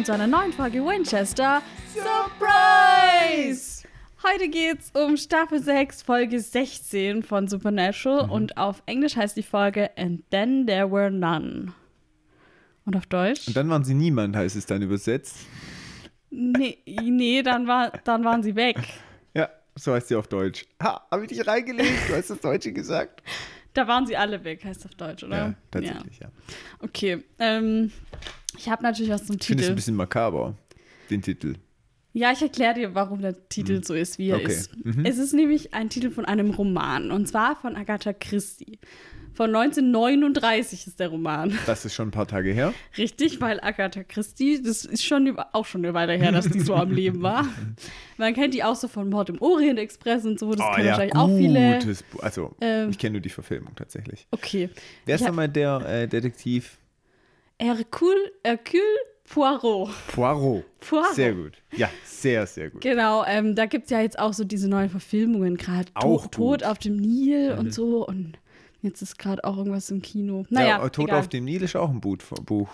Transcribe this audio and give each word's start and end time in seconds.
willkommen 0.00 0.04
zu 0.04 0.12
einer 0.12 0.26
neuen 0.26 0.52
Folge 0.52 0.84
Winchester 0.84 1.62
Surprise! 1.92 3.86
Heute 4.22 4.48
geht's 4.48 4.90
um 4.94 5.16
Staffel 5.16 5.62
6, 5.62 6.02
Folge 6.02 6.40
16 6.40 7.22
von 7.22 7.48
Supernatural 7.48 8.26
mhm. 8.26 8.32
und 8.32 8.56
auf 8.56 8.82
Englisch 8.86 9.16
heißt 9.16 9.36
die 9.36 9.42
Folge 9.42 9.90
And 9.98 10.22
Then 10.30 10.66
There 10.66 10.90
Were 10.90 11.10
None. 11.10 11.74
Und 12.86 12.96
auf 12.96 13.06
Deutsch? 13.06 13.48
Und 13.48 13.56
dann 13.56 13.68
waren 13.68 13.84
sie 13.84 13.94
niemand, 13.94 14.36
heißt 14.36 14.56
es 14.56 14.64
dann 14.64 14.80
übersetzt. 14.80 15.36
Nee, 16.30 16.78
nee 16.86 17.42
dann, 17.42 17.66
war, 17.66 17.92
dann 18.04 18.24
waren 18.24 18.42
sie 18.42 18.56
weg. 18.56 18.78
Ja, 19.34 19.50
so 19.74 19.92
heißt 19.92 20.08
sie 20.08 20.16
auf 20.16 20.28
Deutsch. 20.28 20.66
Ha, 20.82 21.06
habe 21.10 21.24
ich 21.24 21.28
dich 21.28 21.46
reingelegt? 21.46 22.08
Du 22.08 22.14
hast 22.14 22.30
das 22.30 22.40
Deutsche 22.40 22.72
gesagt. 22.72 23.22
Da 23.74 23.86
waren 23.86 24.06
sie 24.06 24.16
alle 24.16 24.42
weg, 24.44 24.64
heißt 24.64 24.84
auf 24.86 24.94
Deutsch, 24.94 25.22
oder? 25.22 25.36
Ja, 25.36 25.54
tatsächlich, 25.70 26.18
ja. 26.18 26.26
ja. 26.26 26.54
Okay, 26.80 27.22
ähm, 27.38 27.92
ich 28.56 28.68
habe 28.68 28.82
natürlich 28.82 29.10
was 29.10 29.26
zum 29.26 29.36
ich 29.36 29.42
Titel. 29.42 29.52
Ich 29.52 29.56
finde 29.58 29.62
es 29.64 29.68
ein 29.70 29.76
bisschen 29.76 29.96
makaber, 29.96 30.56
den 31.10 31.22
Titel. 31.22 31.54
Ja, 32.12 32.32
ich 32.32 32.42
erkläre 32.42 32.74
dir, 32.74 32.94
warum 32.94 33.20
der 33.20 33.48
Titel 33.48 33.76
mhm. 33.76 33.82
so 33.84 33.94
ist, 33.94 34.18
wie 34.18 34.30
er 34.30 34.38
okay. 34.38 34.52
ist. 34.52 34.84
Mhm. 34.84 35.04
Es 35.04 35.18
ist 35.18 35.32
nämlich 35.32 35.74
ein 35.74 35.90
Titel 35.90 36.10
von 36.10 36.24
einem 36.24 36.50
Roman, 36.50 37.12
und 37.12 37.28
zwar 37.28 37.56
von 37.56 37.76
Agatha 37.76 38.12
Christie. 38.12 38.78
Von 39.32 39.54
1939 39.54 40.88
ist 40.88 41.00
der 41.00 41.08
Roman. 41.08 41.56
Das 41.66 41.84
ist 41.84 41.94
schon 41.94 42.08
ein 42.08 42.10
paar 42.10 42.26
Tage 42.26 42.52
her. 42.52 42.74
Richtig, 42.98 43.40
weil 43.40 43.60
Agatha 43.60 44.02
Christie, 44.02 44.60
das 44.60 44.84
ist 44.84 45.04
schon 45.04 45.38
auch 45.52 45.66
schon 45.66 45.84
eine 45.84 45.94
Weile 45.94 46.14
her, 46.14 46.32
dass 46.32 46.48
die 46.48 46.60
so 46.60 46.74
am 46.74 46.90
Leben 46.90 47.22
war. 47.22 47.46
Man 48.18 48.34
kennt 48.34 48.54
die 48.54 48.64
auch 48.64 48.74
so 48.74 48.88
von 48.88 49.08
Mord 49.08 49.30
im 49.30 49.40
Orient 49.40 49.78
Express 49.78 50.24
und 50.26 50.38
so. 50.40 50.52
Das 50.52 50.66
oh, 50.66 50.74
kennen 50.74 50.88
ja, 50.88 50.92
wahrscheinlich 50.92 51.16
auch 51.16 51.28
viele. 51.28 51.78
Also, 52.20 52.56
ähm, 52.60 52.90
ich 52.90 52.98
kenne 52.98 53.12
nur 53.12 53.20
die 53.20 53.30
Verfilmung 53.30 53.74
tatsächlich. 53.76 54.26
Okay. 54.32 54.68
Wer 55.06 55.14
ist 55.14 55.24
nochmal 55.24 55.48
der 55.48 55.80
äh, 55.86 56.08
Detektiv? 56.08 56.79
Hercule, 57.60 58.32
Hercule 58.44 58.82
Poirot. 59.24 59.90
Poirot. 60.08 60.64
Poirot. 60.80 61.14
Sehr 61.14 61.34
gut. 61.34 61.52
Ja, 61.76 61.88
sehr, 62.04 62.46
sehr 62.46 62.70
gut. 62.70 62.80
Genau, 62.80 63.24
ähm, 63.26 63.54
da 63.54 63.66
gibt 63.66 63.84
es 63.84 63.90
ja 63.90 64.00
jetzt 64.00 64.18
auch 64.18 64.32
so 64.32 64.42
diese 64.42 64.68
neuen 64.68 64.90
Verfilmungen, 64.90 65.56
gerade 65.56 65.92
Tod, 65.94 66.32
Tod 66.32 66.64
auf 66.64 66.78
dem 66.78 66.96
Nil 66.96 67.52
mhm. 67.52 67.58
und 67.58 67.74
so. 67.74 68.04
Und 68.06 68.38
Jetzt 68.82 69.02
ist 69.02 69.18
gerade 69.18 69.44
auch 69.44 69.58
irgendwas 69.58 69.90
im 69.90 70.00
Kino. 70.00 70.46
Naja, 70.48 70.80
ja, 70.80 70.88
Tod 70.88 71.08
egal. 71.08 71.20
auf 71.20 71.28
dem 71.28 71.44
Nil 71.44 71.62
ist 71.62 71.76
auch 71.76 71.90
ein 71.90 72.00
Buch. 72.00 72.68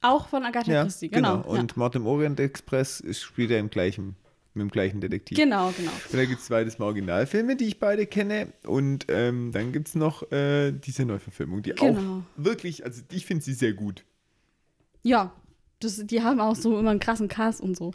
Auch 0.00 0.28
von 0.28 0.44
Agatha 0.44 0.70
ja, 0.70 0.82
Christie, 0.84 1.08
genau. 1.08 1.38
genau. 1.38 1.48
Und 1.48 1.72
ja. 1.72 1.78
Mord 1.78 1.96
im 1.96 2.06
Orient 2.06 2.38
Express 2.38 3.02
spielt 3.10 3.50
er 3.50 3.58
im 3.58 3.68
gleichen, 3.68 4.14
mit 4.54 4.62
dem 4.62 4.70
gleichen 4.70 5.00
Detektiv. 5.00 5.36
Genau, 5.36 5.72
genau. 5.76 5.90
Und 5.90 6.14
da 6.14 6.24
gibt 6.24 6.40
es 6.40 6.46
zweites 6.46 6.78
Mal 6.78 6.86
Originalfilme, 6.86 7.56
die 7.56 7.64
ich 7.64 7.80
beide 7.80 8.06
kenne. 8.06 8.52
Und 8.64 9.06
ähm, 9.08 9.50
dann 9.52 9.72
gibt 9.72 9.88
es 9.88 9.96
noch 9.96 10.30
äh, 10.30 10.70
diese 10.70 11.04
Neuverfilmung, 11.04 11.62
die 11.62 11.72
genau. 11.72 12.18
auch 12.18 12.22
wirklich, 12.36 12.84
also 12.84 13.02
ich 13.10 13.26
finde 13.26 13.44
sie 13.44 13.54
sehr 13.54 13.72
gut. 13.72 14.04
Ja, 15.02 15.32
das, 15.80 16.04
die 16.04 16.22
haben 16.22 16.40
auch 16.40 16.56
so 16.56 16.78
immer 16.78 16.90
einen 16.90 17.00
krassen 17.00 17.28
Cast 17.28 17.60
und 17.60 17.76
so. 17.76 17.92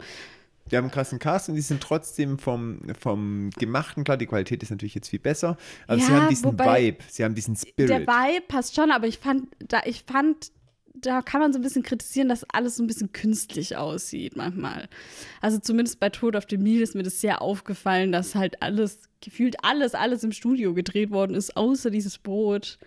Die 0.70 0.76
haben 0.76 0.84
einen 0.84 0.92
krassen 0.92 1.18
Cast 1.18 1.48
und 1.48 1.56
die 1.56 1.60
sind 1.60 1.82
trotzdem 1.82 2.38
vom, 2.38 2.80
vom 2.98 3.50
Gemachten, 3.58 4.02
klar, 4.04 4.16
die 4.16 4.26
Qualität 4.26 4.62
ist 4.62 4.70
natürlich 4.70 4.94
jetzt 4.94 5.08
viel 5.08 5.18
besser, 5.18 5.58
aber 5.86 5.98
ja, 5.98 6.06
sie 6.06 6.12
haben 6.12 6.28
diesen 6.28 6.58
Vibe, 6.58 6.98
sie 7.08 7.24
haben 7.24 7.34
diesen 7.34 7.56
Spirit. 7.56 7.90
Der 7.90 8.00
Vibe 8.00 8.44
passt 8.48 8.74
schon, 8.74 8.90
aber 8.90 9.06
ich 9.06 9.18
fand, 9.18 9.48
da, 9.58 9.82
ich 9.84 10.04
fand, 10.06 10.52
da 10.94 11.20
kann 11.20 11.42
man 11.42 11.52
so 11.52 11.58
ein 11.58 11.62
bisschen 11.62 11.82
kritisieren, 11.82 12.28
dass 12.28 12.44
alles 12.44 12.76
so 12.76 12.82
ein 12.82 12.86
bisschen 12.86 13.12
künstlich 13.12 13.76
aussieht 13.76 14.36
manchmal. 14.36 14.88
Also 15.42 15.58
zumindest 15.58 16.00
bei 16.00 16.08
Tod 16.08 16.34
auf 16.34 16.46
dem 16.46 16.62
Nil 16.62 16.80
ist 16.80 16.94
mir 16.94 17.02
das 17.02 17.20
sehr 17.20 17.42
aufgefallen, 17.42 18.10
dass 18.10 18.34
halt 18.34 18.62
alles, 18.62 19.10
gefühlt 19.20 19.56
alles, 19.62 19.94
alles 19.94 20.24
im 20.24 20.32
Studio 20.32 20.72
gedreht 20.72 21.10
worden 21.10 21.34
ist, 21.34 21.58
außer 21.58 21.90
dieses 21.90 22.16
Boot 22.16 22.78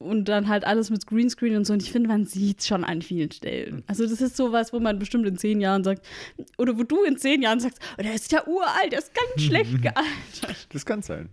und 0.00 0.30
dann 0.30 0.48
halt 0.48 0.66
alles 0.66 0.88
mit 0.88 1.06
Greenscreen 1.06 1.56
und 1.56 1.66
so. 1.66 1.74
Und 1.74 1.82
ich 1.82 1.92
finde, 1.92 2.08
man 2.08 2.24
sieht 2.24 2.60
es 2.60 2.66
schon 2.66 2.84
an 2.84 3.02
vielen 3.02 3.30
Stellen. 3.30 3.76
Mhm. 3.76 3.82
Also, 3.86 4.06
das 4.06 4.20
ist 4.20 4.36
sowas, 4.36 4.72
wo 4.72 4.80
man 4.80 4.98
bestimmt 4.98 5.26
in 5.26 5.36
zehn 5.36 5.60
Jahren 5.60 5.84
sagt, 5.84 6.06
oder 6.56 6.78
wo 6.78 6.84
du 6.84 7.04
in 7.04 7.18
zehn 7.18 7.42
Jahren 7.42 7.60
sagst, 7.60 7.78
oh, 7.98 8.02
der 8.02 8.14
ist 8.14 8.32
ja 8.32 8.46
uralt, 8.46 8.92
der 8.92 8.98
ist 8.98 9.12
ganz 9.14 9.42
schlecht 9.46 9.82
gealtert. 9.82 10.66
Das 10.72 10.86
kann 10.86 11.02
sein. 11.02 11.28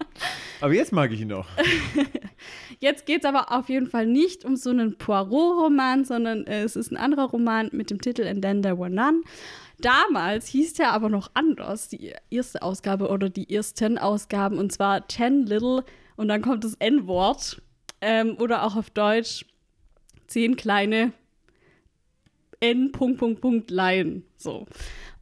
aber 0.60 0.74
jetzt 0.74 0.92
mag 0.92 1.10
ich 1.10 1.22
ihn 1.22 1.28
noch. 1.28 1.48
jetzt 2.80 3.06
geht 3.06 3.24
es 3.24 3.24
aber 3.24 3.50
auf 3.50 3.70
jeden 3.70 3.86
Fall 3.86 4.06
nicht 4.06 4.44
um 4.44 4.56
so 4.56 4.70
einen 4.70 4.98
Poirot-Roman, 4.98 6.04
sondern 6.04 6.46
äh, 6.46 6.62
es 6.62 6.76
ist 6.76 6.92
ein 6.92 6.98
anderer 6.98 7.30
Roman 7.30 7.70
mit 7.72 7.90
dem 7.90 8.00
Titel 8.00 8.26
And 8.26 8.42
Then 8.42 8.62
There 8.62 8.78
Were 8.78 8.90
None. 8.90 9.22
Damals 9.80 10.46
hieß 10.48 10.74
der 10.74 10.92
aber 10.92 11.08
noch 11.08 11.30
anders, 11.32 11.88
die 11.88 12.12
erste 12.30 12.60
Ausgabe 12.62 13.08
oder 13.08 13.30
die 13.30 13.52
ersten 13.52 13.96
Ausgaben, 13.96 14.58
und 14.58 14.70
zwar 14.70 15.08
Ten 15.08 15.46
Little, 15.46 15.82
und 16.16 16.28
dann 16.28 16.42
kommt 16.42 16.62
das 16.62 16.74
N-Wort 16.74 17.62
ähm, 18.02 18.36
oder 18.38 18.64
auch 18.64 18.76
auf 18.76 18.90
Deutsch 18.90 19.46
zehn 20.26 20.56
kleine 20.56 21.12
N. 22.60 22.92
Punkt, 22.92 23.18
Punkt, 23.18 23.40
Punkt 23.40 23.70
Laien. 23.70 24.24
So. 24.36 24.66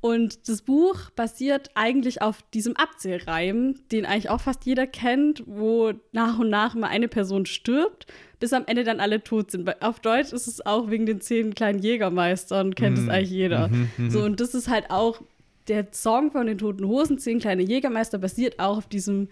Und 0.03 0.49
das 0.49 0.63
Buch 0.63 1.11
basiert 1.11 1.71
eigentlich 1.75 2.23
auf 2.23 2.43
diesem 2.55 2.75
Abzählreim, 2.77 3.75
den 3.93 4.07
eigentlich 4.07 4.31
auch 4.31 4.41
fast 4.41 4.65
jeder 4.65 4.87
kennt, 4.87 5.43
wo 5.47 5.93
nach 6.13 6.39
und 6.39 6.49
nach 6.49 6.75
immer 6.75 6.89
eine 6.89 7.09
Person 7.09 7.45
stirbt, 7.45 8.07
bis 8.39 8.55
am 8.55 8.65
Ende 8.67 8.85
dann 8.85 9.01
alle 9.01 9.23
tot 9.23 9.51
sind. 9.51 9.83
Auf 9.83 10.01
Deutsch 10.01 10.33
ist 10.33 10.47
es 10.47 10.65
auch 10.65 10.91
wegen 10.91 11.05
den 11.05 11.21
zehn 11.21 11.55
kleinen 11.55 11.81
Jägermeistern, 11.81 12.75
kennt 12.75 12.97
es 12.97 13.05
mm. 13.05 13.11
eigentlich 13.11 13.31
jeder. 13.31 13.69
Mm 13.69 13.91
-hmm, 13.99 14.11
so, 14.11 14.23
und 14.23 14.41
das 14.41 14.55
ist 14.55 14.69
halt 14.69 14.91
auch 14.91 15.21
der 15.69 15.89
Song 15.93 16.33
von 16.33 16.47
den 16.47 16.57
Toten 16.57 16.87
Hosen, 16.87 17.19
zehn 17.19 17.39
kleine 17.39 17.63
Jägermeister, 17.63 18.19
basiert 18.19 18.59
auch 18.59 18.79
auf 18.79 18.89
diesem 18.89 19.29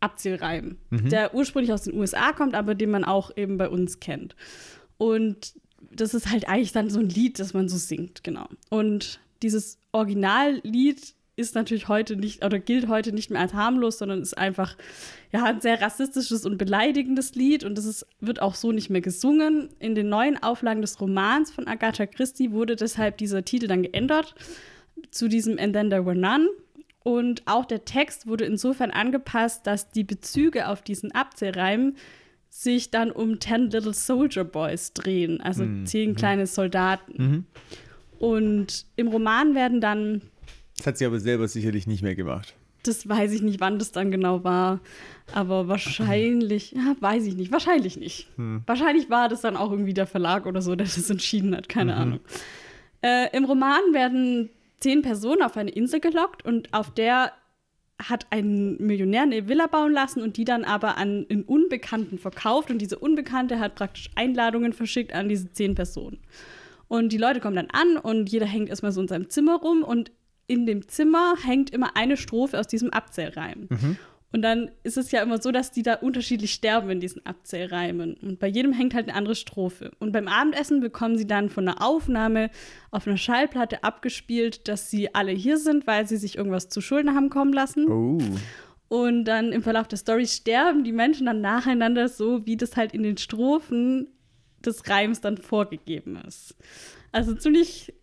Abzielreim, 0.00 0.76
mhm. 0.90 1.08
der 1.08 1.34
ursprünglich 1.34 1.72
aus 1.72 1.82
den 1.82 1.94
USA 1.94 2.32
kommt, 2.32 2.54
aber 2.54 2.74
den 2.74 2.90
man 2.90 3.04
auch 3.04 3.36
eben 3.36 3.58
bei 3.58 3.68
uns 3.68 4.00
kennt. 4.00 4.36
Und 4.96 5.54
das 5.90 6.14
ist 6.14 6.30
halt 6.30 6.48
eigentlich 6.48 6.72
dann 6.72 6.90
so 6.90 7.00
ein 7.00 7.08
Lied, 7.08 7.38
das 7.38 7.54
man 7.54 7.68
so 7.68 7.76
singt, 7.76 8.24
genau. 8.24 8.48
Und 8.70 9.20
dieses 9.42 9.78
Originallied 9.92 11.14
ist 11.38 11.54
natürlich 11.54 11.86
heute 11.86 12.16
nicht 12.16 12.44
oder 12.44 12.58
gilt 12.58 12.88
heute 12.88 13.12
nicht 13.12 13.30
mehr 13.30 13.40
als 13.40 13.54
harmlos, 13.54 13.98
sondern 13.98 14.20
ist 14.20 14.36
einfach 14.36 14.76
ja 15.32 15.44
ein 15.44 15.60
sehr 15.60 15.80
rassistisches 15.80 16.44
und 16.44 16.58
beleidigendes 16.58 17.36
Lied 17.36 17.62
und 17.62 17.78
das 17.78 17.84
ist, 17.84 18.06
wird 18.18 18.42
auch 18.42 18.56
so 18.56 18.72
nicht 18.72 18.90
mehr 18.90 19.00
gesungen. 19.00 19.68
In 19.78 19.94
den 19.94 20.08
neuen 20.08 20.42
Auflagen 20.42 20.82
des 20.82 21.00
Romans 21.00 21.52
von 21.52 21.68
Agatha 21.68 22.06
Christie 22.06 22.50
wurde 22.50 22.74
deshalb 22.74 23.18
dieser 23.18 23.44
Titel 23.44 23.68
dann 23.68 23.84
geändert 23.84 24.34
zu 25.12 25.28
diesem 25.28 25.58
And 25.60 25.72
Then 25.74 25.90
There 25.90 26.04
Were 26.04 26.16
None 26.16 26.48
und 27.08 27.40
auch 27.46 27.64
der 27.64 27.86
Text 27.86 28.26
wurde 28.26 28.44
insofern 28.44 28.90
angepasst, 28.90 29.66
dass 29.66 29.90
die 29.90 30.04
Bezüge 30.04 30.68
auf 30.68 30.82
diesen 30.82 31.10
Abzählreim 31.12 31.94
sich 32.50 32.90
dann 32.90 33.10
um 33.10 33.40
Ten 33.40 33.70
Little 33.70 33.94
Soldier 33.94 34.44
Boys 34.44 34.92
drehen, 34.92 35.40
also 35.40 35.64
mhm. 35.64 35.86
zehn 35.86 36.14
kleine 36.16 36.46
Soldaten. 36.46 37.14
Mhm. 37.16 37.44
Und 38.18 38.84
im 38.96 39.08
Roman 39.08 39.54
werden 39.54 39.80
dann. 39.80 40.20
Das 40.76 40.86
hat 40.86 40.98
sie 40.98 41.06
aber 41.06 41.18
selber 41.18 41.48
sicherlich 41.48 41.86
nicht 41.86 42.02
mehr 42.02 42.14
gemacht. 42.14 42.54
Das 42.82 43.08
weiß 43.08 43.32
ich 43.32 43.40
nicht, 43.40 43.58
wann 43.58 43.78
das 43.78 43.90
dann 43.90 44.10
genau 44.10 44.44
war. 44.44 44.80
Aber 45.32 45.66
wahrscheinlich, 45.66 46.72
ja, 46.72 46.94
weiß 47.00 47.24
ich 47.24 47.36
nicht, 47.36 47.52
wahrscheinlich 47.52 47.96
nicht. 47.96 48.28
Hm. 48.36 48.64
Wahrscheinlich 48.66 49.08
war 49.08 49.30
das 49.30 49.40
dann 49.40 49.56
auch 49.56 49.70
irgendwie 49.70 49.94
der 49.94 50.06
Verlag 50.06 50.44
oder 50.44 50.60
so, 50.60 50.76
der 50.76 50.86
das 50.86 51.08
entschieden 51.08 51.56
hat, 51.56 51.70
keine 51.70 51.94
mhm. 51.94 51.98
Ahnung. 51.98 52.20
Äh, 53.00 53.34
Im 53.34 53.46
Roman 53.46 53.80
werden 53.92 54.50
zehn 54.80 55.02
Personen 55.02 55.42
auf 55.42 55.56
eine 55.56 55.70
Insel 55.70 56.00
gelockt 56.00 56.44
und 56.44 56.72
auf 56.72 56.92
der 56.92 57.32
hat 58.00 58.26
ein 58.30 58.76
Millionär 58.76 59.22
eine 59.22 59.48
Villa 59.48 59.66
bauen 59.66 59.92
lassen 59.92 60.22
und 60.22 60.36
die 60.36 60.44
dann 60.44 60.64
aber 60.64 60.98
an 60.98 61.26
einen 61.28 61.42
Unbekannten 61.42 62.18
verkauft 62.18 62.70
und 62.70 62.78
diese 62.78 62.98
Unbekannte 62.98 63.58
hat 63.58 63.74
praktisch 63.74 64.10
Einladungen 64.14 64.72
verschickt 64.72 65.12
an 65.12 65.28
diese 65.28 65.52
zehn 65.52 65.74
Personen. 65.74 66.18
Und 66.86 67.12
die 67.12 67.18
Leute 67.18 67.40
kommen 67.40 67.56
dann 67.56 67.70
an 67.70 67.96
und 67.96 68.30
jeder 68.30 68.46
hängt 68.46 68.68
erstmal 68.68 68.92
so 68.92 69.00
in 69.00 69.08
seinem 69.08 69.28
Zimmer 69.30 69.56
rum 69.56 69.82
und 69.82 70.12
in 70.46 70.64
dem 70.64 70.88
Zimmer 70.88 71.34
hängt 71.44 71.70
immer 71.70 71.96
eine 71.96 72.16
Strophe 72.16 72.58
aus 72.58 72.66
diesem 72.66 72.90
Abzählreim. 72.90 73.66
Mhm. 73.68 73.98
Und 74.30 74.42
dann 74.42 74.70
ist 74.82 74.98
es 74.98 75.10
ja 75.10 75.22
immer 75.22 75.40
so, 75.40 75.52
dass 75.52 75.70
die 75.70 75.82
da 75.82 75.94
unterschiedlich 75.94 76.52
sterben 76.52 76.90
in 76.90 77.00
diesen 77.00 77.24
Abzählreimen. 77.24 78.14
Und 78.14 78.38
bei 78.38 78.46
jedem 78.46 78.72
hängt 78.74 78.92
halt 78.92 79.08
eine 79.08 79.16
andere 79.16 79.34
Strophe. 79.34 79.90
Und 80.00 80.12
beim 80.12 80.28
Abendessen 80.28 80.80
bekommen 80.80 81.16
sie 81.16 81.26
dann 81.26 81.48
von 81.48 81.66
einer 81.66 81.82
Aufnahme 81.82 82.50
auf 82.90 83.06
einer 83.06 83.16
Schallplatte 83.16 83.82
abgespielt, 83.84 84.68
dass 84.68 84.90
sie 84.90 85.14
alle 85.14 85.32
hier 85.32 85.56
sind, 85.56 85.86
weil 85.86 86.06
sie 86.06 86.18
sich 86.18 86.36
irgendwas 86.36 86.68
zu 86.68 86.82
Schulden 86.82 87.14
haben 87.14 87.30
kommen 87.30 87.54
lassen. 87.54 87.88
Oh. 87.88 88.18
Und 88.88 89.24
dann 89.24 89.52
im 89.52 89.62
Verlauf 89.62 89.88
der 89.88 89.98
Story 89.98 90.26
sterben 90.26 90.84
die 90.84 90.92
Menschen 90.92 91.26
dann 91.26 91.40
nacheinander 91.40 92.08
so, 92.08 92.44
wie 92.46 92.56
das 92.56 92.76
halt 92.76 92.92
in 92.92 93.02
den 93.02 93.16
Strophen 93.16 94.08
des 94.64 94.88
Reims 94.88 95.20
dann 95.20 95.38
vorgegeben 95.38 96.20
ist. 96.26 96.54
Also 97.12 97.34
ziemlich 97.34 97.94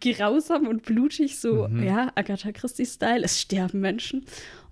grausam 0.00 0.66
und 0.66 0.82
blutig, 0.82 1.38
so, 1.38 1.68
mhm. 1.68 1.82
ja, 1.82 2.12
Agatha 2.14 2.52
Christie-Style, 2.52 3.24
es 3.24 3.40
sterben 3.40 3.80
Menschen. 3.80 4.24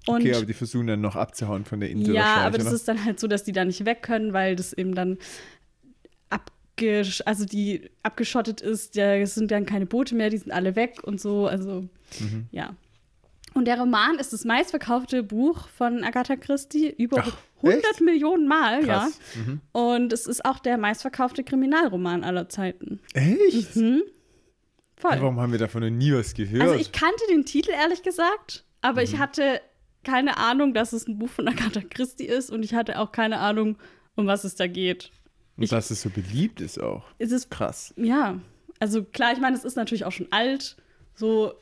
Und 0.06 0.20
okay, 0.20 0.34
aber 0.34 0.44
die 0.46 0.52
versuchen 0.52 0.86
dann 0.86 1.00
noch 1.00 1.16
abzuhauen 1.16 1.64
von 1.64 1.80
der 1.80 1.90
Insel. 1.90 2.14
Ja, 2.14 2.36
aber 2.36 2.58
das 2.58 2.66
oder? 2.66 2.76
ist 2.76 2.88
dann 2.88 3.04
halt 3.04 3.18
so, 3.20 3.26
dass 3.26 3.44
die 3.44 3.52
da 3.52 3.64
nicht 3.64 3.84
weg 3.86 4.02
können, 4.02 4.32
weil 4.32 4.54
das 4.56 4.72
eben 4.72 4.94
dann 4.94 5.16
abgesch 6.30 7.22
also 7.24 7.44
die 7.44 7.90
abgeschottet 8.02 8.60
ist. 8.60 8.96
Es 8.96 9.34
sind 9.34 9.50
dann 9.50 9.66
keine 9.66 9.86
Boote 9.86 10.14
mehr, 10.14 10.30
die 10.30 10.38
sind 10.38 10.52
alle 10.52 10.76
weg 10.76 10.98
und 11.04 11.20
so. 11.20 11.46
Also, 11.46 11.82
mhm. 12.20 12.46
ja. 12.50 12.74
Und 13.54 13.66
der 13.66 13.78
Roman 13.78 14.16
ist 14.18 14.32
das 14.32 14.44
meistverkaufte 14.44 15.22
Buch 15.22 15.68
von 15.68 16.02
Agatha 16.02 16.34
Christie, 16.34 16.88
über 16.98 17.18
Ach, 17.24 17.36
100 17.62 17.84
echt? 17.84 18.00
Millionen 18.00 18.48
Mal, 18.48 18.82
Krass. 18.82 19.18
ja. 19.36 19.42
Mhm. 19.42 19.60
Und 19.70 20.12
es 20.12 20.26
ist 20.26 20.44
auch 20.44 20.58
der 20.58 20.76
meistverkaufte 20.76 21.44
Kriminalroman 21.44 22.24
aller 22.24 22.48
Zeiten. 22.48 22.98
Echt? 23.14 23.76
Mhm. 23.76 24.02
voll. 24.96 25.12
Warum 25.20 25.38
haben 25.38 25.52
wir 25.52 25.60
davon 25.60 25.82
noch 25.82 25.90
nie 25.90 26.12
was 26.12 26.34
gehört? 26.34 26.62
Also 26.62 26.74
ich 26.74 26.90
kannte 26.90 27.22
den 27.30 27.44
Titel 27.44 27.70
ehrlich 27.70 28.02
gesagt, 28.02 28.64
aber 28.80 29.00
Mhm. 29.02 29.04
ich 29.04 29.18
hatte 29.18 29.60
keine 30.04 30.36
Ahnung, 30.36 30.74
dass 30.74 30.92
es 30.92 31.08
ein 31.08 31.18
Buch 31.18 31.30
von 31.30 31.48
Agatha 31.48 31.80
Christie 31.80 32.26
ist 32.26 32.50
und 32.50 32.64
ich 32.64 32.74
hatte 32.74 32.98
auch 32.98 33.12
keine 33.12 33.38
Ahnung, 33.38 33.76
um 34.14 34.26
was 34.26 34.44
es 34.44 34.54
da 34.54 34.66
geht. 34.66 35.10
Und 35.56 35.70
dass 35.70 35.90
es 35.90 36.02
so 36.02 36.10
beliebt 36.10 36.60
ist 36.60 36.80
auch. 36.80 37.04
Es 37.18 37.32
ist 37.32 37.50
Krass. 37.50 37.94
Ja, 37.96 38.40
also 38.80 39.04
klar, 39.04 39.32
ich 39.32 39.40
meine, 39.40 39.56
es 39.56 39.64
ist 39.64 39.76
natürlich 39.76 40.04
auch 40.04 40.12
schon 40.12 40.28
alt. 40.30 40.76
So, 41.14 41.54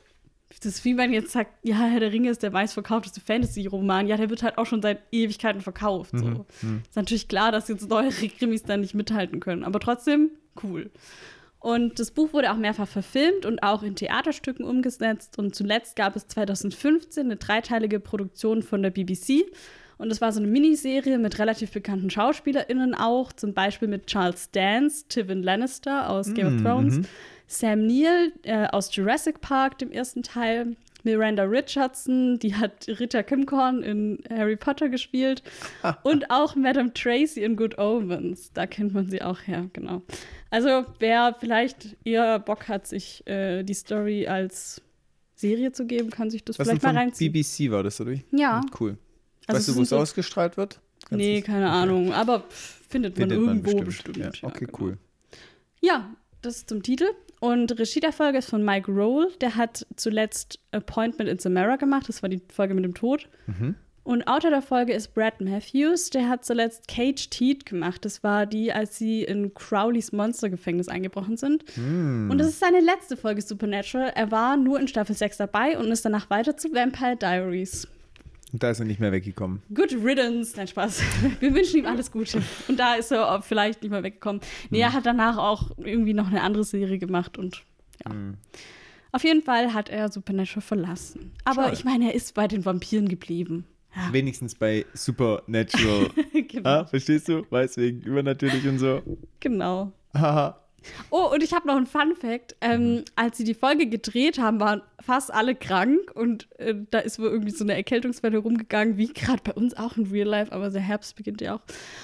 das 0.49 0.65
ist 0.65 0.85
wie 0.85 0.97
wenn 0.97 1.13
jetzt 1.13 1.31
sagt, 1.31 1.51
ja, 1.63 1.75
Herr 1.77 1.99
der 1.99 2.11
Ringe 2.11 2.29
ist 2.29 2.43
der 2.43 2.51
meistverkaufteste 2.51 3.21
Fantasy-Roman. 3.21 4.07
Ja, 4.07 4.17
der 4.17 4.29
wird 4.29 4.43
halt 4.43 4.57
auch 4.57 4.65
schon 4.65 4.81
seit 4.81 5.01
Ewigkeiten 5.11 5.61
verkauft. 5.61 6.11
So. 6.17 6.45
Ist 6.61 6.95
natürlich 6.95 7.27
klar, 7.27 7.51
dass 7.51 7.67
jetzt 7.67 7.89
neuere 7.89 8.11
Krimis 8.11 8.63
da 8.63 8.77
nicht 8.77 8.93
mithalten 8.93 9.39
können. 9.39 9.63
Aber 9.63 9.79
trotzdem, 9.79 10.31
cool. 10.63 10.91
Und 11.63 11.97
das 11.97 12.11
Buch 12.11 12.33
wurde 12.33 12.51
auch 12.51 12.57
mehrfach 12.57 12.89
verfilmt 12.89 13.45
und 13.45 13.63
auch 13.63 13.83
in 13.83 13.95
Theaterstücken 13.95 14.65
umgesetzt. 14.65 15.39
Und 15.39 15.55
zuletzt 15.55 15.95
gab 15.95 16.17
es 16.17 16.27
2015 16.27 17.23
eine 17.23 17.37
dreiteilige 17.37 18.01
Produktion 18.01 18.61
von 18.61 18.83
der 18.83 18.89
BBC. 18.89 19.45
Und 19.97 20.11
es 20.11 20.19
war 20.19 20.33
so 20.33 20.41
eine 20.41 20.49
Miniserie 20.49 21.17
mit 21.19 21.39
relativ 21.39 21.71
bekannten 21.71 22.09
SchauspielerInnen 22.09 22.93
auch, 22.93 23.31
zum 23.31 23.53
Beispiel 23.53 23.87
mit 23.87 24.07
Charles 24.07 24.51
Dance, 24.51 25.05
Tivin 25.07 25.41
Lannister 25.41 26.09
aus 26.09 26.33
Game 26.33 26.47
of 26.47 26.61
Thrones, 26.61 27.07
Sam 27.47 27.87
Neill 27.87 28.33
äh, 28.43 28.67
aus 28.67 28.93
Jurassic 28.93 29.39
Park, 29.39 29.77
dem 29.77 29.89
ersten 29.89 30.21
Teil, 30.21 30.75
Miranda 31.03 31.43
Richardson, 31.43 32.39
die 32.39 32.55
hat 32.55 32.87
Rita 32.87 33.23
Kimcorn 33.23 33.83
in 33.83 34.23
Harry 34.29 34.55
Potter 34.55 34.89
gespielt 34.89 35.43
und 36.03 36.29
auch 36.31 36.55
Madame 36.55 36.93
Tracy 36.93 37.43
in 37.43 37.55
Good 37.55 37.77
Omens. 37.77 38.51
Da 38.53 38.65
kennt 38.67 38.93
man 38.93 39.09
sie 39.09 39.21
auch 39.21 39.39
her, 39.45 39.69
genau. 39.73 40.01
Also 40.49 40.85
wer 40.99 41.35
vielleicht 41.39 41.97
eher 42.05 42.39
Bock 42.39 42.67
hat, 42.67 42.87
sich 42.87 43.25
äh, 43.27 43.63
die 43.63 43.73
Story 43.73 44.27
als 44.27 44.81
Serie 45.35 45.71
zu 45.71 45.85
geben, 45.85 46.09
kann 46.09 46.29
sich 46.29 46.43
das 46.45 46.57
Was 46.59 46.67
vielleicht 46.67 46.83
mal 46.83 46.95
reinziehen. 46.95 47.33
BBC 47.33 47.71
war 47.71 47.83
das, 47.83 47.99
oder? 47.99 48.13
Ja. 48.31 48.61
Cool. 48.79 48.97
Also 49.47 49.57
weißt 49.59 49.67
du, 49.69 49.75
wo 49.75 49.81
es 49.81 49.89
so- 49.89 49.97
ausgestrahlt 49.97 50.55
wird? 50.57 50.79
Kannst 51.09 51.17
Nee, 51.25 51.41
keine 51.41 51.65
okay. 51.65 51.75
Ahnung. 51.75 52.13
Aber 52.13 52.45
findet 52.87 53.17
man 53.17 53.29
Findet 53.29 53.45
man 53.45 53.57
irgendwo 53.57 53.83
bestimmt. 53.83 54.13
bestimmt. 54.15 54.41
Ja, 54.41 54.47
okay, 54.47 54.65
genau. 54.67 54.77
cool. 54.79 54.97
Ja, 55.81 56.09
das 56.41 56.57
ist 56.57 56.69
zum 56.69 56.81
Titel. 56.81 57.05
Und 57.43 57.77
Regie 57.77 57.99
der 57.99 58.13
Folge 58.13 58.37
ist 58.37 58.49
von 58.49 58.63
Mike 58.63 58.89
Roll. 58.89 59.27
Der 59.41 59.57
hat 59.57 59.85
zuletzt 59.97 60.61
Appointment 60.71 61.29
in 61.29 61.39
Samara 61.39 61.75
gemacht. 61.75 62.07
Das 62.07 62.23
war 62.23 62.29
die 62.29 62.41
Folge 62.47 62.73
mit 62.73 62.85
dem 62.85 62.93
Tod. 62.93 63.27
Mhm. 63.47 63.75
Und 64.03 64.27
Autor 64.29 64.49
der 64.49 64.61
Folge 64.61 64.93
ist 64.93 65.13
Brad 65.13 65.41
Matthews. 65.41 66.09
Der 66.09 66.29
hat 66.29 66.45
zuletzt 66.45 66.87
Cage 66.87 67.29
Teeth 67.29 67.65
gemacht. 67.65 68.05
Das 68.05 68.23
war 68.23 68.45
die, 68.45 68.71
als 68.71 68.97
sie 68.97 69.23
in 69.23 69.53
Crowleys 69.53 70.13
Monstergefängnis 70.13 70.87
eingebrochen 70.87 71.35
sind. 71.35 71.65
Hm. 71.75 72.29
Und 72.31 72.37
das 72.37 72.47
ist 72.47 72.61
seine 72.61 72.79
letzte 72.79 73.17
Folge 73.17 73.41
Supernatural. 73.41 74.13
Er 74.15 74.31
war 74.31 74.55
nur 74.55 74.79
in 74.79 74.87
Staffel 74.87 75.13
6 75.13 75.35
dabei 75.35 75.77
und 75.77 75.91
ist 75.91 76.05
danach 76.05 76.29
weiter 76.29 76.55
zu 76.55 76.73
Vampire 76.73 77.17
Diaries. 77.17 77.89
Und 78.53 78.61
da 78.61 78.69
ist 78.69 78.79
er 78.79 78.85
nicht 78.85 78.99
mehr 78.99 79.11
weggekommen. 79.11 79.63
Good 79.73 79.93
riddance, 79.93 80.53
nein, 80.55 80.67
Spaß. 80.67 81.01
Wir 81.39 81.53
wünschen 81.55 81.79
ihm 81.79 81.87
alles 81.87 82.11
Gute. 82.11 82.41
Und 82.67 82.79
da 82.79 82.93
ist 82.93 83.11
er 83.11 83.41
vielleicht 83.41 83.81
nicht 83.81 83.89
mehr 83.89 84.03
weggekommen. 84.03 84.41
Nee, 84.69 84.79
er 84.79 84.93
hat 84.93 85.07
danach 85.07 85.37
auch 85.37 85.71
irgendwie 85.77 86.13
noch 86.13 86.27
eine 86.27 86.41
andere 86.41 86.63
Serie 86.63 86.99
gemacht 86.99 87.37
und 87.39 87.63
ja. 88.05 88.11
Auf 89.11 89.23
jeden 89.23 89.41
Fall 89.41 89.73
hat 89.73 89.89
er 89.89 90.11
Supernatural 90.11 90.61
verlassen. 90.61 91.31
Aber 91.45 91.63
Schade. 91.63 91.73
ich 91.73 91.83
meine, 91.83 92.05
er 92.05 92.15
ist 92.15 92.33
bei 92.35 92.47
den 92.47 92.63
Vampiren 92.63 93.07
geblieben. 93.09 93.65
Ja, 93.95 94.11
Wenigstens 94.11 94.55
bei 94.55 94.85
Supernatural. 94.93 96.09
genau. 96.47 96.69
ah, 96.69 96.85
verstehst 96.85 97.29
du? 97.29 97.45
Weiß 97.49 97.77
wegen 97.77 98.01
übernatürlich 98.01 98.67
und 98.67 98.79
so. 98.79 99.01
genau. 99.39 99.91
Haha. 100.13 100.62
Oh, 101.09 101.29
und 101.33 101.43
ich 101.43 101.53
habe 101.53 101.67
noch 101.67 101.75
einen 101.75 101.85
Fun 101.85 102.15
Fact. 102.15 102.55
Ähm, 102.61 103.03
als 103.15 103.37
sie 103.37 103.43
die 103.43 103.53
Folge 103.53 103.87
gedreht 103.87 104.39
haben, 104.39 104.59
waren 104.59 104.81
fast 104.99 105.33
alle 105.33 105.55
krank 105.55 106.11
und 106.15 106.47
äh, 106.57 106.75
da 106.91 106.99
ist 106.99 107.19
wohl 107.19 107.27
irgendwie 107.27 107.51
so 107.51 107.63
eine 107.63 107.75
Erkältungswelle 107.75 108.37
rumgegangen, 108.37 108.97
wie 108.97 109.07
gerade 109.13 109.41
bei 109.43 109.53
uns 109.53 109.75
auch 109.75 109.97
in 109.97 110.07
Real 110.07 110.27
Life, 110.27 110.51
aber 110.51 110.69
der 110.69 110.81
Herbst 110.81 111.15
beginnt 111.15 111.41
ja 111.41 111.55
auch. 111.55 111.61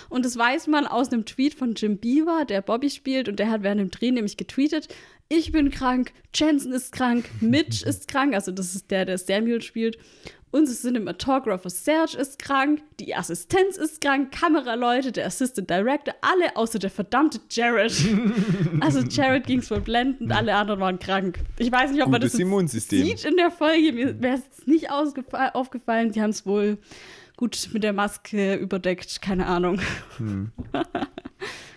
Und 0.09 0.25
das 0.25 0.37
weiß 0.37 0.67
man 0.67 0.85
aus 0.85 1.11
einem 1.11 1.25
Tweet 1.25 1.53
von 1.53 1.75
Jim 1.75 1.97
Beaver, 1.97 2.45
der 2.45 2.61
Bobby 2.61 2.89
spielt 2.89 3.29
und 3.29 3.39
der 3.39 3.49
hat 3.49 3.63
während 3.63 3.79
dem 3.79 3.91
Dreh 3.91 4.11
nämlich 4.11 4.37
getweetet, 4.37 4.87
ich 5.29 5.51
bin 5.51 5.69
krank, 5.69 6.11
Jensen 6.33 6.73
ist 6.73 6.91
krank, 6.91 7.29
Mitch 7.39 7.85
ist 7.85 8.07
krank, 8.07 8.33
also 8.33 8.51
das 8.51 8.75
ist 8.75 8.89
der, 8.91 9.05
der 9.05 9.17
Samuel 9.17 9.61
spielt. 9.61 9.97
Unser 10.51 10.73
Cinematographer 10.73 11.69
Serge 11.69 12.17
ist 12.17 12.39
krank, 12.39 12.81
die 12.99 13.13
Assistenz 13.13 13.77
ist 13.77 14.01
krank, 14.01 14.31
Kameraleute, 14.31 15.11
der 15.11 15.27
Assistant 15.27 15.69
Director, 15.69 16.15
alle 16.21 16.55
außer 16.55 16.79
der 16.79 16.89
verdammte 16.89 17.39
Jared. 17.51 17.93
also 18.79 19.01
Jared 19.01 19.45
ging 19.45 19.59
es 19.59 19.69
wohl 19.69 19.81
blendend, 19.81 20.31
alle 20.31 20.55
anderen 20.55 20.79
waren 20.79 20.97
krank. 20.97 21.37
Ich 21.59 21.71
weiß 21.71 21.91
nicht, 21.91 22.01
ob 22.01 22.09
man 22.09 22.19
das 22.19 22.31
Gutes 22.31 22.39
jetzt 22.39 22.47
Immunsystem. 22.47 23.05
sieht 23.05 23.25
in 23.25 23.37
der 23.37 23.51
Folge. 23.51 23.93
Mir 23.93 24.19
wäre 24.19 24.37
es 24.37 24.65
nicht 24.65 24.89
aufgefallen. 24.89 26.11
Sie 26.11 26.21
haben 26.23 26.31
es 26.31 26.47
wohl 26.47 26.79
gut 27.37 27.69
mit 27.71 27.83
der 27.83 27.93
Maske 27.93 28.55
überdeckt, 28.55 29.21
keine 29.21 29.45
Ahnung. 29.45 29.79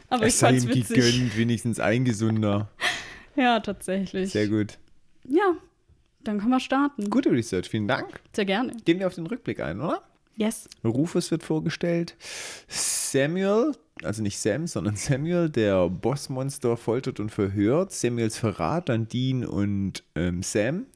Aber 0.09 0.27
ich 0.27 0.33
es 0.33 0.39
sei 0.39 0.49
fand's 0.49 0.65
ihm 0.65 0.75
witzig. 0.75 0.97
gegönnt, 0.97 1.37
wenigstens 1.37 1.79
ein 1.79 2.07
gesunder. 2.07 2.71
Ja, 3.37 3.61
tatsächlich. 3.61 4.31
Sehr 4.31 4.49
gut. 4.49 4.79
Ja, 5.25 5.55
dann 6.25 6.39
können 6.39 6.51
wir 6.51 6.61
starten. 6.61 7.11
Gute 7.11 7.31
Research, 7.31 7.69
vielen 7.69 7.89
Dank. 7.89 8.21
Sehr 8.35 8.45
gerne. 8.45 8.75
Gehen 8.85 8.99
wir 8.99 9.07
auf 9.07 9.15
den 9.15 9.27
Rückblick 9.27 9.61
ein, 9.61 9.81
oder? 9.81 10.03
Yes. 10.37 10.69
Rufus 10.85 11.31
wird 11.31 11.43
vorgestellt. 11.43 12.17
Samuel, 12.69 13.73
also 14.03 14.23
nicht 14.23 14.39
Sam, 14.39 14.67
sondern 14.67 14.97
Samuel, 14.97 15.51
der 15.51 15.89
Bossmonster 15.89 16.77
foltert 16.77 17.21
und 17.21 17.31
verhört. 17.31 17.93
Samuels 17.93 18.39
Verrat 18.39 18.89
an 18.91 19.09
Dean 19.09 19.45
und 19.45 20.03
ähm, 20.15 20.43
Sam. 20.43 20.87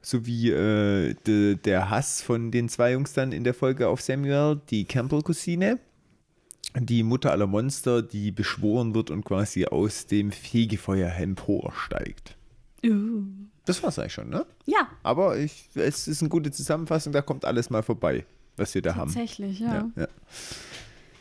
Sowie 0.00 0.50
äh, 0.50 1.14
de, 1.26 1.56
der 1.56 1.90
Hass 1.90 2.22
von 2.22 2.50
den 2.50 2.68
zwei 2.68 2.92
Jungs 2.92 3.12
dann 3.12 3.32
in 3.32 3.44
der 3.44 3.54
Folge 3.54 3.88
auf 3.88 4.00
Samuel, 4.00 4.60
die 4.70 4.84
Campbell-Cousine. 4.84 5.78
Die 6.78 7.02
Mutter 7.02 7.30
aller 7.30 7.46
Monster, 7.46 8.02
die 8.02 8.30
beschworen 8.32 8.94
wird 8.94 9.10
und 9.10 9.24
quasi 9.24 9.64
aus 9.66 10.06
dem 10.06 10.30
Fegefeuer 10.30 11.10
emporsteigt. 11.12 12.36
Uh. 12.84 13.22
Das 13.64 13.82
war's 13.82 13.98
eigentlich 13.98 14.12
schon, 14.12 14.30
ne? 14.30 14.46
Ja, 14.66 14.88
Aber 15.02 15.38
ich, 15.38 15.68
es 15.74 16.06
ist 16.06 16.22
eine 16.22 16.28
gute 16.28 16.52
Zusammenfassung, 16.52 17.12
da 17.12 17.20
kommt 17.22 17.44
alles 17.44 17.68
mal 17.68 17.82
vorbei, 17.82 18.24
was 18.56 18.74
wir 18.74 18.82
da 18.82 18.94
haben. 18.94 19.12
tatsächlich, 19.12 19.58
ja. 19.58 19.74
Ja, 19.74 19.90
ja. 20.02 20.08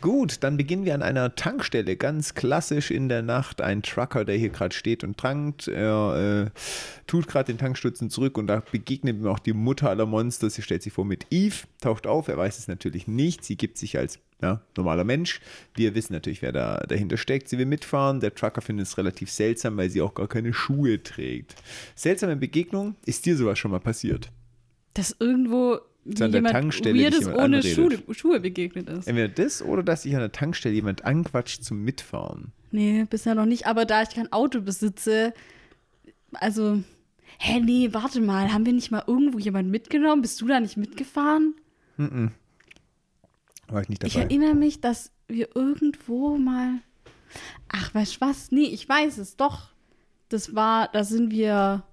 Gut, 0.05 0.43
dann 0.43 0.55
beginnen 0.55 0.85
wir 0.85 0.93
an 0.93 1.01
einer 1.01 1.33
Tankstelle, 1.33 1.95
ganz 1.95 2.35
klassisch 2.35 2.91
in 2.91 3.09
der 3.09 3.23
Nacht. 3.23 3.59
Ein 3.59 3.81
Trucker, 3.81 4.23
der 4.23 4.37
hier 4.37 4.49
gerade 4.49 4.75
steht 4.75 5.03
und 5.03 5.17
trankt, 5.17 5.67
er 5.67 6.45
äh, 6.45 6.59
tut 7.07 7.27
gerade 7.27 7.51
den 7.51 7.57
Tankstutzen 7.57 8.11
zurück 8.11 8.37
und 8.37 8.45
da 8.45 8.61
begegnet 8.71 9.17
ihm 9.17 9.25
auch 9.25 9.39
die 9.39 9.53
Mutter 9.53 9.89
aller 9.89 10.05
Monster. 10.05 10.47
Sie 10.51 10.61
stellt 10.61 10.83
sich 10.83 10.93
vor 10.93 11.05
mit 11.05 11.25
Eve, 11.31 11.65
taucht 11.81 12.05
auf, 12.05 12.27
er 12.27 12.37
weiß 12.37 12.59
es 12.59 12.67
natürlich 12.67 13.07
nicht. 13.07 13.43
Sie 13.43 13.57
gibt 13.57 13.79
sich 13.79 13.97
als 13.97 14.19
ja, 14.43 14.61
normaler 14.77 15.05
Mensch. 15.05 15.41
Wir 15.73 15.95
wissen 15.95 16.13
natürlich, 16.13 16.43
wer 16.43 16.51
da 16.51 16.85
dahinter 16.87 17.17
steckt. 17.17 17.49
Sie 17.49 17.57
will 17.57 17.65
mitfahren. 17.65 18.19
Der 18.19 18.35
Trucker 18.35 18.61
findet 18.61 18.85
es 18.85 18.99
relativ 18.99 19.31
seltsam, 19.31 19.75
weil 19.75 19.89
sie 19.89 20.03
auch 20.03 20.13
gar 20.13 20.27
keine 20.27 20.53
Schuhe 20.53 21.01
trägt. 21.01 21.55
Seltsame 21.95 22.35
Begegnung. 22.35 22.93
Ist 23.07 23.25
dir 23.25 23.35
sowas 23.35 23.57
schon 23.57 23.71
mal 23.71 23.79
passiert? 23.79 24.29
Dass 24.93 25.15
irgendwo 25.19 25.79
So 26.05 26.25
an 26.25 26.31
der 26.31 26.43
Tankstelle 26.43 26.93
dich 26.93 27.03
Weirdes 27.03 27.19
jemand 27.21 27.39
ohne. 27.39 27.63
Schuhe, 27.63 28.13
Schuhe 28.13 28.39
begegnet 28.39 28.87
ist. 28.89 29.07
Entweder 29.07 29.27
das 29.27 29.63
oder 29.63 29.81
dass 29.81 30.03
sich 30.03 30.13
an 30.13 30.19
der 30.21 30.31
Tankstelle 30.31 30.75
jemand 30.75 31.03
anquatscht 31.03 31.63
zum 31.63 31.83
Mitfahren. 31.83 32.51
Nee, 32.71 33.05
bisher 33.09 33.33
noch 33.33 33.45
nicht. 33.45 33.65
Aber 33.65 33.85
da 33.85 34.03
ich 34.03 34.09
kein 34.09 34.31
Auto 34.31 34.61
besitze, 34.61 35.33
also, 36.33 36.83
hä, 37.39 37.59
nee, 37.59 37.89
warte 37.91 38.21
mal, 38.21 38.53
haben 38.53 38.65
wir 38.67 38.73
nicht 38.73 38.91
mal 38.91 39.03
irgendwo 39.07 39.39
jemanden 39.39 39.71
mitgenommen? 39.71 40.21
Bist 40.21 40.39
du 40.41 40.47
da 40.47 40.59
nicht 40.59 40.77
mitgefahren? 40.77 41.55
War 41.97 43.81
ich 43.81 43.89
nicht 43.89 44.03
Ich 44.03 44.13
dabei. 44.13 44.25
erinnere 44.25 44.53
mich, 44.53 44.81
dass 44.81 45.11
wir 45.27 45.55
irgendwo 45.55 46.37
mal. 46.37 46.81
Ach, 47.69 47.95
weißt 47.95 48.17
du 48.17 48.21
was? 48.21 48.51
Nee, 48.51 48.65
ich 48.65 48.87
weiß 48.87 49.17
es 49.17 49.37
doch. 49.37 49.69
Das 50.29 50.53
war, 50.53 50.87
da 50.91 51.03
sind 51.03 51.31
wir. 51.31 51.83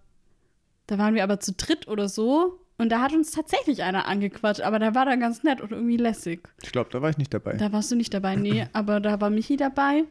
Da 0.87 0.99
waren 0.99 1.15
wir 1.15 1.23
aber 1.25 1.41
zu 1.41 1.53
dritt 1.53 1.89
oder 1.89 2.09
so. 2.11 2.59
Und 2.79 2.91
da 2.91 3.01
hat 3.01 3.13
uns 3.13 3.31
tatsächlich 3.31 3.83
einer 3.83 4.07
angequatscht, 4.07 4.63
aber 4.63 4.79
der 4.79 4.95
war 4.95 5.05
dann 5.05 5.21
ganz 5.21 5.43
nett 5.43 5.61
und 5.61 5.73
irgendwie 5.73 5.97
lässig. 5.97 6.49
Ich 6.63 6.73
glaube, 6.73 6.91
da 6.91 7.03
war 7.03 7.11
ich 7.11 7.19
nicht 7.19 7.33
dabei. 7.33 7.55
Da 7.55 7.73
warst 7.73 7.91
du 7.93 7.97
nicht 7.97 8.13
dabei, 8.13 8.35
nee, 8.37 8.67
aber 8.73 9.01
da 9.01 9.21
war 9.21 9.31
Michi 9.31 9.57
dabei. 9.57 10.05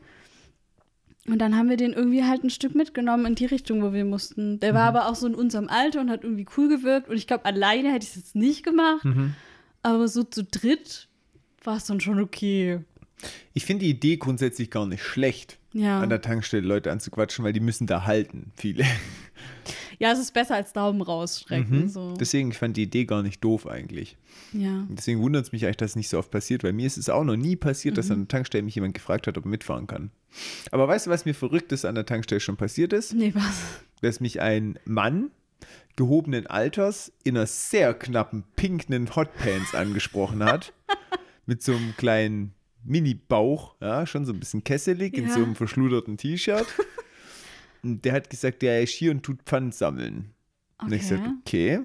Und 1.28 1.40
dann 1.40 1.56
haben 1.56 1.70
wir 1.70 1.78
den 1.78 1.94
irgendwie 1.94 2.24
halt 2.24 2.44
ein 2.44 2.50
Stück 2.50 2.74
mitgenommen 2.74 3.26
in 3.28 3.36
die 3.36 3.46
Richtung, 3.46 3.84
wo 3.84 3.94
wir 3.94 4.06
mussten. 4.06 4.60
Der 4.60 4.74
war 4.74 4.84
aber 4.86 5.08
auch 5.08 5.16
so 5.16 5.28
in 5.28 5.36
unserem 5.36 5.70
Alter 5.70 6.02
und 6.02 6.10
hat 6.10 6.24
irgendwie 6.24 6.48
cool 6.58 6.68
gewirkt. 6.68 7.10
Und 7.10 7.16
ich 7.16 7.28
glaube, 7.28 7.46
alleine 7.46 7.92
hätte 7.92 8.04
ich 8.04 8.12
es 8.12 8.16
jetzt 8.16 8.36
nicht 8.36 8.64
gemacht. 8.64 9.06
Aber 9.84 10.08
so 10.08 10.24
zu 10.24 10.44
dritt 10.44 11.10
war 11.64 11.78
es 11.78 11.86
dann 11.86 12.00
schon 12.00 12.20
okay. 12.20 12.80
Ich 13.54 13.66
finde 13.66 13.86
die 13.86 13.92
Idee 13.92 14.18
grundsätzlich 14.18 14.72
gar 14.72 14.88
nicht 14.88 15.04
schlecht, 15.04 15.60
Ja. 15.74 16.02
an 16.02 16.10
der 16.10 16.22
Tankstelle 16.22 16.68
Leute 16.68 16.92
anzuquatschen, 16.92 17.46
weil 17.46 17.54
die 17.54 17.60
müssen 17.62 17.88
da 17.88 18.06
halten, 18.06 18.52
viele. 18.56 18.84
Ja, 20.00 20.12
es 20.12 20.18
ist 20.20 20.34
besser 20.34 20.56
als 20.56 20.74
Daumen 20.74 21.02
rausstrecken. 21.04 21.88
So. 21.88 22.16
Deswegen, 22.20 22.50
ich 22.50 22.58
fand 22.58 22.76
die 22.76 22.84
Idee 22.84 23.06
gar 23.06 23.22
nicht 23.22 23.44
doof 23.44 23.68
eigentlich. 23.68 24.18
Ja. 24.52 24.80
Und 24.90 24.96
Deswegen 24.98 25.22
wundert 25.22 25.46
es 25.46 25.52
mich 25.52 25.64
eigentlich, 25.64 25.78
dass 25.78 25.92
es 25.92 25.96
nicht 25.96 26.10
so 26.10 26.18
oft 26.18 26.32
passiert, 26.32 26.64
weil 26.64 26.74
mir 26.74 26.88
ist 26.88 26.98
es 26.98 27.08
auch 27.08 27.24
noch 27.24 27.36
nie 27.36 27.56
passiert, 27.56 27.94
Mhm. 27.94 27.96
dass 27.98 28.10
an 28.12 28.20
der 28.22 28.28
Tankstelle 28.28 28.64
mich 28.64 28.74
jemand 28.74 28.96
gefragt 28.96 29.28
hat, 29.28 29.38
ob 29.38 29.46
er 29.46 29.50
mitfahren 29.50 29.86
kann. 29.86 30.10
Aber 30.72 30.88
weißt 30.88 31.06
du, 31.06 31.12
was 31.12 31.26
mir 31.26 31.36
Verrücktes 31.36 31.86
an 31.86 31.94
der 31.94 32.08
Tankstelle 32.08 32.40
schon 32.42 32.58
passiert 32.58 32.94
ist? 32.94 33.14
Nee, 33.14 33.32
was? 33.36 33.62
dass 34.02 34.20
mich 34.20 34.42
ein 34.42 34.80
Mann 34.86 35.30
gehobenen 35.96 36.48
Alters 36.48 37.12
in 37.24 37.38
einer 37.38 37.46
sehr 37.46 37.94
knappen 37.94 38.44
pinknen 38.56 39.16
Hotpants 39.16 39.76
angesprochen 39.76 40.44
hat. 40.44 40.74
mit 41.46 41.62
so 41.62 41.74
einem 41.76 41.96
kleinen 41.98 42.54
Mini-Bauch, 42.84 43.76
ja, 43.82 44.06
schon 44.06 44.26
so 44.26 44.34
ein 44.34 44.40
bisschen 44.40 44.64
kesselig, 44.64 45.18
in 45.18 45.28
Ja. 45.28 45.34
so 45.34 45.44
einem 45.44 45.56
verschluderten 45.56 46.18
T-Shirt. 46.18 46.66
Und 47.84 48.06
der 48.06 48.14
hat 48.14 48.30
gesagt, 48.30 48.62
der 48.62 48.82
ist 48.84 48.92
hier 48.94 49.10
und 49.10 49.24
tut 49.24 49.42
Pfand 49.44 49.74
sammeln. 49.74 50.34
Und 50.80 50.92
ich 50.94 51.02
Okay. 51.04 51.10
sagte, 51.16 51.34
okay, 51.42 51.80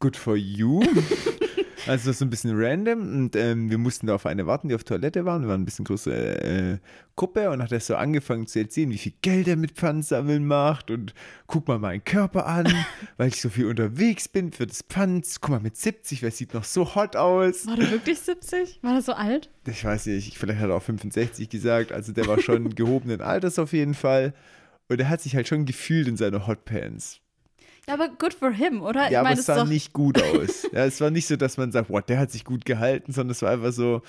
good 0.00 0.16
for 0.16 0.36
you. 0.36 0.82
also 1.86 2.12
so 2.12 2.24
ein 2.24 2.30
bisschen 2.30 2.52
random. 2.54 3.00
Und 3.00 3.36
ähm, 3.36 3.70
wir 3.70 3.78
mussten 3.78 4.06
da 4.06 4.14
auf 4.14 4.26
eine 4.26 4.46
warten, 4.46 4.68
die 4.68 4.74
auf 4.74 4.84
Toilette 4.84 5.24
waren. 5.24 5.42
Wir 5.42 5.48
waren 5.48 5.62
ein 5.62 5.64
bisschen 5.64 5.84
größere 5.84 6.42
äh, 6.42 6.78
Gruppe 7.16 7.50
und 7.50 7.62
hat 7.62 7.72
er 7.72 7.80
so 7.80 7.96
angefangen 7.96 8.46
zu 8.46 8.58
erzählen, 8.58 8.90
wie 8.90 8.98
viel 8.98 9.12
Geld 9.22 9.48
er 9.48 9.56
mit 9.56 9.72
Pfandsammeln 9.72 10.46
macht. 10.46 10.90
Und 10.90 11.14
guck 11.46 11.68
mal 11.68 11.78
meinen 11.78 12.04
Körper 12.04 12.46
an, 12.46 12.66
weil 13.16 13.28
ich 13.28 13.40
so 13.40 13.48
viel 13.48 13.66
unterwegs 13.66 14.28
bin 14.28 14.52
für 14.52 14.66
das 14.66 14.82
Pfand. 14.82 15.26
Guck 15.40 15.50
mal, 15.50 15.60
mit 15.60 15.76
70, 15.76 16.22
weil 16.22 16.30
es 16.30 16.38
sieht 16.38 16.54
noch 16.54 16.64
so 16.64 16.94
hot 16.94 17.16
aus. 17.16 17.66
War 17.66 17.76
der 17.76 17.90
wirklich 17.90 18.20
70? 18.20 18.80
War 18.82 18.92
der 18.92 19.02
so 19.02 19.12
alt? 19.12 19.50
Ich 19.66 19.84
weiß 19.84 20.06
nicht, 20.06 20.36
vielleicht 20.36 20.60
hat 20.60 20.70
er 20.70 20.76
auch 20.76 20.82
65 20.82 21.48
gesagt. 21.48 21.92
Also 21.92 22.12
der 22.12 22.26
war 22.26 22.40
schon 22.40 22.70
gehobenen 22.74 23.20
Alters 23.20 23.58
auf 23.58 23.72
jeden 23.72 23.94
Fall. 23.94 24.34
Und 24.88 25.00
er 25.00 25.08
hat 25.08 25.20
sich 25.20 25.34
halt 25.34 25.48
schon 25.48 25.64
gefühlt 25.64 26.08
in 26.08 26.16
seiner 26.16 26.46
Hotpants. 26.46 27.20
Ja, 27.86 27.94
aber 27.94 28.08
good 28.08 28.32
for 28.34 28.50
him, 28.50 28.82
oder? 28.82 29.10
Ja, 29.10 29.20
aber 29.20 29.28
meine, 29.30 29.40
es 29.40 29.46
sah 29.46 29.64
nicht 29.64 29.92
gut 29.92 30.20
aus. 30.22 30.66
ja, 30.72 30.84
es 30.86 31.00
war 31.00 31.10
nicht 31.10 31.26
so, 31.26 31.36
dass 31.36 31.56
man 31.58 31.70
sagt, 31.72 31.90
wow, 31.90 32.00
der 32.02 32.18
hat 32.18 32.30
sich 32.30 32.44
gut 32.44 32.64
gehalten, 32.64 33.12
sondern 33.12 33.32
es 33.32 33.42
war 33.42 33.50
einfach 33.50 33.72
so, 33.72 34.00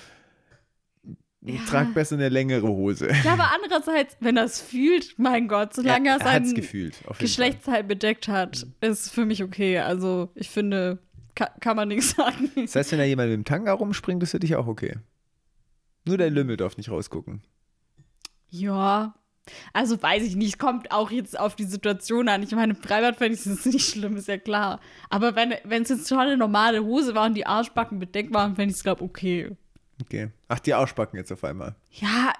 Ja. 1.42 1.60
trag 1.68 1.92
besser 1.94 2.14
eine 2.16 2.28
längere 2.28 2.66
Hose. 2.68 3.08
Ja, 3.24 3.34
aber 3.34 3.50
andererseits, 3.54 4.16
wenn 4.20 4.36
er 4.36 4.44
es 4.44 4.60
fühlt, 4.60 5.18
mein 5.18 5.46
Gott, 5.46 5.74
solange 5.74 6.08
er, 6.08 6.16
er 6.20 6.24
sein 6.24 6.54
gefühlt. 6.54 6.96
Geschlechtsteil 7.18 7.84
bedeckt 7.84 8.28
hat, 8.28 8.66
ist 8.80 9.10
für 9.12 9.26
mich 9.26 9.42
okay. 9.42 9.78
Also, 9.78 10.30
ich 10.34 10.48
finde, 10.50 10.98
kann, 11.34 11.48
kann 11.60 11.76
man 11.76 11.88
nichts 11.88 12.10
sagen. 12.16 12.50
Das 12.56 12.74
heißt, 12.76 12.92
wenn 12.92 12.98
da 12.98 13.04
jemand 13.04 13.28
mit 13.30 13.36
dem 13.38 13.44
Tanga 13.44 13.72
rumspringt, 13.72 14.22
ist 14.22 14.30
für 14.32 14.40
dich 14.40 14.56
auch 14.56 14.66
okay. 14.66 14.96
Nur 16.06 16.16
dein 16.18 16.32
Lümmel 16.32 16.56
darf 16.56 16.76
nicht 16.76 16.90
rausgucken. 16.90 17.42
Ja. 18.48 19.14
Also 19.72 20.02
weiß 20.02 20.22
ich 20.22 20.36
nicht, 20.36 20.58
kommt 20.58 20.90
auch 20.90 21.10
jetzt 21.10 21.38
auf 21.38 21.56
die 21.56 21.64
Situation 21.64 22.28
an. 22.28 22.42
Ich 22.42 22.52
meine, 22.52 22.74
Freibad 22.74 23.16
fände 23.16 23.38
ich 23.38 23.46
es 23.46 23.64
nicht 23.64 23.88
schlimm, 23.88 24.16
ist 24.16 24.28
ja 24.28 24.38
klar. 24.38 24.80
Aber 25.10 25.36
wenn 25.36 25.82
es 25.82 25.88
jetzt 25.88 26.08
schon 26.08 26.18
eine 26.18 26.36
normale 26.36 26.82
Hose 26.84 27.14
war 27.14 27.26
und 27.26 27.34
die 27.34 27.46
Arschbacken 27.46 27.98
bedeckt 27.98 28.32
waren, 28.34 28.56
fände 28.56 28.70
ich 28.70 28.78
es, 28.78 28.82
glaube 28.82 29.04
ich, 29.04 29.10
okay. 29.10 29.50
Okay. 30.02 30.28
Ach, 30.48 30.58
die 30.58 30.74
Arschbacken 30.74 31.18
jetzt 31.18 31.32
auf 31.32 31.42
einmal. 31.44 31.74
Ja, 31.92 32.32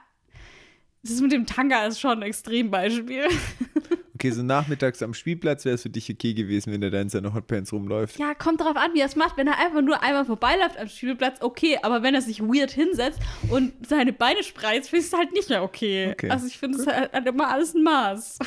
das 1.03 1.21
mit 1.21 1.33
dem 1.33 1.47
Tanga 1.47 1.87
ist 1.87 2.01
schon 2.01 2.19
ein 2.19 2.23
Extrembeispiel. 2.23 3.29
Okay, 4.27 4.35
so 4.35 4.43
nachmittags 4.43 5.03
am 5.03 5.15
Spielplatz 5.15 5.65
wäre 5.65 5.77
es 5.77 5.83
für 5.83 5.91
dich 5.91 6.11
okay 6.11 6.35
gewesen, 6.35 6.73
wenn 6.73 6.83
er 6.83 6.91
da 6.91 7.01
in 7.01 7.09
seiner 7.09 7.33
Hotpants 7.33 7.73
rumläuft. 7.73 8.19
Ja, 8.19 8.35
kommt 8.35 8.61
drauf 8.61 8.77
an, 8.77 8.93
wie 8.95 9.01
er 9.01 9.07
es 9.07 9.15
macht. 9.15 9.37
Wenn 9.37 9.47
er 9.47 9.57
einfach 9.59 9.83
nur 9.83 10.03
einmal 10.03 10.25
vorbeiläuft 10.25 10.77
am 10.79 10.89
Spielplatz, 10.89 11.41
okay. 11.43 11.79
Aber 11.83 12.03
wenn 12.03 12.15
er 12.15 12.23
sich 12.23 12.41
weird 12.41 12.73
hinsetzt 12.73 13.21
und 13.51 13.73
seine 13.87 14.13
Beine 14.13 14.43
spreizt, 14.43 14.91
finde 14.91 15.07
ich 15.07 15.13
es 15.13 15.17
halt 15.17 15.33
nicht 15.33 15.49
mehr 15.49 15.63
okay. 15.63 16.11
Okay. 16.11 16.29
Also 16.29 16.47
ich 16.49 16.59
finde 16.59 16.79
es 16.79 16.87
halt, 16.89 17.13
halt 17.13 17.27
immer 17.27 17.53
alles 17.53 17.75
ein 17.75 17.85
Maß. 17.85 18.39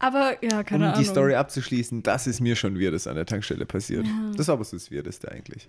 Aber 0.00 0.36
ja, 0.44 0.58
Um 0.58 0.64
keine 0.64 0.84
die 0.86 0.92
Ahnung. 0.92 1.04
Story 1.04 1.34
abzuschließen, 1.34 2.02
das 2.02 2.26
ist 2.26 2.40
mir 2.40 2.54
schon 2.56 2.78
Weirdes 2.78 3.06
an 3.06 3.16
der 3.16 3.26
Tankstelle 3.26 3.66
passiert. 3.66 4.06
Das 4.32 4.42
ist 4.42 4.48
aber 4.48 4.62
so 4.64 4.76
das 4.76 4.92
Weirdeste 4.92 5.30
eigentlich. 5.30 5.68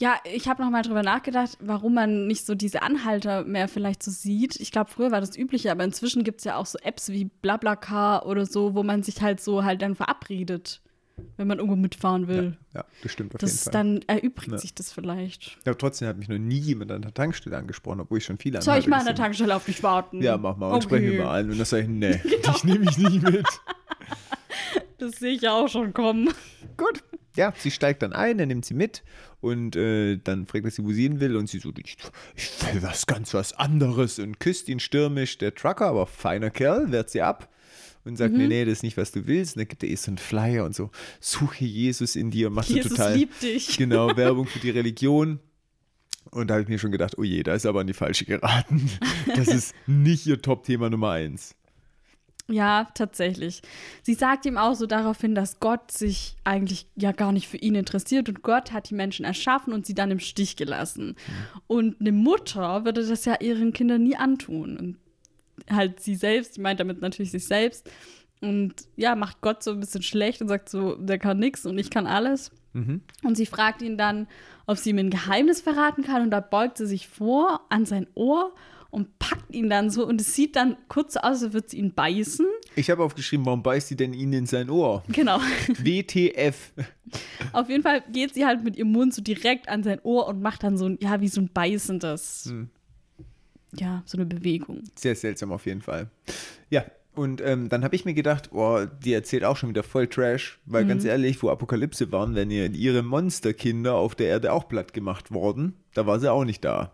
Ja, 0.00 0.16
ich 0.24 0.48
habe 0.48 0.62
nochmal 0.62 0.82
drüber 0.82 1.02
nachgedacht, 1.02 1.56
warum 1.60 1.94
man 1.94 2.26
nicht 2.26 2.44
so 2.44 2.54
diese 2.54 2.82
Anhalter 2.82 3.44
mehr 3.44 3.68
vielleicht 3.68 4.02
so 4.02 4.10
sieht. 4.10 4.56
Ich 4.56 4.72
glaube, 4.72 4.90
früher 4.90 5.10
war 5.12 5.20
das 5.20 5.36
üblicher, 5.38 5.70
aber 5.70 5.84
inzwischen 5.84 6.24
gibt 6.24 6.40
es 6.40 6.44
ja 6.44 6.56
auch 6.56 6.66
so 6.66 6.78
Apps 6.80 7.08
wie 7.10 7.26
BlaBlaCar 7.26 8.26
oder 8.26 8.46
so, 8.46 8.74
wo 8.74 8.82
man 8.82 9.02
sich 9.02 9.22
halt 9.22 9.40
so 9.40 9.64
halt 9.64 9.80
dann 9.82 9.94
verabredet, 9.94 10.80
wenn 11.36 11.46
man 11.46 11.58
irgendwo 11.58 11.76
mitfahren 11.76 12.28
will. 12.28 12.56
Ja, 12.74 12.84
das 13.02 13.12
stimmt 13.12 13.34
auf 13.34 13.40
das 13.40 13.50
jeden 13.50 13.62
Fall. 13.64 13.72
dann 13.72 14.00
erübrigt 14.06 14.52
Ja. 14.52 14.58
sich 14.58 14.74
das 14.74 14.92
vielleicht. 14.92 15.58
Ja, 15.66 15.74
trotzdem 15.74 16.08
hat 16.08 16.16
mich 16.18 16.28
noch 16.28 16.38
nie 16.38 16.58
jemand 16.58 16.90
an 16.92 17.02
der 17.02 17.14
Tankstelle 17.14 17.56
angesprochen, 17.56 18.00
obwohl 18.00 18.18
ich 18.18 18.24
schon 18.24 18.38
viele 18.38 18.60
Soll 18.62 18.78
ich 18.78 18.86
mal 18.86 19.00
an 19.00 19.06
der 19.06 19.14
Tankstelle 19.14 19.54
auf 19.54 19.64
dich 19.64 19.82
warten? 19.82 20.22
Ja, 20.22 20.36
mach 20.36 20.56
mal 20.56 20.68
und 20.68 20.74
Okay. 20.76 20.84
spreche 20.84 21.10
mir 21.12 21.22
mal 21.24 21.38
an. 21.40 21.50
Und 21.50 21.58
dann 21.58 21.64
sage 21.66 21.82
ich, 21.84 21.88
nee, 21.88 22.20
Genau. 22.22 22.36
dich 22.52 22.64
nehme 22.64 22.84
ich 22.84 22.98
nicht 22.98 23.22
mit. 23.22 23.46
Das 24.98 25.12
sehe 25.12 25.32
ich 25.34 25.42
ja 25.42 25.52
auch 25.52 25.68
schon 25.68 25.92
kommen. 25.94 26.28
Gut. 26.76 27.04
Ja, 27.36 27.52
sie 27.56 27.70
steigt 27.70 28.02
dann 28.02 28.12
ein, 28.12 28.40
er 28.40 28.46
nimmt 28.46 28.64
sie 28.64 28.74
mit 28.74 29.04
und 29.40 29.76
äh, 29.76 30.16
dann 30.16 30.46
fragt 30.48 30.64
er 30.64 30.72
sie, 30.72 30.84
wo 30.84 30.90
sie 30.90 31.02
hin 31.04 31.20
will 31.20 31.36
und 31.36 31.48
sie 31.48 31.60
so, 31.60 31.70
ich, 31.78 31.96
ich 32.34 32.74
will 32.74 32.82
was 32.82 33.06
ganz 33.06 33.32
was 33.32 33.52
anderes 33.52 34.18
und 34.18 34.40
küsst 34.40 34.68
ihn 34.68 34.80
stürmisch. 34.80 35.38
Der 35.38 35.54
Trucker, 35.54 35.86
aber 35.86 36.06
feiner 36.08 36.50
Kerl, 36.50 36.90
wehrt 36.90 37.10
sie 37.10 37.22
ab 37.22 37.48
und 38.08 38.16
sagt, 38.16 38.32
Mhm. 38.32 38.38
nee, 38.38 38.46
nee, 38.48 38.64
das 38.64 38.74
ist 38.78 38.82
nicht, 38.82 38.96
was 38.96 39.12
du 39.12 39.26
willst. 39.26 39.56
Und 39.56 39.60
dann 39.60 39.68
gibt 39.68 39.82
er 39.82 39.88
ihr 39.88 39.96
so 39.96 40.10
einen 40.10 40.18
Flyer 40.18 40.64
und 40.64 40.74
so, 40.74 40.90
suche 41.20 41.64
Jesus 41.64 42.16
in 42.16 42.30
dir 42.30 42.48
und 42.48 42.54
macht 42.54 42.68
Jesus 42.68 42.90
total, 42.92 43.14
liebt 43.14 43.42
dich. 43.42 43.76
genau, 43.78 44.08
Werbung 44.16 44.46
für 44.46 44.58
die 44.58 44.70
Religion. 44.70 45.40
Und 46.30 46.48
da 46.48 46.54
habe 46.54 46.62
ich 46.62 46.68
mir 46.68 46.78
schon 46.78 46.92
gedacht, 46.92 47.16
oh 47.16 47.22
je, 47.22 47.42
da 47.42 47.54
ist 47.54 47.64
aber 47.64 47.80
an 47.80 47.86
die 47.86 47.94
falsche 47.94 48.24
geraten. 48.24 48.90
Das 49.36 49.48
ist 49.48 49.74
nicht 49.86 50.26
ihr 50.26 50.40
Top-Thema 50.42 50.90
Nummer 50.90 51.10
eins. 51.12 51.54
Ja, 52.50 52.88
tatsächlich. 52.94 53.60
Sie 54.02 54.14
sagt 54.14 54.46
ihm 54.46 54.56
auch 54.56 54.74
so 54.74 54.86
daraufhin, 54.86 55.34
dass 55.34 55.60
Gott 55.60 55.90
sich 55.92 56.34
eigentlich 56.44 56.86
ja 56.96 57.12
gar 57.12 57.30
nicht 57.30 57.46
für 57.46 57.58
ihn 57.58 57.74
interessiert 57.74 58.28
und 58.30 58.42
Gott 58.42 58.72
hat 58.72 58.88
die 58.88 58.94
Menschen 58.94 59.26
erschaffen 59.26 59.74
und 59.74 59.84
sie 59.84 59.92
dann 59.94 60.10
im 60.10 60.18
Stich 60.18 60.56
gelassen. 60.56 61.14
Und 61.66 62.00
eine 62.00 62.12
Mutter 62.12 62.86
würde 62.86 63.06
das 63.06 63.26
ja 63.26 63.36
ihren 63.40 63.74
Kindern 63.74 64.02
nie 64.02 64.16
antun. 64.16 64.78
Und 64.78 64.96
halt 65.70 66.00
sie 66.00 66.14
selbst, 66.14 66.56
die 66.56 66.60
meint 66.60 66.80
damit 66.80 67.00
natürlich 67.00 67.30
sich 67.30 67.46
selbst. 67.46 67.90
Und 68.40 68.74
ja, 68.96 69.16
macht 69.16 69.40
Gott 69.40 69.62
so 69.62 69.72
ein 69.72 69.80
bisschen 69.80 70.02
schlecht 70.02 70.40
und 70.40 70.48
sagt 70.48 70.68
so, 70.68 70.94
der 70.96 71.18
kann 71.18 71.38
nichts 71.38 71.66
und 71.66 71.76
ich 71.78 71.90
kann 71.90 72.06
alles. 72.06 72.50
Mhm. 72.72 73.02
Und 73.24 73.36
sie 73.36 73.46
fragt 73.46 73.82
ihn 73.82 73.98
dann, 73.98 74.28
ob 74.66 74.78
sie 74.78 74.90
ihm 74.90 74.98
ein 74.98 75.10
Geheimnis 75.10 75.60
verraten 75.60 76.04
kann. 76.04 76.22
Und 76.22 76.30
da 76.30 76.40
beugt 76.40 76.78
sie 76.78 76.86
sich 76.86 77.08
vor 77.08 77.62
an 77.68 77.84
sein 77.84 78.06
Ohr 78.14 78.54
und 78.90 79.18
packt 79.18 79.54
ihn 79.54 79.68
dann 79.68 79.90
so. 79.90 80.06
Und 80.06 80.20
es 80.20 80.34
sieht 80.34 80.56
dann 80.56 80.76
kurz 80.88 81.14
so 81.14 81.20
aus, 81.20 81.42
als 81.42 81.52
würde 81.52 81.68
sie 81.68 81.78
ihn 81.78 81.94
beißen. 81.94 82.46
Ich 82.76 82.90
habe 82.90 83.02
aufgeschrieben, 83.02 83.44
warum 83.44 83.62
beißt 83.62 83.88
sie 83.88 83.96
denn 83.96 84.14
ihn 84.14 84.32
in 84.32 84.46
sein 84.46 84.70
Ohr? 84.70 85.02
Genau. 85.08 85.40
WTF. 85.78 86.72
Auf 87.52 87.68
jeden 87.68 87.82
Fall 87.82 88.02
geht 88.12 88.34
sie 88.34 88.46
halt 88.46 88.62
mit 88.62 88.76
ihrem 88.76 88.92
Mund 88.92 89.14
so 89.14 89.22
direkt 89.22 89.68
an 89.68 89.82
sein 89.82 90.00
Ohr 90.02 90.28
und 90.28 90.40
macht 90.40 90.62
dann 90.62 90.76
so 90.78 90.86
ein, 90.86 90.98
ja, 91.00 91.20
wie 91.20 91.28
so 91.28 91.40
ein 91.40 91.48
beißendes, 91.48 92.46
Hm. 92.48 92.70
Ja, 93.74 94.02
so 94.06 94.16
eine 94.16 94.26
Bewegung. 94.26 94.82
Sehr 94.94 95.14
seltsam 95.14 95.52
auf 95.52 95.66
jeden 95.66 95.82
Fall. 95.82 96.10
Ja, 96.70 96.84
und 97.14 97.40
ähm, 97.40 97.68
dann 97.68 97.82
habe 97.82 97.96
ich 97.96 98.04
mir 98.04 98.14
gedacht, 98.14 98.50
boah, 98.50 98.86
die 98.86 99.12
erzählt 99.12 99.44
auch 99.44 99.56
schon 99.56 99.70
wieder 99.70 99.82
voll 99.82 100.06
Trash, 100.06 100.60
weil 100.66 100.86
ganz 100.86 101.04
ehrlich, 101.04 101.42
wo 101.42 101.50
Apokalypse 101.50 102.12
waren, 102.12 102.36
wenn 102.36 102.50
ihr 102.50 102.72
ihre 102.72 103.02
Monsterkinder 103.02 103.94
auf 103.94 104.14
der 104.14 104.28
Erde 104.28 104.52
auch 104.52 104.68
platt 104.68 104.92
gemacht 104.92 105.32
worden, 105.32 105.74
da 105.94 106.06
war 106.06 106.20
sie 106.20 106.30
auch 106.30 106.44
nicht 106.44 106.64
da. 106.64 106.92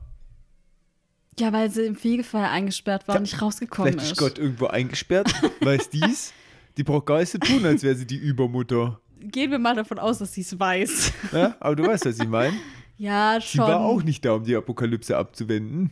Ja, 1.38 1.52
weil 1.52 1.71
sie 1.71 1.85
im 1.85 1.97
Fegefeuer 1.97 2.49
eingesperrt 2.49 3.07
war 3.07 3.16
Ja, 3.16 3.19
und 3.19 3.25
nicht 3.25 3.43
rausgekommen 3.43 3.93
Vielleicht 3.93 4.07
ist 4.07 4.12
ist. 4.12 4.19
Gott 4.19 4.38
irgendwo 4.38 4.66
eingesperrt, 4.66 5.31
weiß 5.61 5.90
dies. 5.90 6.33
Die 6.76 6.85
braucht 6.85 7.07
gar 7.07 7.19
nicht 7.21 7.31
so 7.31 7.38
tun, 7.38 7.64
als 7.66 7.83
wäre 7.83 7.95
sie 7.95 8.07
die 8.07 8.16
Übermutter. 8.16 9.00
Gehen 9.21 9.50
wir 9.50 9.59
mal 9.59 9.75
davon 9.75 9.99
aus, 9.99 10.19
dass 10.19 10.33
sie 10.33 10.40
es 10.40 10.59
weiß. 10.59 11.12
Ja, 11.33 11.57
aber 11.61 11.76
du 11.76 11.87
weißt, 11.87 12.07
was 12.07 12.19
ich 12.19 12.28
meine. 12.28 12.57
ja, 12.97 13.38
Sie 13.40 13.57
schon. 13.59 13.66
war 13.66 13.81
auch 13.81 14.02
nicht 14.02 14.25
da, 14.25 14.33
um 14.33 14.45
die 14.45 14.57
Apokalypse 14.57 15.16
abzuwenden. 15.16 15.90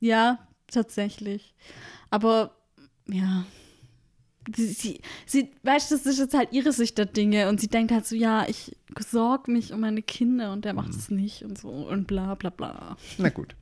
Ja, 0.00 0.38
tatsächlich. 0.68 1.54
Aber 2.10 2.56
ja. 3.06 3.44
Sie, 4.54 4.66
sie, 4.68 5.00
sie, 5.26 5.50
weißt 5.62 5.90
du, 5.90 5.96
das 5.96 6.06
ist 6.06 6.18
jetzt 6.18 6.34
halt 6.34 6.52
ihre 6.52 6.72
Sicht 6.72 6.96
der 6.96 7.04
Dinge 7.04 7.50
und 7.50 7.60
sie 7.60 7.68
denkt 7.68 7.92
halt 7.92 8.06
so, 8.06 8.16
ja, 8.16 8.46
ich 8.48 8.74
sorge 8.98 9.50
mich 9.50 9.74
um 9.74 9.80
meine 9.80 10.00
Kinder 10.00 10.52
und 10.54 10.64
der 10.64 10.72
macht 10.72 10.94
es 10.94 11.10
nicht 11.10 11.44
und 11.44 11.58
so 11.58 11.68
und 11.68 12.06
bla 12.06 12.34
bla 12.34 12.48
bla. 12.48 12.96
Na 13.18 13.28
gut. 13.28 13.54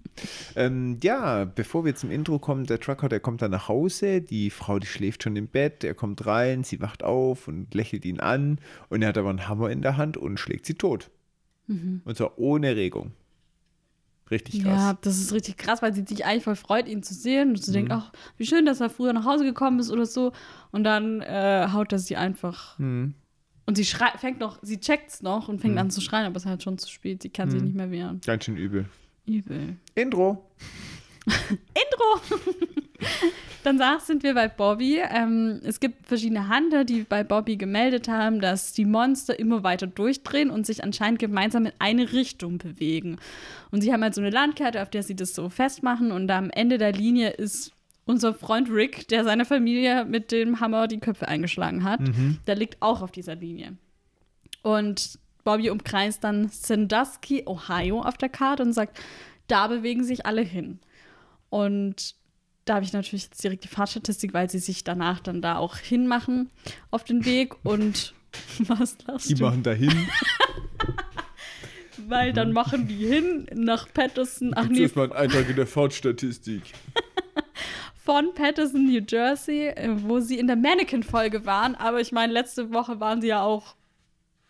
Ähm, 0.54 0.98
ja, 1.02 1.44
bevor 1.44 1.84
wir 1.84 1.96
zum 1.96 2.12
Intro 2.12 2.38
kommen, 2.38 2.66
der 2.66 2.78
Trucker, 2.78 3.08
der 3.08 3.18
kommt 3.18 3.42
dann 3.42 3.50
nach 3.50 3.66
Hause, 3.66 4.22
die 4.22 4.50
Frau, 4.50 4.78
die 4.78 4.86
schläft 4.86 5.24
schon 5.24 5.34
im 5.34 5.48
Bett, 5.48 5.82
er 5.82 5.94
kommt 5.94 6.24
rein, 6.24 6.62
sie 6.62 6.80
wacht 6.80 7.02
auf 7.02 7.48
und 7.48 7.74
lächelt 7.74 8.04
ihn 8.04 8.20
an 8.20 8.60
und 8.88 9.02
er 9.02 9.08
hat 9.08 9.18
aber 9.18 9.30
einen 9.30 9.48
Hammer 9.48 9.70
in 9.70 9.82
der 9.82 9.96
Hand 9.96 10.16
und 10.16 10.38
schlägt 10.38 10.66
sie 10.66 10.74
tot. 10.74 11.10
Und 11.68 12.16
zwar 12.16 12.38
ohne 12.38 12.76
Regung. 12.76 13.12
Richtig 14.30 14.62
krass. 14.64 14.80
Ja, 14.82 14.98
das 15.02 15.18
ist 15.18 15.32
richtig 15.32 15.56
krass, 15.56 15.82
weil 15.82 15.94
sie 15.94 16.04
sich 16.06 16.24
eigentlich 16.24 16.42
voll 16.44 16.56
freut, 16.56 16.88
ihn 16.88 17.02
zu 17.02 17.14
sehen 17.14 17.50
und 17.50 17.62
sie 17.62 17.72
denkt, 17.72 17.90
Mhm. 17.90 17.98
ach, 17.98 18.12
wie 18.36 18.46
schön, 18.46 18.66
dass 18.66 18.80
er 18.80 18.90
früher 18.90 19.12
nach 19.12 19.24
Hause 19.24 19.44
gekommen 19.44 19.78
ist 19.78 19.90
oder 19.90 20.04
so 20.06 20.32
und 20.72 20.82
dann 20.84 21.20
äh, 21.20 21.68
haut 21.72 21.92
er 21.92 21.98
sie 22.00 22.16
einfach. 22.16 22.78
Mhm. 22.78 23.14
Und 23.66 23.76
sie 23.76 23.84
schreit, 23.84 24.18
fängt 24.18 24.38
noch, 24.40 24.58
sie 24.62 24.78
checkt's 24.80 25.22
noch 25.22 25.48
und 25.48 25.60
fängt 25.60 25.74
Mhm. 25.74 25.78
an 25.80 25.90
zu 25.90 26.00
schreien, 26.00 26.26
aber 26.26 26.36
es 26.36 26.42
ist 26.44 26.48
halt 26.48 26.62
schon 26.62 26.76
zu 26.78 26.88
spät, 26.90 27.22
sie 27.22 27.28
kann 27.30 27.50
sich 27.50 27.62
nicht 27.62 27.74
mehr 27.76 27.90
wehren. 27.90 28.20
Ganz 28.26 28.44
schön 28.44 28.56
übel. 28.56 28.86
Übel. 29.26 29.76
Intro. 29.94 30.48
Intro! 31.50 32.36
Danach 33.64 34.00
sind 34.00 34.22
wir 34.22 34.34
bei 34.34 34.46
Bobby. 34.48 35.00
Ähm, 35.10 35.60
es 35.64 35.80
gibt 35.80 36.06
verschiedene 36.06 36.48
Hunter, 36.54 36.84
die 36.84 37.02
bei 37.02 37.24
Bobby 37.24 37.56
gemeldet 37.56 38.06
haben, 38.08 38.40
dass 38.40 38.72
die 38.72 38.84
Monster 38.84 39.36
immer 39.38 39.64
weiter 39.64 39.88
durchdrehen 39.88 40.50
und 40.50 40.66
sich 40.66 40.84
anscheinend 40.84 41.18
gemeinsam 41.18 41.66
in 41.66 41.72
eine 41.80 42.12
Richtung 42.12 42.58
bewegen. 42.58 43.18
Und 43.72 43.80
sie 43.80 43.92
haben 43.92 44.02
halt 44.04 44.14
so 44.14 44.20
eine 44.20 44.30
Landkarte, 44.30 44.82
auf 44.82 44.90
der 44.90 45.02
sie 45.02 45.16
das 45.16 45.34
so 45.34 45.48
festmachen 45.48 46.12
und 46.12 46.30
am 46.30 46.50
Ende 46.50 46.78
der 46.78 46.92
Linie 46.92 47.30
ist 47.30 47.72
unser 48.04 48.34
Freund 48.34 48.70
Rick, 48.70 49.08
der 49.08 49.24
seiner 49.24 49.44
Familie 49.44 50.04
mit 50.04 50.30
dem 50.30 50.60
Hammer 50.60 50.86
die 50.86 51.00
Köpfe 51.00 51.26
eingeschlagen 51.26 51.82
hat, 51.82 52.00
Mhm. 52.00 52.38
der 52.46 52.54
liegt 52.54 52.80
auch 52.80 53.02
auf 53.02 53.10
dieser 53.10 53.34
Linie. 53.34 53.76
Und 54.62 55.18
Bobby 55.42 55.70
umkreist 55.70 56.22
dann 56.22 56.48
Sandusky, 56.50 57.42
Ohio 57.46 58.00
auf 58.00 58.16
der 58.16 58.28
Karte 58.28 58.62
und 58.62 58.72
sagt, 58.72 58.96
da 59.48 59.66
bewegen 59.66 60.04
sich 60.04 60.24
alle 60.24 60.42
hin. 60.42 60.78
Und 61.50 62.14
da 62.64 62.74
habe 62.76 62.84
ich 62.84 62.92
natürlich 62.92 63.24
jetzt 63.24 63.42
direkt 63.44 63.64
die 63.64 63.68
Fahrtstatistik, 63.68 64.34
weil 64.34 64.50
sie 64.50 64.58
sich 64.58 64.82
danach 64.84 65.20
dann 65.20 65.40
da 65.42 65.56
auch 65.56 65.76
hinmachen 65.76 66.50
auf 66.90 67.04
den 67.04 67.24
Weg. 67.24 67.54
Und 67.64 68.14
was 68.58 68.96
lachst 69.06 69.30
Die 69.30 69.34
du? 69.34 69.44
machen 69.44 69.62
dahin. 69.62 69.92
Weil 72.08 72.32
dann 72.34 72.52
machen 72.52 72.86
die 72.88 73.06
hin 73.06 73.46
nach 73.54 73.88
Patterson, 73.92 74.52
ach 74.54 74.68
nee, 74.68 74.88
mal 74.94 75.04
einen 75.04 75.12
Eintrag 75.12 75.48
in 75.48 75.56
der 75.56 75.66
Fahrtstatistik. 75.66 76.62
von 77.94 78.34
Patterson, 78.34 78.84
New 78.84 79.00
Jersey, 79.08 79.68
äh, 79.68 79.88
wo 80.02 80.20
sie 80.20 80.38
in 80.38 80.46
der 80.46 80.56
Mannequin-Folge 80.56 81.46
waren. 81.46 81.74
Aber 81.74 82.00
ich 82.00 82.12
meine, 82.12 82.32
letzte 82.32 82.72
Woche 82.72 83.00
waren 83.00 83.22
sie 83.22 83.28
ja 83.28 83.42
auch, 83.42 83.74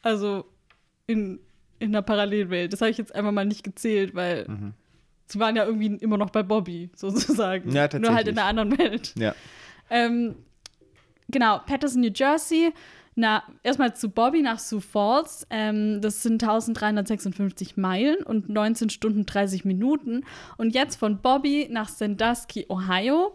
also 0.03 0.45
in, 1.07 1.38
in 1.79 1.93
der 1.93 2.03
Parallelwelt. 2.03 2.73
Das 2.73 2.81
habe 2.81 2.91
ich 2.91 2.99
jetzt 2.99 3.15
einfach 3.15 3.33
mal 3.33 3.47
nicht 3.47 3.62
gezählt, 3.62 4.15
weil 4.15 4.47
Mhm. 4.49 4.75
Sie 5.26 5.38
waren 5.38 5.56
ja 5.56 5.64
irgendwie 5.64 5.97
immer 5.97 6.16
noch 6.16 6.30
bei 6.30 6.42
Bobby, 6.42 6.90
sozusagen. 6.97 7.71
Ja, 7.71 7.73
Nur 7.73 7.80
halt 7.83 7.92
tatsächlich. 7.92 8.28
in 8.28 8.38
einer 8.38 8.49
anderen 8.49 8.78
Welt. 8.78 9.14
Ja. 9.16 9.35
Ähm, 9.90 10.37
genau, 11.28 11.61
Patterson, 11.66 12.00
New 12.00 12.11
Jersey. 12.14 12.73
Na, 13.18 13.42
erstmal 13.62 13.97
zu 13.97 14.11
Bobby 14.11 14.42
nach 14.42 14.59
Sioux 14.59 14.80
Falls. 14.80 15.47
Ähm, 15.49 16.02
das 16.02 16.23
sind 16.23 16.42
1356 16.42 17.78
Meilen 17.78 18.23
und 18.23 18.50
19 18.50 18.90
Stunden 18.90 19.25
30 19.25 19.64
Minuten. 19.64 20.25
Und 20.59 20.75
jetzt 20.75 20.97
von 20.97 21.23
Bobby 21.23 21.66
nach 21.71 21.88
Sandusky, 21.88 22.66
Ohio. 22.68 23.33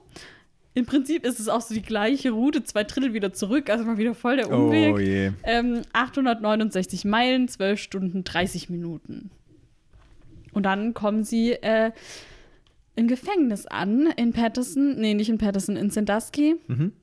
Im 0.75 0.85
Prinzip 0.85 1.25
ist 1.25 1.39
es 1.39 1.49
auch 1.49 1.61
so 1.61 1.73
die 1.73 1.81
gleiche 1.81 2.29
Route, 2.31 2.63
zwei 2.63 2.83
Drittel 2.83 3.13
wieder 3.13 3.33
zurück, 3.33 3.69
also 3.69 3.83
mal 3.83 3.97
wieder 3.97 4.13
voll 4.13 4.37
der 4.37 4.51
Umweg. 4.51 4.93
Oh 4.93 4.99
je. 4.99 5.31
Ähm, 5.43 5.81
869 5.93 7.03
Meilen, 7.03 7.47
12 7.47 7.79
Stunden 7.79 8.23
30 8.23 8.69
Minuten. 8.69 9.31
Und 10.51 10.63
dann 10.63 10.93
kommen 10.93 11.23
sie 11.23 11.53
äh, 11.53 11.91
im 12.95 13.07
Gefängnis 13.07 13.65
an, 13.65 14.07
in 14.17 14.33
Patterson, 14.33 14.95
nee, 14.99 15.13
nicht 15.13 15.29
in 15.29 15.37
Patterson, 15.37 15.77
in 15.77 15.89
Sandusky. 15.89 16.55
Mhm. 16.67 16.93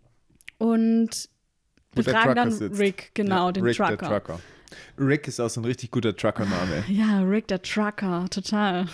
Und 0.59 1.28
befragen 1.95 2.21
Trucker 2.21 2.35
dann 2.35 2.50
sitzt. 2.52 2.78
Rick, 2.78 3.11
genau, 3.14 3.47
Ja, 3.47 3.52
den 3.52 3.64
Rick, 3.64 3.76
Trucker. 3.76 4.09
Trucker. 4.09 4.40
Rick 4.99 5.28
ist 5.28 5.40
auch 5.40 5.49
so 5.49 5.61
ein 5.61 5.64
richtig 5.64 5.90
guter 5.90 6.14
Trucker-Name. 6.14 6.85
Ja, 6.88 7.23
Rick, 7.23 7.49
der 7.49 7.62
Trucker, 7.62 8.26
total. 8.31 8.87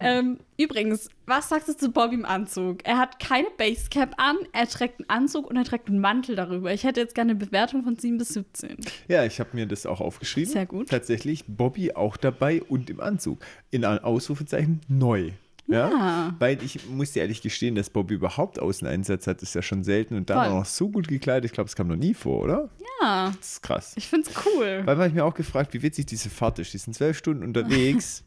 Ähm, 0.00 0.38
übrigens, 0.58 1.08
was 1.26 1.48
sagst 1.48 1.68
du 1.68 1.76
zu 1.76 1.90
Bobby 1.90 2.14
im 2.14 2.24
Anzug? 2.24 2.78
Er 2.84 2.98
hat 2.98 3.18
keine 3.18 3.48
Basecap 3.56 4.14
an, 4.18 4.36
er 4.52 4.66
trägt 4.68 5.00
einen 5.00 5.10
Anzug 5.10 5.48
und 5.48 5.56
er 5.56 5.64
trägt 5.64 5.88
einen 5.88 6.00
Mantel 6.00 6.36
darüber. 6.36 6.72
Ich 6.72 6.84
hätte 6.84 7.00
jetzt 7.00 7.14
gerne 7.14 7.32
eine 7.32 7.38
Bewertung 7.44 7.82
von 7.84 7.96
7 7.96 8.18
bis 8.18 8.28
17. 8.30 8.76
Ja, 9.08 9.24
ich 9.24 9.40
habe 9.40 9.50
mir 9.54 9.66
das 9.66 9.86
auch 9.86 10.00
aufgeschrieben. 10.00 10.52
Sehr 10.52 10.66
gut. 10.66 10.88
Tatsächlich, 10.90 11.44
Bobby 11.46 11.92
auch 11.92 12.16
dabei 12.16 12.62
und 12.62 12.90
im 12.90 13.00
Anzug. 13.00 13.38
In 13.70 13.84
einem 13.84 14.04
Ausrufezeichen 14.04 14.80
neu. 14.88 15.32
Ja? 15.68 15.90
Ja. 15.90 16.34
Weil 16.38 16.62
ich 16.62 16.88
muss 16.88 17.12
dir 17.12 17.22
ehrlich 17.22 17.42
gestehen, 17.42 17.74
dass 17.74 17.90
Bobby 17.90 18.14
überhaupt 18.14 18.60
Außeneinsatz 18.60 19.26
hat, 19.26 19.42
ist 19.42 19.54
ja 19.54 19.62
schon 19.62 19.82
selten. 19.82 20.14
Und 20.14 20.30
dann 20.30 20.38
auch 20.52 20.58
noch 20.60 20.64
so 20.64 20.88
gut 20.88 21.08
gekleidet. 21.08 21.46
Ich 21.46 21.52
glaube, 21.52 21.66
es 21.68 21.74
kam 21.74 21.88
noch 21.88 21.96
nie 21.96 22.14
vor, 22.14 22.44
oder? 22.44 22.68
Ja, 23.00 23.32
Das 23.36 23.52
ist 23.54 23.62
krass. 23.62 23.94
ich 23.96 24.06
find's 24.06 24.30
cool. 24.46 24.82
Weil 24.84 24.96
habe 24.96 25.08
ich 25.08 25.14
mir 25.14 25.24
auch 25.24 25.34
gefragt, 25.34 25.74
wie 25.74 25.82
witzig 25.82 26.06
diese 26.06 26.30
Fahrt 26.30 26.58
ist. 26.60 26.72
Die 26.72 26.78
sind 26.78 26.94
zwölf 26.94 27.18
Stunden 27.18 27.42
unterwegs 27.44 28.22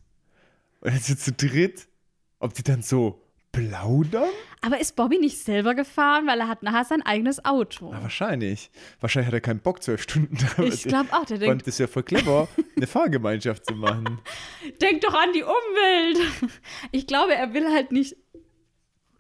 und 0.82 0.94
dann 0.94 1.00
sind 1.00 1.20
zu 1.20 1.32
dritt, 1.34 1.88
ob 2.40 2.54
die 2.54 2.64
dann 2.64 2.82
so 2.82 3.22
plaudern? 3.52 4.30
Aber 4.62 4.80
ist 4.80 4.96
Bobby 4.96 5.18
nicht 5.20 5.38
selber 5.38 5.74
gefahren, 5.74 6.28
weil 6.28 6.40
er 6.40 6.48
hat 6.48 6.64
nachher 6.64 6.84
sein 6.84 7.02
eigenes 7.02 7.44
Auto? 7.46 7.90
Na, 7.92 8.02
wahrscheinlich. 8.02 8.70
Wahrscheinlich 9.00 9.28
hat 9.28 9.34
er 9.34 9.42
keinen 9.42 9.62
Bock, 9.62 9.82
zwölf 9.82 10.02
Stunden 10.02 10.38
da. 10.38 10.64
Ich 10.64 10.84
glaube 10.84 11.10
auch, 11.14 11.26
der 11.26 11.36
Und 11.36 11.42
denkt, 11.42 11.68
das 11.68 11.76
ist 11.76 11.80
ja 11.80 11.88
voll 11.88 12.04
clever, 12.04 12.48
eine 12.76 12.88
Fahrgemeinschaft 12.88 13.66
zu 13.66 13.76
machen. 13.76 14.20
denk 14.82 15.02
doch 15.02 15.14
an 15.14 15.32
die 15.34 15.44
Umwelt. 15.44 16.20
Ich 16.92 17.08
glaube, 17.08 17.36
er 17.36 17.54
will 17.54 17.72
halt 17.72 17.92
nicht 17.92 18.18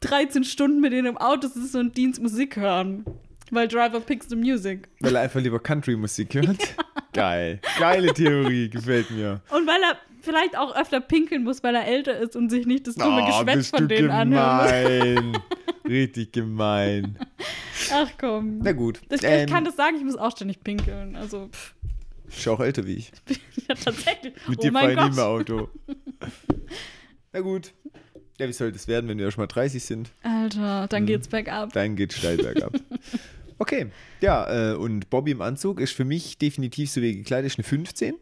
13 0.02 0.44
Stunden 0.44 0.82
mit 0.82 0.94
denen 0.94 1.08
im 1.08 1.18
Auto 1.18 1.48
sitzen 1.48 1.80
und 1.80 1.98
Dienst 1.98 2.22
Musik 2.22 2.56
hören. 2.56 3.06
Weil 3.52 3.68
Driver 3.68 4.00
picks 4.00 4.30
the 4.30 4.36
music. 4.36 4.90
Weil 5.00 5.16
er 5.16 5.22
einfach 5.22 5.40
lieber 5.42 5.60
Country-Musik 5.60 6.36
hört. 6.36 6.76
Geil. 7.14 7.60
Geile 7.80 8.14
Theorie, 8.14 8.70
gefällt 8.70 9.10
mir. 9.10 9.42
Und 9.50 9.66
weil 9.66 9.82
er 9.82 9.98
vielleicht 10.22 10.58
auch 10.58 10.76
öfter 10.76 11.00
pinkeln 11.02 11.44
muss, 11.44 11.64
weil 11.64 11.76
er 11.76 11.86
älter 11.88 12.18
ist 12.18 12.36
und 12.36 12.50
sich 12.50 12.66
nicht 12.66 12.88
das 12.88 12.96
dumme 12.96 13.24
Oh, 13.24 13.26
Geschwätz 13.26 13.70
von 13.70 13.88
denen 13.88 14.10
anhören 14.12 15.16
gemein. 15.16 15.38
Richtig 15.88 16.32
gemein. 16.34 17.18
muss. 17.18 17.90
Ach 17.94 18.10
komm. 18.20 18.60
Na 18.64 18.72
gut. 18.74 19.02
Das, 19.10 19.24
ähm, 19.24 19.46
ich 19.46 19.52
kann 19.52 19.64
das 19.66 19.76
sagen, 19.76 19.98
ich 19.98 20.04
muss 20.04 20.16
auch 20.18 20.32
ständig 20.32 20.64
pinkeln. 20.64 21.16
Also, 21.16 21.48
pff, 21.52 21.74
Ist 22.28 22.48
auch 22.48 22.60
älter 22.60 22.86
wie 22.86 22.94
ich. 22.96 23.12
ja, 23.68 23.76
tatsächlich. 23.76 24.34
Mit 24.48 24.60
oh 24.60 24.62
dir 24.62 24.72
fahre 24.72 24.94
mein 24.96 25.10
ich 25.10 25.16
mehr 25.16 25.26
Gott. 25.26 25.50
Auto. 25.50 25.70
Na 27.34 27.42
gut. 27.42 27.74
Ja, 28.40 28.48
wie 28.48 28.54
soll 28.54 28.72
das 28.72 28.88
werden, 28.88 29.10
wenn 29.10 29.18
wir 29.18 29.30
schon 29.32 29.42
mal 29.42 29.48
30 29.48 29.84
sind? 29.84 30.12
Alter, 30.24 30.88
dann 30.88 31.04
Mhm. 31.04 31.08
geht's 31.08 31.28
bergab. 31.28 31.74
Dann 31.74 31.96
geht 31.96 32.14
steil 32.14 32.38
bergab. 32.38 32.74
Okay, 33.62 33.88
ja, 34.22 34.72
äh, 34.72 34.76
und 34.78 35.10
Bobby 35.10 35.32
im 35.32 35.42
Anzug 35.42 35.82
ist 35.82 35.92
für 35.92 36.06
mich 36.06 36.38
definitiv 36.38 36.90
so 36.92 37.02
wie 37.02 37.14
gekleidet, 37.18 37.48
ist 37.52 37.58
eine 37.60 37.66
15. 37.66 38.16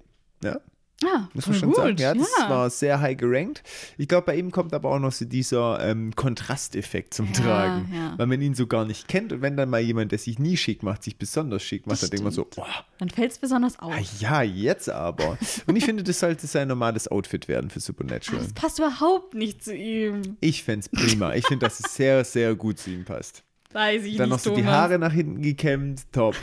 Ja, 0.44 0.60
Ah, 1.06 1.28
muss 1.36 1.46
man 1.46 1.56
schon 1.56 1.70
gut. 1.70 1.76
sagen. 1.78 1.98
Ja, 2.00 2.14
das 2.16 2.28
ja. 2.40 2.50
war 2.50 2.70
sehr 2.72 3.00
high 3.02 3.16
gerankt. 3.16 3.62
Ich 4.00 4.08
glaube, 4.08 4.26
bei 4.26 4.36
ihm 4.36 4.50
kommt 4.52 4.74
aber 4.74 4.90
auch 4.90 4.98
noch 5.00 5.12
so 5.12 5.26
dieser 5.26 5.80
ähm, 5.88 6.16
Kontrasteffekt 6.16 7.14
zum 7.14 7.28
Ja, 7.28 7.34
Tragen, 7.34 7.92
ja. 7.94 8.14
weil 8.18 8.26
man 8.26 8.42
ihn 8.42 8.56
so 8.56 8.66
gar 8.66 8.84
nicht 8.84 9.08
kennt. 9.08 9.32
Und 9.32 9.42
wenn 9.44 9.56
dann 9.58 9.70
mal 9.70 9.80
jemand, 9.80 10.12
der 10.12 10.18
sich 10.20 10.40
nie 10.40 10.58
schick 10.58 10.82
macht, 10.82 11.04
sich 11.04 11.18
besonders 11.18 11.62
schick 11.62 11.86
macht, 11.86 11.94
Das 11.94 12.02
dann 12.02 12.10
denkt 12.10 12.24
man 12.24 12.34
so, 12.34 12.48
stimmt. 12.52 12.66
oh, 12.68 12.84
Dann 12.98 13.10
fällt's 13.10 13.38
besonders 13.38 13.78
auf. 13.78 13.94
ah 13.94 14.00
ja, 14.20 14.42
jetzt 14.42 14.90
aber. 14.90 15.38
und 15.68 15.76
ich 15.76 15.86
finde, 15.86 16.02
das 16.04 16.20
sollte 16.20 16.48
sein 16.48 16.68
normales 16.68 17.08
Outfit 17.08 17.48
werden 17.48 17.70
für 17.70 17.80
Supernatural. 17.80 18.42
Das 18.42 18.54
passt 18.54 18.80
überhaupt 18.80 19.36
nicht 19.36 19.64
zu 19.64 19.76
ihm. 19.76 20.38
Ich 20.40 20.64
fände 20.64 20.88
es 20.88 20.90
prima. 20.90 21.36
Ich 21.36 21.46
finde, 21.46 21.68
dass 21.68 21.80
es 21.80 21.94
sehr, 21.96 22.24
sehr 22.26 22.56
gut 22.56 22.80
zu 22.80 22.90
ihm 22.90 23.06
passt. 23.06 23.44
Weiß 23.72 24.04
ich 24.06 24.16
Dann 24.18 24.30
noch 24.30 24.38
nicht, 24.38 24.44
so 24.46 24.56
die 24.56 24.62
Thomas. 24.62 24.74
Haare 24.76 24.98
nach 24.98 25.12
hinten 25.14 25.42
gekämmt, 25.44 26.12
top. 26.12 26.36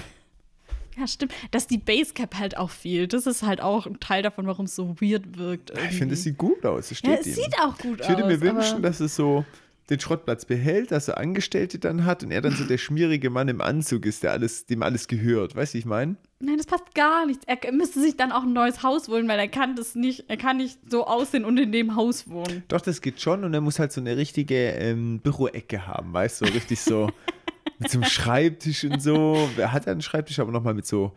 Ja, 0.99 1.07
stimmt. 1.07 1.33
Dass 1.51 1.67
die 1.67 1.79
Basecap 1.79 2.37
halt 2.39 2.57
auch 2.57 2.71
fehlt. 2.71 3.13
Das 3.13 3.27
ist 3.27 3.43
halt 3.43 3.61
auch 3.61 3.87
ein 3.87 3.99
Teil 4.01 4.23
davon, 4.23 4.47
warum 4.47 4.67
es 4.67 4.77
so 4.77 4.97
weird 5.01 5.37
wirkt. 5.39 5.71
Ich 5.71 5.77
finde, 5.77 5.91
es 5.91 6.01
irgendwie. 6.01 6.17
sieht 6.17 6.39
gut 6.39 6.65
aus. 6.67 6.91
Es 6.91 6.99
steht 6.99 7.11
Ja, 7.11 7.17
es 7.19 7.35
sieht 7.35 7.55
auch 7.61 7.77
gut 7.79 8.01
Ich 8.01 8.09
würde 8.09 8.25
aus. 8.25 8.31
mir 8.31 8.41
wünschen, 8.41 8.83
dass 8.83 9.01
es 9.01 9.17
so 9.17 9.45
den 9.91 10.01
Schrottplatz 10.01 10.47
behält, 10.47 10.93
dass 10.93 11.09
er 11.09 11.19
Angestellte 11.19 11.79
dann 11.79 12.07
hat 12.07 12.23
und 12.25 12.31
er 12.31 12.41
dann 12.41 12.57
so 12.57 12.65
der 12.65 12.79
schmierige 12.79 13.29
Mann 13.29 13.49
im 13.49 13.61
Anzug 13.61 14.07
ist, 14.07 14.23
der 14.23 14.33
alles, 14.33 14.65
dem 14.65 14.83
alles 14.83 15.09
gehört. 15.09 15.55
Weißt 15.55 15.75
du, 15.75 15.77
wie 15.77 15.81
ich 15.81 15.85
meine? 15.85 16.17
Nein, 16.41 16.57
das 16.57 16.65
passt 16.67 16.95
gar 16.95 17.27
nicht. 17.27 17.43
Er 17.47 17.59
müsste 17.73 18.01
sich 18.01 18.17
dann 18.17 18.33
auch 18.33 18.45
ein 18.45 18.55
neues 18.55 18.83
Haus 18.83 19.09
holen, 19.09 19.29
weil 19.29 19.39
er 19.39 19.49
kann 19.49 19.77
das 19.77 19.95
nicht, 19.95 20.25
er 20.29 20.39
kann 20.39 20.57
nicht 20.57 20.79
so 20.91 21.07
aussehen 21.07 21.45
und 21.45 21.59
in 21.59 21.71
dem 21.71 21.97
Haus 21.97 22.31
wohnen. 22.31 22.63
Doch, 22.69 22.81
das 22.81 23.03
geht 23.03 23.21
schon 23.21 23.45
und 23.45 23.53
er 23.53 23.61
muss 23.61 23.79
halt 23.79 23.93
so 23.93 24.01
eine 24.01 24.17
richtige 24.17 24.55
ähm, 24.71 25.21
Büroecke 25.21 25.87
haben, 25.87 26.15
weißt 26.15 26.41
du? 26.41 26.47
So 26.47 26.53
richtig 26.55 26.81
so 26.81 27.11
mit 27.79 27.91
so 27.91 27.99
einem 27.99 28.09
Schreibtisch 28.09 28.85
und 28.85 29.01
so. 29.03 29.49
Wer 29.57 29.73
hat 29.73 29.87
einen 29.89 30.03
Schreibtisch, 30.03 30.39
aber 30.39 30.53
nochmal 30.53 30.75
mit 30.75 30.87
so 30.87 31.13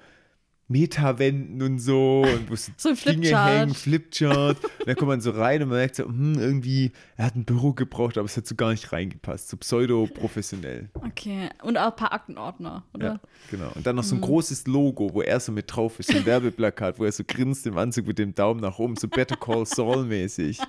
Metawänden 0.69 1.61
und 1.61 1.79
so 1.79 2.23
und 2.23 2.51
wo 2.51 2.55
so, 2.55 2.71
Dinge 2.83 2.95
Flipchart. 2.97 3.49
hängen, 3.61 3.73
Flipchart. 3.73 4.61
Und 4.61 4.87
dann 4.87 4.95
kommt 4.97 5.07
man 5.07 5.21
so 5.21 5.31
rein 5.31 5.63
und 5.63 5.69
man 5.69 5.77
merkt 5.77 5.95
so, 5.95 6.03
hm, 6.03 6.37
irgendwie, 6.37 6.91
er 7.15 7.25
hat 7.27 7.35
ein 7.37 7.45
Büro 7.45 7.71
gebraucht, 7.71 8.17
aber 8.17 8.25
es 8.25 8.35
hat 8.35 8.45
so 8.45 8.55
gar 8.55 8.71
nicht 8.71 8.91
reingepasst. 8.91 9.47
So 9.47 9.55
pseudo-professionell. 9.55 10.89
Okay. 10.93 11.49
Und 11.63 11.77
auch 11.77 11.91
ein 11.91 11.95
paar 11.95 12.11
Aktenordner, 12.11 12.83
oder? 12.93 13.05
Ja, 13.07 13.19
genau. 13.49 13.71
Und 13.75 13.87
dann 13.87 13.95
noch 13.95 14.03
so 14.03 14.15
Mhm. 14.15 14.21
ein 14.21 14.25
großes 14.25 14.67
Logo, 14.67 15.13
wo 15.13 15.21
er 15.21 15.39
so 15.39 15.53
mit 15.53 15.73
drauf 15.73 15.99
ist, 15.99 16.11
so 16.11 16.17
ein 16.17 16.25
Werbeplakat, 16.25 16.99
wo 16.99 17.05
er 17.05 17.13
so 17.13 17.23
grinst 17.25 17.65
im 17.65 17.77
Anzug 17.77 18.05
mit 18.07 18.19
dem 18.19 18.35
Daumen 18.35 18.59
nach 18.59 18.77
oben, 18.77 18.97
so 18.97 19.07
Better 19.07 19.37
Call 19.37 19.65
Saul 19.65 20.03
mäßig. 20.05 20.59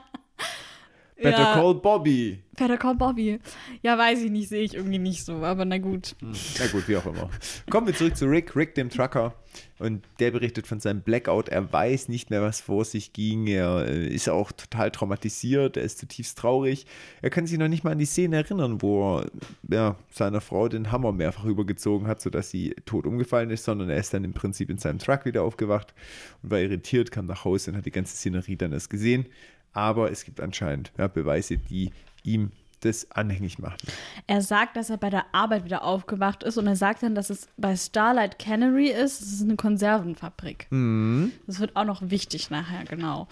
Better 1.20 1.38
Ja. 1.38 1.54
Call 1.54 1.74
Bobby. 1.74 2.38
Better 2.56 2.76
Call 2.76 2.94
Bobby. 2.94 3.38
Ja, 3.82 3.98
weiß 3.98 4.22
ich 4.22 4.30
nicht, 4.30 4.48
sehe 4.48 4.62
ich 4.62 4.74
irgendwie 4.74 4.98
nicht 4.98 5.24
so, 5.24 5.34
aber 5.44 5.64
na 5.64 5.78
gut. 5.78 6.14
Na 6.20 6.66
gut, 6.68 6.88
wie 6.88 6.96
auch 6.96 7.06
immer. 7.06 7.28
Kommen 7.70 7.88
wir 7.88 7.94
zurück 7.94 8.16
zu 8.16 8.26
Rick, 8.26 8.54
Rick 8.54 8.74
dem 8.74 8.88
Trucker. 8.88 9.34
Und 9.78 10.04
der 10.18 10.32
berichtet 10.32 10.66
von 10.66 10.80
seinem 10.80 11.02
Blackout. 11.02 11.48
Er 11.48 11.72
weiß 11.72 12.08
nicht 12.08 12.30
mehr, 12.30 12.42
was 12.42 12.60
vor 12.60 12.84
sich 12.84 13.12
ging. 13.12 13.46
Er 13.46 13.86
äh, 13.86 14.06
ist 14.06 14.28
auch 14.28 14.52
total 14.52 14.90
traumatisiert. 14.90 15.76
Er 15.76 15.84
ist 15.84 15.98
zutiefst 15.98 16.38
traurig. 16.38 16.86
Er 17.22 17.30
kann 17.30 17.46
sich 17.46 17.58
noch 17.58 17.68
nicht 17.68 17.84
mal 17.84 17.92
an 17.92 17.98
die 17.98 18.04
Szene 18.04 18.36
erinnern, 18.36 18.82
wo 18.82 19.18
er 19.18 19.26
ja, 19.70 19.96
seiner 20.10 20.40
Frau 20.40 20.68
den 20.68 20.90
Hammer 20.92 21.12
mehrfach 21.12 21.44
übergezogen 21.44 22.06
hat, 22.06 22.20
sodass 22.20 22.50
sie 22.50 22.74
tot 22.86 23.06
umgefallen 23.06 23.50
ist, 23.50 23.64
sondern 23.64 23.88
er 23.88 23.98
ist 23.98 24.12
dann 24.14 24.24
im 24.24 24.34
Prinzip 24.34 24.68
in 24.70 24.78
seinem 24.78 24.98
Truck 24.98 25.24
wieder 25.24 25.42
aufgewacht 25.42 25.94
und 26.42 26.50
war 26.50 26.58
irritiert, 26.58 27.10
kam 27.10 27.26
nach 27.26 27.44
Hause 27.44 27.70
und 27.70 27.76
hat 27.76 27.86
die 27.86 27.92
ganze 27.92 28.16
Szenerie 28.16 28.56
dann 28.56 28.72
erst 28.72 28.90
gesehen. 28.90 29.26
Aber 29.72 30.10
es 30.10 30.24
gibt 30.24 30.40
anscheinend 30.40 30.92
ja, 30.98 31.08
Beweise, 31.08 31.58
die 31.58 31.92
ihm 32.24 32.52
das 32.80 33.10
anhängig 33.10 33.58
machen. 33.58 33.78
Er 34.26 34.40
sagt, 34.40 34.76
dass 34.76 34.90
er 34.90 34.98
bei 34.98 35.10
der 35.10 35.26
Arbeit 35.32 35.64
wieder 35.64 35.82
aufgewacht 35.82 36.44
ist 36.44 36.58
und 36.58 36.66
er 36.66 36.76
sagt 36.76 37.02
dann, 37.02 37.14
dass 37.14 37.28
es 37.28 37.48
bei 37.56 37.76
Starlight 37.76 38.38
Cannery 38.38 38.88
ist. 38.88 39.20
Das 39.20 39.28
ist 39.28 39.42
eine 39.42 39.56
Konservenfabrik. 39.56 40.68
Mhm. 40.70 41.32
Das 41.46 41.58
wird 41.58 41.74
auch 41.76 41.84
noch 41.84 42.02
wichtig 42.10 42.50
nachher, 42.50 42.84
genau. 42.84 43.26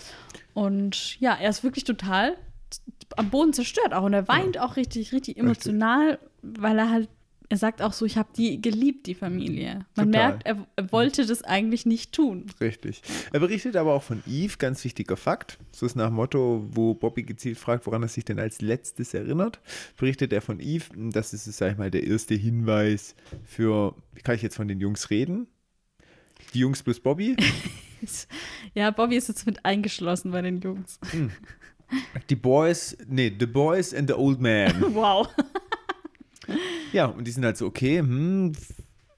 Und 0.53 1.20
ja, 1.20 1.35
er 1.35 1.51
ist 1.51 1.62
wirklich 1.62 1.85
total 1.85 2.37
am 3.16 3.31
Boden 3.31 3.53
zerstört 3.53 3.92
auch. 3.92 4.03
Und 4.03 4.12
er 4.12 4.29
weint 4.29 4.59
auch 4.59 4.77
richtig, 4.77 5.12
richtig 5.12 5.38
emotional, 5.38 6.18
weil 6.42 6.79
er 6.79 6.90
halt, 6.90 7.09
er 7.48 7.56
sagt 7.56 7.80
auch 7.82 7.92
so, 7.92 8.04
ich 8.04 8.16
habe 8.16 8.28
die 8.37 8.61
geliebt, 8.61 9.06
die 9.06 9.14
Familie. 9.14 9.87
Man 9.94 10.06
Total. 10.06 10.28
merkt, 10.30 10.46
er, 10.46 10.66
er 10.76 10.92
wollte 10.92 11.24
das 11.26 11.42
eigentlich 11.42 11.87
nicht 11.87 12.12
tun. 12.12 12.46
Richtig. 12.61 13.02
Er 13.32 13.40
berichtet 13.40 13.76
aber 13.76 13.94
auch 13.94 14.02
von 14.02 14.22
Eve, 14.26 14.56
ganz 14.59 14.85
wichtiger 14.85 15.16
Fakt. 15.16 15.59
So 15.72 15.87
ist 15.87 15.94
nach 15.96 16.11
Motto, 16.11 16.66
wo 16.72 16.94
Bobby 16.94 17.22
gezielt 17.22 17.59
fragt, 17.59 17.87
woran 17.87 18.02
er 18.02 18.09
sich 18.09 18.24
denn 18.24 18.38
als 18.38 18.61
letztes 18.61 19.14
erinnert, 19.14 19.61
berichtet 19.96 20.32
er 20.32 20.42
von 20.42 20.61
Eve. 20.61 20.85
Das 20.96 21.32
ist, 21.32 21.44
sag 21.44 21.72
ich 21.72 21.78
mal, 21.78 21.90
der 21.90 22.04
erste 22.04 22.35
Hinweis 22.35 23.14
für, 23.44 23.94
wie 24.14 24.22
kann 24.22 24.35
ich 24.35 24.42
jetzt 24.42 24.56
von 24.56 24.68
den 24.68 24.80
Jungs 24.80 25.11
reden? 25.11 25.46
Die 26.54 26.61
Jungs 26.61 26.82
plus 26.82 27.00
Bobby? 27.00 27.37
Ja, 28.74 28.90
Bobby 28.90 29.16
ist 29.16 29.28
jetzt 29.28 29.46
mit 29.46 29.64
eingeschlossen 29.64 30.30
bei 30.30 30.42
den 30.42 30.61
Jungs. 30.61 31.00
Die 32.28 32.37
Boys, 32.37 32.96
nee, 33.09 33.32
The 33.37 33.46
Boys 33.46 33.94
and 33.94 34.09
the 34.09 34.14
Old 34.14 34.40
Man. 34.40 34.72
Wow. 34.94 35.28
Ja, 36.92 37.06
und 37.06 37.26
die 37.26 37.30
sind 37.30 37.44
halt 37.44 37.56
so, 37.56 37.66
okay, 37.66 37.98
hm, 37.98 38.52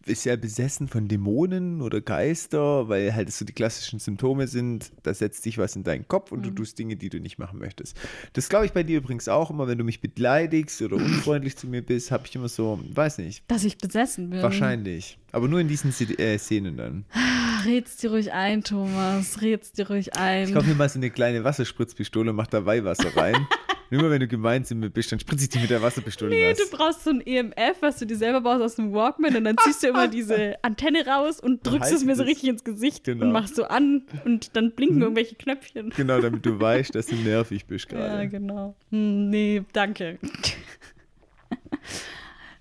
ist 0.09 0.27
er 0.27 0.37
besessen 0.37 0.89
von 0.89 1.07
Dämonen 1.07 1.83
oder 1.83 2.01
Geister, 2.01 2.89
weil 2.89 3.15
halt 3.15 3.31
so 3.31 3.45
die 3.45 3.53
klassischen 3.53 3.99
Symptome 3.99 4.47
sind, 4.49 4.91
da 5.03 5.13
setzt 5.13 5.43
sich 5.43 5.59
was 5.59 5.77
in 5.77 5.85
deinen 5.85 6.09
Kopf 6.09 6.33
und 6.33 6.43
du 6.45 6.51
tust 6.51 6.79
Dinge, 6.79 6.97
die 6.97 7.11
du 7.11 7.21
nicht 7.21 7.39
machen 7.39 7.59
möchtest. 7.59 7.97
Das 8.33 8.49
glaube 8.49 8.67
ich 8.67 8.73
bei 8.73 8.83
dir 8.83 8.99
übrigens 8.99 9.29
auch 9.29 9.51
immer, 9.51 9.69
wenn 9.69 9.79
du 9.79 9.85
mich 9.85 10.01
beleidigst 10.01 10.81
oder 10.83 10.97
unfreundlich 10.97 11.57
zu 11.57 11.67
mir 11.67 11.83
bist, 11.83 12.11
habe 12.11 12.25
ich 12.27 12.35
immer 12.35 12.49
so, 12.49 12.81
weiß 12.93 13.19
nicht, 13.19 13.45
Dass 13.49 13.65
ich 13.65 13.79
besessen 13.79 14.31
bin. 14.31 14.43
wahrscheinlich. 14.43 15.19
Aber 15.33 15.47
nur 15.47 15.61
in 15.61 15.69
diesen 15.69 15.91
äh, 16.19 16.39
Szenen 16.39 16.77
dann. 16.77 17.05
Ach, 17.13 17.67
Red's 17.67 17.97
dir 17.97 18.11
ruhig 18.11 18.33
ein, 18.33 18.65
Thomas. 18.65 19.43
Red's 19.43 19.73
dir 19.73 19.89
ruhig 19.89 20.17
ein. 20.17 20.49
Ich 20.49 20.55
kaufe 20.55 20.69
mir 20.69 20.75
mal 20.75 20.89
so 20.89 20.99
eine 20.99 21.11
kleine 21.11 21.45
Wasserspritzpistole 21.45 22.31
und 22.31 22.37
mach 22.37 22.47
da 22.47 22.65
Weihwasser 22.65 23.15
rein. 23.17 23.47
Immer 23.91 24.11
wenn 24.11 24.21
du 24.21 24.29
gemeint 24.29 24.69
bist, 24.93 25.11
dann 25.13 25.19
spritze 25.21 25.45
ich 25.45 25.49
die 25.51 25.59
mit 25.61 25.71
der 25.71 25.81
Wasserpistole 25.81 26.31
Nee, 26.31 26.51
nass. 26.51 26.59
du 26.59 26.77
brauchst 26.77 27.05
so 27.05 27.11
ein 27.11 27.21
EMF, 27.27 27.79
was 27.81 27.99
du 27.99 28.07
dir 28.07 28.17
selber 28.17 28.43
baust 28.43 28.63
aus 28.63 28.75
dem 28.77 28.93
Walkman 28.93 29.35
und 29.37 29.45
dann 29.45 29.57
ziehst 29.65 29.83
du 29.83 29.89
immer 29.89 30.09
diese 30.09 30.57
Antenne 30.63 31.07
raus 31.07 31.41
und 31.41 31.67
drückst 31.67 31.93
es 31.93 32.05
mir 32.05 32.15
so 32.15 32.23
richtig 32.25 32.51
ins 32.51 32.65
Gesicht 32.65 33.05
Genau. 33.05 33.25
und 33.27 33.33
machst 33.33 33.57
so 33.57 33.65
an 33.65 34.03
und 34.25 34.55
dann 34.57 34.73
blinken 34.73 35.01
irgendwelche 35.01 35.37
Knöpfchen. 35.37 35.91
Genau, 35.97 36.21
damit 36.21 36.45
du 36.45 36.61
weißt, 36.61 36.95
dass 36.95 37.07
du 37.07 37.17
nervig 37.17 37.65
bist 37.67 37.91
Ja, 37.91 37.99
gerade. 37.99 38.29
genau. 38.29 38.75
Hm, 38.91 39.31
nee, 39.31 39.63
danke. 39.73 40.19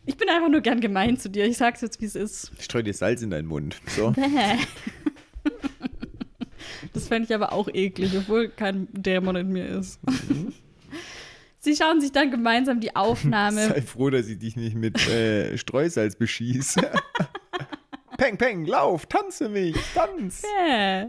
Ich 0.06 0.16
bin 0.16 0.30
einfach 0.30 0.48
nur 0.50 0.62
gern 0.62 0.80
gemein 0.80 1.18
zu 1.18 1.30
dir. 1.30 1.46
Ich 1.46 1.58
sag's 1.58 1.82
jetzt, 1.82 2.00
wie 2.00 2.06
es 2.06 2.16
ist. 2.16 2.52
Ich 2.58 2.64
streue 2.64 2.84
dir 2.84 2.94
Salz 2.94 3.22
in 3.22 3.30
deinen 3.32 3.48
Mund. 3.48 3.82
So. 3.88 4.14
Das 6.94 7.08
fände 7.08 7.28
ich 7.28 7.36
aber 7.36 7.54
auch 7.54 7.68
eklig, 7.72 8.12
obwohl 8.18 8.50
kein 8.50 8.88
Dämon 8.92 9.36
in 9.36 9.50
mir 9.50 9.66
ist. 9.68 10.00
Sie 11.60 11.76
schauen 11.76 12.00
sich 12.02 12.12
dann 12.12 12.32
gemeinsam 12.32 12.80
die 12.80 12.96
Aufnahme 12.96 13.68
Sei 13.68 13.82
froh, 13.82 14.10
dass 14.10 14.28
ich 14.28 14.40
dich 14.40 14.56
nicht 14.56 14.76
mit 14.76 15.08
äh, 15.08 15.58
Streusalz 15.58 16.16
beschieße. 16.16 16.82
peng, 18.18 18.38
peng, 18.38 18.66
lauf, 18.66 19.06
tanze 19.08 19.50
mich, 19.50 19.76
tanz. 19.94 20.44
Bäh. 20.44 21.08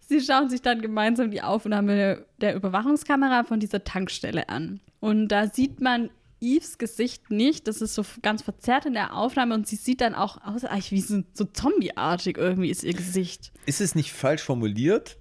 Sie 0.00 0.20
schauen 0.20 0.50
sich 0.50 0.60
dann 0.60 0.82
gemeinsam 0.82 1.30
die 1.30 1.42
Aufnahme 1.42 2.26
der 2.40 2.54
Überwachungskamera 2.56 3.44
von 3.44 3.60
dieser 3.60 3.84
Tankstelle 3.84 4.48
an. 4.48 4.80
Und 4.98 5.28
da 5.28 5.46
sieht 5.46 5.80
man 5.80 6.10
Eves 6.40 6.78
Gesicht 6.78 7.30
nicht. 7.30 7.68
Das 7.68 7.80
ist 7.80 7.94
so 7.94 8.04
ganz 8.22 8.42
verzerrt 8.42 8.86
in 8.86 8.94
der 8.94 9.14
Aufnahme 9.14 9.54
und 9.54 9.68
sie 9.68 9.76
sieht 9.76 10.00
dann 10.00 10.14
auch 10.14 10.42
aus, 10.42 10.64
eigentlich 10.64 10.92
wie 10.92 11.00
so, 11.00 11.22
so 11.32 11.44
zombieartig 11.44 12.38
irgendwie 12.38 12.70
ist 12.70 12.82
ihr 12.82 12.94
Gesicht. 12.94 13.52
Ist 13.66 13.80
es 13.80 13.94
nicht 13.94 14.12
falsch 14.12 14.42
formuliert? 14.42 15.18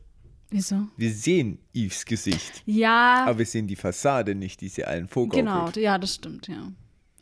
Wieso? 0.51 0.87
Wir 0.97 1.11
sehen 1.11 1.59
Eves 1.73 2.05
Gesicht, 2.05 2.63
Ja, 2.65 3.25
aber 3.27 3.39
wir 3.39 3.45
sehen 3.45 3.67
die 3.67 3.75
Fassade 3.75 4.33
nicht, 4.35 4.61
die 4.61 4.69
sie 4.69 4.83
allen 4.85 5.07
vorgaukelt. 5.07 5.45
genau. 5.45 5.69
Ja, 5.75 5.97
das 5.97 6.15
stimmt, 6.15 6.47
ja. 6.47 6.71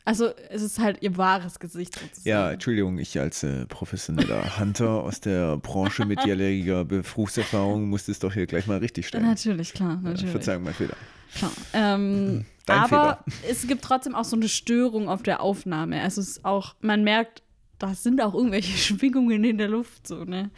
Also 0.04 0.30
es 0.48 0.62
ist 0.62 0.78
halt 0.78 1.02
ihr 1.02 1.18
wahres 1.18 1.58
Gesicht 1.60 1.92
sozusagen. 1.98 2.26
Ja, 2.26 2.50
Entschuldigung, 2.52 2.98
ich 2.98 3.20
als 3.20 3.42
äh, 3.42 3.66
professioneller 3.66 4.58
Hunter 4.58 4.88
aus 4.88 5.20
der 5.20 5.58
Branche 5.58 6.06
mit 6.06 6.24
jähriger 6.24 6.86
Berufserfahrung 6.86 7.90
musste 7.90 8.12
es 8.12 8.18
doch 8.18 8.32
hier 8.32 8.46
gleich 8.46 8.66
mal 8.66 8.78
richtig 8.78 9.06
stellen. 9.06 9.24
Natürlich, 9.26 9.74
klar, 9.74 10.00
natürlich. 10.02 10.30
Verzeihung, 10.30 10.62
mein 10.62 10.72
Fehler. 10.72 10.96
Klar. 11.34 11.52
Ähm, 11.74 12.46
Dein 12.64 12.78
aber 12.80 13.22
es 13.46 13.66
gibt 13.66 13.82
trotzdem 13.82 14.14
auch 14.14 14.24
so 14.24 14.36
eine 14.36 14.48
Störung 14.48 15.10
auf 15.10 15.22
der 15.22 15.42
Aufnahme. 15.42 16.00
Also 16.00 16.22
es 16.22 16.28
ist 16.28 16.44
auch, 16.46 16.74
man 16.80 17.04
merkt, 17.04 17.42
da 17.78 17.94
sind 17.94 18.22
auch 18.22 18.32
irgendwelche 18.32 18.78
Schwingungen 18.78 19.44
in 19.44 19.58
der 19.58 19.68
Luft, 19.68 20.06
so, 20.06 20.24
ne? 20.24 20.50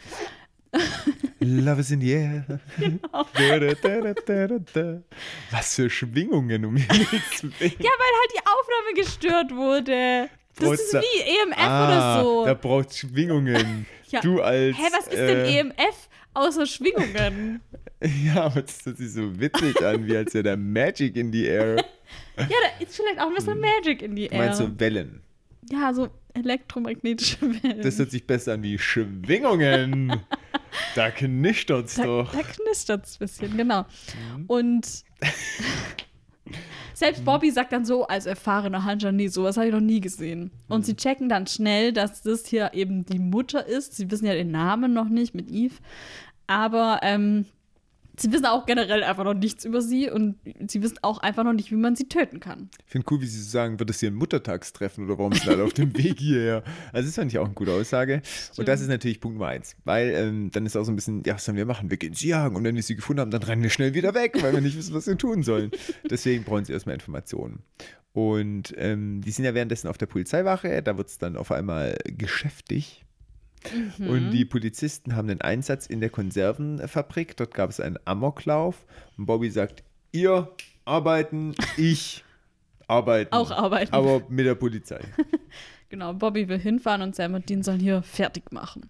Love 1.39 1.81
is 1.81 1.91
in 1.91 2.01
the 2.01 2.11
air. 2.13 2.45
Genau. 2.77 3.25
Was 5.51 5.75
für 5.75 5.89
Schwingungen 5.89 6.65
um 6.65 6.75
Himmels 6.77 7.09
Willen. 7.43 7.73
Ja, 7.79 7.89
weil 7.89 8.13
halt 8.19 8.31
die 8.35 8.39
Aufnahme 8.39 8.93
gestört 8.95 9.51
wurde. 9.55 10.29
Das 10.57 10.79
ist 10.79 10.93
wie 10.93 11.21
EMF 11.21 11.57
Ah, 11.57 11.87
oder 11.87 12.23
so. 12.23 12.45
Da 12.45 12.53
braucht 12.53 12.95
Schwingungen. 12.95 13.85
Ja. 14.09 14.21
Du 14.21 14.41
als. 14.41 14.77
Hä, 14.77 14.83
was 14.91 15.07
ist 15.07 15.17
denn 15.17 15.45
äh, 15.45 15.59
EMF 15.59 16.09
außer 16.33 16.65
Schwingungen? 16.65 17.61
Ja, 18.25 18.45
aber 18.45 18.63
das 18.63 18.83
hört 18.83 18.97
sich 18.97 19.13
so 19.13 19.39
witzig 19.39 19.79
an, 19.85 20.07
wie 20.07 20.17
als 20.17 20.33
wäre 20.33 20.41
da 20.43 20.55
Magic 20.57 21.15
in 21.15 21.31
the 21.31 21.45
air. 21.45 21.75
ja, 22.35 22.47
da 22.47 22.83
ist 22.83 22.95
vielleicht 22.95 23.19
auch 23.19 23.27
ein 23.27 23.35
bisschen 23.35 23.59
Magic 23.59 24.01
in 24.01 24.15
die 24.15 24.27
Du 24.27 24.35
meinst 24.35 24.59
Air. 24.59 24.67
so 24.69 24.79
Wellen. 24.79 25.21
Ja, 25.71 25.93
so 25.93 26.09
elektromagnetische 26.33 27.41
Wellen. 27.41 27.81
Das 27.81 27.97
hört 27.99 28.11
sich 28.11 28.25
besser 28.25 28.53
an 28.53 28.63
wie 28.63 28.77
Schwingungen. 28.77 30.21
da 30.95 31.11
knistert's 31.11 31.95
Da, 31.95 32.05
doch. 32.05 32.31
da 32.31 32.41
knistert 32.43 33.05
es 33.05 33.15
ein 33.15 33.19
bisschen, 33.19 33.57
genau. 33.57 33.85
Mhm. 34.37 34.45
Und 34.47 35.03
selbst 36.93 37.25
Bobby 37.25 37.51
sagt 37.51 37.71
dann 37.71 37.85
so, 37.85 38.05
als 38.07 38.25
erfahrener 38.25 39.11
nee, 39.11 39.27
sowas 39.27 39.57
habe 39.57 39.67
ich 39.67 39.73
noch 39.73 39.79
nie 39.79 40.01
gesehen. 40.01 40.51
Und 40.67 40.81
Mhm. 40.81 40.83
sie 40.83 40.95
checken 40.95 41.29
dann 41.29 41.47
schnell, 41.47 41.93
dass 41.93 42.21
das 42.21 42.45
hier 42.45 42.71
eben 42.73 43.05
die 43.05 43.19
Mutter 43.19 43.65
ist. 43.65 43.95
Sie 43.95 44.09
wissen 44.11 44.25
ja 44.25 44.33
den 44.33 44.51
Namen 44.51 44.93
noch 44.93 45.09
nicht 45.09 45.33
mit 45.33 45.49
Eve. 45.49 45.75
Aber 46.47 46.99
ähm, 47.01 47.45
sie 48.17 48.31
wissen 48.31 48.45
auch 48.45 48.65
generell 48.65 49.03
einfach 49.03 49.23
noch 49.23 49.33
nichts 49.33 49.65
über 49.65 49.81
sie 49.81 50.09
und 50.09 50.35
sie 50.67 50.81
wissen 50.81 50.99
auch 51.01 51.19
einfach 51.19 51.43
noch 51.43 51.53
nicht, 51.53 51.71
wie 51.71 51.75
man 51.75 51.95
sie 51.95 52.07
töten 52.07 52.39
kann. 52.39 52.69
Ich 52.85 52.91
finde 52.91 53.07
cool, 53.11 53.21
wie 53.21 53.25
sie 53.25 53.39
so 53.41 53.49
sagen, 53.49 53.79
wird 53.79 53.89
das 53.89 53.99
hier 53.99 54.11
ein 54.11 54.15
Muttertagstreffen 54.15 55.05
oder 55.05 55.17
warum 55.17 55.33
sind 55.33 55.49
alle 55.49 55.63
auf 55.63 55.73
dem 55.73 55.97
Weg 55.97 56.19
hierher? 56.19 56.63
Also 56.93 57.07
das 57.07 57.15
fand 57.15 57.31
ich 57.31 57.39
auch 57.39 57.45
eine 57.45 57.53
gute 57.53 57.71
Aussage. 57.71 58.21
Und 58.57 58.67
das 58.67 58.81
ist 58.81 58.87
natürlich 58.87 59.19
Punkt 59.19 59.37
Nummer 59.37 59.49
eins. 59.49 59.75
Weil 59.83 60.09
ähm, 60.11 60.51
dann 60.51 60.65
ist 60.65 60.75
auch 60.75 60.83
so 60.83 60.91
ein 60.91 60.95
bisschen, 60.95 61.23
ja, 61.25 61.35
was 61.35 61.45
sollen 61.45 61.57
wir 61.57 61.65
machen? 61.65 61.89
Wir 61.89 61.97
gehen 61.97 62.13
sie 62.13 62.29
jagen 62.29 62.55
und 62.55 62.63
wenn 62.63 62.75
wir 62.75 62.83
sie 62.83 62.95
gefunden 62.95 63.21
haben, 63.21 63.31
dann 63.31 63.43
rennen 63.43 63.63
wir 63.63 63.69
schnell 63.69 63.93
wieder 63.93 64.13
weg, 64.13 64.37
weil 64.41 64.53
wir 64.53 64.61
nicht 64.61 64.77
wissen, 64.77 64.93
was 64.93 65.07
wir 65.07 65.17
tun 65.17 65.43
sollen. 65.43 65.71
Deswegen 66.09 66.43
brauchen 66.43 66.65
sie 66.65 66.73
erstmal 66.73 66.95
Informationen. 66.95 67.63
Und 68.13 68.73
ähm, 68.77 69.21
die 69.21 69.31
sind 69.31 69.45
ja 69.45 69.53
währenddessen 69.53 69.87
auf 69.87 69.97
der 69.97 70.05
Polizeiwache, 70.05 70.81
da 70.83 70.97
wird 70.97 71.07
es 71.07 71.17
dann 71.17 71.37
auf 71.37 71.51
einmal 71.51 71.97
geschäftig. 72.05 73.05
Und 73.99 74.31
die 74.31 74.45
Polizisten 74.45 75.15
haben 75.15 75.29
einen 75.29 75.41
Einsatz 75.41 75.85
in 75.85 75.99
der 75.99 76.09
Konservenfabrik. 76.09 77.37
Dort 77.37 77.53
gab 77.53 77.69
es 77.69 77.79
einen 77.79 77.97
Amoklauf. 78.05 78.85
Und 79.17 79.25
Bobby 79.27 79.49
sagt, 79.49 79.83
ihr 80.11 80.49
arbeiten, 80.85 81.55
ich 81.77 82.23
arbeiten. 82.87 83.33
Auch 83.33 83.51
arbeiten. 83.51 83.93
Aber 83.93 84.23
mit 84.29 84.45
der 84.45 84.55
Polizei. 84.55 85.01
Genau, 85.91 86.13
Bobby 86.13 86.47
will 86.47 86.57
hinfahren 86.57 87.01
und 87.01 87.17
Sam 87.17 87.33
und 87.33 87.49
Dean 87.49 87.63
sollen 87.63 87.81
hier 87.81 88.01
fertig 88.01 88.53
machen. 88.53 88.89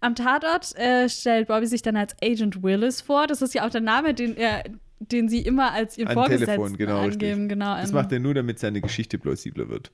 Am 0.00 0.14
Tatort 0.14 0.74
äh, 0.78 1.06
stellt 1.10 1.48
Bobby 1.48 1.66
sich 1.66 1.82
dann 1.82 1.98
als 1.98 2.16
Agent 2.22 2.62
Willis 2.62 3.02
vor. 3.02 3.26
Das 3.26 3.42
ist 3.42 3.52
ja 3.52 3.66
auch 3.66 3.70
der 3.70 3.82
Name, 3.82 4.14
den 4.14 4.38
er 4.38 4.64
den 5.00 5.28
sie 5.28 5.40
immer 5.40 5.72
als 5.72 5.96
ihren 5.98 6.08
Am 6.08 6.14
Vorgesetzten 6.14 6.46
Telefon, 6.46 6.76
genau. 6.76 7.00
angeben. 7.00 7.24
richtig. 7.42 7.48
Genau, 7.48 7.76
das 7.76 7.88
ähm, 7.90 7.94
macht 7.96 8.12
er 8.12 8.20
nur, 8.20 8.34
damit 8.34 8.58
seine 8.58 8.80
Geschichte 8.80 9.18
plausibler 9.18 9.68
wird. 9.68 9.90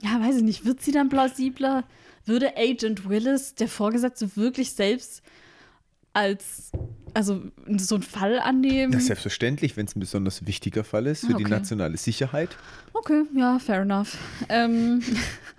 Ja, 0.00 0.20
weiß 0.20 0.36
ich 0.36 0.42
nicht. 0.42 0.64
Wird 0.64 0.80
sie 0.80 0.92
dann 0.92 1.08
plausibler? 1.08 1.84
Würde 2.24 2.56
Agent 2.56 3.08
Willis, 3.08 3.54
der 3.54 3.68
Vorgesetzte, 3.68 4.36
wirklich 4.36 4.72
selbst 4.72 5.22
als, 6.12 6.70
also 7.12 7.42
so 7.76 7.96
einen 7.96 8.02
Fall 8.04 8.38
annehmen? 8.38 8.92
Das 8.92 9.02
ist 9.02 9.06
selbstverständlich, 9.08 9.76
wenn 9.76 9.86
es 9.86 9.96
ein 9.96 10.00
besonders 10.00 10.46
wichtiger 10.46 10.84
Fall 10.84 11.06
ist 11.08 11.26
für 11.26 11.34
Ah, 11.34 11.36
die 11.36 11.44
okay. 11.44 11.52
nationale 11.52 11.96
Sicherheit. 11.96 12.56
Okay, 12.92 13.24
ja, 13.34 13.58
fair 13.58 13.80
enough. 13.82 14.16
Ähm, 14.48 15.02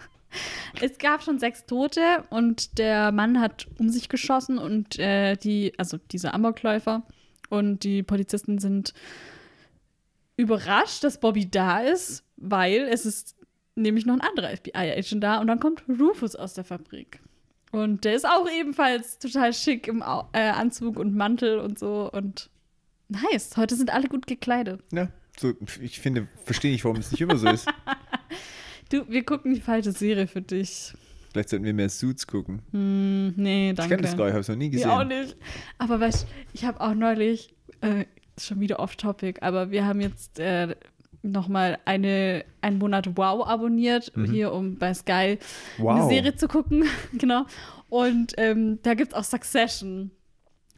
es 0.81 0.97
gab 0.97 1.21
schon 1.23 1.37
sechs 1.39 1.65
Tote 1.65 2.23
und 2.29 2.77
der 2.77 3.11
Mann 3.11 3.39
hat 3.41 3.67
um 3.77 3.89
sich 3.89 4.09
geschossen 4.09 4.57
und 4.57 4.97
äh, 4.97 5.35
die, 5.35 5.73
also 5.77 5.97
diese 6.11 6.33
Amokläufer 6.33 7.03
und 7.49 7.83
die 7.83 8.03
Polizisten 8.03 8.59
sind 8.59 8.93
überrascht, 10.37 11.03
dass 11.03 11.19
Bobby 11.19 11.49
da 11.49 11.79
ist, 11.79 12.23
weil 12.37 12.81
es 12.81 13.05
ist 13.05 13.35
nämlich 13.75 14.05
noch 14.05 14.15
ein 14.15 14.21
anderer 14.21 14.55
FBI-Agent 14.55 15.23
da 15.23 15.39
und 15.39 15.47
dann 15.47 15.59
kommt 15.59 15.83
Rufus 15.87 16.35
aus 16.35 16.53
der 16.53 16.63
Fabrik. 16.63 17.19
Und 17.71 18.05
der 18.05 18.15
ist 18.15 18.25
auch 18.25 18.49
ebenfalls 18.49 19.19
total 19.19 19.53
schick 19.53 19.87
im 19.87 20.01
Au 20.01 20.29
äh, 20.33 20.49
Anzug 20.49 20.97
und 20.97 21.15
Mantel 21.15 21.59
und 21.59 21.77
so 21.77 22.09
und 22.11 22.49
nice. 23.09 23.57
Heute 23.57 23.75
sind 23.75 23.93
alle 23.93 24.07
gut 24.07 24.27
gekleidet. 24.27 24.81
Ja, 24.93 25.09
so, 25.37 25.53
ich 25.81 25.99
finde, 25.99 26.27
verstehe 26.45 26.71
nicht, 26.71 26.85
warum 26.85 26.97
es 26.97 27.11
nicht 27.11 27.21
immer 27.21 27.37
so 27.37 27.49
ist. 27.49 27.67
Du, 28.89 29.09
wir 29.09 29.25
gucken 29.25 29.55
die 29.55 29.61
falsche 29.61 29.91
Serie 29.91 30.27
für 30.27 30.43
dich. 30.43 30.93
Vielleicht 31.35 31.49
sollten 31.49 31.65
wir 31.65 31.73
mehr 31.73 31.89
Suits 31.89 32.25
gucken. 32.27 32.61
Hm, 32.71 33.33
nee, 33.35 33.71
Ich 33.71 33.75
danke. 33.75 33.95
kenne 33.95 34.03
das 34.07 34.15
gar 34.15 34.23
nicht, 34.23 34.29
ich 34.29 34.33
habe 34.35 34.39
es 34.39 34.47
noch 34.47 34.55
nie 34.55 34.69
Ich 34.73 34.85
auch 34.85 35.03
gesehen. 35.03 35.21
nicht. 35.23 35.37
Aber 35.77 35.99
weißt, 35.99 36.25
ich 36.53 36.63
habe 36.63 36.79
auch 36.79 36.93
neulich, 36.93 37.53
äh, 37.81 38.05
schon 38.39 38.61
wieder 38.61 38.79
off-topic, 38.79 39.41
aber 39.41 39.69
wir 39.69 39.85
haben 39.85 39.99
jetzt 39.99 40.39
äh, 40.39 40.77
nochmal 41.23 41.77
eine, 41.83 42.45
einen 42.61 42.77
Monat 42.77 43.17
Wow 43.17 43.45
abonniert, 43.45 44.13
hier 44.31 44.53
um 44.53 44.77
bei 44.77 44.93
Sky 44.93 45.11
eine 45.13 45.39
Wow. 45.79 46.09
Serie 46.09 46.35
zu 46.37 46.47
gucken. 46.47 46.85
genau. 47.13 47.45
Und 47.89 48.31
ähm, 48.37 48.79
da 48.83 48.93
gibt 48.93 49.11
es 49.11 49.17
auch 49.17 49.25
Succession. 49.25 50.11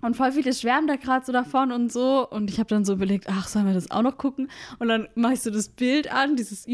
Und 0.02 0.16
voll 0.16 0.32
viele 0.32 0.54
schwärmen 0.54 0.88
da 0.88 0.96
gerade 0.96 1.24
so 1.24 1.32
davon 1.32 1.72
und 1.72 1.92
so. 1.92 2.28
Und 2.28 2.50
ich 2.50 2.58
habe 2.60 2.68
dann 2.70 2.84
so 2.84 2.94
überlegt, 2.94 3.26
ach, 3.30 3.48
sollen 3.48 3.68
wir 3.68 3.74
das 3.76 3.92
auch 3.92 4.02
noch 4.02 4.18
gucken? 4.18 4.50
Und 4.80 4.88
dann 4.88 5.08
mache 5.14 5.34
ich 5.34 5.42
so 5.42 5.52
das 5.52 5.70
Bild 5.70 6.12
an, 6.12 6.36
dieses 6.36 6.66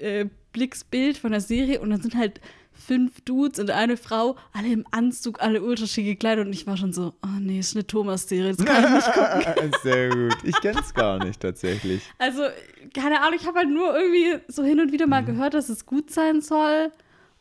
Überblicksbild 0.00 1.18
von 1.18 1.32
der 1.32 1.40
Serie. 1.40 1.80
Und 1.80 1.90
dann 1.90 2.00
sind 2.02 2.14
halt 2.16 2.40
fünf 2.76 3.20
Dudes 3.22 3.58
und 3.58 3.70
eine 3.70 3.96
Frau, 3.96 4.36
alle 4.52 4.68
im 4.72 4.84
Anzug, 4.90 5.40
alle 5.40 5.62
ultra 5.62 5.86
schick 5.86 6.04
gekleidet. 6.06 6.46
Und 6.46 6.52
ich 6.52 6.66
war 6.66 6.76
schon 6.76 6.92
so, 6.92 7.14
oh 7.24 7.28
nee, 7.40 7.58
ist 7.58 7.74
eine 7.74 7.86
Thomas-Serie, 7.86 8.54
das 8.54 8.64
kann 8.64 8.84
ich 8.84 8.90
nicht 8.90 9.12
gucken. 9.12 9.70
Sehr 9.82 10.08
gut. 10.10 10.36
Ich 10.44 10.60
kenn's 10.60 10.94
gar 10.94 11.24
nicht 11.24 11.40
tatsächlich. 11.40 12.02
Also, 12.18 12.42
keine 12.94 13.20
Ahnung, 13.22 13.38
ich 13.40 13.46
habe 13.46 13.58
halt 13.58 13.70
nur 13.70 13.98
irgendwie 13.98 14.40
so 14.48 14.62
hin 14.62 14.80
und 14.80 14.92
wieder 14.92 15.06
mal 15.06 15.22
Mhm. 15.22 15.26
gehört, 15.26 15.54
dass 15.54 15.68
es 15.68 15.86
gut 15.86 16.10
sein 16.10 16.40
soll. 16.40 16.90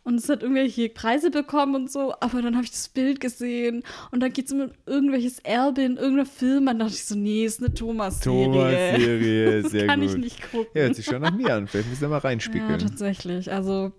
Und 0.07 0.19
es 0.19 0.29
hat 0.29 0.43
irgendwelche 0.43 0.87
Preise 0.89 1.31
bekommen 1.31 1.73
und 1.73 1.91
so. 1.91 2.13
Aber 2.19 2.39
dann 2.43 2.53
habe 2.53 2.63
ich 2.63 2.69
das 2.69 2.89
Bild 2.89 3.19
gesehen. 3.19 3.81
Und 4.11 4.19
dann 4.21 4.31
geht 4.31 4.45
es 4.45 4.51
um 4.51 4.69
irgendwelches 4.85 5.39
Erbe 5.39 5.81
in 5.81 5.97
irgendeiner 5.97 6.27
Film. 6.27 6.67
Dann 6.67 6.77
dachte 6.77 6.93
ich 6.93 7.05
so, 7.05 7.15
nee, 7.15 7.43
ist 7.43 7.59
eine 7.59 7.73
Thomas-Serie. 7.73 8.45
Thomas-Serie, 8.45 9.61
Das 9.63 9.71
sehr 9.71 9.87
kann 9.87 10.01
gut. 10.01 10.09
ich 10.11 10.17
nicht 10.17 10.51
gucken. 10.51 10.67
Ja, 10.75 10.83
hört 10.83 10.95
sich 10.95 11.05
schon 11.05 11.23
nach 11.23 11.33
mir 11.35 11.55
an. 11.55 11.65
Vielleicht 11.67 11.89
müssen 11.89 12.01
wir 12.01 12.09
mal 12.09 12.17
Ja, 12.17 12.21
reinspiegeln. 12.21 12.77
tatsächlich. 12.77 13.51
Also, 13.51 13.93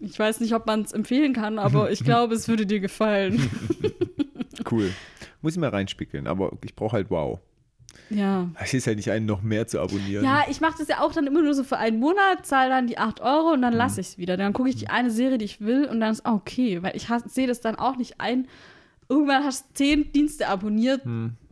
ich 0.00 0.18
weiß 0.18 0.40
nicht, 0.40 0.54
ob 0.54 0.66
man 0.66 0.82
es 0.82 0.92
empfehlen 0.92 1.32
kann, 1.32 1.58
aber 1.58 1.90
ich 1.92 2.04
glaube, 2.04 2.34
es 2.34 2.48
würde 2.48 2.66
dir 2.66 2.80
gefallen. 2.80 3.50
cool. 4.70 4.90
Muss 5.42 5.54
ich 5.54 5.58
mal 5.60 5.70
reinspiegeln, 5.70 6.26
aber 6.26 6.52
ich 6.64 6.74
brauche 6.74 6.92
halt 6.92 7.10
wow. 7.10 7.38
ja. 8.10 8.48
Es 8.60 8.74
ist 8.74 8.86
halt 8.86 8.96
nicht 8.96 9.10
einen 9.10 9.26
noch 9.26 9.42
mehr 9.42 9.66
zu 9.66 9.80
abonnieren. 9.80 10.24
Ja, 10.24 10.44
ich 10.48 10.60
mache 10.60 10.76
das 10.78 10.88
ja 10.88 11.00
auch 11.00 11.12
dann 11.12 11.26
immer 11.26 11.42
nur 11.42 11.54
so 11.54 11.62
für 11.64 11.76
einen 11.78 11.98
Monat, 12.00 12.44
zahle 12.46 12.70
dann 12.70 12.86
die 12.86 12.98
8 12.98 13.20
Euro 13.20 13.52
und 13.52 13.62
dann 13.62 13.72
Mhm. 13.74 13.78
lasse 13.78 14.00
ich 14.00 14.08
es 14.08 14.18
wieder. 14.18 14.36
Dann 14.36 14.52
gucke 14.52 14.68
ich 14.68 14.76
die 14.76 14.88
eine 14.88 15.10
Serie, 15.10 15.38
die 15.38 15.44
ich 15.44 15.60
will 15.60 15.84
und 15.86 16.00
dann 16.00 16.12
ist 16.12 16.24
auch 16.26 16.34
okay, 16.34 16.82
weil 16.82 16.96
ich 16.96 17.08
sehe 17.26 17.46
das 17.46 17.60
dann 17.60 17.76
auch 17.76 17.96
nicht 17.96 18.20
ein. 18.20 18.48
Irgendwann 19.08 19.44
hast 19.44 19.68
du 19.70 19.74
zehn 19.74 20.10
Dienste 20.12 20.48
abonniert. 20.48 21.02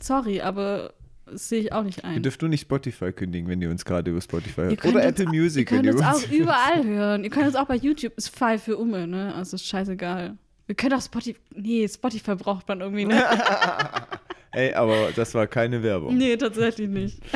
Sorry, 0.01 0.41
aber 0.41 0.93
das 1.27 1.49
sehe 1.49 1.61
ich 1.61 1.73
auch 1.73 1.83
nicht 1.83 1.99
Ihr 1.99 2.05
ein. 2.05 2.23
dürft 2.23 2.41
nur 2.43 2.49
nicht 2.49 2.63
Spotify 2.63 3.13
kündigen, 3.13 3.49
wenn 3.49 3.61
ihr 3.63 3.71
uns 3.71 3.85
gerade 3.85 4.11
über 4.11 4.21
Spotify 4.21 4.61
Ihr 4.63 4.67
hört. 4.69 4.81
könnt 4.81 4.95
Oder 4.97 5.05
Apple 5.05 5.27
Music, 5.27 5.71
Ihr 5.71 5.77
wenn 5.79 5.85
könnt 5.87 6.01
ihr 6.01 6.07
uns 6.09 6.17
uns. 6.17 6.27
auch 6.27 6.31
überall 6.39 6.85
hören. 6.85 7.25
Ihr 7.25 7.31
könnt 7.31 7.47
uns 7.47 7.57
auch 7.57 7.67
bei 7.67 7.77
YouTube. 7.77 8.13
Ist 8.17 8.29
frei 8.37 8.59
für 8.59 8.77
Umme, 8.77 9.07
ne? 9.07 9.35
Also 9.35 9.57
ist 9.57 9.67
scheißegal. 9.67 10.37
Wir 10.67 10.75
können 10.75 10.95
auch 10.95 11.03
Spotify. 11.03 11.39
Nee, 11.55 11.87
Spotify 11.89 12.35
braucht 12.37 12.67
man 12.69 12.81
irgendwie 12.81 13.05
nicht. 13.07 13.23
Ey, 14.53 14.73
aber 14.75 15.11
das 15.15 15.35
war 15.35 15.47
keine 15.47 15.83
Werbung. 15.83 16.17
nee, 16.17 16.37
tatsächlich 16.37 16.89
nicht. 16.89 17.19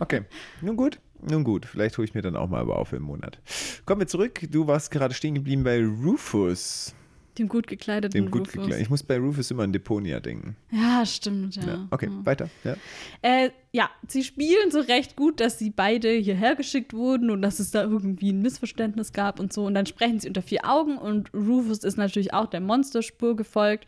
Okay, 0.00 0.22
nun 0.62 0.76
gut, 0.76 0.98
nun 1.20 1.44
gut. 1.44 1.66
Vielleicht 1.66 1.98
hole 1.98 2.06
ich 2.06 2.14
mir 2.14 2.22
dann 2.22 2.34
auch 2.34 2.48
mal 2.48 2.60
aber 2.62 2.78
auf 2.78 2.94
im 2.94 3.02
Monat. 3.02 3.38
Kommen 3.84 4.00
wir 4.00 4.06
zurück. 4.06 4.40
Du 4.50 4.66
warst 4.66 4.90
gerade 4.90 5.12
stehen 5.12 5.34
geblieben 5.34 5.64
bei 5.64 5.84
Rufus, 5.84 6.94
Dem 7.38 7.48
gut 7.48 7.66
gekleideten 7.66 8.12
dem 8.12 8.30
gut 8.30 8.42
Rufus. 8.42 8.52
gekleideten. 8.52 8.82
Ich 8.82 8.90
muss 8.90 9.02
bei 9.02 9.18
Rufus 9.18 9.50
immer 9.50 9.62
an 9.62 9.72
Deponia 9.72 10.20
denken. 10.20 10.56
Ja, 10.70 11.04
stimmt, 11.06 11.56
ja. 11.56 11.66
Ja. 11.66 11.88
Okay, 11.90 12.06
ja. 12.06 12.26
weiter. 12.26 12.50
Ja. 12.64 12.76
Äh, 13.22 13.50
ja, 13.72 13.90
sie 14.06 14.22
spielen 14.22 14.70
so 14.70 14.80
recht 14.80 15.16
gut, 15.16 15.40
dass 15.40 15.58
sie 15.58 15.70
beide 15.70 16.10
hierher 16.10 16.56
geschickt 16.56 16.92
wurden 16.92 17.30
und 17.30 17.42
dass 17.42 17.58
es 17.58 17.70
da 17.70 17.82
irgendwie 17.82 18.32
ein 18.32 18.42
Missverständnis 18.42 19.12
gab 19.12 19.40
und 19.40 19.52
so. 19.52 19.64
Und 19.64 19.74
dann 19.74 19.86
sprechen 19.86 20.20
sie 20.20 20.28
unter 20.28 20.42
vier 20.42 20.68
Augen 20.68 20.98
und 20.98 21.32
Rufus 21.32 21.78
ist 21.78 21.96
natürlich 21.96 22.34
auch 22.34 22.46
der 22.46 22.60
Monsterspur 22.60 23.36
gefolgt. 23.36 23.86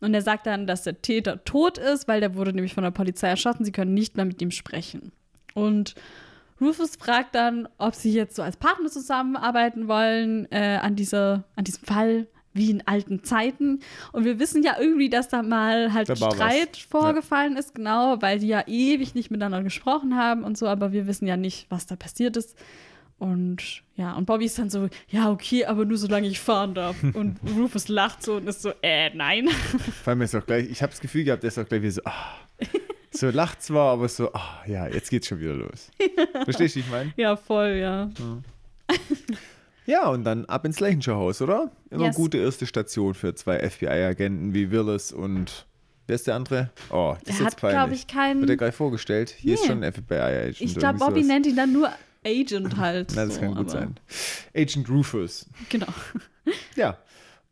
Und 0.00 0.12
er 0.12 0.22
sagt 0.22 0.46
dann, 0.46 0.66
dass 0.66 0.82
der 0.82 1.00
Täter 1.00 1.44
tot 1.44 1.78
ist, 1.78 2.08
weil 2.08 2.20
der 2.20 2.34
wurde 2.34 2.52
nämlich 2.52 2.74
von 2.74 2.84
der 2.84 2.90
Polizei 2.90 3.28
erschossen. 3.28 3.64
Sie 3.64 3.72
können 3.72 3.94
nicht 3.94 4.16
mehr 4.16 4.26
mit 4.26 4.42
ihm 4.42 4.50
sprechen. 4.50 5.12
Und 5.54 5.94
Rufus 6.60 6.96
fragt 6.96 7.34
dann, 7.34 7.68
ob 7.78 7.94
sie 7.94 8.12
jetzt 8.12 8.36
so 8.36 8.42
als 8.42 8.56
Partner 8.56 8.88
zusammenarbeiten 8.88 9.88
wollen 9.88 10.46
äh, 10.50 10.78
an, 10.80 10.96
dieser, 10.96 11.44
an 11.56 11.64
diesem 11.64 11.84
Fall, 11.84 12.26
wie 12.54 12.70
in 12.70 12.86
alten 12.86 13.24
Zeiten. 13.24 13.80
Und 14.12 14.24
wir 14.24 14.38
wissen 14.38 14.62
ja 14.62 14.76
irgendwie, 14.80 15.10
dass 15.10 15.28
da 15.28 15.42
mal 15.42 15.92
halt 15.92 16.08
Da 16.08 16.18
war 16.20 16.28
was. 16.28 16.36
Streit 16.36 16.76
vorgefallen 16.76 17.56
ist, 17.56 17.74
genau, 17.74 18.22
weil 18.22 18.38
die 18.38 18.46
ja 18.46 18.64
ewig 18.66 19.14
nicht 19.14 19.30
miteinander 19.30 19.62
gesprochen 19.62 20.16
haben 20.16 20.44
und 20.44 20.56
so, 20.56 20.66
aber 20.66 20.92
wir 20.92 21.06
wissen 21.06 21.26
ja 21.26 21.36
nicht, 21.36 21.66
was 21.68 21.86
da 21.86 21.96
passiert 21.96 22.36
ist. 22.36 22.56
Und 23.18 23.82
ja, 23.96 24.12
und 24.14 24.26
Bobby 24.26 24.46
ist 24.46 24.58
dann 24.58 24.70
so, 24.70 24.88
ja, 25.08 25.30
okay, 25.30 25.64
aber 25.66 25.84
nur 25.84 25.98
solange 25.98 26.26
ich 26.26 26.40
fahren 26.40 26.74
darf. 26.74 26.96
Und 27.14 27.38
Rufus 27.56 27.88
lacht 27.88 28.22
so 28.22 28.36
und 28.36 28.48
ist 28.48 28.60
so, 28.62 28.72
äh, 28.82 29.14
nein. 29.14 29.48
Vor 30.02 30.10
allem 30.10 30.22
ist 30.22 30.34
auch 30.34 30.44
gleich, 30.44 30.68
ich 30.68 30.82
habe 30.82 30.90
das 30.90 31.00
Gefühl 31.00 31.24
gehabt, 31.24 31.42
der 31.44 31.48
ist 31.48 31.58
auch 31.58 31.66
gleich 31.66 31.82
wieder 31.82 31.92
so, 31.92 32.02
ah. 32.04 32.34
So 33.12 33.30
lacht 33.30 33.62
zwar, 33.62 33.92
aber 33.92 34.08
so, 34.08 34.32
ah, 34.32 34.62
ja, 34.66 34.88
jetzt 34.88 35.10
geht's 35.10 35.28
schon 35.28 35.38
wieder 35.38 35.54
los. 35.54 35.90
Verstehst 36.44 36.74
du, 36.74 36.80
wie 36.80 36.84
ich 36.84 36.90
meine? 36.90 37.12
ja, 37.16 37.36
voll, 37.36 37.76
ja. 37.80 38.10
Ja, 38.18 38.96
und 40.08 40.24
dann 40.24 40.44
ab 40.46 40.64
ins 40.64 40.80
Leichenschauhaus, 40.80 41.42
oder? 41.42 41.70
Immer 41.90 42.06
Yes. 42.06 42.16
gute 42.16 42.38
erste 42.38 42.66
Station 42.66 43.14
für 43.14 43.34
zwei 43.34 43.58
FBI-Agenten 43.58 44.54
wie 44.54 44.70
Willis 44.70 45.12
und 45.12 45.66
wer 46.06 46.14
ist 46.16 46.26
der 46.26 46.36
andere? 46.36 46.70
Oh, 46.90 47.14
das 47.24 47.34
ist 47.34 47.40
Er 47.40 47.44
jetzt 47.46 47.62
hat, 47.62 47.70
glaube 47.70 47.94
ich, 47.94 48.06
keinen. 48.06 48.40
Wird 48.40 48.50
er 48.50 48.56
gleich 48.56 48.74
vorgestellt? 48.74 49.30
Hier 49.30 49.54
ist 49.54 49.62
Nee. 49.62 49.66
schon 49.68 49.82
ein 49.84 49.92
FBI-Agent. 49.92 50.60
Ich 50.60 50.74
glaube, 50.76 50.98
Bobby 50.98 51.20
nennt. 51.20 51.28
nennt 51.28 51.46
ihn 51.46 51.56
dann 51.56 51.72
nur 51.72 51.90
Agent 52.26 52.76
halt. 52.78 53.12
Na, 53.14 53.26
das 53.26 53.34
so, 53.34 53.40
kann 53.40 53.54
gut 53.54 53.70
sein. 53.70 53.96
Agent 54.56 54.88
Rufus. 54.88 55.46
Genau. 55.68 55.86
Ja. 56.76 56.96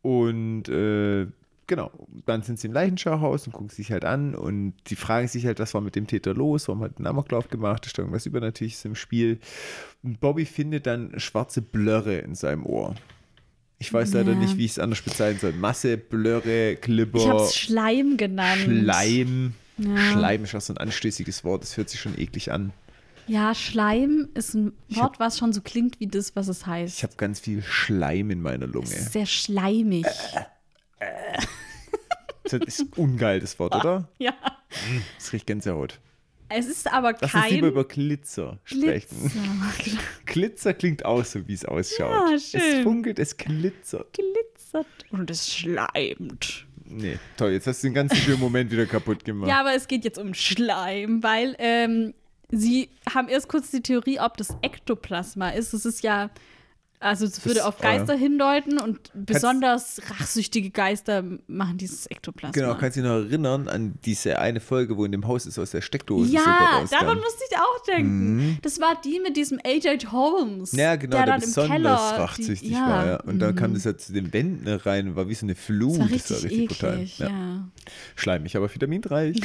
Und 0.02 0.68
äh, 0.68 1.26
genau, 1.66 1.90
dann 2.26 2.42
sind 2.42 2.58
sie 2.60 2.66
im 2.68 2.72
Leichenschauhaus 2.72 3.46
und 3.46 3.52
gucken 3.52 3.68
sich 3.70 3.90
halt 3.92 4.04
an 4.04 4.34
und 4.34 4.74
die 4.88 4.96
fragen 4.96 5.28
sich 5.28 5.46
halt, 5.46 5.58
was 5.58 5.74
war 5.74 5.80
mit 5.80 5.96
dem 5.96 6.06
Täter 6.06 6.34
los, 6.34 6.68
warum 6.68 6.82
hat 6.82 6.92
er 6.94 6.98
einen 6.98 7.06
Amoklauf 7.06 7.48
gemacht, 7.48 7.86
ist 7.86 7.96
da 7.98 8.02
irgendwas 8.02 8.26
Übernatürliches 8.26 8.84
im 8.84 8.94
Spiel. 8.94 9.38
Und 10.02 10.20
Bobby 10.20 10.44
findet 10.44 10.86
dann 10.86 11.18
schwarze 11.18 11.62
Blöre 11.62 12.18
in 12.18 12.34
seinem 12.34 12.66
Ohr. 12.66 12.94
Ich 13.78 13.92
weiß 13.92 14.12
leider 14.12 14.32
Ja. 14.32 14.38
nicht, 14.38 14.56
wie 14.56 14.64
ich 14.64 14.72
es 14.72 14.78
anders 14.78 15.02
bezeichnen 15.02 15.40
soll. 15.40 15.52
Masse, 15.54 15.96
Blöre, 15.96 16.76
Klipper, 16.76 17.18
Ich 17.18 17.28
habe 17.28 17.42
es 17.42 17.56
Schleim 17.56 18.16
genannt. 18.16 18.60
Schleim. 18.62 19.54
Ja. 19.78 19.96
Schleim 20.12 20.44
ist 20.44 20.54
auch 20.54 20.60
so 20.60 20.72
ein 20.74 20.78
anstößiges 20.78 21.42
Wort, 21.44 21.62
das 21.62 21.76
hört 21.76 21.88
sich 21.90 22.00
schon 22.00 22.16
eklig 22.18 22.52
an. 22.52 22.72
Ja, 23.26 23.54
Schleim 23.54 24.28
ist 24.34 24.54
ein 24.54 24.72
Wort, 24.90 25.18
was 25.20 25.38
schon 25.38 25.52
so 25.52 25.60
klingt 25.62 26.00
wie 26.00 26.06
das, 26.08 26.34
was 26.36 26.48
es 26.48 26.66
heißt. 26.66 26.98
Ich 26.98 27.02
habe 27.04 27.14
ganz 27.16 27.40
viel 27.40 27.62
Schleim 27.62 28.30
in 28.30 28.42
meiner 28.42 28.66
Lunge. 28.66 28.86
sehr 28.86 29.26
schleimig. 29.26 30.06
Das 32.44 32.52
ist 32.54 32.86
ungeil, 32.98 33.40
das 33.40 33.58
Wort, 33.58 33.74
oder? 33.74 34.08
ja. 34.18 34.34
Das 35.16 35.32
riecht 35.32 35.46
Gänsehaut. 35.46 36.00
Es 36.48 36.66
ist 36.66 36.92
aber 36.92 37.14
Lass 37.20 37.32
uns 37.34 37.48
lieber 37.50 37.60
kein 37.68 37.70
über 37.70 37.84
Glitzer 37.84 38.58
sprechen. 38.64 39.30
Glitzer. 39.78 39.98
Glitzer 40.26 40.74
klingt 40.74 41.04
auch 41.04 41.24
so, 41.24 41.46
wie 41.48 41.54
es 41.54 41.64
ausschaut. 41.64 42.10
Ja, 42.30 42.34
Es 42.34 42.50
schön. 42.50 42.82
funkelt, 42.82 43.18
es 43.18 43.36
glitzert. 43.36 44.12
Glitzert 44.12 44.86
und 45.10 45.30
es 45.30 45.50
schleimt. 45.54 46.66
Nee, 46.84 47.18
toll, 47.38 47.52
jetzt 47.52 47.66
hast 47.66 47.82
du 47.82 47.86
den 47.86 47.94
ganzen 47.94 48.16
schönen 48.16 48.40
Moment 48.40 48.70
wieder 48.70 48.84
kaputt 48.84 49.24
gemacht. 49.24 49.48
Ja, 49.48 49.60
aber 49.60 49.74
es 49.74 49.88
geht 49.88 50.04
jetzt 50.04 50.18
um 50.18 50.34
Schleim, 50.34 51.22
weil 51.22 51.56
ähm, 51.58 52.12
sie 52.50 52.90
haben 53.14 53.28
erst 53.28 53.48
kurz 53.48 53.70
die 53.70 53.80
Theorie, 53.80 54.20
ob 54.20 54.36
das 54.36 54.54
Ektoplasma 54.60 55.50
ist. 55.50 55.72
Das 55.72 55.86
ist 55.86 56.02
ja, 56.02 56.28
also 57.02 57.26
es 57.26 57.44
würde 57.44 57.58
Das- 57.58 57.66
auf 57.66 57.78
Geister 57.78 58.14
ja. 58.14 58.20
hindeuten 58.20 58.78
und 58.78 59.10
besonders 59.14 60.00
rachsüchtige 60.08 60.70
Geister 60.70 61.24
machen 61.46 61.76
dieses 61.78 62.06
Ektoplasma. 62.06 62.52
Genau, 62.52 62.74
kannst 62.76 62.96
du 62.96 63.02
dich 63.02 63.10
noch 63.10 63.16
erinnern 63.16 63.68
an 63.68 63.94
diese 64.04 64.38
eine 64.38 64.60
Folge, 64.60 64.96
wo 64.96 65.04
in 65.04 65.12
dem 65.12 65.26
Haus 65.26 65.46
ist 65.46 65.58
aus 65.58 65.72
der 65.72 65.80
Steckdose 65.80 66.32
ja, 66.32 66.84
daran 66.90 67.18
musste 67.18 67.44
ich 67.50 67.56
auch 67.56 67.82
denken. 67.86 68.58
Das 68.62 68.80
war 68.80 69.00
die 69.04 69.20
mit 69.20 69.36
diesem 69.36 69.58
AJ 69.64 70.06
Holmes. 70.12 70.72
Mhm. 70.72 70.78
Ja, 70.78 70.96
genau, 70.96 71.16
der, 71.16 71.26
der, 71.26 71.38
besonders 71.38 71.70
Keller 71.70 71.94
rachsüchtig 71.94 72.68
die, 72.68 72.74
war. 72.74 73.06
Ja. 73.06 73.20
Und 73.20 73.38
dann 73.40 73.54
kam 73.56 73.70
mhm. 73.70 73.74
das 73.74 73.84
ja 73.84 73.96
zu 73.96 74.12
den 74.12 74.32
Wänden 74.32 74.68
rein, 74.68 75.16
war 75.16 75.28
wie 75.28 75.34
so 75.34 75.46
eine 75.46 75.54
Flut. 75.54 75.98
Das 75.98 75.98
war 75.98 76.10
richtig, 76.10 76.44
eklig, 76.44 76.68
brutal. 76.68 77.04
ja. 77.18 77.68
Schleimig, 78.14 78.56
aber 78.56 78.72
vitaminreich. 78.72 79.40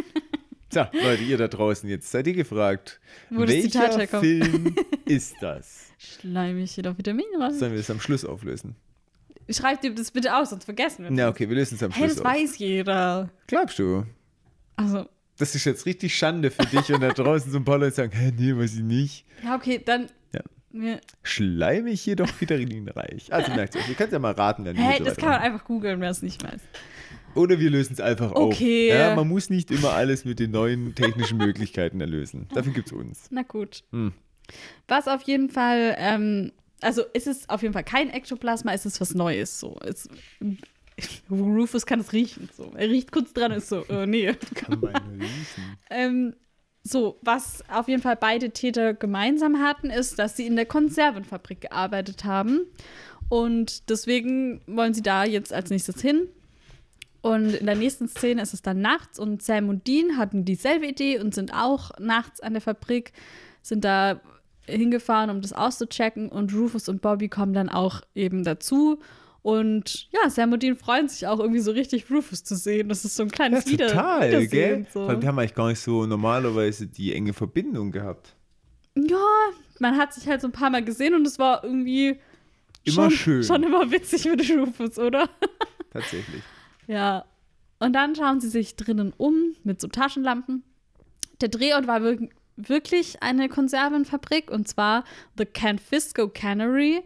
so, 0.72 0.80
Leute, 0.92 1.22
ihr 1.22 1.38
da 1.38 1.48
draußen, 1.48 1.88
jetzt 1.88 2.10
seid 2.10 2.26
ihr 2.26 2.34
gefragt. 2.34 3.00
Wo 3.30 3.44
das 3.44 3.60
Zitat 3.62 3.98
welcher. 3.98 4.20
Film 4.20 4.74
ist 5.04 5.36
das? 5.40 5.85
Schleimig 5.98 6.72
hier 6.72 6.84
doch 6.84 6.98
Vitamin. 6.98 7.24
Sollen 7.50 7.72
wir 7.72 7.78
das 7.78 7.90
am 7.90 8.00
Schluss 8.00 8.24
auflösen? 8.24 8.76
Schreib 9.48 9.80
dir 9.80 9.94
das 9.94 10.10
bitte 10.10 10.34
aus, 10.36 10.50
sonst 10.50 10.64
vergessen 10.64 11.04
wir 11.04 11.10
Na, 11.10 11.28
okay, 11.28 11.48
wir 11.48 11.54
lösen 11.56 11.76
es 11.76 11.82
am 11.82 11.92
Hey, 11.92 12.04
Schluss 12.04 12.16
das 12.16 12.24
auf. 12.26 12.32
weiß 12.32 12.58
jeder. 12.58 13.30
Glaubst 13.46 13.78
du? 13.78 14.04
Also, 14.76 15.06
Das 15.38 15.54
ist 15.54 15.64
jetzt 15.64 15.86
richtig 15.86 16.16
Schande 16.16 16.50
für 16.50 16.64
dich 16.66 16.92
und 16.92 17.00
da 17.00 17.10
draußen 17.12 17.50
so 17.52 17.58
ein 17.58 17.64
paar 17.64 17.78
Leute 17.78 17.94
sagen, 17.94 18.12
hä, 18.12 18.32
nee, 18.36 18.56
weiß 18.56 18.74
ich 18.74 18.82
nicht. 18.82 19.24
ja, 19.44 19.54
okay, 19.54 19.80
dann. 19.84 20.08
Ja. 20.34 20.40
Ja. 20.72 20.98
Schleimig 21.22 22.04
jedoch 22.04 22.28
vitaminreich. 22.40 23.32
Also 23.32 23.52
merkt 23.52 23.76
ihr, 23.76 23.82
ihr 23.88 23.94
könnt 23.94 24.12
ja 24.12 24.18
mal 24.18 24.32
raten, 24.32 24.64
dann 24.64 24.76
wir 24.76 25.04
das 25.04 25.16
kann 25.16 25.28
man 25.30 25.40
einfach 25.40 25.64
googeln, 25.64 26.00
wer 26.00 26.10
es 26.10 26.22
nicht 26.22 26.42
weiß. 26.42 26.60
Oder 27.34 27.60
wir 27.60 27.70
lösen 27.70 27.92
es 27.92 28.00
einfach 28.00 28.32
Okay. 28.32 28.92
auf. 28.92 28.98
Ja, 28.98 29.14
man 29.14 29.28
muss 29.28 29.48
nicht 29.50 29.70
immer 29.70 29.92
alles 29.92 30.24
mit 30.24 30.40
den 30.40 30.50
neuen 30.50 30.94
technischen 30.94 31.36
Möglichkeiten 31.38 32.00
erlösen. 32.00 32.48
Dafür 32.54 32.72
gibt 32.72 32.88
es 32.88 32.92
uns. 32.92 33.26
Na 33.30 33.42
gut. 33.42 33.84
Hm. 33.92 34.12
Was 34.88 35.08
auf 35.08 35.22
jeden 35.22 35.50
Fall, 35.50 35.94
ähm, 35.98 36.52
also 36.80 37.02
es 37.14 37.26
ist 37.26 37.50
auf 37.50 37.62
jeden 37.62 37.74
Fall 37.74 37.84
kein 37.84 38.10
Ektoplasma, 38.10 38.72
es 38.72 38.86
ist 38.86 39.00
was 39.00 39.14
Neues. 39.14 39.58
So. 39.60 39.78
Es, 39.84 40.08
Rufus 41.30 41.86
kann 41.86 42.00
es 42.00 42.12
riechen. 42.12 42.48
So. 42.56 42.72
Er 42.74 42.88
riecht 42.88 43.12
kurz 43.12 43.32
dran 43.32 43.52
und 43.52 43.58
ist 43.58 43.68
so, 43.68 43.84
äh, 43.86 44.06
nee. 44.06 44.32
Kann 44.54 44.80
man 44.80 44.94
riechen. 45.20 45.76
Ähm, 45.90 46.34
So, 46.82 47.18
was 47.22 47.64
auf 47.68 47.88
jeden 47.88 48.00
Fall 48.02 48.16
beide 48.16 48.50
Täter 48.50 48.94
gemeinsam 48.94 49.58
hatten, 49.60 49.90
ist, 49.90 50.18
dass 50.20 50.36
sie 50.36 50.46
in 50.46 50.54
der 50.54 50.66
Konservenfabrik 50.66 51.62
gearbeitet 51.62 52.24
haben. 52.24 52.60
Und 53.28 53.90
deswegen 53.90 54.60
wollen 54.68 54.94
sie 54.94 55.02
da 55.02 55.24
jetzt 55.24 55.52
als 55.52 55.70
nächstes 55.70 56.00
hin. 56.00 56.28
Und 57.22 57.54
in 57.54 57.66
der 57.66 57.74
nächsten 57.74 58.06
Szene 58.06 58.40
ist 58.40 58.54
es 58.54 58.62
dann 58.62 58.80
nachts 58.80 59.18
und 59.18 59.42
Sam 59.42 59.68
und 59.68 59.88
Dean 59.88 60.16
hatten 60.16 60.44
dieselbe 60.44 60.86
Idee 60.86 61.18
und 61.18 61.34
sind 61.34 61.52
auch 61.52 61.90
nachts 61.98 62.38
an 62.40 62.52
der 62.52 62.62
Fabrik, 62.62 63.12
sind 63.62 63.84
da 63.84 64.20
hingefahren, 64.66 65.30
um 65.30 65.40
das 65.40 65.52
auszuchecken. 65.52 66.28
Und 66.28 66.54
Rufus 66.54 66.88
und 66.88 67.02
Bobby 67.02 67.28
kommen 67.28 67.52
dann 67.52 67.68
auch 67.68 68.02
eben 68.14 68.44
dazu. 68.44 68.98
Und 69.42 70.08
ja, 70.10 70.28
Sam 70.28 70.52
und 70.52 70.62
Dean 70.62 70.74
freuen 70.76 71.08
sich 71.08 71.26
auch 71.26 71.38
irgendwie 71.38 71.60
so 71.60 71.70
richtig, 71.70 72.10
Rufus 72.10 72.42
zu 72.42 72.56
sehen. 72.56 72.88
Das 72.88 73.04
ist 73.04 73.14
so 73.16 73.22
ein 73.22 73.30
kleines 73.30 73.64
Ja, 73.66 73.70
Wieder 73.70 73.86
total, 73.88 74.28
Wiedersehen, 74.28 74.50
gell? 74.50 74.86
So. 74.92 75.06
Weil 75.06 75.20
wir 75.22 75.28
haben 75.28 75.38
eigentlich 75.38 75.54
gar 75.54 75.68
nicht 75.68 75.78
so 75.80 76.04
normalerweise 76.04 76.86
die 76.88 77.14
enge 77.14 77.32
Verbindung 77.32 77.92
gehabt. 77.92 78.34
Ja, 78.96 79.24
man 79.78 79.96
hat 79.96 80.14
sich 80.14 80.26
halt 80.26 80.40
so 80.40 80.48
ein 80.48 80.52
paar 80.52 80.70
Mal 80.70 80.82
gesehen 80.84 81.14
und 81.14 81.26
es 81.26 81.38
war 81.38 81.62
irgendwie 81.62 82.18
Immer 82.84 82.94
schon, 82.94 83.10
schön. 83.10 83.42
schon 83.44 83.62
immer 83.62 83.90
witzig 83.90 84.24
mit 84.24 84.50
Rufus, 84.50 84.98
oder? 84.98 85.28
Tatsächlich. 85.92 86.42
Ja. 86.86 87.24
Und 87.78 87.92
dann 87.92 88.14
schauen 88.16 88.40
sie 88.40 88.48
sich 88.48 88.74
drinnen 88.76 89.12
um 89.16 89.54
mit 89.64 89.80
so 89.80 89.88
Taschenlampen. 89.88 90.62
Der 91.40 91.50
Drehort 91.50 91.86
war 91.86 92.02
wir 92.02 92.18
wirklich 92.56 93.22
eine 93.22 93.48
Konservenfabrik 93.48 94.50
und 94.50 94.66
zwar 94.68 95.04
The 95.36 95.46
Canfisco 95.46 96.28
Cannery 96.28 97.02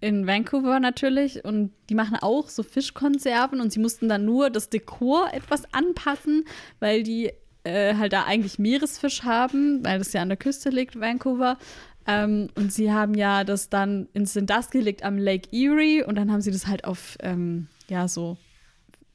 in 0.00 0.26
Vancouver 0.26 0.80
natürlich 0.80 1.44
und 1.44 1.72
die 1.88 1.94
machen 1.94 2.16
auch 2.20 2.48
so 2.48 2.62
Fischkonserven 2.62 3.60
und 3.60 3.72
sie 3.72 3.80
mussten 3.80 4.08
dann 4.08 4.24
nur 4.24 4.50
das 4.50 4.70
Dekor 4.70 5.32
etwas 5.32 5.62
anpassen, 5.74 6.44
weil 6.78 7.02
die 7.02 7.32
äh, 7.64 7.94
halt 7.96 8.12
da 8.12 8.24
eigentlich 8.24 8.58
Meeresfisch 8.58 9.22
haben, 9.24 9.84
weil 9.84 9.98
das 9.98 10.12
ja 10.12 10.22
an 10.22 10.30
der 10.30 10.38
Küste 10.38 10.70
liegt, 10.70 10.98
Vancouver. 10.98 11.58
Ähm, 12.06 12.48
und 12.54 12.72
sie 12.72 12.90
haben 12.90 13.14
ja 13.14 13.44
das 13.44 13.68
dann 13.68 14.08
ins 14.14 14.38
das 14.40 14.70
gelegt 14.70 15.02
am 15.02 15.18
Lake 15.18 15.48
Erie 15.52 16.02
und 16.04 16.16
dann 16.16 16.32
haben 16.32 16.40
sie 16.40 16.50
das 16.50 16.66
halt 16.66 16.84
auf 16.84 17.18
ähm, 17.20 17.68
ja 17.88 18.08
so 18.08 18.38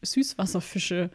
Süßwasserfische 0.04 1.10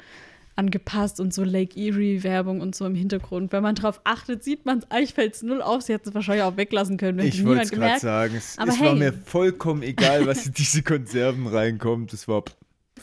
angepasst 0.61 1.19
und 1.21 1.33
so 1.35 1.43
Lake 1.43 1.79
Erie-Werbung 1.81 2.61
und 2.61 2.75
so 2.75 2.85
im 2.87 2.95
Hintergrund. 2.95 3.51
Wenn 3.53 3.63
man 3.63 3.75
drauf 3.75 4.01
achtet, 4.05 4.45
sieht 4.45 4.67
man 4.67 4.79
es, 4.79 4.91
eigentlich 4.91 5.15
fällt 5.15 5.35
es 5.35 5.43
null 5.43 5.63
auf. 5.63 5.83
Sie 5.83 5.93
hätten 5.95 6.09
es 6.11 6.15
wahrscheinlich 6.15 6.45
auch 6.45 6.57
weglassen 6.57 6.97
können, 6.99 7.19
wenn 7.19 7.27
Ich 7.27 7.45
wollte 7.45 7.63
es 7.63 7.71
gerade 7.71 7.99
sagen. 7.99 8.35
Es, 8.37 8.59
Aber 8.59 8.71
es 8.71 8.79
war 8.81 8.91
hey. 8.91 8.99
mir 8.99 9.13
vollkommen 9.13 9.83
egal, 9.83 10.27
was 10.27 10.47
in 10.47 10.53
diese 10.53 10.83
Konserven 10.83 11.47
reinkommt. 11.47 12.13
Das 12.13 12.29
war 12.29 12.45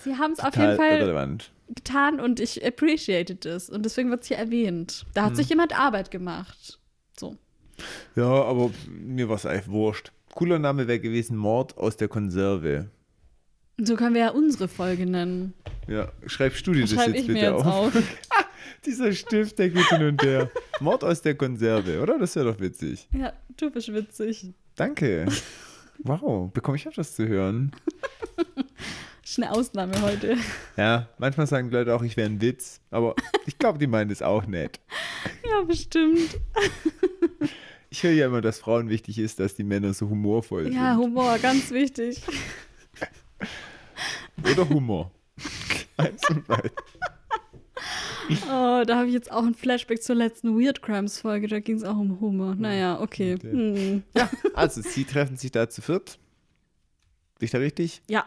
Sie 0.04 0.15
haben 0.15 0.34
es 0.34 0.39
auf 0.39 0.56
jeden 0.56 0.76
Fall 0.78 1.00
irrelevant. 1.00 1.52
getan 1.74 2.20
und 2.20 2.39
ich 2.39 2.65
appreciated 2.65 3.46
es. 3.46 3.70
Und 3.70 3.84
deswegen 3.84 4.10
wird 4.12 4.22
es 4.22 4.28
hier 4.28 4.38
erwähnt. 4.38 5.06
Da 5.15 5.22
Hm. 5.24 5.30
hat 5.30 5.36
sich 5.36 5.50
jemand 5.50 5.78
Arbeit 5.78 6.12
gemacht. 6.12 6.80
So. 7.20 7.36
Ja, 8.15 8.26
aber 8.43 8.70
mir 8.88 9.28
war 9.30 9.36
es 9.36 9.46
eigentlich 9.46 9.67
wurscht. 9.70 10.12
Cooler 10.36 10.60
Name 10.60 10.88
wäre 10.88 11.00
gewesen 11.00 11.36
Mord 11.36 11.78
aus 11.78 11.98
der 11.98 12.08
Konserve. 12.08 12.89
So 13.79 13.95
können 13.95 14.15
wir 14.15 14.21
ja 14.21 14.29
unsere 14.31 14.67
Folge 14.67 15.05
nennen. 15.05 15.53
Ja, 15.87 16.11
schreibst 16.25 16.65
du 16.65 16.73
dir 16.73 16.81
das 16.81 16.91
Schreibe 16.91 17.15
jetzt 17.17 17.27
bitte 17.27 17.39
jetzt 17.39 17.51
auf? 17.53 17.95
auf. 17.95 18.03
Dieser 18.85 19.11
Stift, 19.13 19.59
der 19.59 19.69
geht 19.69 19.87
hin 19.89 20.03
und 20.03 20.23
her. 20.23 20.49
Mord 20.79 21.03
aus 21.03 21.21
der 21.21 21.35
Konserve, 21.35 22.01
oder? 22.01 22.17
Das 22.17 22.35
wäre 22.35 22.51
doch 22.53 22.59
witzig. 22.59 23.07
ja, 23.13 23.33
du 23.55 23.69
bist 23.69 23.93
witzig. 23.93 24.53
Danke. 24.75 25.25
Wow, 25.99 26.51
bekomme 26.51 26.77
ich 26.77 26.87
öfters 26.87 27.15
zu 27.15 27.27
hören. 27.27 27.71
Ist 29.23 29.37
eine 29.39 29.51
Ausnahme 29.51 30.01
heute. 30.01 30.37
Ja, 30.77 31.09
manchmal 31.17 31.47
sagen 31.47 31.69
die 31.69 31.75
Leute 31.75 31.93
auch, 31.93 32.01
ich 32.03 32.15
wäre 32.15 32.29
ein 32.29 32.39
Witz, 32.41 32.79
aber 32.91 33.13
ich 33.45 33.57
glaube, 33.59 33.77
die 33.77 33.87
meinen 33.87 34.09
es 34.09 34.21
auch 34.21 34.45
nett. 34.47 34.79
Ja, 35.47 35.61
bestimmt. 35.63 36.39
Ich 37.89 38.03
höre 38.03 38.11
ja 38.11 38.27
immer, 38.27 38.41
dass 38.41 38.59
Frauen 38.59 38.89
wichtig 38.89 39.19
ist, 39.19 39.39
dass 39.39 39.55
die 39.55 39.63
Männer 39.63 39.93
so 39.93 40.09
humorvoll 40.09 40.71
Ja, 40.73 40.93
sind. 40.93 41.03
Humor, 41.03 41.37
ganz 41.39 41.71
wichtig. 41.71 42.21
Oder 44.52 44.69
Humor. 44.69 45.12
Eins 45.97 46.30
und 46.30 46.47
beid. 46.47 46.71
Oh, 48.50 48.84
da 48.86 48.97
habe 48.97 49.08
ich 49.08 49.13
jetzt 49.13 49.32
auch 49.32 49.45
ein 49.45 49.54
Flashback 49.54 50.04
zur 50.04 50.15
letzten 50.15 50.60
Weird 50.60 50.82
Crimes 50.82 51.21
Folge. 51.21 51.47
Da 51.47 51.60
ging 51.62 51.78
es 51.78 51.84
auch 51.86 51.95
um 51.95 52.19
Humor. 52.19 52.56
Naja, 52.56 53.00
okay. 53.00 53.36
Okay. 53.36 53.52
Hm. 53.52 54.04
Also, 54.54 54.82
sie 54.82 55.06
treffen 55.06 55.38
sich 55.38 55.52
da 55.52 55.69
zu 55.69 55.82
viert. 55.82 56.19
Bin 57.39 57.45
ich 57.45 57.52
da 57.52 57.60
richtig? 57.60 58.02
Ja, 58.10 58.26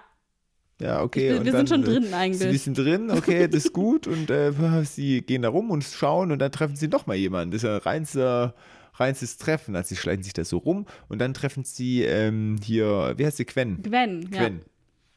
Ja, 0.80 1.02
okay. 1.02 1.30
wir, 1.32 1.38
und 1.40 1.44
wir 1.44 1.52
dann, 1.52 1.66
sind 1.66 1.68
schon 1.68 1.82
äh, 1.82 2.00
drin 2.00 2.04
Sie 2.04 2.14
eigentlich. 2.14 2.62
sind 2.62 2.78
drin, 2.78 3.10
okay, 3.10 3.46
das 3.46 3.66
ist 3.66 3.72
gut. 3.74 4.06
Und 4.06 4.30
äh, 4.30 4.52
sie 4.84 5.20
gehen 5.20 5.42
da 5.42 5.50
rum 5.50 5.70
und 5.70 5.84
schauen 5.84 6.32
und 6.32 6.38
dann 6.38 6.52
treffen 6.52 6.76
sie 6.76 6.88
noch 6.88 7.06
mal 7.06 7.16
jemanden. 7.16 7.50
Das 7.50 7.62
ist 7.62 7.68
ein 7.68 7.76
reinster, 7.76 8.54
reinstes 8.94 9.36
Treffen. 9.36 9.76
Also 9.76 9.88
sie 9.90 9.96
schleichen 9.96 10.22
sich 10.22 10.32
da 10.32 10.44
so 10.44 10.58
rum 10.58 10.86
und 11.08 11.18
dann 11.18 11.34
treffen 11.34 11.64
sie 11.64 12.04
ähm, 12.04 12.56
hier, 12.62 13.14
wie 13.18 13.26
heißt 13.26 13.36
sie, 13.36 13.44
Quen? 13.44 13.82
Gwen, 13.82 14.30
ja. 14.32 14.48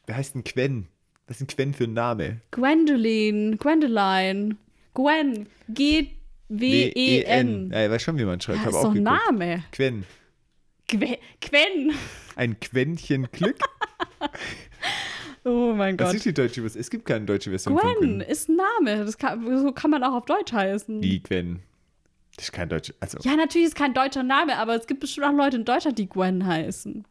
Quen. 0.04 0.06
Wer 0.06 0.16
heißt 0.16 0.34
denn 0.34 0.44
Quen? 0.44 0.88
Was 1.26 1.40
ist 1.40 1.50
denn 1.50 1.56
Quen 1.56 1.74
für 1.74 1.84
ein 1.84 1.94
Name? 1.94 2.40
Gwendoline, 2.50 3.56
Gwendoline, 3.56 4.56
Gwen, 4.94 5.46
G-W-E-N. 5.68 7.70
Ja, 7.72 7.84
ich 7.86 7.90
weiß 7.90 8.02
schon, 8.02 8.18
wie 8.18 8.24
man 8.24 8.40
schreibt. 8.40 8.58
Ja, 8.58 8.64
Hab 8.64 8.70
ist 8.70 8.76
auch 8.76 8.82
doch 8.84 8.94
ein. 8.94 9.02
Name. 9.02 9.64
Quen. 9.72 10.04
Gwen. 10.88 11.16
Gwen. 11.40 11.94
Ein 12.36 12.60
Quäntchen 12.60 13.28
Glück? 13.32 13.56
Oh 15.46 15.74
mein 15.76 15.98
Was 16.00 16.06
Gott. 16.08 16.16
ist 16.16 16.24
die 16.24 16.32
deutsche 16.32 16.62
Version? 16.62 16.80
Es 16.80 16.88
gibt 16.88 17.04
keine 17.04 17.26
deutsche 17.26 17.50
Version 17.50 17.76
Gwen 17.76 17.94
Quen. 17.98 18.20
ist 18.22 18.48
ein 18.48 18.56
Name. 18.56 19.04
Das 19.04 19.18
kann, 19.18 19.58
so 19.58 19.72
kann 19.72 19.90
man 19.90 20.02
auch 20.02 20.14
auf 20.14 20.24
Deutsch 20.24 20.54
heißen. 20.54 21.02
Wie 21.02 21.20
Quen? 21.20 21.60
Das 22.36 22.46
ist 22.46 22.52
kein 22.52 22.70
deutscher. 22.70 22.94
Also, 23.00 23.18
Ja, 23.20 23.36
natürlich 23.36 23.66
ist 23.66 23.76
kein 23.76 23.92
deutscher 23.92 24.22
Name, 24.22 24.56
aber 24.56 24.74
es 24.74 24.86
gibt 24.86 25.00
bestimmt 25.00 25.26
auch 25.26 25.32
Leute 25.34 25.56
in 25.58 25.66
Deutschland, 25.66 25.98
die 25.98 26.08
Gwen 26.08 26.46
heißen. 26.46 27.04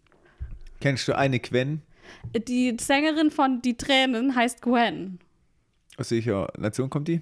kennst 0.81 1.07
du 1.07 1.15
eine 1.15 1.39
Quen? 1.39 1.83
Die 2.47 2.75
Sängerin 2.79 3.31
von 3.31 3.61
Die 3.61 3.75
Tränen 3.75 4.35
heißt 4.35 4.61
Gwen. 4.61 5.19
Aus 5.97 6.11
welcher 6.11 6.51
Nation 6.57 6.89
kommt 6.89 7.07
die? 7.07 7.21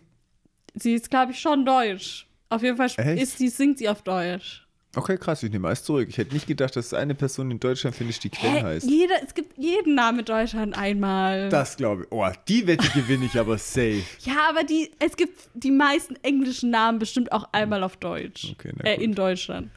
Sie 0.75 0.93
ist, 0.93 1.09
glaube 1.09 1.33
ich, 1.33 1.39
schon 1.39 1.65
deutsch. 1.65 2.27
Auf 2.49 2.63
jeden 2.63 2.77
Fall 2.77 2.87
Echt? 2.97 3.21
ist 3.21 3.37
sie, 3.37 3.49
singt 3.49 3.77
sie 3.77 3.89
auf 3.89 4.01
Deutsch. 4.01 4.65
Okay, 4.93 5.17
krass, 5.17 5.41
ich 5.41 5.49
nehme 5.51 5.69
alles 5.69 5.85
zurück. 5.85 6.09
Ich 6.09 6.17
hätte 6.17 6.33
nicht 6.33 6.47
gedacht, 6.47 6.75
dass 6.75 6.87
es 6.87 6.93
eine 6.93 7.15
Person 7.15 7.49
in 7.49 7.61
Deutschland 7.61 7.95
findet, 7.95 8.21
die 8.25 8.29
Quen 8.29 8.51
Hä? 8.55 8.61
heißt. 8.61 8.89
Jeder, 8.89 9.15
es 9.23 9.33
gibt 9.33 9.57
jeden 9.57 9.95
Namen 9.95 10.19
in 10.19 10.25
Deutschland 10.25 10.77
einmal. 10.77 11.47
Das 11.47 11.77
glaube 11.77 12.03
ich. 12.03 12.11
Oh, 12.11 12.27
die 12.49 12.67
Wette 12.67 12.89
gewinne 12.89 13.25
ich 13.25 13.39
aber 13.39 13.57
safe. 13.57 14.03
Ja, 14.25 14.49
aber 14.49 14.65
die, 14.65 14.91
es 14.99 15.15
gibt 15.15 15.39
die 15.53 15.71
meisten 15.71 16.17
englischen 16.23 16.71
Namen 16.71 16.99
bestimmt 16.99 17.31
auch 17.31 17.47
einmal 17.53 17.83
auf 17.83 17.95
Deutsch. 17.97 18.51
Okay, 18.51 18.73
na 18.75 18.89
äh, 18.89 19.01
in 19.01 19.13
Deutschland. 19.15 19.71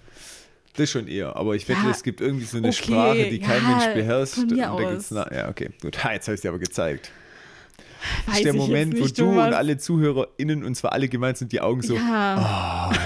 Das 0.76 0.90
schon 0.90 1.06
eher. 1.08 1.36
Aber 1.36 1.54
ich 1.54 1.68
wette, 1.68 1.80
Ja, 1.84 1.90
es 1.90 2.02
gibt 2.02 2.20
irgendwie 2.20 2.44
so 2.44 2.56
eine 2.58 2.68
okay, 2.68 2.76
Sprache, 2.82 3.28
die 3.30 3.38
kein 3.38 3.62
ja, 3.62 3.68
Mensch 3.68 3.94
beherrscht. 3.94 4.34
von 4.34 4.46
mir 4.46 4.72
Und 4.72 4.80
da 4.82 4.90
gibt's 4.90 5.12
aus. 5.12 5.26
na, 5.30 5.36
ja, 5.36 5.48
okay, 5.48 5.70
gut. 5.80 6.02
Ha, 6.04 6.12
jetzt 6.12 6.26
habe 6.26 6.34
ich 6.34 6.40
dir 6.40 6.48
aber 6.48 6.58
gezeigt. 6.58 7.10
Das 8.26 8.34
Weiß 8.34 8.36
ist 8.38 8.44
der 8.44 8.54
Moment, 8.54 8.94
wo 8.98 9.02
nicht, 9.02 9.18
du 9.18 9.24
Thomas. 9.24 9.46
und 9.48 9.54
alle 9.54 9.78
ZuhörerInnen, 9.78 10.64
und 10.64 10.74
zwar 10.74 10.92
alle 10.92 11.08
gemeinsam, 11.08 11.48
die 11.48 11.60
Augen 11.60 11.80
so, 11.82 11.94
Ja. 11.94 12.90
oh, 12.92 12.96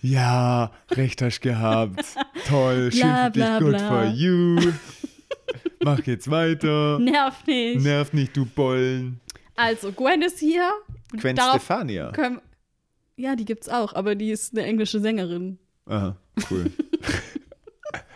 ja, 0.00 0.70
recht 0.92 1.20
hast 1.20 1.40
gehabt. 1.40 2.04
Toll, 2.48 2.90
schön 2.92 3.00
Bla, 3.02 3.24
für 3.26 3.30
dich, 3.32 3.42
bla, 3.42 3.58
good 3.58 3.76
bla. 3.76 3.88
for 3.88 4.04
you. 4.14 4.60
Mach 5.82 6.00
jetzt 6.06 6.30
weiter. 6.30 6.98
Nerv 6.98 7.44
nicht. 7.46 7.82
Nerv 7.82 8.12
nicht, 8.12 8.36
du 8.36 8.44
Bollen. 8.46 9.20
Also, 9.56 9.90
Gwen 9.92 10.22
ist 10.22 10.38
hier. 10.38 10.70
Gwen 11.16 11.34
Darauf 11.36 11.56
Stefania. 11.56 12.12
können, 12.12 12.40
ja, 13.16 13.34
die 13.36 13.44
gibt's 13.44 13.68
auch, 13.68 13.92
aber 13.94 14.14
die 14.14 14.30
ist 14.30 14.56
eine 14.56 14.64
englische 14.66 15.00
Sängerin. 15.00 15.58
Aha, 15.86 16.16
cool. 16.50 16.70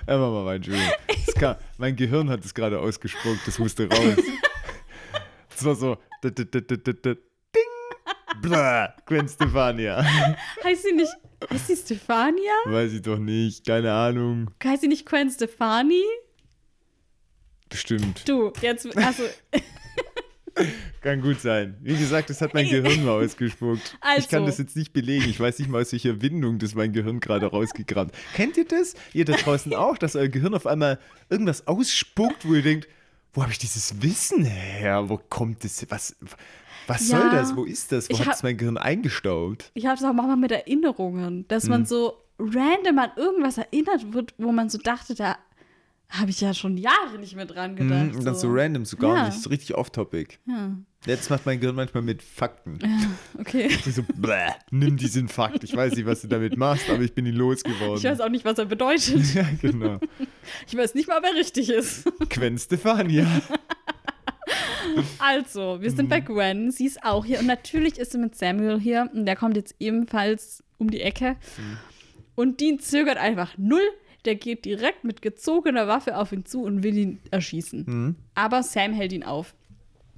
Einfach 0.07 0.31
mal 0.31 0.45
rein, 0.47 0.57
Entschuldigung. 0.57 0.93
Kam, 1.39 1.57
mein 1.79 1.97
Gehirn 1.97 2.29
hat 2.31 2.45
es 2.45 2.53
gerade 2.55 2.79
ausgespuckt, 2.81 3.41
das 3.47 3.59
musste 3.59 3.89
raus. 3.89 4.17
Das 5.55 5.65
war 5.67 5.75
so. 5.75 5.97
d- 6.25 6.31
d- 6.31 6.45
d- 6.47 6.61
d- 6.63 6.77
d- 6.79 6.93
d- 6.95 7.15
Ding! 7.55 8.41
Blah, 8.41 8.95
Gwen 9.07 9.29
Stefania. 9.29 10.03
Heißt 10.65 10.83
sie 10.83 10.93
nicht, 10.93 11.13
heißt 11.49 11.67
sie 11.69 11.77
Stefania? 11.77 12.53
Weiß 12.65 12.93
ich 12.95 13.03
doch 13.03 13.19
nicht, 13.19 13.65
keine 13.67 13.93
Ahnung. 13.93 14.51
Heißt 14.65 14.81
sie 14.83 14.89
nicht 14.89 15.07
Gwen 15.07 15.31
Stefani? 15.31 16.03
Bestimmt. 17.69 18.27
Du, 18.29 18.53
jetzt, 18.61 18.97
also, 18.97 19.23
Kann 21.01 21.21
gut 21.23 21.41
sein. 21.41 21.77
Wie 21.81 21.97
gesagt, 21.97 22.31
das 22.31 22.41
hat 22.41 22.55
mein 22.55 22.69
Gehirn 22.69 23.05
mal 23.05 23.25
ausgespuckt. 23.25 23.97
Ich 24.19 24.29
kann 24.29 24.41
Also. 24.41 24.47
das 24.47 24.59
jetzt 24.59 24.77
nicht 24.77 24.93
belegen. 24.93 25.29
Ich 25.29 25.41
weiß 25.41 25.59
nicht 25.59 25.71
mal, 25.71 25.81
aus 25.83 25.93
welcher 25.93 26.21
Windung 26.23 26.59
das 26.59 26.75
mein 26.75 26.93
Gehirn 26.93 27.21
gerade 27.21 27.47
rausgekramt. 27.47 28.13
Kennt 28.35 28.57
ihr 28.57 28.67
das? 28.67 28.95
Ihr 29.13 29.25
da 29.25 29.33
draußen 29.35 29.75
auch, 29.75 29.99
dass 29.99 30.15
euer 30.17 30.29
Gehirn 30.29 30.55
auf 30.55 30.67
einmal 30.67 30.99
irgendwas 31.31 31.67
ausspuckt, 31.67 32.47
wo 32.49 32.55
ihr 32.55 32.63
denkt, 32.63 32.89
wo 33.35 33.43
habe 33.43 33.51
ich 33.53 33.59
dieses 33.59 34.03
Wissen 34.03 34.45
her? 34.45 35.09
Wo 35.09 35.19
kommt 35.19 35.65
das? 35.65 35.85
Was, 35.89 36.15
was 36.87 37.09
Ja. 37.09 37.21
soll 37.21 37.31
das? 37.31 37.57
Wo 37.57 37.65
ist 37.65 37.91
das? 37.93 38.11
Wo 38.11 38.19
hat 38.19 38.35
es 38.35 38.43
mein 38.43 38.57
Gehirn 38.59 38.77
eingestaubt? 38.77 39.71
ich 39.75 39.87
habe 39.87 39.97
es 39.97 40.05
auch 40.05 40.13
manchmal 40.13 40.37
mit 40.37 40.53
Erinnerungen, 40.53 41.47
dass 41.49 41.65
Hm. 41.65 41.71
man 41.71 41.87
so 41.87 42.19
random 42.39 42.99
an 42.99 43.11
irgendwas 43.17 43.57
erinnert 43.59 44.13
wird, 44.13 44.35
wo 44.39 44.53
man 44.53 44.69
so 44.69 44.79
dachte, 44.79 45.15
da 45.15 45.37
habe 46.13 46.31
ich 46.31 46.41
ja 46.41 46.53
schon 46.55 46.77
Jahre 46.77 47.19
nicht 47.19 47.35
mehr 47.37 47.47
dran 47.47 47.75
gedacht. 47.75 48.13
Mhm, 48.13 48.17
und 48.19 48.25
dann 48.25 48.35
so. 48.37 48.49
random, 48.51 48.85
so 48.85 48.97
gar 48.97 49.17
Ja. 49.17 49.27
nicht, 49.27 49.41
so 49.41 49.49
richtig 49.51 49.75
off-topic. 49.75 50.39
Ja, 50.47 50.77
Jetzt 51.05 51.31
macht 51.31 51.47
mein 51.47 51.59
Gehirn 51.59 51.75
manchmal 51.75 52.03
mit 52.05 52.23
Fakten. 52.23 52.79
ja 52.81 53.41
okay. 53.41 53.67
Ich 53.69 53.83
so, 53.95 54.03
bläh, 54.15 54.51
nimm 54.71 54.97
diesen 54.97 55.29
Fakt. 55.29 55.65
Ich 55.65 55.75
weiß 55.75 55.95
nicht, 55.97 56.07
was 56.07 56.21
du 56.23 56.29
damit 56.29 56.57
machst, 56.57 56.89
aber 56.91 57.03
ich 57.03 57.13
bin 57.13 57.27
ihn 57.27 57.35
losgeworden. 57.35 57.97
Ich 57.97 58.05
weiß 58.05 58.21
auch 58.21 58.29
nicht, 58.29 58.45
was 58.45 58.57
er 58.59 58.67
bedeutet. 58.67 59.35
ja, 59.35 59.45
genau. 59.61 59.99
Ich 60.69 60.77
weiß 60.77 60.95
nicht 60.95 61.09
mal, 61.09 61.19
ob 61.19 61.25
er 61.25 61.35
richtig 61.35 61.71
ist. 61.71 62.05
Gwen 62.29 62.57
Stefania. 62.59 63.27
Also, 65.19 65.79
wir 65.81 65.91
sind 65.91 66.09
bei 66.09 66.21
Mhm. 66.21 66.25
Gwen. 66.27 66.71
Sie 66.71 66.87
ist 66.87 67.03
auch 67.05 67.25
hier. 67.25 67.39
Und 67.41 67.47
natürlich 67.47 67.99
ist 67.99 68.13
sie 68.13 68.19
mit 68.19 68.35
Samuel 68.37 68.79
hier. 68.81 69.09
Und 69.15 69.27
der 69.27 69.37
kommt 69.37 69.57
jetzt 69.57 69.75
ebenfalls 69.79 70.63
um 70.79 70.91
die 70.91 71.01
Ecke. 71.01 71.37
Mhm. 71.57 71.79
Und 72.35 72.61
Dean 72.61 72.79
zögert 72.79 73.17
einfach 73.17 73.57
null. 73.59 73.83
Der 74.25 74.37
geht 74.37 74.65
direkt 74.65 75.05
mit 75.05 75.21
gezogener 75.23 75.89
Waffe 75.89 76.17
auf 76.17 76.33
ihn 76.33 76.45
zu 76.45 76.63
und 76.63 76.83
will 76.83 76.97
ihn 76.97 77.19
erschießen. 77.31 77.85
Mhm. 77.87 78.17
Aber 78.35 78.63
Sam 78.63 78.93
hält 78.93 79.13
ihn 79.13 79.25
auf. 79.25 79.55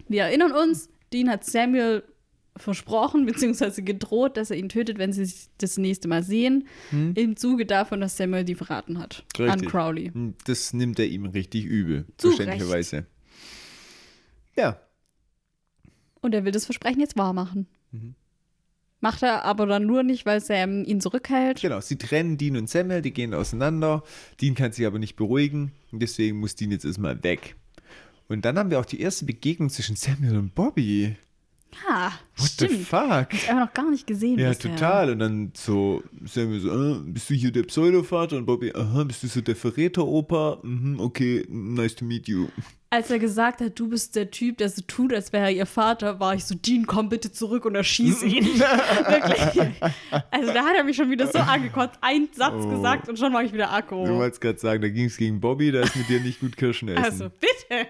Wir 0.08 0.24
erinnern 0.24 0.52
uns, 0.52 0.90
Dean 1.12 1.30
hat 1.30 1.44
Samuel 1.44 2.02
versprochen 2.56 3.24
bzw. 3.26 3.82
gedroht, 3.82 4.36
dass 4.36 4.50
er 4.50 4.56
ihn 4.58 4.68
tötet, 4.68 4.98
wenn 4.98 5.12
sie 5.12 5.24
sich 5.24 5.48
das 5.58 5.76
nächste 5.78 6.06
Mal 6.08 6.22
sehen. 6.22 6.68
Im 6.92 7.36
Zuge 7.36 7.66
davon, 7.66 8.00
dass 8.00 8.16
Samuel 8.16 8.44
die 8.44 8.54
verraten 8.54 8.98
hat. 8.98 9.24
An. 9.38 9.44
Richtig. 9.50 9.70
Crowley. 9.70 10.10
Und 10.14 10.36
Das 10.46 10.72
nimmt 10.72 10.98
er 10.98 11.06
ihm 11.06 11.24
richtig 11.26 11.64
übel, 11.64 12.04
Zu 12.18 12.28
verständlicherweise. 12.32 13.06
Ja, 14.56 14.78
Und 16.20 16.32
er 16.34 16.44
will 16.44 16.52
das 16.52 16.64
Versprechen 16.66 17.00
jetzt 17.00 17.16
wahrmachen. 17.16 17.66
Mhm. 17.90 18.14
Macht 19.04 19.22
er 19.22 19.44
aber 19.44 19.66
dann 19.66 19.84
nur 19.84 20.02
nicht, 20.02 20.24
weil 20.24 20.40
Sam 20.40 20.82
ihn 20.82 20.98
zurückhält. 20.98 21.60
genau. 21.60 21.78
Sie 21.82 21.98
trennen 21.98 22.38
Dean 22.38 22.56
und 22.56 22.70
Samuel, 22.70 23.02
die 23.02 23.12
gehen 23.12 23.34
auseinander. 23.34 24.02
Dean 24.40 24.54
kann 24.54 24.72
sich 24.72 24.86
aber 24.86 24.98
nicht 24.98 25.14
beruhigen 25.14 25.72
und 25.92 26.00
deswegen 26.00 26.38
muss 26.38 26.54
Dean 26.54 26.70
jetzt 26.70 26.86
erstmal 26.86 27.22
weg. 27.22 27.54
Und 28.28 28.46
dann 28.46 28.58
haben 28.58 28.70
wir 28.70 28.80
auch 28.80 28.86
die 28.86 29.02
erste 29.02 29.26
Begegnung 29.26 29.68
zwischen 29.68 29.94
Samuel 29.94 30.38
und 30.38 30.54
Bobby. 30.54 31.16
Ja, 31.88 32.12
What 32.36 32.48
the 32.58 32.66
stimmt. 32.66 32.86
fuck? 32.86 33.26
Ich 33.32 33.50
habe 33.50 33.60
noch 33.60 33.72
gar 33.74 33.90
nicht 33.90 34.06
gesehen. 34.06 34.38
Ja, 34.38 34.48
bisher. 34.50 34.70
total. 34.74 35.10
Und 35.10 35.18
dann 35.18 35.52
so 35.54 36.02
Samuel 36.24 36.60
so, 36.60 36.70
äh, 36.70 36.98
bist 37.04 37.30
du 37.30 37.34
hier 37.34 37.52
der 37.52 37.62
Pseudovater? 37.64 38.36
Und 38.36 38.46
Bobby, 38.46 38.72
aha, 38.74 39.04
bist 39.04 39.22
du 39.22 39.26
so 39.28 39.40
der 39.40 39.56
Verräteroper? 39.56 40.58
Mhm, 40.62 41.00
okay, 41.00 41.44
nice 41.48 41.94
to 41.94 42.04
meet 42.04 42.28
you. 42.28 42.48
Als 42.90 43.10
er 43.10 43.18
gesagt 43.18 43.60
hat, 43.60 43.76
du 43.78 43.88
bist 43.88 44.14
der 44.14 44.30
Typ, 44.30 44.58
der 44.58 44.68
so 44.68 44.80
tut, 44.86 45.12
als 45.12 45.32
wäre 45.32 45.46
er 45.46 45.50
ihr 45.50 45.66
Vater, 45.66 46.20
war 46.20 46.34
ich 46.36 46.44
so, 46.44 46.54
Dean, 46.54 46.86
komm 46.86 47.08
bitte 47.08 47.32
zurück 47.32 47.64
und 47.64 47.74
erschieße 47.74 48.24
ihn. 48.24 48.44
Wirklich. 48.58 49.72
Also 50.30 50.52
da 50.52 50.64
hat 50.64 50.76
er 50.76 50.84
mich 50.84 50.94
schon 50.96 51.10
wieder 51.10 51.26
so 51.26 51.38
angekotzt. 51.40 51.98
Ein 52.00 52.28
Satz 52.36 52.54
Oh. 52.64 52.68
gesagt 52.68 53.08
und 53.08 53.18
schon 53.18 53.32
war 53.32 53.42
ich 53.42 53.52
wieder 53.52 53.66
Du 53.66 53.72
Akku. 53.72 53.96
wolltest 53.96 54.40
gerade 54.40 54.58
sagen, 54.60 54.80
da 54.80 54.88
ging 54.88 55.06
es 55.06 55.16
gegen 55.16 55.40
Bobby, 55.40 55.72
da 55.72 55.80
ist 55.80 55.96
mit 55.96 56.08
dir 56.08 56.20
nicht 56.20 56.38
gut 56.40 56.56
Kirschen 56.56 56.88
essen. 56.88 57.04
Also 57.04 57.30
bitte. 57.30 57.88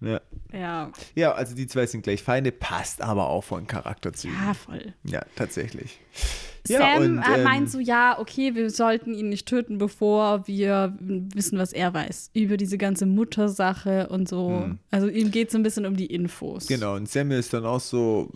Ja. 0.00 0.20
Ja, 0.52 0.92
ja, 1.14 1.32
also 1.32 1.54
die 1.54 1.66
zwei 1.66 1.86
sind 1.86 2.02
gleich 2.02 2.22
Feinde, 2.22 2.52
passt 2.52 3.02
aber 3.02 3.28
auch 3.28 3.44
von 3.44 3.66
Charakterzügen. 3.66 4.36
ja 4.46 4.54
voll. 4.54 4.94
Ja, 5.04 5.24
tatsächlich. 5.34 6.00
Sam 6.66 7.20
äh, 7.20 7.36
ähm, 7.36 7.44
meint 7.44 7.70
so, 7.70 7.78
ja, 7.78 8.18
okay, 8.18 8.54
wir 8.54 8.70
sollten 8.70 9.14
ihn 9.14 9.28
nicht 9.28 9.46
töten, 9.46 9.78
bevor 9.78 10.46
wir 10.46 10.96
wissen, 10.98 11.58
was 11.58 11.72
er 11.72 11.94
weiß. 11.94 12.30
Über 12.34 12.56
diese 12.56 12.78
ganze 12.78 13.06
Muttersache 13.06 14.08
und 14.08 14.28
so. 14.28 14.70
Also 14.90 15.08
ihm 15.08 15.30
geht 15.30 15.48
es 15.48 15.52
so 15.52 15.58
ein 15.58 15.62
bisschen 15.62 15.86
um 15.86 15.96
die 15.96 16.06
Infos. 16.06 16.66
Genau, 16.66 16.96
und 16.96 17.08
Samuel 17.08 17.40
ist 17.40 17.52
dann 17.52 17.64
auch 17.64 17.80
so, 17.80 18.30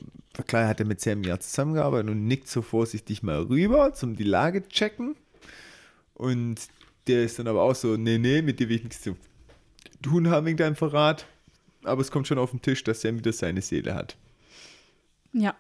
klar 0.47 0.69
hat 0.69 0.81
er 0.81 0.87
mit 0.87 1.01
Sam 1.01 1.23
ja 1.25 1.39
zusammengearbeitet 1.39 2.11
und 2.11 2.27
nickt 2.27 2.49
so 2.49 2.63
vorsichtig 2.63 3.23
mal 3.23 3.43
rüber, 3.43 3.93
zum 3.95 4.17
die 4.17 4.25
Lage 4.25 4.67
checken. 4.69 5.17
Und 6.15 6.61
der 7.07 7.25
ist 7.25 7.39
dann 7.39 7.49
aber 7.49 7.63
auch 7.63 7.75
so, 7.75 7.97
nee, 7.97 8.19
nee, 8.19 8.43
mit 8.43 8.61
dir 8.61 8.69
will 8.69 8.77
ich 8.77 8.85
nichts 8.85 9.03
zu 9.03 9.17
tun 10.03 10.29
haben 10.29 10.47
wegen 10.47 10.57
deinem 10.57 10.77
Verrat. 10.77 11.27
Aber 11.85 12.01
es 12.01 12.11
kommt 12.11 12.27
schon 12.27 12.39
auf 12.39 12.51
den 12.51 12.63
Tisch, 12.63 12.85
dass 12.85 13.01
Sam 13.01 13.19
wieder 13.19 13.33
seine 13.33 13.63
Seele 13.63 13.95
hat. 13.95 14.17
Ja. 15.33 15.55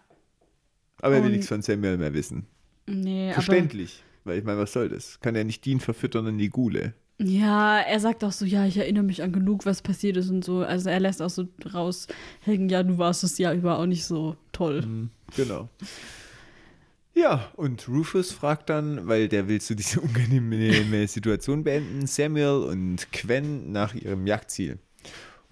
Aber 1.01 1.15
er 1.15 1.25
will 1.25 1.31
nichts 1.31 1.49
von 1.49 1.63
Samuel 1.63 1.97
mehr 1.97 2.13
wissen. 2.13 2.47
Nee, 2.87 3.27
aber. 3.27 3.43
Verständlich. 3.43 4.03
Weil 4.25 4.39
ich 4.39 4.45
meine, 4.45 4.59
was 4.59 4.73
soll 4.73 4.89
das? 4.89 5.19
Kann 5.21 5.35
er 5.35 5.45
nicht 5.45 5.65
Dean 5.65 5.81
verfüttern 5.81 6.27
in 6.27 6.39
die 6.39 6.51
Gule? 6.51 6.95
Ja, 7.23 7.81
er 7.81 8.01
sagt 8.01 8.25
auch 8.25 8.33
so, 8.33 8.47
ja, 8.47 8.65
ich 8.67 8.79
erinnere 8.79 9.05
mich 9.05 9.23
an 9.23 9.33
genug, 9.33 9.67
was 9.67 9.83
passiert 9.83 10.17
ist 10.17 10.31
und 10.31 10.45
so. 10.45 10.59
Also 10.59 10.89
er 10.89 11.01
lässt 11.01 11.21
auch 11.21 11.31
so 11.31 11.49
raushängen, 11.73 12.69
ja, 12.69 12.83
du 12.83 12.97
warst 12.97 13.23
das 13.23 13.37
Jahr 13.37 13.53
über 13.53 13.79
auch 13.79 13.87
nicht 13.87 14.05
so 14.05 14.37
toll. 14.53 15.09
Genau. 15.37 15.69
Ja, 17.13 17.51
und 17.57 17.87
Rufus 17.89 18.33
fragt 18.33 18.71
dann, 18.71 19.07
weil 19.07 19.29
der 19.29 19.49
will 19.49 19.61
so 19.61 19.75
diese 19.75 20.01
unangenehme 20.01 21.07
Situation 21.09 21.65
beenden, 21.65 22.07
Samuel 22.07 22.63
und 22.63 23.13
Quen 23.13 23.71
nach 23.73 23.95
ihrem 23.95 24.27
Jagdziel. 24.27 24.79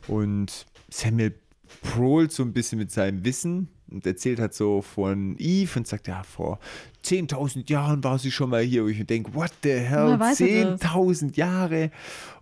Und 0.08 0.66
Samuel 0.90 1.34
prohlt 1.82 2.32
so 2.32 2.42
ein 2.42 2.52
bisschen 2.52 2.78
mit 2.78 2.90
seinem 2.90 3.24
Wissen 3.24 3.68
und 3.90 4.06
erzählt 4.06 4.40
halt 4.40 4.54
so 4.54 4.82
von 4.82 5.36
Eve 5.38 5.78
und 5.78 5.86
sagt, 5.86 6.08
ja, 6.08 6.22
vor 6.22 6.58
10.000 7.04 7.70
Jahren 7.70 8.02
war 8.04 8.18
sie 8.18 8.30
schon 8.30 8.50
mal 8.50 8.62
hier. 8.62 8.84
Und 8.84 8.90
ich 8.90 9.06
denke, 9.06 9.34
what 9.34 9.52
the 9.62 9.70
hell, 9.70 10.06
Woher 10.06 10.20
weiß 10.20 10.40
er 10.40 10.76
das? 10.76 10.80
10.000 10.82 11.36
Jahre. 11.36 11.90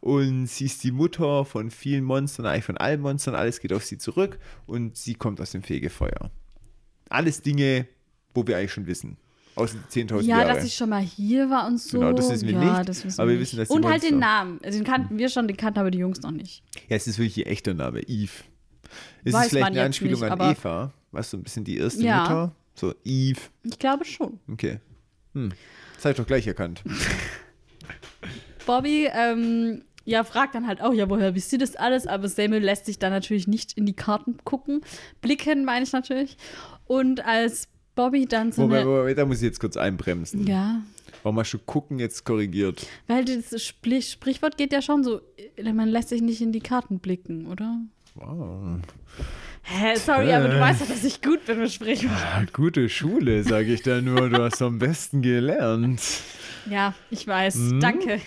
Und 0.00 0.46
sie 0.46 0.66
ist 0.66 0.82
die 0.84 0.92
Mutter 0.92 1.44
von 1.44 1.70
vielen 1.70 2.04
Monstern, 2.04 2.46
eigentlich 2.46 2.64
von 2.64 2.76
allen 2.76 3.00
Monstern. 3.00 3.34
Alles 3.34 3.60
geht 3.60 3.72
auf 3.72 3.84
sie 3.84 3.98
zurück 3.98 4.38
und 4.66 4.96
sie 4.96 5.14
kommt 5.14 5.40
aus 5.40 5.52
dem 5.52 5.62
Fegefeuer. 5.62 6.30
Alles 7.08 7.42
Dinge, 7.42 7.86
wo 8.34 8.46
wir 8.46 8.56
eigentlich 8.56 8.72
schon 8.72 8.86
wissen. 8.86 9.16
Außer 9.56 9.78
die 9.92 10.02
10.000 10.04 10.20
Ja, 10.22 10.38
Jahre. 10.38 10.54
dass 10.54 10.64
ich 10.64 10.74
schon 10.74 10.90
mal 10.90 11.00
hier 11.02 11.48
war 11.50 11.66
und 11.66 11.80
so. 11.80 11.98
Genau, 11.98 12.12
das 12.12 12.30
wissen 12.30 12.46
wir 12.46 12.54
ja, 12.54 12.76
nicht, 12.76 12.88
Das 12.88 13.04
wissen 13.04 13.20
aber 13.20 13.30
wir 13.30 13.40
wissen, 13.40 13.56
dass 13.56 13.70
Und 13.70 13.86
halt 13.86 14.02
den 14.02 14.18
Namen. 14.18 14.60
Also 14.62 14.78
den 14.78 14.84
kannten 14.86 15.18
wir 15.18 15.28
schon, 15.30 15.48
den 15.48 15.56
kannten 15.56 15.80
aber 15.80 15.90
die 15.90 15.98
Jungs 15.98 16.20
noch 16.20 16.30
nicht. 16.30 16.62
Ja, 16.88 16.96
es 16.96 17.06
ist 17.06 17.18
wirklich 17.18 17.38
ihr 17.38 17.46
echter 17.46 17.72
Name, 17.74 18.00
Eve. 18.02 18.30
Ist 19.24 19.32
Weiß 19.34 19.44
es 19.46 19.50
vielleicht 19.50 19.66
eine 19.66 19.82
Anspielung 19.82 20.20
nicht, 20.20 20.30
an 20.30 20.40
Eva? 20.52 20.92
Weißt 21.10 21.32
du, 21.32 21.38
ein 21.38 21.42
bisschen 21.42 21.64
die 21.64 21.78
erste 21.78 22.02
Ja. 22.02 22.20
Mutter? 22.20 22.54
So, 22.74 22.94
Eve. 23.04 23.40
Ich 23.64 23.78
glaube 23.78 24.04
schon. 24.04 24.38
Okay. 24.52 24.78
Hm. 25.32 25.52
Das 25.94 26.04
habe 26.04 26.12
ich 26.12 26.16
doch 26.18 26.26
gleich 26.26 26.46
erkannt. 26.46 26.82
Bobby, 28.66 29.08
ähm, 29.12 29.82
ja, 30.04 30.22
fragt 30.24 30.54
dann 30.54 30.66
halt 30.66 30.82
auch, 30.82 30.92
ja, 30.92 31.08
woher 31.08 31.34
wisst 31.34 31.52
ihr 31.52 31.58
das 31.58 31.76
alles? 31.76 32.06
Aber 32.06 32.28
Samuel 32.28 32.62
lässt 32.62 32.86
sich 32.86 32.98
dann 32.98 33.10
natürlich 33.12 33.48
nicht 33.48 33.72
in 33.72 33.86
die 33.86 33.94
Karten 33.94 34.36
gucken. 34.44 34.82
Blicken, 35.20 35.64
meine 35.64 35.84
ich 35.84 35.92
natürlich. 35.92 36.36
Und 36.86 37.24
als 37.24 37.68
Bobby 37.96 38.26
dann 38.26 38.52
so 38.52 38.62
Moment, 38.62 38.82
eine. 38.82 38.90
Moment, 38.90 39.18
da 39.18 39.24
muss 39.26 39.38
ich 39.38 39.42
jetzt 39.42 39.58
kurz 39.58 39.76
einbremsen. 39.76 40.46
Ja, 40.46 40.82
Warum 41.24 41.40
hast 41.40 41.52
du 41.52 41.58
gucken 41.58 41.98
jetzt 41.98 42.24
korrigiert? 42.24 42.86
weil 43.08 43.24
das 43.24 43.60
Sprich 43.64 44.12
Sprichwort 44.12 44.56
geht 44.56 44.72
ja 44.72 44.80
schon 44.80 45.02
so, 45.02 45.20
äh, 45.56 45.72
man 45.72 45.88
lässt 45.88 46.10
sich 46.10 46.22
nicht 46.22 46.40
in 46.40 46.52
die 46.52 46.60
Karten 46.60 47.00
blicken, 47.00 47.46
oder? 47.46 47.80
Wow. 48.14 48.78
Hä, 49.62 49.96
sorry, 49.96 50.32
aber 50.32 50.48
du 50.48 50.60
weißt 50.60 50.82
doch, 50.82 50.86
dass 50.86 51.02
ich 51.02 51.20
gut 51.20 51.44
bin 51.44 51.58
mit 51.58 51.72
Sprichwort. 51.72 52.12
Ah, 52.14 52.44
Gute 52.52 52.88
Schule, 52.88 53.42
sage 53.42 53.74
ich 53.74 53.82
da 53.82 54.00
nur. 54.00 54.30
Du 54.30 54.40
hast 54.40 54.62
am 54.62 54.78
besten 54.78 55.22
gelernt. 55.22 56.00
Ja, 56.70 56.94
ich 57.10 57.26
weiß. 57.26 57.54
Hm? 57.56 57.80
Danke. 57.80 58.20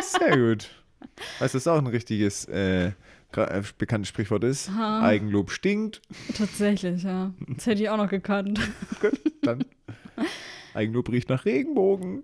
Sehr 0.00 0.36
gut. 0.36 0.68
Weißt 1.40 1.54
du, 1.54 1.58
was 1.58 1.66
auch 1.66 1.78
ein 1.78 1.86
richtiges 1.88 2.44
äh, 2.44 2.86
äh, 2.88 2.92
bekanntes 3.78 4.08
Sprichwort 4.08 4.44
ist? 4.44 4.70
Eigenlob 4.70 5.50
stinkt. 5.50 6.02
Tatsächlich, 6.36 7.02
ja. 7.02 7.32
Das 7.48 7.66
hätte 7.66 7.82
ich 7.82 7.88
auch 7.88 7.96
noch 7.96 8.08
gekannt. 8.10 8.60
Gut, 9.00 9.20
dann. 9.42 9.64
Eigenlob 10.74 11.10
riecht 11.10 11.28
nach 11.28 11.44
Regenbogen. 11.44 12.22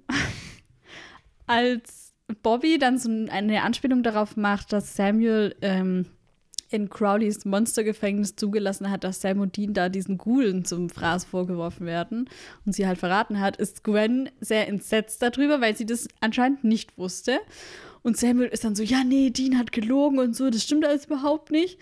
Als 1.47 2.13
Bobby 2.43 2.79
dann 2.79 2.99
so 2.99 3.09
eine 3.09 3.63
Anspielung 3.63 4.03
darauf 4.03 4.37
macht, 4.37 4.73
dass 4.73 4.95
Samuel 4.97 5.55
ähm, 5.61 6.07
in 6.73 6.89
Crowleys 6.89 7.45
Monstergefängnis 7.45 8.37
zugelassen 8.37 8.91
hat, 8.91 9.05
dass 9.05 9.21
Sam 9.21 9.41
und 9.41 9.57
Dean 9.57 9.75
da 9.75 9.89
diesen 9.89 10.19
Ghoulen 10.19 10.65
zum 10.65 10.89
Fraß 10.89 11.25
vorgeworfen 11.25 11.87
werden 11.87 12.29
und 12.65 12.73
sie 12.73 12.87
halt 12.87 12.99
verraten 12.99 13.41
hat, 13.41 13.57
ist 13.57 13.85
Gwen 13.85 14.31
sehr 14.41 14.69
entsetzt 14.69 15.23
darüber, 15.23 15.61
weil 15.61 15.77
sie 15.77 15.87
das 15.87 16.09
anscheinend 16.21 16.65
nicht 16.65 16.97
wusste. 16.97 17.39
Und 18.03 18.17
Samuel 18.17 18.49
ist 18.49 18.65
dann 18.65 18.75
so, 18.75 18.83
ja, 18.83 19.05
nee, 19.05 19.31
Dean 19.31 19.59
hat 19.59 19.73
gelogen 19.73 20.19
und 20.19 20.35
so, 20.35 20.51
das 20.51 20.65
stimmt 20.65 20.85
alles 20.85 21.07
überhaupt 21.07 21.51
nicht. 21.51 21.81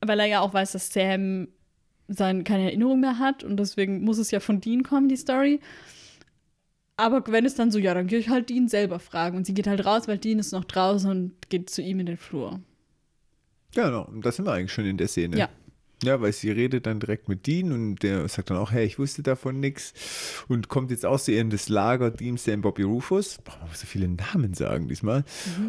Weil 0.00 0.20
er 0.20 0.26
ja 0.26 0.40
auch 0.40 0.54
weiß, 0.54 0.72
dass 0.72 0.92
Sam 0.92 1.48
sein, 2.08 2.44
keine 2.44 2.64
Erinnerung 2.64 3.00
mehr 3.00 3.18
hat 3.18 3.42
und 3.44 3.56
deswegen 3.58 4.02
muss 4.04 4.18
es 4.18 4.30
ja 4.30 4.40
von 4.40 4.60
Dean 4.60 4.82
kommen, 4.82 5.08
die 5.08 5.16
Story. 5.16 5.60
Aber 6.96 7.20
Gwen 7.20 7.44
ist 7.44 7.58
dann 7.58 7.70
so, 7.70 7.78
ja, 7.78 7.92
dann 7.92 8.06
gehe 8.06 8.18
ich 8.18 8.30
halt 8.30 8.48
Dean 8.48 8.68
selber 8.68 8.98
fragen. 8.98 9.36
Und 9.36 9.46
sie 9.46 9.52
geht 9.52 9.66
halt 9.66 9.84
raus, 9.84 10.08
weil 10.08 10.18
Dean 10.18 10.38
ist 10.38 10.52
noch 10.52 10.64
draußen 10.64 11.10
und 11.10 11.50
geht 11.50 11.68
zu 11.68 11.82
ihm 11.82 12.00
in 12.00 12.06
den 12.06 12.16
Flur. 12.16 12.60
Ja, 13.74 13.86
genau. 13.86 14.06
Und 14.06 14.24
da 14.24 14.32
sind 14.32 14.46
wir 14.46 14.52
eigentlich 14.52 14.72
schon 14.72 14.86
in 14.86 14.96
der 14.96 15.08
Szene. 15.08 15.36
Ja. 15.36 15.50
Ja, 16.06 16.20
weil 16.20 16.32
sie 16.32 16.50
redet 16.50 16.86
dann 16.86 17.00
direkt 17.00 17.28
mit 17.28 17.46
Dean 17.46 17.72
und 17.72 17.96
der 18.02 18.28
sagt 18.28 18.50
dann 18.50 18.56
auch, 18.58 18.70
hey, 18.70 18.86
ich 18.86 18.98
wusste 18.98 19.22
davon 19.22 19.58
nichts. 19.60 19.92
Und 20.48 20.68
kommt 20.68 20.90
jetzt 20.92 21.04
auch 21.04 21.26
in 21.28 21.50
das 21.50 21.68
Lager 21.68 22.10
Dean, 22.10 22.36
Sam, 22.36 22.60
Bobby 22.62 22.82
Rufus. 22.84 23.38
Boah, 23.44 23.56
man 23.60 23.68
muss 23.70 23.80
so 23.80 23.86
viele 23.86 24.08
Namen 24.08 24.54
sagen 24.54 24.86
diesmal. 24.88 25.24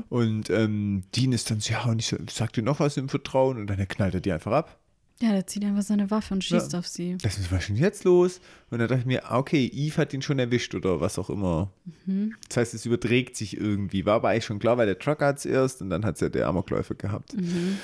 Und 0.10 0.50
ähm, 0.50 1.04
Dean 1.16 1.32
ist 1.34 1.50
dann 1.50 1.60
so, 1.60 1.74
ja, 1.74 1.84
und 1.86 2.00
ich 2.00 2.16
sag 2.30 2.54
dir 2.54 2.62
noch 2.62 2.80
was 2.80 2.98
im 2.98 3.10
Vertrauen 3.10 3.58
und 3.58 3.68
dann 3.68 3.86
knallt 3.88 4.14
er 4.14 4.22
die 4.22 4.32
einfach 4.32 4.52
ab. 4.52 4.80
Ja, 5.20 5.32
der 5.32 5.48
zieht 5.48 5.66
einfach 5.66 5.82
seine 5.82 6.12
Waffe 6.12 6.36
und 6.36 6.44
schießt 6.44 6.74
Ja. 6.74 6.80
auf 6.80 6.88
sie. 6.88 7.18
Das 7.24 7.40
ist 7.40 7.50
denn 7.52 7.76
jetzt 7.76 8.04
los? 8.04 8.40
Und 8.70 8.78
dann 8.78 8.88
dachte 8.88 9.00
ich 9.00 9.08
mir, 9.08 9.26
ah, 9.32 9.40
okay, 9.40 9.66
Eve 9.66 9.98
hat 9.98 10.14
ihn 10.14 10.22
schon 10.22 10.38
erwischt 10.38 10.76
oder 10.76 11.02
was 11.02 11.18
auch 11.18 11.32
immer. 11.32 11.72
Mhm. 12.06 12.36
Das 12.48 12.58
heißt, 12.58 12.74
es 12.76 12.86
überträgt 12.86 13.36
sich 13.36 13.58
irgendwie. 13.58 14.06
War 14.06 14.14
aber 14.18 14.30
eigentlich 14.30 14.46
schon 14.46 14.60
klar, 14.60 14.78
weil 14.78 14.86
der 14.86 15.00
Trucker 15.00 15.26
hat 15.26 15.40
es 15.40 15.46
erst 15.48 15.82
und 15.82 15.90
dann 15.90 16.06
hat 16.06 16.16
es 16.16 16.22
ja 16.22 16.30
der 16.30 16.48
Amokläufer 16.48 16.94
gehabt. 16.94 17.34
Mhm. 17.36 17.80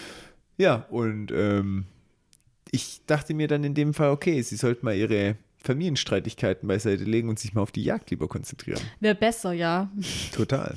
Ja, 0.58 0.86
und 0.92 1.32
ähm, 1.32 1.86
ich 2.74 3.02
dachte 3.06 3.36
mir 3.36 3.48
dann 3.48 3.64
in 3.64 3.76
dem 3.76 3.94
Fall, 3.94 4.10
okay, 4.10 4.42
sie 4.42 4.56
sollten 4.56 4.84
mal 4.84 4.96
ihre 4.96 5.36
Familienstreitigkeiten 5.58 6.68
beiseite 6.68 7.04
legen 7.04 7.30
und 7.30 7.38
sich 7.38 7.54
mal 7.54 7.62
auf 7.62 7.72
die 7.72 7.84
Jagd 7.84 8.10
lieber 8.10 8.28
konzentrieren. 8.28 8.82
Wäre 9.00 9.14
besser, 9.14 9.54
ja. 9.54 9.92
Total. 10.34 10.76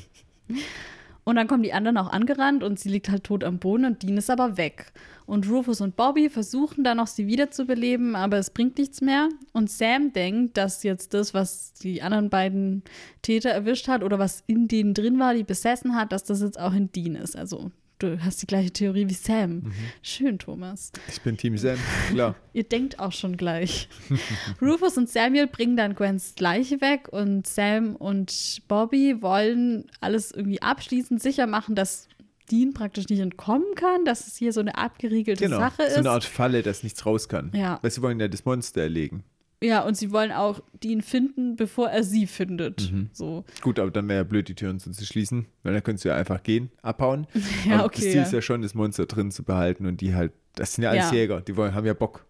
Und 1.25 1.37
dann 1.37 1.49
kommen 1.49 1.63
die 1.63 1.73
anderen 1.73 1.97
auch 1.97 2.13
angerannt 2.13 2.63
und 2.63 2.79
sie 2.79 2.91
liegt 2.91 3.09
halt 3.09 3.25
tot 3.25 3.45
am 3.45 3.59
Boden 3.59 3.87
und 3.87 4.03
Dean 4.03 4.19
ist 4.19 4.29
aber 4.29 4.59
weg. 4.59 4.93
Und 5.25 5.49
Rufus 5.49 5.81
und 5.81 5.97
Bobby 5.97 6.29
versuchen 6.29 6.85
dann 6.85 6.99
noch 6.99 7.07
sie 7.07 7.27
wiederzubeleben, 7.27 8.15
aber 8.15 8.37
es 8.37 8.51
bringt 8.51 8.77
nichts 8.77 9.01
mehr. 9.01 9.31
Und 9.53 9.71
Sam 9.71 10.13
denkt, 10.13 10.59
dass 10.59 10.83
jetzt 10.83 11.15
das, 11.15 11.33
was 11.33 11.73
die 11.73 12.03
anderen 12.03 12.29
beiden 12.29 12.83
Täter 13.23 13.51
erwischt 13.51 13.89
hat 13.89 14.05
oder 14.05 14.19
was 14.19 14.45
in 14.47 14.69
denen 14.69 14.93
drin 14.93 15.19
war, 15.19 15.33
die 15.33 15.45
besessen 15.45 15.97
hat, 15.97 16.13
dass 16.13 16.25
das 16.25 16.43
jetzt 16.43 16.61
auch 16.61 16.75
in 16.75 16.93
Dean 16.93 17.17
ist. 17.17 17.37
Also 17.37 17.73
du 17.99 18.23
hast 18.23 18.43
die 18.43 18.47
gleiche 18.47 18.71
Theorie 18.71 19.09
wie 19.09 19.15
Sam. 19.15 19.73
Schön, 20.03 20.39
Thomas. 20.39 20.93
Ich 21.09 21.21
bin 21.23 21.37
Team 21.37 21.57
Sam, 21.57 21.79
klar. 22.11 22.35
Ihr 22.53 22.65
denkt 22.65 22.99
auch 22.99 23.13
schon 23.13 23.37
gleich. 23.37 23.89
Rufus 24.63 24.97
und 24.97 25.09
Samuel 25.09 25.47
bringen 25.47 25.77
dann 25.77 25.95
Gwens 25.95 26.35
Leiche 26.39 26.81
weg 26.81 27.09
und 27.11 27.47
Sam 27.47 27.97
und 27.97 28.63
Bobby 28.69 29.23
wollen 29.23 29.87
alles 30.01 30.31
irgendwie 30.33 30.61
abschließend 30.63 31.23
sicher 31.23 31.47
machen, 31.47 31.75
dass 31.75 32.09
Dean 32.51 32.73
praktisch 32.75 33.09
nicht 33.09 33.19
entkommen 33.21 33.75
kann, 33.75 34.05
dass 34.05 34.27
es 34.29 34.37
hier 34.37 34.53
so 34.53 34.61
eine 34.61 34.79
abgeriegelte 34.79 35.45
Genau. 35.45 35.59
Sache 35.59 35.83
So 35.83 35.89
ist. 35.89 35.97
eine 35.97 36.11
Art 36.11 36.25
Falle, 36.25 36.63
dass 36.63 36.83
nichts 36.85 37.05
raus 37.05 37.29
kann. 37.29 37.51
Ja. 37.55 37.79
Weil 37.83 37.91
sie 37.91 38.03
wollen 38.03 38.21
ja 38.21 38.29
das 38.29 38.45
Monster 38.45 38.83
erlegen. 38.83 39.25
Ja, 39.63 39.81
und 39.83 39.97
sie 39.97 40.13
wollen 40.13 40.33
auch 40.33 40.61
Dean 40.85 41.01
finden, 41.03 41.57
bevor 41.57 41.89
er 41.89 42.03
sie 42.05 42.27
findet. 42.27 42.93
Mhm. 42.93 43.11
So. 43.13 43.45
Gut, 43.63 43.79
aber 43.79 43.91
dann 43.91 44.09
wäre 44.09 44.19
ja 44.21 44.25
blöd, 44.25 44.49
die 44.49 44.55
Türen 44.55 44.79
zu 44.79 44.93
schließen, 44.95 45.47
weil 45.63 45.73
dann 45.73 45.83
könntest 45.83 46.05
du 46.05 46.11
ja 46.11 46.17
einfach 46.17 46.43
gehen, 46.43 46.71
abhauen. 46.83 47.27
Ja, 47.67 47.77
aber 47.77 47.85
okay, 47.87 47.95
Das 47.97 48.05
Ziel 48.05 48.15
ja. 48.17 48.23
ist 48.23 48.33
ja 48.33 48.43
schon, 48.43 48.63
das 48.63 48.75
Monster 48.75 49.07
drin 49.07 49.31
zu 49.31 49.43
behalten 49.45 49.87
und 49.87 50.01
die 50.01 50.15
halt, 50.15 50.33
das 50.55 50.75
sind 50.75 50.85
ja 50.85 50.91
alles 50.91 51.11
Ja. 51.11 51.15
Jäger, 51.17 51.41
die 51.41 51.57
wollen, 51.57 51.75
haben 51.75 51.87
ja 51.87 51.95
Bock. 51.95 52.27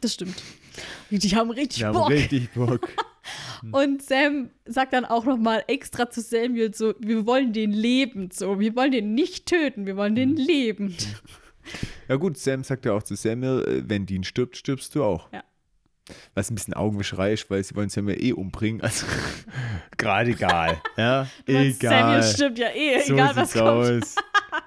Das 0.00 0.14
stimmt. 0.14 0.42
Die 1.10 1.36
haben 1.36 1.50
richtig 1.50 1.78
Die 1.80 1.84
haben 1.84 1.94
Bock. 1.94 2.10
richtig 2.10 2.50
Bock. 2.52 2.88
Und 3.70 4.02
Sam 4.02 4.50
sagt 4.64 4.92
dann 4.94 5.04
auch 5.04 5.24
noch 5.24 5.36
mal 5.38 5.62
extra 5.68 6.10
zu 6.10 6.20
Samuel 6.20 6.74
so, 6.74 6.94
wir 6.98 7.24
wollen 7.26 7.52
den 7.52 7.70
lebend 7.70 8.32
so, 8.34 8.58
wir 8.58 8.74
wollen 8.74 8.90
den 8.90 9.14
nicht 9.14 9.46
töten, 9.46 9.86
wir 9.86 9.96
wollen 9.96 10.14
Mhm. 10.14 10.16
den 10.16 10.36
lebend. 10.36 11.06
Ja 12.08 12.16
gut, 12.16 12.36
Sam 12.36 12.64
sagt 12.64 12.84
ja 12.86 12.92
auch 12.94 13.04
zu 13.04 13.14
Samuel, 13.14 13.62
äh, 13.68 13.82
wenn 13.88 14.06
Dean 14.06 14.24
stirbt, 14.24 14.56
stirbst 14.56 14.94
du 14.96 15.04
auch. 15.04 15.32
Ja. 15.32 15.44
Was 16.34 16.50
ein 16.50 16.56
bisschen 16.56 16.74
Augenwischerei 16.74 17.32
ist, 17.32 17.48
weil 17.48 17.62
sie 17.62 17.76
wollen 17.76 17.88
Samuel 17.88 18.22
eh 18.22 18.32
umbringen. 18.32 18.82
Also 18.92 19.06
gerade 19.96 20.30
egal. 20.30 20.82
Ja, 20.96 21.28
egal. 21.46 21.74
Samuel 21.78 22.22
stimmt 22.22 22.58
ja 22.58 22.68
eh, 22.74 23.00
so 23.02 23.14
egal 23.14 23.36
was 23.36 23.52
kommt. 23.52 23.68
aus. 23.68 24.16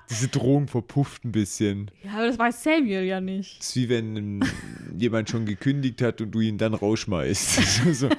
Diese 0.10 0.28
Drohung 0.30 0.68
verpufft 0.68 1.26
ein 1.26 1.32
bisschen. 1.32 1.92
Ja, 2.04 2.14
aber 2.14 2.28
das 2.28 2.40
weiß 2.40 2.64
Samuel 2.64 3.04
ja 3.04 3.20
nicht. 3.20 3.60
Es 3.60 3.70
ist 3.70 3.76
wie 3.76 3.90
wenn 3.90 4.16
ähm, 4.16 4.44
jemand 4.98 5.30
schon 5.30 5.46
gekündigt 5.46 6.02
hat 6.02 6.22
und 6.22 6.32
du 6.32 6.40
ihn 6.40 6.58
dann 6.58 6.74
rausschmeißt. 6.74 7.84
so, 7.84 7.94
so, 7.94 8.10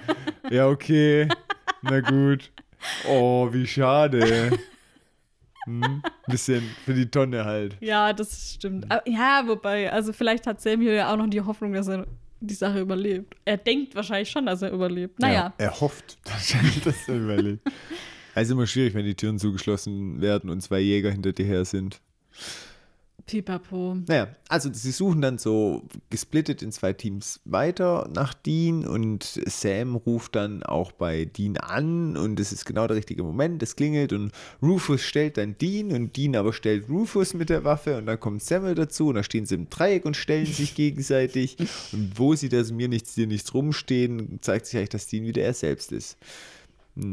ja, 0.50 0.68
okay, 0.68 1.28
na 1.82 2.00
gut. 2.00 2.52
Oh, 3.08 3.48
wie 3.52 3.66
schade. 3.66 4.50
Hm? 5.64 6.02
Bisschen 6.26 6.62
für 6.84 6.94
die 6.94 7.10
Tonne 7.10 7.44
halt. 7.44 7.76
Ja, 7.80 8.12
das 8.12 8.54
stimmt. 8.54 8.90
Aber, 8.90 9.08
ja, 9.08 9.42
wobei, 9.46 9.90
also 9.90 10.12
vielleicht 10.12 10.46
hat 10.46 10.60
Samuel 10.60 10.94
ja 10.94 11.12
auch 11.12 11.16
noch 11.16 11.28
die 11.28 11.40
Hoffnung, 11.40 11.72
dass 11.72 11.88
er 11.88 12.06
die 12.41 12.55
Sache 12.55 12.80
überlebt. 12.80 13.34
Er 13.45 13.57
denkt 13.57 13.95
wahrscheinlich 13.95 14.30
schon, 14.30 14.47
dass 14.47 14.62
er 14.62 14.70
überlebt. 14.70 15.18
Naja. 15.18 15.34
Ja, 15.34 15.55
er 15.59 15.80
hofft 15.80 16.18
wahrscheinlich, 16.24 16.82
dass 16.82 17.09
er 17.09 17.16
überlebt. 17.16 17.66
Also 18.34 18.53
immer 18.53 18.66
schwierig, 18.66 18.93
wenn 18.93 19.07
die 19.07 19.14
Türen 19.14 19.39
zugeschlossen 19.39 20.20
werden 20.20 20.51
und 20.51 20.61
zwei 20.61 20.78
Jäger 20.80 21.11
hinter 21.11 21.32
dir 21.32 21.47
her 21.47 21.64
sind. 21.64 22.03
Pipapo. 23.27 23.97
Naja, 24.07 24.29
also 24.49 24.72
sie 24.72 24.93
suchen 24.93 25.20
dann 25.20 25.39
so 25.39 25.83
gesplittet 26.11 26.62
in 26.62 26.70
zwei 26.70 26.93
Teams 26.93 27.41
weiter 27.45 28.09
nach 28.14 28.35
Dean 28.35 28.87
und 28.87 29.24
Sam 29.24 29.97
ruft 29.97 30.37
dann 30.37 30.62
auch 30.62 30.93
bei 30.93 31.24
Dean 31.24 31.57
an 31.57 32.16
und 32.16 32.39
es 32.39 32.53
ist 32.53 32.64
genau 32.64 32.87
der 32.87 32.97
richtige 32.97 33.24
Moment, 33.24 33.62
es 33.64 33.74
klingelt 33.74 34.12
und 34.12 34.31
Rufus 34.62 35.03
stellt 35.03 35.39
dann 35.39 35.59
Dean 35.59 35.91
und 35.91 36.16
Dean 36.16 36.37
aber 36.37 36.53
stellt 36.53 36.89
Rufus 36.89 37.35
mit 37.35 37.51
der 37.51 37.64
Waffe 37.64 37.99
und 37.99 38.07
dann 38.07 38.20
kommt 38.20 38.45
Samuel 38.45 38.77
dazu 38.77 39.09
und 39.09 39.16
da 39.16 39.24
stehen 39.24 39.45
sie 39.45 39.57
im 39.57 39.68
Dreieck 39.68 40.05
und 40.05 40.16
stellen 40.16 40.47
sich 40.47 40.74
gegenseitig 40.77 41.57
und 41.93 42.12
wo 42.16 42.37
sie 42.37 42.49
das 42.49 42.70
mir 42.70 42.89
nichts, 42.89 43.14
dir 43.14 43.27
nichts 43.27 43.53
rumstehen, 43.53 44.39
zeigt 44.41 44.66
sich 44.66 44.77
eigentlich, 44.77 44.91
dass 44.91 45.09
Dean 45.09 45.24
wieder 45.24 45.43
er 45.43 45.55
selbst 45.55 45.91
ist. 45.91 46.16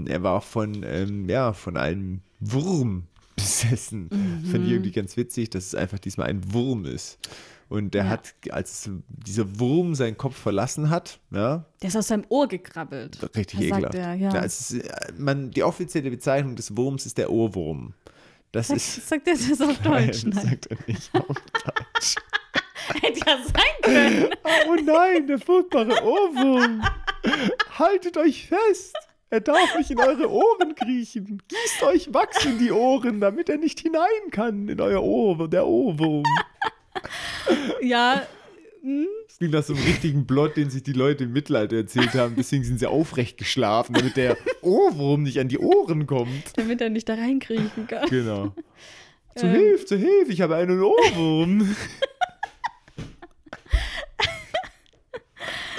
Er 0.05 0.21
war 0.21 0.41
von, 0.41 0.83
ähm, 0.83 1.27
ja, 1.27 1.53
von 1.53 1.75
einem 1.75 2.21
Wurm 2.39 3.07
besessen. 3.35 4.09
Fand 4.51 4.65
ich 4.65 4.71
irgendwie 4.71 4.91
ganz 4.91 5.15
witzig, 5.17 5.49
dass 5.49 5.67
es 5.67 5.75
einfach 5.75 5.99
diesmal 5.99 6.27
ein 6.29 6.53
Wurm 6.53 6.85
ist. 6.85 7.17
Und 7.69 7.93
der 7.95 8.03
Ja. 8.03 8.09
hat, 8.11 8.33
als 8.51 8.89
dieser 9.07 9.59
Wurm 9.59 9.95
seinen 9.95 10.15
Kopf 10.17 10.35
verlassen 10.37 10.89
hat, 10.89 11.19
ja, 11.31 11.65
Der 11.81 11.87
ist 11.89 11.95
aus 11.95 12.07
seinem 12.09 12.25
Ohr 12.29 12.47
gekrabbelt. 12.47 13.17
richtig 13.35 13.59
Da 13.59 13.65
ekelhaft. 13.65 13.81
sagt 13.83 13.95
er, 13.95 14.13
ja. 14.13 14.43
es 14.43 14.71
ist, 14.71 14.83
äh, 14.83 15.13
man, 15.17 15.49
die 15.51 15.63
offizielle 15.63 16.11
Bezeichnung 16.11 16.55
des 16.55 16.75
Wurms 16.77 17.05
ist 17.05 17.17
der 17.17 17.31
Ohrwurm. 17.31 17.93
Das 18.51 18.67
Sagt, 18.67 18.77
ist. 18.77 19.07
sagt 19.09 19.27
er 19.27 19.33
das 19.35 19.61
auf 19.61 19.79
Deutsch? 19.79 20.23
Nein, 20.25 20.33
Nein. 20.35 20.45
sagt 20.49 20.65
er 20.67 20.77
nicht 20.85 21.09
auf 21.15 21.25
Deutsch. 21.27 22.15
Hätte 23.01 23.19
ja 23.25 23.37
sein 23.43 23.81
können. 23.81 24.29
Oh 24.67 24.75
nein, 24.75 25.25
der 25.25 25.39
furchtbare 25.39 26.03
Ohrwurm. 26.03 26.83
Haltet 27.79 28.17
euch 28.17 28.47
fest. 28.47 28.93
Er 29.33 29.41
darf 29.41 29.75
nicht 29.75 29.89
in 29.89 29.99
eure 29.99 30.29
Ohren 30.29 30.75
kriechen. 30.75 31.41
Gießt 31.47 31.81
euch 31.81 32.13
Wachs 32.13 32.45
in 32.45 32.59
die 32.59 32.71
Ohren, 32.71 33.19
damit 33.19 33.49
er 33.49 33.57
nicht 33.57 33.79
hinein 33.79 34.29
kann 34.29 34.69
in 34.69 34.79
euer 34.79 35.01
Ohr, 35.01 35.49
der 35.49 35.65
Ohrwurm. 35.65 36.23
Ja, 37.81 38.27
Das 39.27 39.37
klingt 39.39 39.53
nach 39.55 39.63
so 39.63 39.73
einem 39.73 39.81
richtigen 39.85 40.27
Plot, 40.27 40.55
den 40.55 40.69
sich 40.69 40.83
die 40.83 40.93
Leute 40.93 41.23
im 41.23 41.33
Mittelalter 41.33 41.77
erzählt 41.77 42.13
haben. 42.13 42.35
Deswegen 42.37 42.63
sind 42.63 42.77
sie 42.77 42.85
aufrecht 42.85 43.39
geschlafen, 43.39 43.93
damit 43.95 44.17
der 44.17 44.37
Ohrwurm 44.61 45.23
nicht 45.23 45.39
an 45.39 45.47
die 45.47 45.57
Ohren 45.57 46.05
kommt. 46.05 46.55
damit 46.55 46.79
er 46.79 46.91
nicht 46.91 47.09
da 47.09 47.15
reinkriechen 47.15 47.87
kann. 47.87 48.07
Genau. 48.09 48.53
Zu 49.35 49.47
Ähm. 49.47 49.51
Hilfe, 49.53 49.85
zu 49.87 49.97
Hilfe, 49.97 50.31
ich 50.31 50.41
habe 50.41 50.57
einen 50.57 50.79
Ohrwurm. 50.79 51.61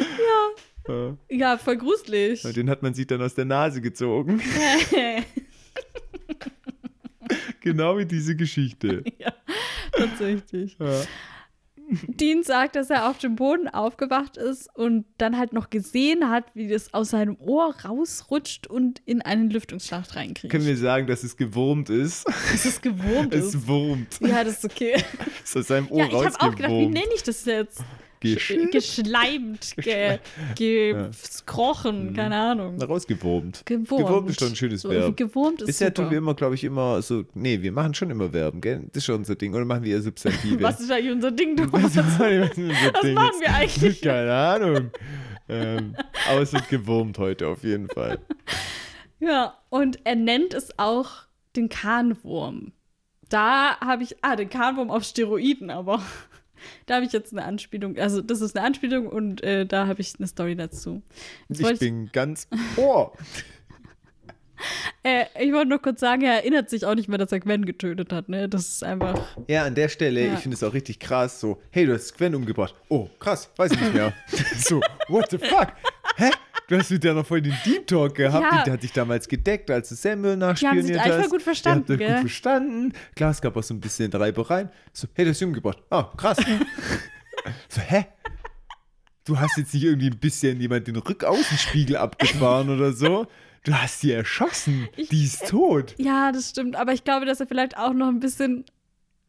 ja. 0.00 0.50
Ja, 1.30 1.59
voll 1.59 1.76
gruselig. 1.76 2.43
Den 2.43 2.68
hat 2.68 2.82
man 2.82 2.95
sich 2.95 3.07
dann 3.07 3.22
aus 3.22 3.35
der 3.35 3.45
Nase 3.45 3.80
gezogen. 3.80 4.41
genau 7.61 7.99
wie 7.99 8.07
diese 8.07 8.37
Geschichte. 8.37 9.03
ja, 9.18 9.32
tatsächlich. 9.93 10.76
Ja. 10.78 11.03
Dean 12.07 12.43
sagt, 12.43 12.76
dass 12.76 12.91
er 12.91 13.11
auf 13.11 13.18
dem 13.18 13.37
Boden 13.37 13.68
aufgewacht 13.68 14.37
ist 14.37 14.68
und 14.74 15.05
dann 15.18 15.37
halt 15.37 15.53
noch 15.53 15.70
gesehen 15.70 16.30
hat, 16.30 16.45
wie 16.55 16.68
das 16.68 16.93
aus 16.95 17.11
seinem 17.11 17.37
Ohr 17.39 17.74
rausrutscht 17.85 18.66
und 18.66 19.03
in 19.05 19.22
einen 19.22 19.51
Lüftungsschacht 19.51 20.16
reinkriegt. 20.16 20.51
Können 20.51 20.66
wir 20.66 20.76
sagen, 20.76 21.07
dass 21.07 21.24
es 21.24 21.37
gewurmt 21.37 21.91
ist? 21.91 22.26
dass 22.26 22.64
es 22.64 22.80
gewurmt 22.80 23.35
ist. 23.35 23.55
Es 23.55 23.66
wurmt. 23.66 24.18
Ja, 24.20 24.45
das 24.45 24.59
ist 24.59 24.64
okay. 24.64 24.95
Es 25.43 25.51
ist 25.51 25.57
aus 25.57 25.66
seinem 25.68 25.91
Ohr 25.91 25.99
Ja, 25.99 26.07
ich 26.07 26.14
habe 26.14 26.41
auch 26.41 26.55
gedacht, 26.55 26.72
wie 26.72 26.87
nenne 26.87 27.11
ich 27.14 27.22
das 27.22 27.45
jetzt? 27.45 27.82
Geschl- 28.24 28.70
Geschleimt, 28.70 29.74
ge, 29.76 30.18
gekrochen, 30.56 32.14
keine 32.14 32.36
Ahnung. 32.36 32.80
Rausgewurmt. 32.82 33.62
Gewurmt. 33.66 34.06
Gewurmt 34.06 34.30
ist 34.30 34.40
doch 34.42 34.48
ein 34.48 34.56
schönes 34.56 34.82
So, 34.82 34.90
Verb. 34.90 35.16
Gewurmt 35.16 35.60
ist 35.62 35.66
Bisher 35.66 35.88
super. 35.88 36.02
tun 36.02 36.10
wir 36.10 36.18
immer, 36.18 36.34
glaube 36.34 36.54
ich, 36.54 36.64
immer 36.64 37.00
so. 37.02 37.24
Nee, 37.34 37.60
wir 37.62 37.72
machen 37.72 37.94
schon 37.94 38.10
immer 38.10 38.30
Verben, 38.30 38.60
gell? 38.60 38.82
Das 38.92 38.98
ist 38.98 39.04
schon 39.06 39.16
unser 39.16 39.34
Ding. 39.34 39.54
Oder 39.54 39.64
machen 39.64 39.84
wir 39.84 39.94
eher 39.96 40.02
Substantive? 40.02 40.60
Was 40.62 40.80
ist 40.80 40.90
eigentlich 40.90 41.12
unser 41.12 41.30
Ding? 41.30 41.56
Du 41.64 41.72
Was 41.72 41.96
Was 41.96 42.18
Was 42.18 42.54
Ding 43.02 43.14
machen 43.14 43.40
wir 43.40 43.54
eigentlich? 43.54 44.00
Keine 44.00 44.32
Ahnung. 44.32 44.90
ähm, 45.48 45.94
aber 46.30 46.42
es 46.42 46.52
wird 46.52 46.68
gewurmt 46.68 47.18
heute 47.18 47.48
auf 47.48 47.62
jeden 47.64 47.88
Fall. 47.88 48.18
Ja, 49.20 49.58
und 49.70 49.98
er 50.04 50.16
nennt 50.16 50.54
es 50.54 50.78
auch 50.78 51.10
den 51.56 51.68
Kahnwurm. 51.68 52.72
Da 53.28 53.78
habe 53.80 54.02
ich, 54.02 54.16
ah, 54.22 54.36
den 54.36 54.48
Kahnwurm 54.50 54.90
auf 54.90 55.04
Steroiden, 55.04 55.70
aber 55.70 56.02
da 56.86 56.96
habe 56.96 57.06
ich 57.06 57.12
jetzt 57.12 57.32
eine 57.32 57.44
Anspielung. 57.44 57.96
Also, 57.98 58.20
das 58.20 58.40
ist 58.40 58.56
eine 58.56 58.66
Anspielung 58.66 59.06
und 59.06 59.42
äh, 59.42 59.66
da 59.66 59.86
habe 59.86 60.00
ich 60.00 60.14
eine 60.18 60.26
Story 60.26 60.56
dazu. 60.56 61.02
Jetzt 61.48 61.60
Ich 61.60 61.64
wollte 61.64 61.78
bin 61.78 62.10
ganz 62.12 62.48
Ohr. 62.76 63.12
Äh, 65.02 65.24
ich 65.40 65.52
wollte 65.52 65.68
nur 65.68 65.80
kurz 65.80 66.00
sagen, 66.00 66.22
er 66.22 66.34
erinnert 66.34 66.70
sich 66.70 66.84
auch 66.84 66.94
nicht 66.94 67.09
mehr, 67.09 67.18
dass 67.18 67.32
er 67.32 67.40
Gwen 67.40 67.64
getötet 67.64 68.12
hat. 68.12 68.28
Ne? 68.28 68.48
Das 68.48 68.66
ist 68.68 68.84
einfach. 68.84 69.20
Ja, 69.48 69.64
an 69.64 69.74
der 69.74 69.88
Stelle, 69.88 70.26
Ja. 70.26 70.34
ich 70.34 70.40
finde 70.40 70.55
es 70.57 70.62
auch 70.62 70.72
richtig 70.74 70.98
krass, 70.98 71.40
so, 71.40 71.61
hey, 71.70 71.86
du 71.86 71.94
hast 71.94 72.16
Gwen 72.16 72.34
umgebracht. 72.34 72.74
Oh, 72.88 73.09
krass, 73.18 73.50
weiß 73.57 73.72
ich 73.72 73.80
nicht 73.80 73.94
mehr. 73.94 74.12
so, 74.59 74.80
what 75.09 75.30
the 75.30 75.38
fuck? 75.38 75.68
Hä? 76.16 76.30
Du 76.66 76.78
hast 76.78 76.90
mit 76.90 77.05
der 77.05 77.12
noch 77.12 77.26
voll 77.26 77.42
den 77.42 77.55
Deep 77.66 77.86
Talk 77.86 78.14
gehabt. 78.14 78.42
Ja. 78.50 78.59
Die, 78.59 78.64
der 78.64 78.72
hat 78.74 78.82
dich 78.82 78.92
damals 78.92 79.28
gedeckt, 79.28 79.70
als 79.70 79.90
du 79.90 79.96
Samuel 79.96 80.22
Die 80.36 80.42
haben 80.42 80.48
nachspioniert 80.50 80.86
sich 80.86 80.98
hast. 80.98 81.11
einfach 81.12 81.28
gut 81.30 81.42
verstanden, 81.42 81.80
habt 81.80 81.90
euch 81.90 81.98
gell? 81.98 82.09
gut 82.12 82.20
verstanden. 82.20 82.92
Klar, 83.14 83.30
es 83.32 83.40
gab 83.42 83.55
auch 83.57 83.62
so 83.62 83.74
ein 83.74 83.80
bisschen 83.80 84.11
Reibereien. 84.11 84.70
So, 84.94 85.07
hey, 85.12 85.24
du 85.26 85.30
hast 85.32 85.38
sie 85.40 85.44
umgebracht. 85.44 85.82
Ah, 85.90 86.05
krass. 86.16 86.38
So, 87.68 87.82
hä? 87.82 88.07
Du 89.26 89.38
hast 89.38 89.59
jetzt 89.59 89.74
nicht 89.74 89.84
irgendwie 89.84 90.07
ein 90.09 90.18
bisschen 90.18 90.59
jemand 90.61 90.86
den 90.86 90.96
Rückaußenspiegel 90.96 91.96
abgefahren 91.96 92.70
oder 92.70 92.92
so. 92.92 93.26
Du 93.64 93.72
hast 93.74 94.00
sie 94.00 94.12
erschossen. 94.12 94.88
Die 95.10 95.24
ist 95.24 95.48
tot. 95.48 95.94
Ja, 95.98 96.32
das 96.32 96.50
stimmt. 96.50 96.76
Aber 96.76 96.92
ich 96.92 97.02
glaube, 97.04 97.24
dass 97.26 97.40
er 97.40 97.46
vielleicht 97.46 97.76
auch 97.78 97.94
noch 97.94 98.08
ein 98.08 98.20
bisschen 98.20 98.64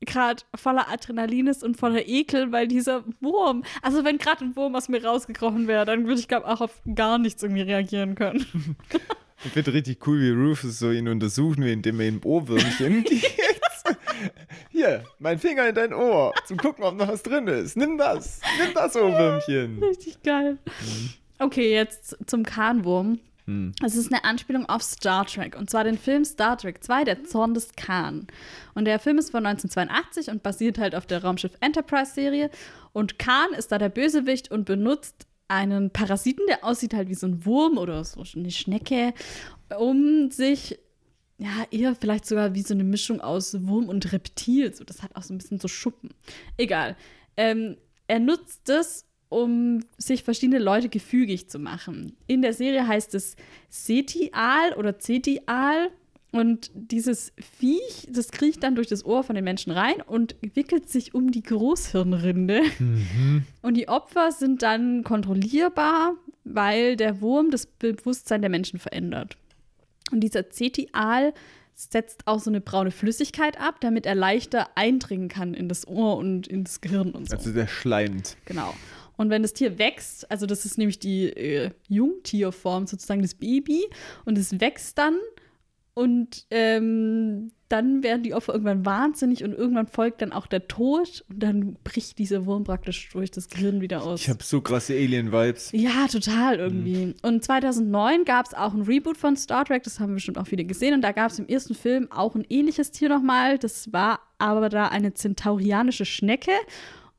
gerade 0.01 0.43
voller 0.53 0.89
Adrenalin 0.89 1.47
ist 1.47 1.63
und 1.63 1.77
voller 1.77 2.05
Ekel, 2.07 2.51
weil 2.51 2.67
dieser 2.67 3.03
Wurm, 3.21 3.63
also 3.81 4.03
wenn 4.03 4.17
gerade 4.17 4.43
ein 4.45 4.55
Wurm 4.55 4.75
aus 4.75 4.89
mir 4.89 5.03
rausgekrochen 5.03 5.67
wäre, 5.67 5.86
dann 5.86 6.05
würde 6.05 6.19
ich 6.19 6.27
glaube 6.27 6.47
auch 6.47 6.61
auf 6.61 6.81
gar 6.93 7.17
nichts 7.17 7.41
irgendwie 7.43 7.61
reagieren 7.63 8.15
können. 8.15 8.45
Ich 9.43 9.51
finde 9.51 9.73
richtig 9.73 10.07
cool, 10.07 10.21
wie 10.21 10.31
Rufus 10.31 10.79
so 10.79 10.91
ihn 10.91 11.07
untersuchen 11.07 11.61
will, 11.63 11.73
indem 11.73 11.99
er 11.99 12.07
ihm 12.07 12.21
Ohrwürmchen 12.23 13.03
gibt. 13.09 13.21
Hier, 14.71 15.03
mein 15.19 15.38
Finger 15.38 15.67
in 15.67 15.75
dein 15.75 15.93
Ohr, 15.93 16.33
zum 16.45 16.57
gucken, 16.57 16.83
ob 16.83 16.95
noch 16.95 17.09
was 17.09 17.21
drin 17.21 17.45
ist. 17.47 17.75
Nimm 17.77 17.97
das, 17.97 18.39
nimm 18.63 18.73
das 18.73 18.95
Ohrwürmchen. 18.95 19.83
Richtig 19.83 20.23
geil. 20.23 20.57
Okay, 21.38 21.73
jetzt 21.73 22.17
zum 22.25 22.43
Kahnwurm. 22.43 23.19
Hm. 23.45 23.73
Es 23.85 23.95
ist 23.95 24.11
eine 24.11 24.23
Anspielung 24.23 24.65
auf 24.67 24.81
Star 24.81 25.25
Trek 25.25 25.55
und 25.57 25.69
zwar 25.69 25.83
den 25.83 25.97
Film 25.97 26.25
Star 26.25 26.57
Trek 26.57 26.83
2, 26.83 27.03
der 27.03 27.23
Zorn 27.23 27.53
des 27.53 27.75
Khan. 27.75 28.27
Und 28.73 28.85
der 28.85 28.99
Film 28.99 29.17
ist 29.17 29.31
von 29.31 29.45
1982 29.45 30.29
und 30.29 30.43
basiert 30.43 30.77
halt 30.77 30.95
auf 30.95 31.05
der 31.05 31.23
Raumschiff 31.23 31.53
Enterprise 31.61 32.13
Serie. 32.13 32.49
Und 32.93 33.19
Khan 33.19 33.53
ist 33.57 33.71
da 33.71 33.77
der 33.77 33.89
Bösewicht 33.89 34.51
und 34.51 34.65
benutzt 34.65 35.27
einen 35.47 35.91
Parasiten, 35.91 36.45
der 36.47 36.63
aussieht 36.63 36.93
halt 36.93 37.09
wie 37.09 37.15
so 37.15 37.27
ein 37.27 37.45
Wurm 37.45 37.77
oder 37.77 38.03
so 38.03 38.23
eine 38.35 38.49
Schnecke, 38.49 39.13
um 39.77 40.31
sich 40.31 40.79
ja, 41.37 41.65
eher 41.69 41.95
vielleicht 41.95 42.25
sogar 42.25 42.55
wie 42.55 42.61
so 42.61 42.73
eine 42.73 42.83
Mischung 42.83 43.19
aus 43.19 43.55
Wurm 43.67 43.89
und 43.89 44.11
Reptil. 44.13 44.73
So, 44.73 44.83
das 44.83 45.03
hat 45.03 45.15
auch 45.15 45.23
so 45.23 45.33
ein 45.33 45.37
bisschen 45.37 45.59
so 45.59 45.67
Schuppen. 45.67 46.11
Egal. 46.57 46.95
Ähm, 47.35 47.77
er 48.07 48.19
nutzt 48.19 48.69
es, 48.69 49.05
um 49.30 49.80
sich 49.97 50.23
verschiedene 50.23 50.59
Leute 50.59 50.89
gefügig 50.89 51.49
zu 51.49 51.59
machen. 51.59 52.15
In 52.28 52.41
der 52.41 52.53
Serie 52.53 52.88
heißt 52.88 53.15
es 53.15 53.36
Setial 53.69 54.73
oder 54.78 54.99
Zetial. 54.99 55.89
Und 56.32 56.69
dieses 56.73 57.32
Viech, 57.39 58.09
das 58.11 58.30
kriecht 58.30 58.61
dann 58.61 58.76
durch 58.76 58.88
das 58.88 59.05
Ohr 59.05 59.23
von 59.23 59.36
den 59.36 59.45
Menschen 59.45 59.71
rein 59.71 60.01
und 60.05 60.36
wickelt 60.53 60.89
sich 60.89 61.15
um 61.15 61.32
die 61.32 61.43
Großhirnrinde. 61.43 62.61
Und 63.61 63.78
die 63.78 63.88
Opfer 63.88 64.34
sind 64.34 64.61
dann 64.61 65.03
kontrollierbar, 65.05 66.15
weil 66.43 66.97
der 66.97 67.21
Wurm 67.21 67.51
das 67.51 67.65
Bewusstsein 67.65 68.41
der 68.41 68.49
Menschen 68.49 68.80
verändert. 68.80 69.38
Und 70.11 70.19
dieser 70.19 70.49
Zetial 70.49 71.34
setzt 71.73 72.28
auch 72.28 72.39
so 72.39 72.49
eine 72.49 72.61
braune 72.61 72.91
Flüssigkeit 72.91 73.59
ab, 73.59 73.82
damit 73.82 74.05
er 74.05 74.15
leichter 74.15 74.69
eindringen 74.76 75.30
kann 75.30 75.53
in 75.53 75.69
das 75.69 75.88
Ohr 75.88 76.17
und 76.17 76.47
ins 76.47 76.82
Gehirn 76.82 77.11
und 77.11 77.30
so. 77.30 77.36
Also 77.36 77.51
der 77.51 77.67
schleimt. 77.67 78.38
Genau. 78.45 78.73
Und 79.18 79.30
wenn 79.30 79.41
das 79.41 79.53
Tier 79.53 79.78
wächst, 79.78 80.30
also 80.32 80.45
das 80.45 80.66
ist 80.66 80.78
nämlich 80.78 80.99
die 80.99 81.28
äh, 81.30 81.72
Jungtierform, 81.88 82.88
sozusagen 82.88 83.22
das 83.22 83.36
Baby, 83.36 83.86
und 84.26 84.38
es 84.38 84.59
wächst 84.59 84.97
dann 84.97 85.18
und 85.95 86.45
ähm, 86.51 87.51
dann 87.70 88.03
werden 88.03 88.22
die 88.22 88.34
Opfer 88.34 88.51
irgendwann 88.53 88.86
wahnsinnig 88.86 89.43
und 89.45 89.53
irgendwann 89.53 89.88
folgt 89.88 90.22
dann 90.22 90.34
auch 90.34 90.45
der 90.45 90.68
Tod 90.68 91.24
und 91.30 91.41
dann 91.41 91.78
bricht 91.86 92.20
dieser 92.20 92.45
Wurm 92.45 92.66
praktisch 92.66 93.09
durch 93.13 93.32
das 93.32 93.47
Gehirn 93.47 93.80
wieder 93.80 94.03
aus. 94.03 94.22
Ich 94.22 94.30
habe 94.30 94.43
so 94.43 94.59
krasse 94.59 94.93
Alien-Vibes. 94.93 95.72
Ja, 95.72 96.07
total 96.07 96.59
irgendwie. 96.59 97.16
Und 97.22 97.43
2009 97.43 98.26
gab 98.26 98.45
es 98.45 98.53
auch 98.53 98.74
ein 98.74 98.82
Reboot 98.82 99.18
von 99.18 99.38
Star 99.38 99.63
Trek, 99.63 99.84
das 99.84 100.01
haben 100.01 100.13
bestimmt 100.13 100.38
auch 100.38 100.47
viele 100.47 100.66
gesehen. 100.66 100.93
Und 100.93 101.01
da 101.01 101.13
gab 101.13 101.32
es 101.32 101.39
im 101.39 101.47
ersten 101.47 101.74
Film 101.74 102.11
auch 102.11 102.36
ein 102.36 102.45
ähnliches 102.49 102.91
Tier 102.91 103.07
nochmal. 103.07 103.57
Das 103.57 103.91
war 103.93 104.20
aber 104.38 104.68
da 104.68 104.89
eine 104.89 105.13
zentaurianische 105.13 106.05
Schnecke. 106.05 106.51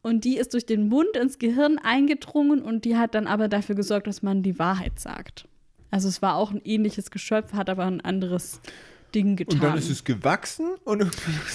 Und 0.06 0.22
die 0.22 0.36
ist 0.36 0.54
durch 0.54 0.64
den 0.64 0.88
Mund 0.88 1.16
ins 1.20 1.40
Gehirn 1.40 1.78
eingedrungen 1.78 2.62
und 2.62 2.84
die 2.84 2.96
hat 2.96 3.16
dann 3.16 3.26
aber 3.26 3.48
dafür 3.48 3.74
gesorgt, 3.74 4.06
dass 4.06 4.22
man 4.22 4.44
die 4.44 4.56
Wahrheit 4.56 5.00
sagt. 5.00 5.48
Also 5.90 6.06
es 6.06 6.22
war 6.22 6.36
auch 6.36 6.52
ein 6.52 6.60
ähnliches 6.64 7.10
Geschöpf, 7.10 7.54
hat 7.54 7.68
aber 7.68 7.86
ein 7.86 8.00
anderes 8.00 8.60
Ding 9.16 9.34
getan. 9.34 9.58
Und 9.58 9.64
dann 9.64 9.76
ist 9.76 9.90
es 9.90 10.04
gewachsen 10.04 10.76
und 10.84 11.04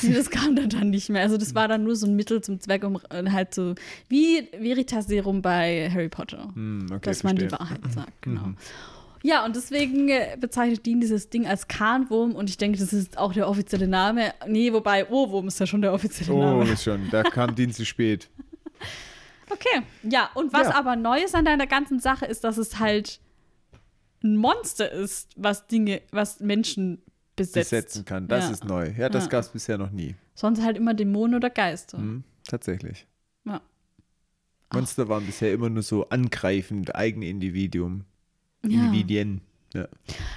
Nee, 0.02 0.14
das 0.16 0.30
kam 0.30 0.58
dann, 0.58 0.68
dann 0.68 0.89
nicht 0.89 1.10
mehr. 1.10 1.22
Also 1.22 1.38
das 1.38 1.56
war 1.56 1.70
dann 1.70 1.86
nur 1.86 1.95
so 1.95 2.08
ein 2.08 2.18
Mittel 2.18 2.41
zum 2.41 2.60
Zweck, 2.60 2.84
um 2.84 2.99
äh, 3.10 3.30
halt 3.32 3.54
so 3.56 3.74
wie 4.10 4.49
Veritas 4.60 5.08
Serum 5.08 5.41
bei 5.41 5.89
Harry 5.89 6.10
Potter, 6.10 6.49
Hm, 6.54 6.88
okay, 6.89 6.99
dass 7.04 7.24
man 7.24 7.38
die 7.38 7.47
verstehe. 7.47 7.66
Mhm. 7.66 7.70
Wahrheit 7.70 7.93
sagt. 7.93 8.22
Genau. 8.22 8.49
Ja, 9.24 9.45
und 9.45 9.55
deswegen 9.55 10.09
äh, 10.09 10.36
bezeichnet 10.39 10.86
Dean 10.86 10.99
dieses 10.99 11.30
Ding 11.30 11.45
als 11.47 11.67
Kahnwurm 11.67 12.34
und 12.34 12.49
ich 12.49 12.57
denke, 12.57 12.80
das 12.80 12.91
ist 12.91 13.17
auch 13.17 13.34
der 13.34 13.47
offizielle 13.47 13.88
Name. 13.88 14.34
Nee, 14.47 14.74
wobei 14.74 15.07
Ohrwurm 15.09 15.47
ist 15.47 15.59
ja 15.59 15.67
schon 15.67 15.82
der 15.82 15.93
offizielle 15.93 16.34
Oh, 16.34 16.39
Name. 16.59 16.72
ist 16.72 16.84
schon. 16.84 17.09
Da 17.11 17.22
kam 17.24 17.53
Dienst 17.55 17.78
zu 17.78 17.86
spät. 17.86 18.30
Okay, 19.49 19.84
ja, 20.03 20.30
und 20.34 20.53
was 20.53 20.67
Ja. 20.69 20.76
aber 20.76 20.95
neu 20.95 21.19
ist 21.22 21.36
an 21.36 21.45
deiner 21.45 21.67
ganzen 21.67 21.99
Sache 21.99 22.26
ist, 22.26 22.43
dass 22.43 22.57
es 22.57 22.80
halt 22.80 23.19
ein 24.24 24.38
Monster 24.38 24.89
ist, 24.91 25.30
was 25.36 25.67
Dinge, 25.67 26.01
was 26.11 26.39
Menschen 26.39 27.01
besetzt. 27.36 27.72
Besetzen 27.72 28.05
kann. 28.05 28.28
Das 28.28 28.45
Ja. 28.45 28.51
ist 28.51 28.65
neu. 28.65 28.91
Ja, 28.97 29.09
das 29.09 29.26
Ja. 29.26 29.30
gab 29.30 29.41
es 29.41 29.49
bisher 29.49 29.78
noch 29.78 29.91
nie. 29.91 30.15
Sonst 30.36 30.63
halt 30.63 30.78
immer 30.78 30.93
Dämonen 30.93 31.36
oder 31.36 31.49
Geister. 31.49 31.97
Hm, 31.97 32.24
tatsächlich. 32.47 33.05
Ja. 33.45 33.61
Monster 34.74 35.09
waren 35.09 35.26
bisher 35.26 35.51
immer 35.53 35.69
nur 35.69 35.84
so 35.84 36.07
angreifend, 36.09 36.95
eigene 36.95 37.28
Individuum. 37.28 38.05
Ja. 38.64 38.86
Individuen. 38.86 39.41
Ja. 39.74 39.88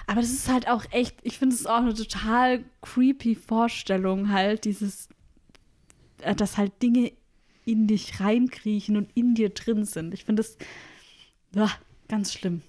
Aber 0.07 0.21
das 0.21 0.31
ist 0.31 0.49
halt 0.49 0.69
auch 0.69 0.85
echt, 0.93 1.17
ich 1.23 1.39
finde 1.39 1.55
es 1.57 1.67
auch 1.67 1.79
eine 1.79 1.95
total 1.95 2.65
creepy 2.83 3.35
Vorstellung, 3.35 4.31
halt, 4.31 4.65
dieses, 4.65 5.09
äh, 6.23 6.35
dass 6.35 6.57
halt 6.57 6.81
Dinge 6.83 7.13
in 7.65 7.87
dich 7.87 8.21
reinkriechen 8.21 8.97
und 8.97 9.09
in 9.15 9.35
dir 9.35 9.51
drin 9.51 9.85
sind. 9.85 10.15
Ich 10.15 10.25
finde 10.25 10.43
das 10.43 10.57
ja, 11.55 11.71
ganz 12.09 12.33
schlimm, 12.33 12.63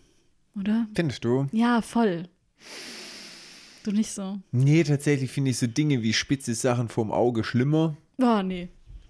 oder? 0.60 0.88
Findest 0.96 1.24
du? 1.24 1.48
Ja, 1.52 1.82
voll. 1.82 2.28
Du 3.84 3.92
nicht 3.92 4.12
so. 4.12 4.40
Nee, 4.52 4.84
tatsächlich 4.84 5.32
finde 5.32 5.52
ich 5.52 5.60
so 5.60 5.68
Dinge 5.68 6.02
wie 6.02 6.14
spitze 6.14 6.56
Sachen 6.56 6.90
vorm 6.90 7.12
Auge 7.12 7.44
schlimmer. 7.44 7.96
Oh, 8.18 8.42
nee. 8.42 8.70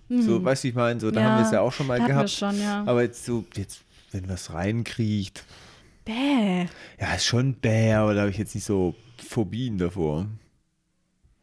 So, 0.10 0.44
weißt 0.44 0.64
du, 0.64 0.66
wie 0.66 0.70
ich 0.70 0.76
meine? 0.76 1.00
So, 1.00 1.10
da 1.10 1.24
haben 1.24 1.40
wir 1.40 1.46
es 1.46 1.52
ja 1.52 1.62
auch 1.62 1.72
schon 1.72 1.88
mal 1.88 2.00
gehabt. 2.06 2.30
schon, 2.30 2.60
ja. 2.60 2.84
Aber 2.86 3.02
jetzt 3.02 3.26
so, 3.26 3.44
jetzt, 3.56 3.82
wenn 4.12 4.30
was 4.30 4.54
reinkriecht, 4.54 5.44
Bäh. 6.06 6.66
ja, 7.00 7.16
ist 7.16 7.26
schon 7.26 7.56
bäh, 7.56 7.94
aber 7.94 8.14
da 8.14 8.22
habe 8.22 8.32
ich 8.32 8.38
jetzt 8.38 8.54
nicht 8.56 8.64
so 8.66 8.96
Phobien 9.18 9.78
davor. 9.78 10.28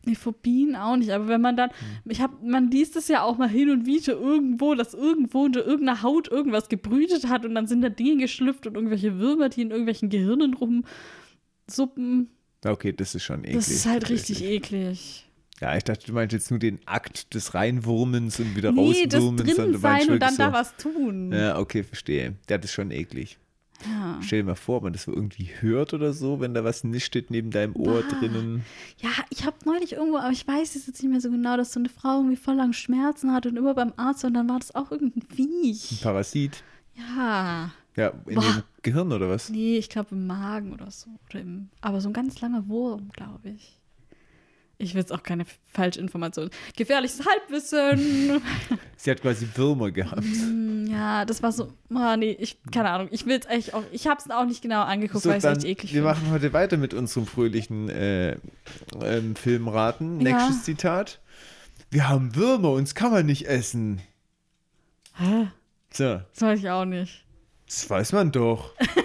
Nee, 0.04 0.14
Phobien 0.16 0.74
auch 0.74 0.96
nicht, 0.96 1.10
aber 1.10 1.28
wenn 1.28 1.40
man 1.40 1.56
dann, 1.56 1.70
ich 2.06 2.20
hab, 2.20 2.42
man 2.42 2.70
liest 2.70 2.96
es 2.96 3.06
ja 3.08 3.22
auch 3.22 3.38
mal 3.38 3.48
hin 3.48 3.70
und 3.70 3.86
wieder 3.86 4.14
irgendwo, 4.14 4.74
dass 4.74 4.94
irgendwo 4.94 5.44
unter 5.44 5.64
irgendeiner 5.64 6.02
Haut 6.02 6.26
irgendwas 6.28 6.68
gebrütet 6.68 7.28
hat 7.28 7.44
und 7.44 7.54
dann 7.54 7.68
sind 7.68 7.82
da 7.82 7.88
Dinge 7.88 8.16
geschlüpft 8.22 8.66
und 8.66 8.74
irgendwelche 8.74 9.18
Würmer, 9.18 9.48
die 9.48 9.62
in 9.62 9.70
irgendwelchen 9.70 10.08
Gehirnen 10.10 10.54
rumsuppen. 10.54 12.30
Okay, 12.64 12.92
das 12.92 13.14
ist 13.14 13.22
schon 13.24 13.40
eklig. 13.44 13.54
Das 13.56 13.68
ist 13.68 13.86
halt 13.86 14.08
richtig 14.10 14.42
eklig. 14.44 15.28
Ja, 15.60 15.76
ich 15.76 15.84
dachte, 15.84 16.06
du 16.06 16.12
meinst 16.12 16.32
jetzt 16.32 16.50
nur 16.50 16.58
den 16.58 16.80
Akt 16.86 17.34
des 17.34 17.54
Reinwurmens 17.54 18.40
und 18.40 18.56
wieder 18.56 18.72
Nee, 18.72 19.06
das 19.06 19.20
rauswurmens. 19.20 19.42
drin 19.44 19.54
sondern 19.54 19.72
du 19.74 19.78
meinst 19.78 20.06
sein 20.06 20.14
und 20.14 20.20
dann 20.20 20.30
wirklich 20.38 20.46
da 20.48 20.52
was 20.52 20.76
tun. 20.76 21.30
so, 21.30 21.36
Ja, 21.38 21.58
okay, 21.58 21.84
verstehe. 21.84 22.34
Ja, 22.50 22.58
das 22.58 22.64
ist 22.70 22.72
schon 22.74 22.90
eklig. 22.90 23.38
Ja. 23.90 24.18
Stell 24.22 24.40
dir 24.40 24.46
mal 24.46 24.54
vor, 24.54 24.78
ob 24.78 24.82
man 24.84 24.92
das 24.92 25.04
so 25.04 25.12
irgendwie 25.12 25.48
hört 25.60 25.94
oder 25.94 26.12
so, 26.12 26.40
wenn 26.40 26.54
da 26.54 26.64
was 26.64 26.84
nischtet 26.84 27.30
neben 27.30 27.50
deinem 27.50 27.74
Ohr 27.76 28.02
Bah. 28.02 28.16
drinnen. 28.18 28.64
Ja, 29.00 29.10
ich 29.30 29.44
habe 29.44 29.56
neulich 29.64 29.92
irgendwo, 29.94 30.18
aber 30.18 30.30
ich 30.30 30.46
weiß 30.46 30.74
es 30.76 30.86
jetzt 30.86 31.02
nicht 31.02 31.10
mehr 31.10 31.20
so 31.20 31.30
genau, 31.30 31.56
dass 31.56 31.72
so 31.72 31.80
eine 31.80 31.88
Frau 31.88 32.18
irgendwie 32.18 32.36
voll 32.36 32.54
lang 32.54 32.72
Schmerzen 32.72 33.32
hatte 33.32 33.48
und 33.48 33.56
immer 33.56 33.74
beim 33.74 33.92
Arzt 33.96 34.24
und 34.24 34.34
dann 34.34 34.48
war 34.48 34.58
das 34.58 34.74
auch 34.74 34.90
irgendein 34.90 35.22
Ein 35.22 35.36
Viech. 35.36 36.00
Parasit. 36.02 36.62
Ja. 36.94 37.72
Ja, 37.96 38.12
in 38.26 38.36
Boah. 38.36 38.42
dem 38.42 38.62
Gehirn 38.82 39.12
oder 39.12 39.28
was? 39.28 39.50
Nee, 39.50 39.76
ich 39.76 39.88
glaube 39.90 40.08
im 40.12 40.26
Magen 40.26 40.72
oder 40.72 40.90
so. 40.90 41.10
Oder 41.28 41.40
im, 41.40 41.68
aber 41.82 42.00
so 42.00 42.08
ein 42.08 42.14
ganz 42.14 42.40
langer 42.40 42.66
Wurm, 42.68 43.10
glaube 43.12 43.50
ich. 43.50 43.78
Ich 44.82 44.94
will 44.94 45.00
jetzt 45.00 45.12
auch 45.12 45.22
keine 45.22 45.44
falsche 45.72 46.00
Information. 46.00 46.50
Gefährliches 46.76 47.20
Halbwissen. 47.24 48.42
Sie 48.96 49.10
hat 49.10 49.22
quasi 49.22 49.48
Würmer 49.54 49.90
gehabt. 49.92 50.22
Hm, 50.24 50.86
ja, 50.90 51.24
das 51.24 51.42
war 51.42 51.52
so. 51.52 51.72
Oh, 51.94 52.16
nee, 52.16 52.36
ich, 52.38 52.58
keine 52.72 52.90
Ahnung. 52.90 53.08
Ich 53.12 53.24
will 53.26 53.38
es 53.38 53.46
echt 53.46 53.74
auch. 53.74 53.84
Ich 53.92 54.06
habe 54.08 54.20
es 54.20 54.28
auch 54.30 54.44
nicht 54.44 54.60
genau 54.62 54.82
angeguckt, 54.82 55.22
So, 55.22 55.30
weil 55.30 55.38
es 55.38 55.44
echt 55.44 55.64
eklig 55.64 55.92
wir 55.94 56.02
finde. 56.02 56.08
machen 56.20 56.30
heute 56.32 56.52
weiter 56.52 56.76
mit 56.76 56.94
unserem 56.94 57.26
fröhlichen 57.26 57.88
äh, 57.88 58.36
ähm, 59.02 59.36
Filmraten. 59.36 60.20
Ja. 60.20 60.32
Nächstes 60.36 60.64
Zitat. 60.64 61.20
Wir 61.90 62.08
haben 62.08 62.34
Würmer, 62.34 62.70
uns 62.72 62.94
kann 62.94 63.12
man 63.12 63.26
nicht 63.26 63.46
essen. 63.46 64.00
Hä? 65.14 65.48
So, 65.92 66.20
Das 66.34 66.40
weiß 66.42 66.58
ich 66.60 66.70
auch 66.70 66.86
nicht. 66.86 67.24
das 67.66 67.88
weiß 67.88 68.12
man 68.12 68.32
doch. 68.32 68.72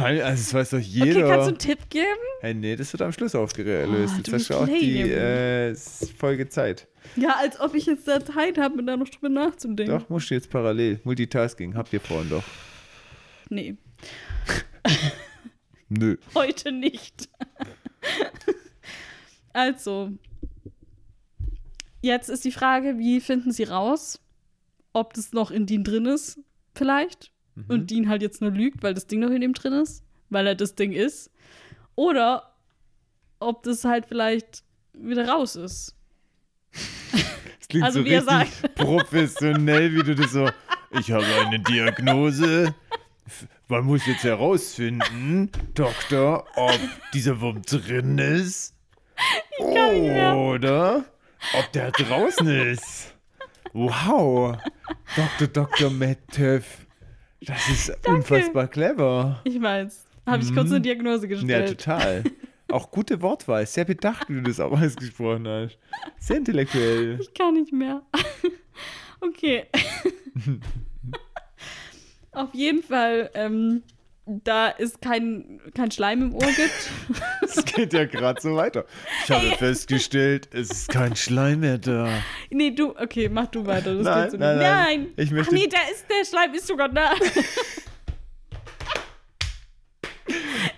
Sei- 0.00 0.24
also, 0.24 0.42
das 0.42 0.54
weiß 0.54 0.70
doch 0.70 0.78
jeder. 0.78 1.10
Okay, 1.10 1.28
kannst 1.28 1.46
du 1.46 1.48
einen 1.50 1.58
Tipp 1.58 1.90
geben? 1.90 2.06
Hey, 2.40 2.54
nee, 2.54 2.74
das 2.76 2.92
wird 2.92 3.02
am 3.02 3.12
Schluss 3.12 3.34
aufgelöst. 3.34 3.90
Oh, 3.92 4.16
Jetzt 4.16 4.32
hast 4.32 4.50
du 4.50 4.54
auch 4.54 4.66
die 4.66 5.00
äh, 5.02 5.74
Folge 6.18 6.48
Zeit. 6.48 6.88
Ja, 7.16 7.36
als 7.38 7.58
ob 7.60 7.74
ich 7.74 7.86
jetzt 7.86 8.06
da 8.08 8.24
Zeit 8.24 8.58
habe, 8.58 8.76
mir 8.76 8.84
da 8.84 8.96
noch 8.96 9.08
drüber 9.08 9.28
nachzudenken. 9.28 9.98
Doch, 9.98 10.08
musst 10.08 10.30
du 10.30 10.34
jetzt 10.34 10.50
parallel. 10.50 11.00
Multitasking, 11.04 11.74
habt 11.74 11.92
ihr 11.92 12.00
vorhin 12.00 12.30
doch. 12.30 12.44
Nee, 13.48 13.76
Nö. 15.88 16.16
heute 16.34 16.72
nicht. 16.72 17.28
also, 19.52 20.12
jetzt 22.00 22.28
ist 22.30 22.44
die 22.44 22.52
Frage, 22.52 22.98
wie 22.98 23.20
finden 23.20 23.50
Sie 23.52 23.64
raus, 23.64 24.20
ob 24.92 25.14
das 25.14 25.32
noch 25.32 25.50
in 25.50 25.66
Dean 25.66 25.84
drin 25.84 26.06
ist, 26.06 26.38
vielleicht. 26.74 27.32
Mhm. 27.68 27.74
Und 27.74 27.90
Dean 27.90 28.08
halt 28.08 28.22
jetzt 28.22 28.40
nur 28.40 28.50
lügt, 28.50 28.82
weil 28.82 28.94
das 28.94 29.06
Ding 29.06 29.20
noch 29.20 29.30
in 29.30 29.42
ihm 29.42 29.54
drin 29.54 29.72
ist, 29.72 30.04
weil 30.28 30.46
er 30.46 30.54
das 30.54 30.74
Ding 30.74 30.92
ist. 30.92 31.30
Oder 31.94 32.54
ob 33.38 33.62
das 33.62 33.84
halt 33.84 34.06
vielleicht 34.06 34.62
wieder 34.92 35.28
raus 35.28 35.56
ist. 35.56 35.96
Das 37.58 37.68
klingt 37.68 37.84
Also 37.84 38.00
so 38.00 38.04
wie 38.04 38.14
er 38.14 38.40
richtig 38.40 38.74
professionell, 38.74 39.94
wie 39.94 40.02
du 40.02 40.14
das 40.16 40.32
so. 40.32 40.48
Ich 40.98 41.12
habe 41.12 41.24
eine 41.46 41.60
Diagnose. 41.60 42.74
Man 43.68 43.84
muss 43.84 44.06
jetzt 44.06 44.24
herausfinden, 44.24 45.50
Doktor, 45.74 46.46
ob 46.56 46.80
dieser 47.14 47.40
Wurm 47.40 47.62
drin 47.62 48.18
ist. 48.18 48.74
Oder 49.60 51.04
ob 51.56 51.72
der 51.72 51.92
draußen 51.92 52.48
ist. 52.48 53.14
Wow. 53.72 54.56
Dr. 55.14 55.46
Dr. 55.46 55.90
Mettev. 55.90 56.64
Das 57.46 57.68
ist 57.70 58.06
unfassbar 58.06 58.68
clever. 58.68 59.40
Ich 59.44 59.60
weiß. 59.60 60.06
Habe 60.26 60.42
ich 60.42 60.54
kurz 60.54 60.70
eine 60.70 60.80
Diagnose 60.80 61.22
Ja, 61.26 61.28
gestellt. 61.28 61.78
total. 61.80 62.24
Auch 62.70 62.90
gute 62.90 63.20
Wortwahl. 63.22 63.66
Sehr 63.66 63.84
bedacht, 63.84 64.28
wie 64.28 64.34
du 64.34 64.42
das 64.42 64.60
auch 64.60 64.72
ausgesprochen 64.80 65.48
hast. 65.48 65.78
Sehr 66.18 66.36
intellektuell. 66.36 67.18
Ich 67.20 67.32
kann 67.34 67.54
nicht 67.54 67.72
mehr. 67.72 68.02
okay. 69.20 69.64
Auf 72.32 72.54
jeden 72.54 72.82
Fall, 72.82 73.30
ähm, 73.34 73.82
da 74.26 74.70
es 74.78 75.00
kein, 75.00 75.60
kein 75.74 75.90
Schleim 75.90 76.22
im 76.22 76.34
Ohr 76.34 76.46
gibt. 76.46 76.90
Es 77.42 77.64
geht 77.64 77.92
ja 77.92 78.04
gerade 78.04 78.40
so 78.40 78.54
weiter. 78.54 78.84
Ich 79.24 79.30
habe 79.32 79.46
festgestellt, 79.56 80.48
es 80.54 80.70
ist 80.70 80.88
kein 80.88 81.16
Schleim 81.16 81.58
mehr 81.60 81.78
da. 81.78 82.08
nee, 82.50 82.70
du, 82.70 82.90
okay, 82.96 83.28
mach 83.28 83.46
du 83.48 83.66
weiter. 83.66 83.94
Das 83.96 84.04
Nein, 84.04 84.22
geht 84.22 84.30
so 84.30 84.36
nein, 84.36 84.58
nicht. 84.58 84.66
nein. 84.68 85.06
Ich 85.16 85.30
möchte- 85.32 85.50
Ach 85.52 85.58
nee, 85.58 85.66
der, 85.66 85.80
ist, 85.92 86.04
der 86.08 86.24
Schleim 86.24 86.54
ist 86.54 86.66
sogar 86.68 86.88
da. 86.88 87.12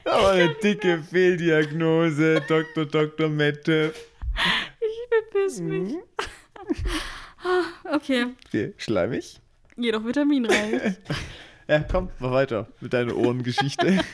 Aber 0.05 0.31
eine 0.31 0.55
dicke 0.63 1.03
Fehldiagnose, 1.03 2.43
Dr. 2.49 2.87
Dr. 2.87 3.29
Mette. 3.29 3.93
ich 4.81 5.11
bepiss 5.11 5.61
mich. 5.61 5.93
Mhm. 5.93 6.03
okay, 7.95 8.27
Okay, 8.47 8.75
schleimig. 8.79 9.41
geh 9.77 9.91
doch 9.93 10.05
Vitamin 10.05 10.47
rein. 10.47 10.97
Ja, 11.73 11.85
komm, 11.91 12.11
mach 12.19 12.31
weiter 12.33 12.67
mit 12.81 12.93
deiner 12.93 13.17
Ohrengeschichte. 13.17 13.99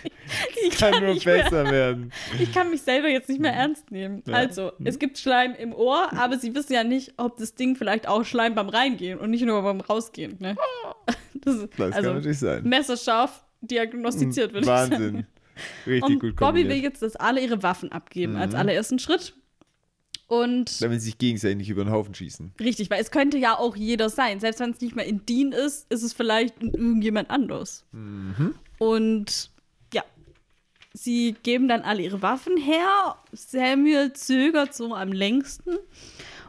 Ich 0.71 0.77
Kann 0.79 0.93
kann, 0.93 1.05
nur 1.05 1.15
nicht 1.15 1.25
mehr, 1.25 1.43
besser 1.45 1.71
werden. 1.71 2.13
ich 2.39 2.53
kann 2.53 2.69
mich 2.71 2.83
selber 2.83 3.09
jetzt 3.09 3.29
nicht 3.31 3.41
mehr 3.41 3.55
ernst 3.55 3.91
nehmen. 3.91 4.23
Ja. 4.27 4.35
Also, 4.35 4.73
es 4.85 4.99
gibt 4.99 5.17
Schleim 5.19 5.55
im 5.55 5.73
Ohr, 5.73 6.11
aber 6.15 6.37
sie 6.39 6.55
wissen 6.55 6.75
ja 6.75 6.85
nicht, 6.85 7.15
ob 7.17 7.39
das 7.39 7.55
Ding 7.55 7.75
vielleicht 7.77 8.07
auch 8.07 8.25
Schleim 8.25 8.55
beim 8.55 8.69
Reingehen 8.69 9.19
und 9.19 9.31
nicht 9.31 9.45
nur 9.47 9.63
beim 9.63 9.81
Rausgehen. 9.81 10.37
Ne? 10.39 10.55
Das, 11.41 11.55
ist- 11.55 11.69
Das 11.79 11.93
also, 11.95 12.09
kann 12.09 12.17
natürlich 12.19 12.39
sein. 12.41 12.63
messerscharf 12.65 13.43
diagnostiziert, 13.63 14.49
würde 14.53 14.61
ich 14.61 14.67
sagen. 14.67 14.91
Wahnsinn. 14.93 15.27
Richtig 15.87 16.03
Und 16.05 16.19
gut 16.21 16.37
Bobby 16.37 16.59
will 16.59 16.63
kombiniert. 16.65 16.83
jetzt, 16.93 17.03
dass 17.03 17.17
alle 17.17 17.41
ihre 17.41 17.63
Waffen 17.63 17.91
abgeben 17.91 18.37
als 18.37 18.53
Mhm. 18.53 18.59
allerersten 18.59 18.99
Schritt. 18.99 19.35
Und 20.29 20.83
Damit 20.83 21.01
sie 21.01 21.07
sich 21.07 21.19
gegenseitig 21.19 21.71
über 21.71 21.85
den 21.85 21.91
Haufen 21.91 22.15
schießen. 22.15 22.53
richtig, 22.61 22.91
weil 22.91 23.01
es 23.01 23.11
könnte 23.11 23.39
ja 23.39 23.59
auch 23.59 23.75
jeder 23.77 24.11
sein. 24.11 24.41
Selbst 24.41 24.61
wenn 24.61 24.71
es 24.71 24.81
nicht 24.81 24.95
mehr 24.95 25.07
in 25.07 25.25
Dean 25.27 25.53
ist, 25.53 25.91
ist 25.91 26.03
es 26.03 26.13
vielleicht 26.13 26.63
irgendjemand 26.63 27.31
anders. 27.31 27.85
Mhm. 27.93 28.55
Und 28.79 29.51
ja, 29.95 30.03
sie 30.93 31.35
geben 31.43 31.67
dann 31.67 31.81
alle 31.81 32.03
ihre 32.03 32.21
Waffen 32.21 32.59
her. 32.59 33.17
Samuel 33.33 34.13
zögert 34.13 34.75
so 34.75 34.95
am 34.95 35.13
längsten. 35.13 35.79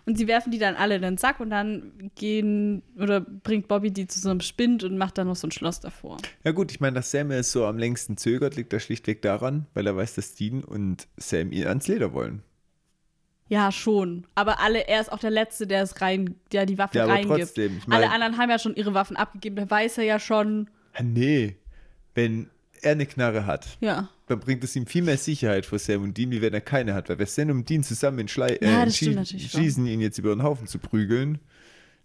Und 0.05 0.17
sie 0.17 0.27
werfen 0.27 0.51
die 0.51 0.57
dann 0.59 0.75
alle 0.75 0.95
in 0.95 1.01
den 1.03 1.17
Sack 1.17 1.39
und 1.39 1.51
dann 1.51 2.11
gehen 2.15 2.81
oder 2.97 3.21
bringt 3.21 3.67
Bobby 3.67 3.91
die 3.91 4.07
zu 4.07 4.19
so 4.19 4.29
einem 4.29 4.41
Spind 4.41 4.83
und 4.83 4.97
macht 4.97 5.17
dann 5.17 5.27
noch 5.27 5.35
so 5.35 5.47
ein 5.47 5.51
Schloss 5.51 5.79
davor. 5.81 6.17
Ja 6.43 6.51
gut, 6.51 6.71
ich 6.71 6.79
meine, 6.79 6.95
dass 6.95 7.11
Sam 7.11 7.31
es 7.31 7.51
so 7.51 7.65
am 7.65 7.77
längsten 7.77 8.17
zögert, 8.17 8.55
liegt 8.55 8.73
da 8.73 8.79
schlichtweg 8.79 9.21
daran, 9.21 9.67
weil 9.73 9.85
er 9.87 9.95
weiß, 9.95 10.15
dass 10.15 10.33
Dean 10.33 10.63
und 10.63 11.07
Sam 11.17 11.51
ihn 11.51 11.67
ans 11.67 11.87
Leder 11.87 12.11
wollen. 12.11 12.41
Ja, 13.49 13.71
schon. 13.71 14.25
Aber 14.35 14.59
alle, 14.61 14.87
er 14.87 15.01
ist 15.01 15.11
auch 15.11 15.19
der 15.19 15.31
Letzte, 15.31 15.65
der 15.67 15.81
es 15.83 15.99
rein, 16.01 16.35
der 16.51 16.65
die 16.67 16.77
Waffe 16.77 16.99
Ja, 16.99 17.03
aber 17.05 17.13
reingibt. 17.13 17.39
trotzdem, 17.39 17.77
ich 17.79 17.87
mein- 17.87 18.03
alle 18.03 18.11
anderen 18.11 18.37
haben 18.37 18.49
ja 18.49 18.59
schon 18.59 18.75
ihre 18.75 18.93
Waffen 18.93 19.17
abgegeben. 19.17 19.55
Da 19.55 19.69
weiß 19.69 19.97
er 19.97 20.03
ja 20.03 20.19
schon. 20.19 20.69
Nee, 21.01 21.55
wenn 22.15 22.49
er 22.81 22.91
eine 22.93 23.05
Knarre 23.07 23.45
hat, 23.45 23.67
Ja. 23.81 24.07
dann 24.27 24.39
bringt 24.39 24.63
es 24.63 24.75
ihm 24.75 24.85
viel 24.85 25.01
mehr 25.01 25.17
Sicherheit 25.17 25.65
vor 25.65 25.79
Sam 25.79 26.03
und 26.03 26.17
Dean, 26.17 26.31
wie 26.31 26.41
wenn 26.41 26.53
er 26.53 26.61
keine 26.61 26.93
hat. 26.93 27.09
Weil 27.09 27.17
wenn 27.19 27.25
Sam 27.25 27.49
und 27.49 27.67
Dean 27.69 27.83
zusammen 27.83 28.27
Schlei 28.27 28.57
Ja, 28.61 28.83
äh, 28.83 28.87
schie- 28.91 29.25
schießen, 29.25 29.85
ihn 29.87 29.99
jetzt 29.99 30.17
über 30.19 30.33
den 30.35 30.43
Haufen 30.43 30.67
zu 30.67 30.77
prügeln, 30.79 31.39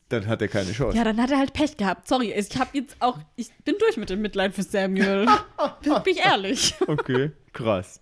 dann 0.08 0.26
hat 0.26 0.40
er 0.42 0.48
keine 0.48 0.72
Chance. 0.72 0.96
Ja, 0.96 1.04
dann 1.04 1.20
hat 1.20 1.30
er 1.30 1.38
halt 1.38 1.52
Pech 1.52 1.76
gehabt. 1.76 2.08
Sorry, 2.08 2.32
ich 2.32 2.56
habe 2.58 2.70
jetzt 2.72 2.96
auch, 3.00 3.18
ich 3.36 3.50
bin 3.64 3.74
durch 3.78 3.96
mit 3.96 4.08
dem 4.10 4.22
Mitleid 4.22 4.54
für 4.54 4.62
Samuel. 4.62 5.26
bin 5.82 5.92
ich 6.14 6.24
ehrlich. 6.24 6.74
Okay, 6.86 7.32
krass. 7.52 8.00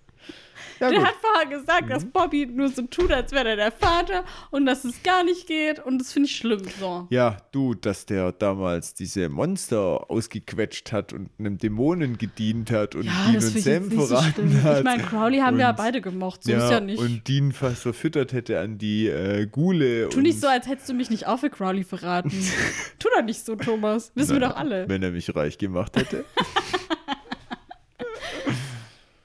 Ja, 0.80 0.88
Der 0.90 0.98
gut. 0.98 1.06
hat 1.08 1.14
vorher 1.20 1.46
gesagt, 1.58 1.90
dass 1.90 2.04
Bobby 2.04 2.46
nur 2.46 2.68
so 2.68 2.82
tut, 2.82 3.12
als 3.12 3.30
wäre 3.30 3.50
er 3.50 3.56
der 3.56 3.70
Vater 3.72 4.24
und 4.50 4.66
dass 4.66 4.84
es 4.84 5.00
gar 5.04 5.22
nicht 5.22 5.46
geht 5.46 5.78
und 5.84 5.98
das 5.98 6.12
finde 6.12 6.28
ich 6.28 6.36
schlimm. 6.36 6.62
So. 6.80 7.06
Ja, 7.10 7.36
du, 7.52 7.74
dass 7.74 8.04
der 8.06 8.32
damals 8.32 8.92
diese 8.94 9.28
Monster 9.28 10.10
ausgequetscht 10.10 10.90
hat 10.90 11.12
und 11.12 11.30
einem 11.38 11.58
Dämonen 11.58 12.18
gedient 12.18 12.70
hat 12.72 12.96
und 12.96 13.04
Ja, 13.04 13.12
Dean 13.26 13.34
und 13.36 13.40
Sam 13.42 13.90
so 13.90 14.06
verraten 14.06 14.32
schlimm. 14.50 14.62
hat. 14.64 14.78
Ich 14.78 14.84
meine, 14.84 15.02
Crowley 15.04 15.38
haben 15.38 15.56
wir 15.56 15.64
ja 15.64 15.70
Und- 15.70 15.76
beide 15.76 16.00
gemocht, 16.00 16.42
so 16.44 16.50
ja, 16.50 16.64
ist 16.64 16.70
ja 16.70 16.80
nicht. 16.80 16.98
Und 16.98 17.28
Dean 17.28 17.52
fast 17.52 17.82
verfüttert 17.82 18.32
hätte 18.32 18.58
an 18.58 18.78
die 18.78 19.06
äh, 19.08 19.46
Gule. 19.46 20.08
Tu 20.08 20.20
nicht 20.20 20.40
so, 20.40 20.48
als 20.48 20.66
hättest 20.66 20.88
du 20.88 20.94
mich 20.94 21.10
nicht 21.10 21.26
auch 21.28 21.38
für 21.38 21.50
Crowley 21.50 21.84
verraten. 21.84 22.30
tu 22.98 23.08
doch 23.16 23.22
nicht 23.24 23.44
so, 23.44 23.54
Thomas. 23.54 24.10
Wissen 24.16 24.32
wir 24.40 24.48
doch 24.48 24.56
alle. 24.56 24.88
Wenn 24.88 25.02
er 25.02 25.12
mich 25.12 25.34
reich 25.36 25.58
gemacht 25.58 25.96
hätte. 25.96 26.24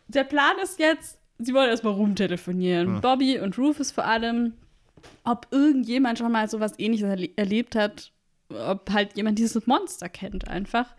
Der 0.08 0.24
Plan 0.24 0.54
ist 0.64 0.80
jetzt, 0.80 1.20
sie 1.38 1.54
wollen 1.54 1.70
erstmal 1.70 1.94
rumtelefonieren. 1.94 2.96
Hm. 2.96 3.02
Bobby 3.02 3.40
und 3.40 3.58
Rufus 3.58 3.92
vor 3.92 4.06
allem, 4.06 4.54
ob 5.24 5.48
irgendjemand 5.52 6.18
schon 6.18 6.32
mal 6.32 6.50
sowas 6.50 6.74
ähnliches 6.78 7.10
erle 7.10 7.30
erlebt 7.36 7.76
hat, 7.76 8.12
ob 8.50 8.90
halt 8.92 9.16
jemand 9.16 9.40
dieses 9.40 9.68
Monster 9.68 10.10
kennt 10.10 10.48
einfach. 10.48 10.96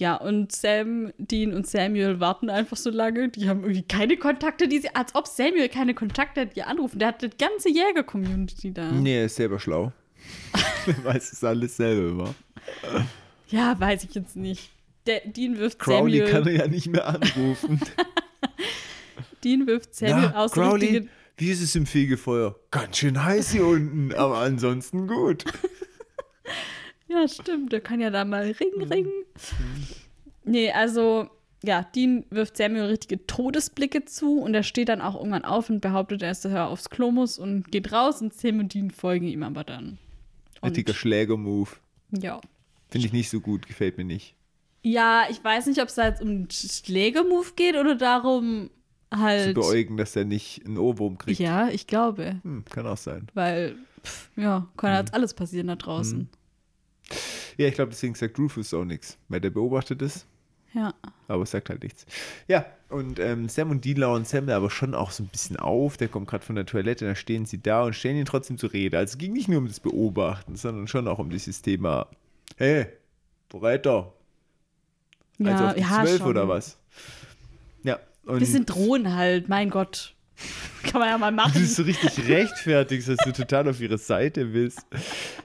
Ja, 0.00 0.16
und 0.16 0.50
Sam, 0.52 1.12
Dean 1.18 1.52
und 1.54 1.66
Samuel 1.66 2.18
warten 2.18 2.50
einfach 2.50 2.76
so 2.76 2.90
lange. 2.90 3.28
Die 3.28 3.48
haben 3.48 3.60
irgendwie 3.60 3.82
keine 3.82 4.16
Kontakte, 4.16 4.66
die 4.66 4.78
sie, 4.78 4.92
als 4.94 5.14
ob 5.14 5.28
Samuel 5.28 5.68
keine 5.68 5.94
Kontakte 5.94 6.40
hat, 6.40 6.56
die 6.56 6.62
anrufen. 6.62 6.98
Der 6.98 7.08
hat 7.08 7.22
die 7.22 7.30
ganze 7.30 7.68
Jäger-Community 7.68 8.72
da. 8.72 8.90
nee, 8.90 9.18
er 9.18 9.26
ist 9.26 9.36
selber 9.36 9.60
schlau. 9.60 9.92
er 10.86 11.04
weiß 11.04 11.32
es 11.32 11.44
alles 11.44 11.76
selber. 11.76 12.34
Ja, 13.48 13.78
weiß 13.78 14.04
ich 14.04 14.14
jetzt 14.14 14.34
nicht. 14.34 14.70
Der, 15.06 15.20
Dean 15.26 15.58
wirft 15.58 15.78
Crowley 15.78 16.18
Samuel, 16.18 16.30
kann 16.32 16.46
er 16.46 16.52
ja 16.54 16.66
nicht 16.68 16.86
mehr 16.88 17.06
anrufen. 17.08 17.80
Dean 19.44 19.66
wirft 19.66 19.94
Samuel 19.94 20.30
Na, 20.32 20.36
aus 20.36 20.52
Crowley, 20.52 21.08
wie 21.36 21.50
ist 21.50 21.60
es 21.62 21.74
im 21.74 21.86
Fegefeuer? 21.86 22.54
Ganz 22.70 22.98
schön 22.98 23.22
heiß 23.24 23.50
hier 23.52 23.66
unten, 23.66 24.14
aber 24.14 24.38
ansonsten 24.38 25.06
gut. 25.08 25.44
Ja, 27.08 27.28
stimmt. 27.28 27.72
Der 27.74 27.82
kann 27.82 28.00
ja 28.00 28.08
da 28.08 28.24
mal 28.24 28.46
Mhm. 28.46 28.52
ringen, 28.54 28.82
ringen. 28.90 29.12
Nee, 30.44 30.72
also, 30.72 31.28
ja, 31.62 31.82
Dean 31.94 32.24
wirft 32.30 32.56
Samuel 32.56 32.84
richtige 32.86 33.26
Todesblicke 33.26 34.06
zu 34.06 34.40
und 34.40 34.54
er 34.54 34.62
steht 34.62 34.88
dann 34.88 35.02
auch 35.02 35.16
irgendwann 35.16 35.44
auf 35.44 35.68
und 35.68 35.82
behauptet, 35.82 36.22
er 36.22 36.30
ist 36.30 36.46
daher 36.46 36.68
aufs 36.68 36.88
Klo 36.88 37.10
muss 37.10 37.38
und 37.38 37.70
geht 37.70 37.92
raus 37.92 38.22
und 38.22 38.32
Sam 38.32 38.60
und 38.60 38.72
Dean 38.72 38.90
folgen 38.90 39.26
ihm 39.26 39.42
aber 39.42 39.62
dann. 39.62 39.98
Und, 40.62 40.70
Richtiger 40.70 40.94
Schläger-Move. 40.94 41.68
ja. 42.12 42.40
Finde 42.88 43.06
ich 43.08 43.12
nicht 43.12 43.28
so 43.28 43.40
gut, 43.40 43.66
gefällt 43.66 43.98
mir 43.98 44.04
nicht. 44.04 44.34
Ja, 44.82 45.24
ich 45.30 45.42
weiß 45.42 45.66
nicht, 45.66 45.80
ob 45.80 45.88
es 45.88 45.94
da 45.94 46.06
jetzt 46.08 46.20
um 46.22 46.28
einen 46.28 46.48
Schlägermove 46.50 47.54
geht 47.56 47.76
oder 47.76 47.94
darum 47.94 48.70
Zu 49.12 49.18
halt. 49.20 49.54
beäugen, 49.54 49.96
dass 49.96 50.16
er 50.16 50.24
nicht 50.24 50.64
einen 50.66 50.78
Ohrwurm 50.78 51.18
kriegt. 51.18 51.38
Ja, 51.38 51.68
ich 51.68 51.86
glaube. 51.86 52.40
Hm, 52.42 52.64
kann 52.64 52.86
auch 52.86 52.96
sein. 52.96 53.28
Weil, 53.34 53.76
pff, 54.04 54.30
ja, 54.36 54.68
kann 54.76 54.94
jetzt 54.96 55.14
alles 55.14 55.34
passieren 55.34 55.68
da 55.68 55.76
draußen. 55.76 56.28
Ja, 57.58 57.68
ich 57.68 57.74
glaube, 57.74 57.90
deswegen 57.90 58.14
sagt 58.14 58.38
Rufus 58.38 58.72
auch 58.74 58.84
nichts, 58.84 59.18
weil 59.28 59.40
der 59.40 59.50
beobachtet 59.50 60.00
es, 60.02 60.26
Ja. 60.72 60.94
aber 61.28 61.44
sagt 61.46 61.68
halt 61.68 61.82
nichts. 61.82 62.06
Ja, 62.48 62.64
und 62.88 63.18
ähm, 63.18 63.48
Sam 63.48 63.70
und 63.70 63.84
Dean 63.84 63.98
lauern 63.98 64.24
Sam 64.24 64.46
da 64.46 64.56
aber 64.56 64.70
schon 64.70 64.94
auch 64.94 65.10
so 65.10 65.22
ein 65.22 65.28
bisschen 65.28 65.58
auf. 65.58 65.96
Der 65.98 66.08
kommt 66.08 66.26
gerade 66.28 66.44
von 66.44 66.56
der 66.56 66.64
Toilette, 66.66 67.04
da 67.04 67.14
stehen 67.14 67.44
sie 67.44 67.60
da 67.62 67.84
und 67.84 67.94
stellen 67.94 68.16
ihn 68.16 68.24
trotzdem 68.24 68.56
zur 68.58 68.72
Rede. 68.72 68.96
Also 68.98 69.12
es 69.12 69.18
ging 69.18 69.32
nicht 69.34 69.48
nur 69.48 69.58
um 69.58 69.68
das 69.68 69.80
Beobachten, 69.80 70.56
sondern 70.56 70.88
schon 70.88 71.06
auch 71.06 71.18
um 71.18 71.28
dieses 71.30 71.60
Thema, 71.62 72.08
hey, 72.56 72.86
Also 75.46 75.64
Ja, 75.64 75.68
auf 75.70 75.74
die 75.74 75.80
ja, 75.80 76.04
zwölf 76.04 76.18
schon. 76.18 76.26
oder 76.28 76.48
was? 76.48 76.76
Ja. 77.82 77.98
Und 78.24 78.38
Bisschen 78.38 78.66
drohen 78.66 79.14
halt, 79.14 79.48
mein 79.48 79.70
Gott. 79.70 80.14
Kann 80.82 81.00
man 81.00 81.08
ja 81.10 81.18
mal 81.18 81.30
Du 81.30 81.36
machen. 81.36 81.52
bist 81.60 81.76
so 81.76 81.82
richtig 81.84 82.28
rechtfertigst, 82.28 83.08
dass 83.08 83.18
du 83.18 83.32
total 83.32 83.68
auf 83.68 83.80
ihre 83.80 83.98
Seite 83.98 84.46
bist. 84.46 84.80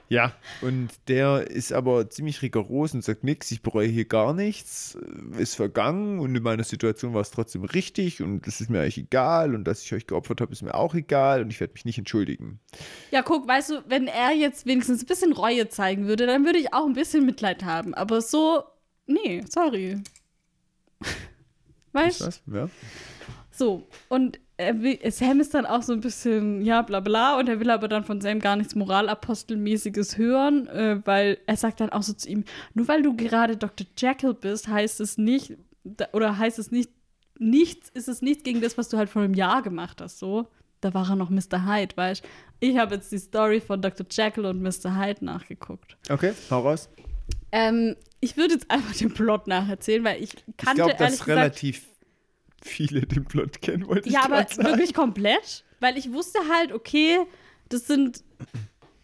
Ja, 0.08 0.32
und 0.62 0.88
der 1.06 1.48
ist 1.50 1.72
aber 1.72 2.08
ziemlich 2.10 2.40
rigoros 2.42 2.94
und 2.94 3.04
sagt 3.04 3.22
nichts, 3.22 3.50
ich 3.52 3.62
bereue 3.62 3.86
hier 3.86 4.06
gar 4.06 4.32
nichts, 4.32 4.96
ist 5.38 5.54
vergangen 5.54 6.18
und 6.18 6.34
in 6.34 6.42
meiner 6.42 6.64
Situation 6.64 7.14
war 7.14 7.20
es 7.20 7.30
trotzdem 7.30 7.62
richtig 7.64 8.22
und 8.22 8.46
es 8.48 8.60
ist 8.60 8.70
mir 8.70 8.80
eigentlich 8.80 8.98
egal 8.98 9.54
und 9.54 9.64
dass 9.64 9.82
ich 9.84 9.92
euch 9.94 10.06
geopfert 10.06 10.40
habe, 10.40 10.50
ist 10.52 10.62
mir 10.62 10.74
auch 10.74 10.94
egal 10.94 11.42
und 11.42 11.50
ich 11.52 11.60
werde 11.60 11.74
mich 11.74 11.84
nicht 11.84 11.98
entschuldigen. 11.98 12.58
Ja, 13.10 13.22
guck, 13.22 13.46
weißt 13.46 13.70
du, 13.70 13.82
wenn 13.86 14.06
er 14.08 14.32
jetzt 14.32 14.66
wenigstens 14.66 15.02
ein 15.02 15.06
bisschen 15.06 15.32
Reue 15.32 15.68
zeigen 15.68 16.06
würde, 16.08 16.26
dann 16.26 16.44
würde 16.44 16.58
ich 16.58 16.72
auch 16.72 16.86
ein 16.86 16.94
bisschen 16.94 17.24
Mitleid 17.26 17.62
haben. 17.64 17.94
Aber 17.94 18.20
so, 18.22 18.64
nee, 19.08 19.42
sorry. 19.48 20.00
Weißt 21.92 22.20
du? 22.20 22.24
das? 22.26 22.42
Ja. 22.46 22.68
So, 23.50 23.88
und 24.08 24.38
er 24.56 24.82
will, 24.82 24.98
Sam 25.10 25.40
ist 25.40 25.54
dann 25.54 25.66
auch 25.66 25.82
so 25.82 25.92
ein 25.92 26.00
bisschen, 26.00 26.62
ja, 26.62 26.82
bla 26.82 27.00
bla, 27.00 27.38
und 27.38 27.48
er 27.48 27.60
will 27.60 27.70
aber 27.70 27.88
dann 27.88 28.04
von 28.04 28.20
Sam 28.20 28.40
gar 28.40 28.56
nichts 28.56 28.74
Moralapostelmäßiges 28.74 30.16
hören, 30.16 30.68
äh, 30.68 31.00
weil 31.04 31.38
er 31.46 31.56
sagt 31.56 31.80
dann 31.80 31.90
auch 31.90 32.02
so 32.02 32.12
zu 32.12 32.28
ihm, 32.28 32.44
nur 32.74 32.86
weil 32.88 33.02
du 33.02 33.16
gerade 33.16 33.56
Dr. 33.56 33.86
Jekyll 33.96 34.34
bist, 34.34 34.68
heißt 34.68 35.00
es 35.00 35.18
nicht, 35.18 35.56
oder 36.12 36.38
heißt 36.38 36.58
es 36.58 36.70
nicht, 36.70 36.90
nichts, 37.38 37.88
ist 37.94 38.08
es 38.08 38.22
nichts 38.22 38.42
gegen 38.44 38.60
das, 38.60 38.78
was 38.78 38.88
du 38.88 38.96
halt 38.96 39.10
vor 39.10 39.22
einem 39.22 39.34
Jahr 39.34 39.62
gemacht 39.62 40.00
hast, 40.00 40.18
so. 40.18 40.48
Da 40.80 40.94
war 40.94 41.08
er 41.10 41.16
noch 41.16 41.30
Mr. 41.30 41.66
Hyde, 41.66 41.96
weißt 41.96 42.22
du. 42.22 42.28
Ich 42.60 42.78
habe 42.78 42.96
jetzt 42.96 43.10
die 43.10 43.18
Story 43.18 43.60
von 43.60 43.82
Dr. 43.82 44.06
Jekyll 44.08 44.46
und 44.46 44.62
Mr. 44.62 44.96
Hyde 44.96 45.24
nachgeguckt. 45.24 45.96
Okay, 46.08 46.32
hau 46.50 46.60
raus. 46.60 46.88
Ähm, 47.50 47.96
ich 48.20 48.36
würde 48.36 48.54
jetzt 48.54 48.70
einfach 48.70 48.94
den 48.94 49.12
Plot 49.14 49.46
nacherzählen, 49.46 50.02
weil 50.04 50.22
ich 50.22 50.34
Ich 50.34 50.56
kannte 50.56 50.76
glaube, 50.76 50.92
ehrlich 50.92 51.10
dass 51.18 51.24
gesagt 51.24 51.28
relativ 51.38 51.86
viele 52.62 53.02
den 53.02 53.24
Plot 53.24 53.60
kennen, 53.62 53.86
wollte 53.86 54.08
Ja, 54.08 54.20
ich 54.20 54.24
aber 54.32 54.46
sagen. 54.48 54.64
wirklich 54.68 54.94
komplett, 54.94 55.64
weil 55.80 55.96
ich 55.96 56.12
wusste 56.12 56.38
halt, 56.52 56.72
okay, 56.72 57.18
das 57.68 57.86
sind 57.86 58.24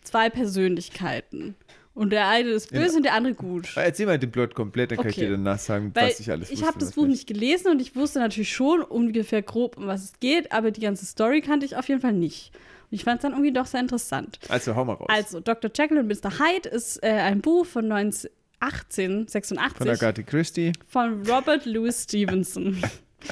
zwei 0.02 0.30
Persönlichkeiten. 0.30 1.54
Und 1.94 2.10
der 2.10 2.26
eine 2.26 2.48
ist 2.48 2.72
böse 2.72 2.90
Ja. 2.90 2.96
und 2.96 3.02
der 3.04 3.14
andere 3.14 3.34
gut. 3.34 3.68
Erzähl 3.76 4.06
mal 4.06 4.18
den 4.18 4.32
Plot 4.32 4.56
komplett, 4.56 4.90
dann 4.90 4.98
kann 4.98 5.06
ich 5.10 5.16
Okay. 5.16 5.26
dir 5.26 5.30
danach 5.36 5.60
sagen, 5.60 5.92
Weil 5.94 6.08
was 6.10 6.18
ich 6.18 6.28
alles 6.28 6.50
wusste. 6.50 6.66
habe 6.66 6.78
das 6.80 6.90
Buch 6.92 7.02
nicht. 7.02 7.10
nicht 7.12 7.26
gelesen 7.28 7.70
und 7.70 7.80
ich 7.80 7.94
wusste 7.94 8.18
natürlich 8.18 8.52
schon 8.52 8.82
ungefähr 8.82 9.42
grob, 9.42 9.76
um 9.76 9.86
was 9.86 10.02
es 10.02 10.12
geht, 10.18 10.50
aber 10.50 10.72
die 10.72 10.80
ganze 10.80 11.06
Story 11.06 11.40
kannte 11.40 11.64
ich 11.66 11.76
auf 11.76 11.88
jeden 11.88 12.00
Fall 12.00 12.12
nicht. 12.12 12.50
Und 12.90 12.96
ich 12.96 13.04
fand 13.04 13.18
es 13.18 13.22
dann 13.22 13.30
irgendwie 13.32 13.52
doch 13.52 13.66
sehr 13.66 13.78
interessant. 13.78 14.40
Also 14.48 14.74
hau 14.74 14.84
mal 14.84 14.94
raus. 14.94 15.06
Also, 15.08 15.38
Dr. 15.38 15.70
Jekyll 15.72 15.98
und 15.98 16.08
Mr. 16.08 16.32
Hyde 16.40 16.68
ist 16.68 17.00
äh, 17.04 17.10
ein 17.12 17.40
Buch 17.40 17.64
von 17.64 17.86
19, 17.86 18.28
Von 18.64 19.58
1886 19.58 19.90
Agatha 19.90 20.22
Christie. 20.22 20.72
von 20.86 21.26
Robert 21.26 21.66
Louis 21.66 22.04
Stevenson. 22.04 22.82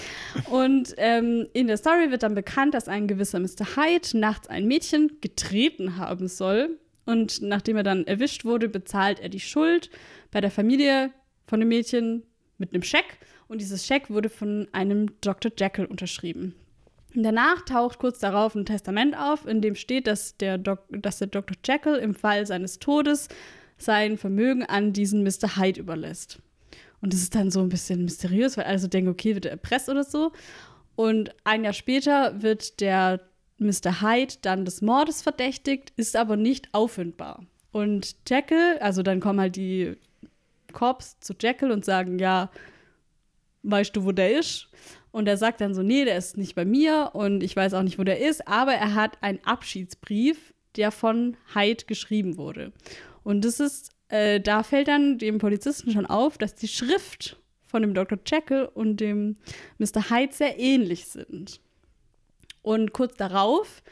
Und 0.51 0.95
ähm, 0.97 1.47
in 1.53 1.67
der 1.67 1.77
Story 1.77 2.11
wird 2.11 2.23
dann 2.23 2.35
bekannt, 2.35 2.75
dass 2.75 2.89
ein 2.89 3.07
gewisser 3.07 3.39
Mr. 3.39 3.77
Hyde 3.77 4.19
nachts 4.19 4.49
ein 4.49 4.67
Mädchen 4.67 5.19
getreten 5.21 5.97
haben 5.97 6.29
soll. 6.29 6.79
Und 7.05 7.43
nachdem 7.43 7.77
er 7.77 7.83
dann 7.83 8.07
erwischt 8.07 8.45
wurde, 8.45 8.69
bezahlt 8.69 9.21
er 9.21 9.29
die 9.29 9.41
Schuld 9.41 9.91
bei 10.31 10.41
der 10.41 10.51
Familie 10.51 11.11
von 11.47 11.61
dem 11.61 11.69
Mädchen 11.69 12.23
mit 12.59 12.73
einem 12.73 12.83
Scheck. 12.83 13.19
Und 13.49 13.61
dieses 13.61 13.87
Scheck 13.87 14.09
wurde 14.09 14.29
von 14.29 14.69
einem 14.73 15.21
Dr. 15.21 15.53
Jekyll 15.59 15.85
unterschrieben. 15.85 16.55
Und 17.15 17.23
danach 17.25 17.63
taucht 17.67 17.99
kurz 17.99 18.19
darauf 18.21 18.55
ein 18.55 18.65
Testament 18.65 19.17
auf, 19.19 19.47
in 19.47 19.61
dem 19.61 19.75
steht, 19.75 20.07
dass 20.07 20.37
der, 20.39 20.57
Dok 20.57 20.87
dass 20.91 21.19
der 21.19 21.29
Dr. 21.29 21.57
Jekyll 21.63 21.97
im 21.97 22.15
Fall 22.15 22.47
seines 22.47 22.79
Todes 22.79 23.29
sein 23.77 24.19
Vermögen 24.19 24.65
an 24.65 24.93
diesen 24.93 25.23
Mr. 25.23 25.57
Hyde 25.57 25.81
überlässt. 25.81 26.41
Und 27.01 27.13
das 27.13 27.21
ist 27.21 27.35
dann 27.35 27.51
so 27.51 27.61
ein 27.61 27.69
bisschen 27.69 28.05
mysteriös, 28.05 28.57
weil 28.57 28.65
also 28.65 28.87
denken, 28.87 29.11
okay, 29.11 29.35
wird 29.35 29.47
er 29.47 29.53
erpresst 29.53 29.89
oder 29.89 30.05
so. 30.05 30.33
Und 30.95 31.35
ein 31.45 31.65
Jahr 31.65 31.73
später 31.73 32.43
wird 32.43 32.81
der 32.81 33.21
Mr. 33.59 34.03
Hyde 34.03 34.35
dann 34.43 34.65
des 34.65 34.83
Mordes 34.83 35.23
verdächtigt, 35.23 35.93
ist 35.97 36.17
aber 36.17 36.37
nicht 36.37 36.69
auffindbar. 36.73 37.45
Und 37.73 38.17
Jekyll, 38.29 38.79
also 38.81 39.03
dann 39.03 39.21
kommen 39.21 39.41
halt 39.41 39.57
die 39.57 39.97
Cops 40.73 41.19
zu 41.21 41.35
Jekyll 41.39 41.71
und 41.71 41.85
sagen, 41.85 42.19
ja, 42.19 42.51
weißt 43.63 43.97
du, 43.97 44.05
wo 44.05 44.13
der 44.13 44.39
ist? 44.39 44.69
Und 45.11 45.29
er 45.29 45.37
sagt 45.37 45.61
dann 45.61 45.75
so, 45.75 45.83
nee, 45.83 46.05
der 46.05 46.17
ist 46.17 46.37
nicht 46.37 46.55
bei 46.55 46.65
mir 46.65 47.11
und 47.13 47.43
ich 47.43 47.55
weiß 47.55 47.75
auch 47.75 47.83
nicht, 47.83 47.99
wo 47.99 48.05
der 48.05 48.21
ist, 48.21 48.49
aber 48.49 48.73
er 48.73 48.95
hat 48.95 49.23
einen 49.23 49.45
Abschiedsbrief, 49.45 50.55
der 50.77 50.91
von 50.91 51.37
Hyde 51.55 51.85
geschrieben 51.85 52.39
wurde. 52.39 52.73
Und 53.25 53.45
das 53.45 53.61
ist, 53.61 53.91
äh, 54.09 54.41
da 54.41 54.63
fällt 54.63 54.89
dann 54.89 55.19
dem 55.19 55.39
Polizisten 55.39 55.91
schon 55.91 56.07
auf, 56.07 56.39
dass 56.39 56.55
die 56.55 56.69
Schrift 56.69 57.37
von 57.67 57.83
dem 57.83 57.95
Dr. 57.95 58.19
Jekyll 58.27 58.69
und 58.75 58.99
dem 58.99 59.37
Mr. 59.79 60.11
Hyde 60.11 60.33
sehr 60.33 60.59
ähnlich 60.59 61.07
sind. 61.07 61.61
Und 62.63 62.93
kurz 62.93 63.17
darauf 63.17 63.83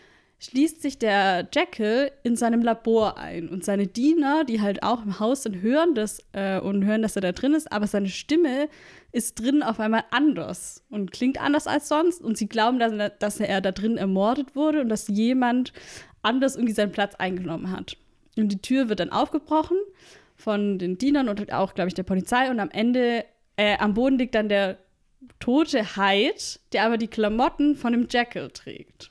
schließt 0.41 0.81
sich 0.81 0.99
der 0.99 1.49
Jekyll 1.53 2.11
in 2.23 2.35
seinem 2.35 2.63
Labor 2.63 3.19
ein 3.19 3.49
und 3.49 3.65
seine 3.65 3.87
Diener, 3.87 4.45
die 4.45 4.61
halt 4.61 4.83
auch 4.83 5.05
im 5.05 5.21
Haus 5.21 5.43
sind, 5.43 5.61
hören 5.61 5.95
das 5.95 6.25
äh, 6.33 6.59
und 6.59 6.85
hören, 6.85 7.03
dass 7.03 7.17
er 7.17 7.23
da 7.23 7.33
drin 7.33 7.53
ist, 7.53 7.71
aber 7.71 7.87
seine 7.87 8.09
Stimme 8.09 8.69
ist 9.13 9.39
drin 9.39 9.63
auf 9.63 9.81
einmal 9.81 10.05
anders 10.11 10.83
und 10.89 11.13
klingt 11.13 11.41
anders 11.41 11.67
als 11.67 11.89
sonst 11.89 12.23
und 12.23 12.39
sie 12.39 12.49
glauben, 12.49 12.79
dass, 12.79 13.13
dass 13.19 13.41
er 13.41 13.61
da 13.61 13.71
drin 13.71 13.99
ermordet 13.99 14.57
wurde 14.57 14.81
und 14.81 14.89
dass 14.89 15.09
jemand 15.09 15.73
anders 16.23 16.57
irgendwie 16.57 16.75
seinen 16.75 16.93
Platz 16.93 17.15
eingenommen 17.17 17.71
hat. 17.71 17.97
Und 18.37 18.51
die 18.51 18.63
Tür 18.63 18.89
wird 18.89 19.01
dann 19.01 19.11
aufgebrochen 19.11 19.77
von 20.37 20.79
den 20.79 20.99
Dienern 20.99 21.29
und 21.29 21.53
auch, 21.53 21.75
glaube 21.75 21.89
ich, 21.89 21.95
der 21.95 22.03
Polizei 22.03 22.51
und 22.51 22.61
am 22.61 22.71
Ende, 22.71 23.25
äh, 23.57 23.77
am 23.79 23.95
Boden 23.95 24.19
liegt 24.19 24.35
dann 24.35 24.49
der 24.49 24.79
tote 25.39 25.97
Hyde, 25.97 26.59
der 26.73 26.85
aber 26.85 26.97
die 26.97 27.09
Klamotten 27.09 27.77
von 27.77 27.93
dem 27.93 28.09
Jekyll 28.11 28.51
trägt. 28.51 29.11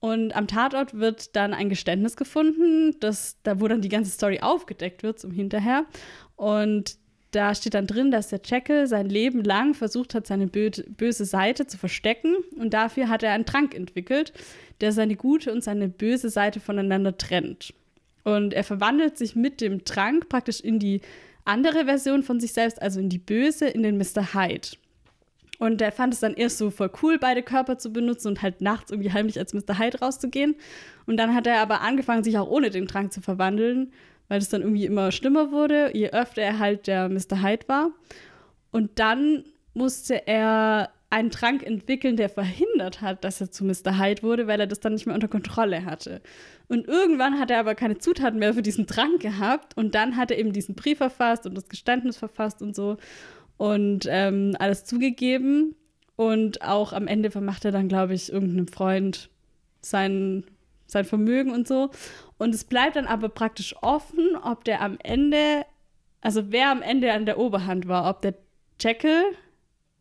Und 0.00 0.34
am 0.34 0.48
Tatort 0.48 0.98
wird 0.98 1.36
dann 1.36 1.54
ein 1.54 1.68
Geständnis 1.68 2.16
gefunden, 2.16 2.96
das, 2.98 3.36
da 3.44 3.60
wo 3.60 3.68
dann 3.68 3.82
die 3.82 3.88
ganze 3.88 4.10
Story 4.10 4.40
aufgedeckt 4.40 5.04
wird 5.04 5.20
zum 5.20 5.30
Hinterher. 5.30 5.84
Und 6.34 6.96
da 7.30 7.54
steht 7.54 7.74
dann 7.74 7.86
drin, 7.86 8.10
dass 8.10 8.28
der 8.28 8.40
Jekyll 8.44 8.88
sein 8.88 9.08
Leben 9.08 9.44
lang 9.44 9.74
versucht 9.74 10.14
hat, 10.14 10.26
seine 10.26 10.48
bö 10.48 10.70
böse 10.96 11.24
Seite 11.24 11.68
zu 11.68 11.78
verstecken. 11.78 12.34
Und 12.58 12.74
dafür 12.74 13.08
hat 13.08 13.22
er 13.22 13.32
einen 13.32 13.46
Trank 13.46 13.76
entwickelt, 13.76 14.32
der 14.80 14.90
seine 14.90 15.14
gute 15.14 15.52
und 15.52 15.62
seine 15.62 15.88
böse 15.88 16.30
Seite 16.30 16.58
voneinander 16.58 17.16
trennt. 17.16 17.72
Und 18.24 18.54
er 18.54 18.64
verwandelt 18.64 19.18
sich 19.18 19.34
mit 19.34 19.60
dem 19.60 19.84
Trank 19.84 20.28
praktisch 20.28 20.60
in 20.60 20.78
die 20.78 21.00
andere 21.44 21.84
Version 21.86 22.22
von 22.22 22.40
sich 22.40 22.52
selbst, 22.52 22.80
also 22.80 23.00
in 23.00 23.08
die 23.08 23.18
böse, 23.18 23.66
in 23.66 23.82
den 23.82 23.98
Mr. 23.98 24.34
Hyde. 24.34 24.68
Und 25.58 25.80
er 25.80 25.92
fand 25.92 26.12
es 26.12 26.20
dann 26.20 26.34
erst 26.34 26.58
so 26.58 26.70
voll 26.70 26.90
cool, 27.02 27.18
beide 27.18 27.42
Körper 27.42 27.78
zu 27.78 27.92
benutzen 27.92 28.28
und 28.28 28.42
halt 28.42 28.60
nachts 28.60 28.90
irgendwie 28.90 29.12
heimlich 29.12 29.38
als 29.38 29.54
Mr. 29.54 29.78
Hyde 29.78 30.00
rauszugehen. 30.00 30.56
Und 31.06 31.16
dann 31.16 31.34
hat 31.34 31.46
er 31.46 31.60
aber 31.60 31.82
angefangen, 31.82 32.24
sich 32.24 32.36
auch 32.38 32.48
ohne 32.48 32.70
den 32.70 32.88
Trank 32.88 33.12
zu 33.12 33.20
verwandeln, 33.20 33.92
weil 34.28 34.38
es 34.38 34.48
dann 34.48 34.62
irgendwie 34.62 34.86
immer 34.86 35.12
schlimmer 35.12 35.52
wurde, 35.52 35.96
je 35.96 36.10
öfter 36.10 36.42
er 36.42 36.58
halt 36.58 36.86
der 36.86 37.08
Mr. 37.08 37.42
Hyde 37.42 37.68
war. 37.68 37.90
Und 38.72 38.98
dann 38.98 39.44
musste 39.74 40.26
er 40.26 40.90
einen 41.12 41.30
Trank 41.30 41.62
entwickeln, 41.62 42.16
der 42.16 42.30
verhindert 42.30 43.02
hat, 43.02 43.22
dass 43.22 43.40
er 43.40 43.50
zu 43.50 43.66
Mr. 43.66 43.98
Hyde 43.98 44.22
wurde, 44.22 44.46
weil 44.46 44.58
er 44.60 44.66
das 44.66 44.80
dann 44.80 44.94
nicht 44.94 45.04
mehr 45.04 45.14
unter 45.14 45.28
Kontrolle 45.28 45.84
hatte. 45.84 46.22
Und 46.68 46.88
irgendwann 46.88 47.38
hat 47.38 47.50
er 47.50 47.60
aber 47.60 47.74
keine 47.74 47.98
Zutaten 47.98 48.38
mehr 48.38 48.54
für 48.54 48.62
diesen 48.62 48.86
Trank 48.86 49.20
gehabt 49.20 49.76
und 49.76 49.94
dann 49.94 50.16
hat 50.16 50.30
er 50.30 50.38
eben 50.38 50.54
diesen 50.54 50.74
Brief 50.74 50.98
verfasst 50.98 51.46
und 51.46 51.54
das 51.54 51.68
Geständnis 51.68 52.16
verfasst 52.16 52.62
und 52.62 52.74
so 52.74 52.96
und 53.58 54.06
ähm, 54.08 54.56
alles 54.58 54.86
zugegeben. 54.86 55.76
Und 56.16 56.62
auch 56.62 56.94
am 56.94 57.06
Ende 57.06 57.30
vermacht 57.30 57.66
er 57.66 57.72
dann, 57.72 57.88
glaube 57.88 58.14
ich, 58.14 58.32
irgendeinem 58.32 58.68
Freund 58.68 59.28
sein, 59.82 60.44
sein 60.86 61.04
Vermögen 61.04 61.50
und 61.50 61.68
so. 61.68 61.90
Und 62.38 62.54
es 62.54 62.64
bleibt 62.64 62.96
dann 62.96 63.06
aber 63.06 63.28
praktisch 63.28 63.74
offen, 63.82 64.34
ob 64.42 64.64
der 64.64 64.80
am 64.80 64.96
Ende, 65.02 65.66
also 66.22 66.52
wer 66.52 66.70
am 66.70 66.80
Ende 66.80 67.12
an 67.12 67.26
der 67.26 67.38
Oberhand 67.38 67.86
war, 67.86 68.08
ob 68.08 68.22
der 68.22 68.34
Jekyll 68.80 69.24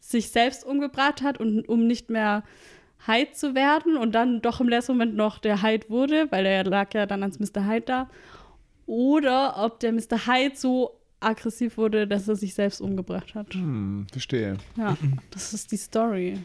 sich 0.02 0.30
selbst 0.30 0.66
umgebracht 0.66 1.22
hat 1.22 1.40
und 1.40 1.70
um 1.70 1.88
nicht 1.88 2.10
mehr 2.10 2.44
Hyde 3.06 3.32
zu 3.32 3.56
werden 3.56 3.96
und 3.96 4.14
dann 4.14 4.42
doch 4.42 4.60
im 4.60 4.68
letzten 4.68 4.94
Moment 4.94 5.16
noch 5.16 5.40
der 5.40 5.64
Hyde 5.64 5.90
wurde, 5.90 6.28
weil 6.30 6.46
er 6.46 6.64
lag 6.66 6.94
ja 6.94 7.06
dann 7.06 7.24
als 7.24 7.40
Mr. 7.40 7.66
Hyde 7.66 7.86
da. 7.86 8.10
Oder 8.86 9.64
ob 9.64 9.80
der 9.80 9.94
Mr. 9.94 10.28
Hyde 10.28 10.56
so 10.56 11.00
aggressiv 11.20 11.78
wurde, 11.78 12.08
dass 12.08 12.28
er 12.28 12.36
sich 12.36 12.54
selbst 12.54 12.82
umgebracht 12.82 13.36
hat. 13.36 13.54
Hm, 13.54 14.08
verstehe. 14.12 14.58
Ja, 14.76 14.98
das 15.32 15.54
ist 15.54 15.72
die 15.72 15.78
Story. 15.78 16.40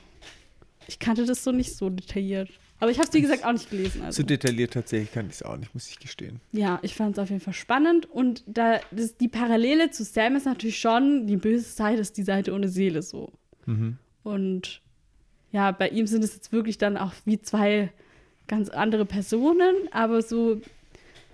Ich 0.87 0.99
kannte 0.99 1.25
das 1.25 1.43
so 1.43 1.51
nicht 1.51 1.75
so 1.75 1.91
detailliert. 1.91 2.51
Aber 2.79 2.91
ich 2.91 2.99
habe 2.99 3.09
es, 3.09 3.15
wie 3.15 3.23
gesagt, 3.23 3.45
auch 3.45 3.53
nicht 3.53 3.71
gelesen. 3.71 4.03
Also. 4.03 4.23
So 4.23 4.27
detailliert 4.27 4.75
tatsächlich 4.75 5.11
kann 5.11 5.27
ich 5.27 5.33
es 5.33 5.43
auch 5.43 5.57
nicht, 5.57 5.73
muss 5.73 5.89
ich 5.89 5.99
gestehen. 5.99 6.41
Ja, 6.53 6.79
ich 6.83 6.95
fand 6.95 7.17
es 7.17 7.19
auf 7.19 7.31
jeden 7.31 7.41
Fall 7.41 7.55
spannend. 7.55 8.07
Und 8.11 8.45
da, 8.47 8.81
das, 8.91 9.17
die 9.17 9.29
Parallele 9.29 9.91
zu 9.91 10.05
Sam 10.05 10.37
ist 10.37 10.45
natürlich 10.45 10.79
schon, 10.79 11.27
die 11.27 11.37
böse 11.37 11.65
Seite 11.65 12.03
ist 12.03 12.19
die 12.19 12.23
Seite 12.23 12.53
ohne 12.53 12.69
Seele 12.69 13.03
so. 13.03 13.33
Mhm. 13.67 13.99
Und 14.23 14.81
ja, 15.53 15.71
bei 15.71 15.89
ihm 15.89 16.07
sind 16.07 16.25
es 16.25 16.35
jetzt 16.35 16.53
wirklich 16.53 16.79
dann 16.79 16.97
auch 16.97 17.13
wie 17.25 17.41
zwei 17.41 17.93
ganz 18.49 18.69
andere 18.69 19.05
Personen, 19.05 19.75
aber 19.91 20.23
so 20.23 20.61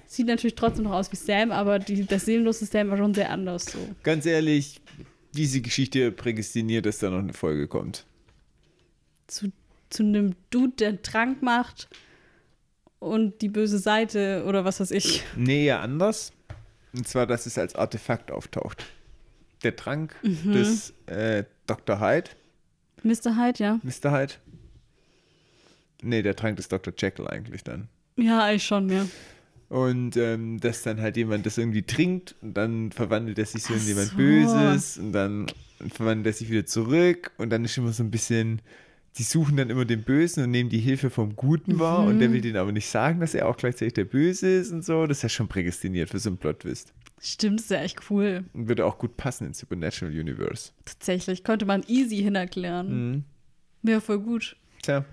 sieht 0.07 0.27
natürlich 0.27 0.55
trotzdem 0.55 0.85
noch 0.85 0.93
aus 0.93 1.11
wie 1.13 1.17
Sam, 1.17 1.53
aber 1.53 1.79
die, 1.79 2.05
das 2.05 2.27
seelenlose 2.27 2.67
Sam 2.67 2.91
war 2.91 2.97
schon 2.97 3.15
sehr 3.15 3.31
anders 3.31 3.67
so. 3.67 3.79
Ganz 4.03 4.27
ehrlich, 4.27 4.81
diese 5.33 5.61
Geschichte 5.61 6.13
prädestiniert, 6.13 6.87
dass 6.87 6.99
da 6.99 7.11
noch 7.11 7.21
eine 7.21 7.33
Folge 7.33 7.69
kommt. 7.69 8.05
Zu 9.27 9.53
zu 9.93 10.03
einem 10.03 10.35
Dude, 10.51 10.75
der 10.79 11.03
Trank 11.03 11.43
macht 11.43 11.89
und 12.99 13.43
die 13.43 13.49
böse 13.49 13.79
Seite 13.79 14.45
oder 14.47 14.65
was 14.65 14.81
weiß 14.81 14.91
ich. 14.91 15.23
Nee, 15.37 15.67
ja, 15.67 15.81
anders. 15.81 16.33
Und 16.93 17.07
zwar, 17.07 17.27
dass 17.27 17.47
es 17.47 17.59
als 17.59 17.75
Artefakt 17.75 18.31
auftaucht. 18.31 18.85
Der 19.63 19.77
Trank 19.77 20.15
Mhm. 20.23 20.53
des 20.53 20.93
äh, 21.07 21.45
Dr. 21.67 22.01
Hyde, 22.01 22.31
Mr. 23.05 23.37
Hyde, 23.37 23.59
ja. 23.65 23.81
Mr. 23.83 24.13
Hyde. 24.13 24.35
Nee, 26.03 26.23
der 26.23 26.35
Trank 26.37 26.57
des 26.57 26.69
Dr. 26.69 26.93
Jekyll 26.97 27.27
eigentlich 27.29 27.63
dann. 27.65 27.89
Ja, 28.17 28.45
eigentlich 28.45 28.65
schon, 28.67 28.89
ja. 28.91 29.07
Und 29.69 30.17
ähm, 30.17 30.61
dass 30.61 30.83
dann 30.83 31.01
halt 31.01 31.17
jemand 31.17 31.47
das 31.47 31.57
irgendwie 31.59 31.83
trinkt 31.83 32.35
und 32.43 32.55
dann 32.55 32.93
verwandelt 32.93 33.39
er 33.39 33.47
sich 33.47 33.63
so 33.63 33.73
in 33.75 33.87
jemand 33.87 34.09
so. 34.09 34.17
Böses 34.17 34.99
und 34.99 35.13
dann 35.13 35.47
verwandelt 35.95 36.27
er 36.27 36.33
sich 36.35 36.51
wieder 36.51 36.67
zurück 36.67 37.31
und 37.39 37.51
dann 37.51 37.65
ist 37.65 37.79
immer 37.79 37.93
so 37.93 38.03
ein 38.03 38.11
bisschen, 38.11 38.61
die 39.19 39.23
suchen 39.25 39.57
dann 39.57 39.69
immer 39.71 39.85
den 39.85 40.03
Bösen 40.05 40.45
und 40.45 40.51
nehmen 40.51 40.71
die 40.71 40.79
Hilfe 40.79 41.11
vom 41.11 41.37
Guten 41.37 41.79
wahr 41.79 42.01
und 42.05 42.15
Mhm. 42.17 42.19
der 42.21 42.33
will 42.33 42.41
denen 42.41 42.57
aber 42.57 42.73
nicht 42.73 42.89
sagen, 42.89 43.21
dass 43.21 43.35
er 43.35 43.47
auch 43.49 43.57
gleichzeitig 43.57 43.95
der 43.95 44.05
Böse 44.07 44.49
ist 44.49 44.73
und 44.73 44.85
so. 44.85 45.07
Das 45.07 45.19
ist 45.19 45.23
ja 45.23 45.29
schon 45.29 45.49
prädestiniert 45.49 46.09
für 46.11 46.19
so 46.19 46.31
einen 46.31 46.39
Plot-Twist. 46.39 46.93
Stimmt, 47.21 47.61
ist 47.61 47.71
ja 47.71 47.81
echt 47.83 48.01
cool. 48.11 48.45
Und 48.55 48.69
würde 48.69 48.85
auch 48.87 48.99
gut 48.99 49.17
passen 49.17 49.47
ins 49.47 49.59
Supernatural 49.59 50.13
Universe. 50.19 50.71
Tatsächlich, 50.85 51.45
konnte 51.45 51.67
man 51.67 51.85
easy 51.87 52.17
hin 52.17 52.35
erklären. 52.35 53.11
Mhm. 53.13 53.25
Wäre 53.83 54.01
voll 54.01 54.19
gut. 54.19 54.57
Tja, 54.83 55.05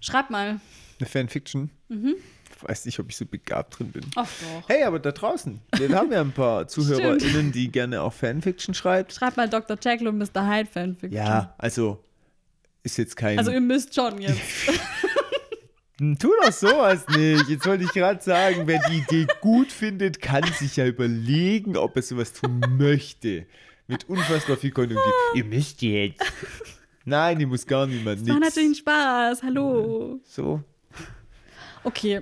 Schreib 0.00 0.28
mal. 0.30 0.60
eine 0.98 1.08
Fanfiction. 1.08 1.70
Mhm. 1.88 2.14
Weiß 2.62 2.84
nicht, 2.86 2.98
ob 2.98 3.08
ich 3.10 3.16
so 3.16 3.26
begabt 3.26 3.78
drin 3.78 3.92
bin. 3.92 4.02
Ach 4.16 4.26
doch. 4.40 4.68
Hey, 4.68 4.82
aber 4.84 4.98
da 4.98 5.12
draußen, 5.12 5.60
wir 5.76 5.88
haben 5.90 6.10
ja 6.10 6.20
ein 6.22 6.32
paar 6.32 6.66
ZuhörerInnen, 6.68 7.52
die 7.52 7.70
gerne 7.70 8.00
auch 8.02 8.12
Fanfiction 8.14 8.74
schreibt. 8.74 9.12
Schreib 9.12 9.36
mal 9.36 9.48
Dr. 9.48 9.76
Jekyll 9.82 10.08
und 10.08 10.18
Mr. 10.18 10.46
Hyde 10.48 10.68
Fanfiction. 10.70 11.12
Ja, 11.12 11.54
also 11.58 12.02
ist 12.86 12.96
jetzt 12.96 13.16
kein. 13.16 13.38
Also 13.38 13.50
ihr 13.50 13.60
müsst 13.60 13.94
schon 13.94 14.20
jetzt. 14.22 14.40
Tu 15.98 16.28
doch 16.42 16.52
sowas 16.52 17.06
nicht. 17.08 17.48
Jetzt 17.48 17.66
wollte 17.66 17.84
ich 17.84 17.92
gerade 17.92 18.22
sagen, 18.22 18.66
wer 18.66 18.80
die 18.90 18.98
Idee 18.98 19.26
gut 19.40 19.72
findet, 19.72 20.20
kann 20.20 20.44
sich 20.52 20.76
ja 20.76 20.86
überlegen, 20.86 21.76
ob 21.76 21.96
er 21.96 22.02
sowas 22.02 22.34
tun 22.34 22.60
möchte. 22.76 23.46
Mit 23.86 24.06
unfassbar 24.08 24.58
viel 24.58 24.72
Konjunktiv. 24.72 25.12
Ihr 25.34 25.44
müsst 25.44 25.80
jetzt. 25.80 26.22
Nein, 27.06 27.38
die 27.38 27.46
muss 27.46 27.66
gar 27.66 27.86
niemand. 27.86 28.20
Das 28.20 28.28
war 28.28 28.40
natürlich 28.40 28.70
ein 28.70 28.74
Spaß. 28.74 29.42
Hallo. 29.42 30.20
So, 30.24 30.62
Okay, 31.82 32.20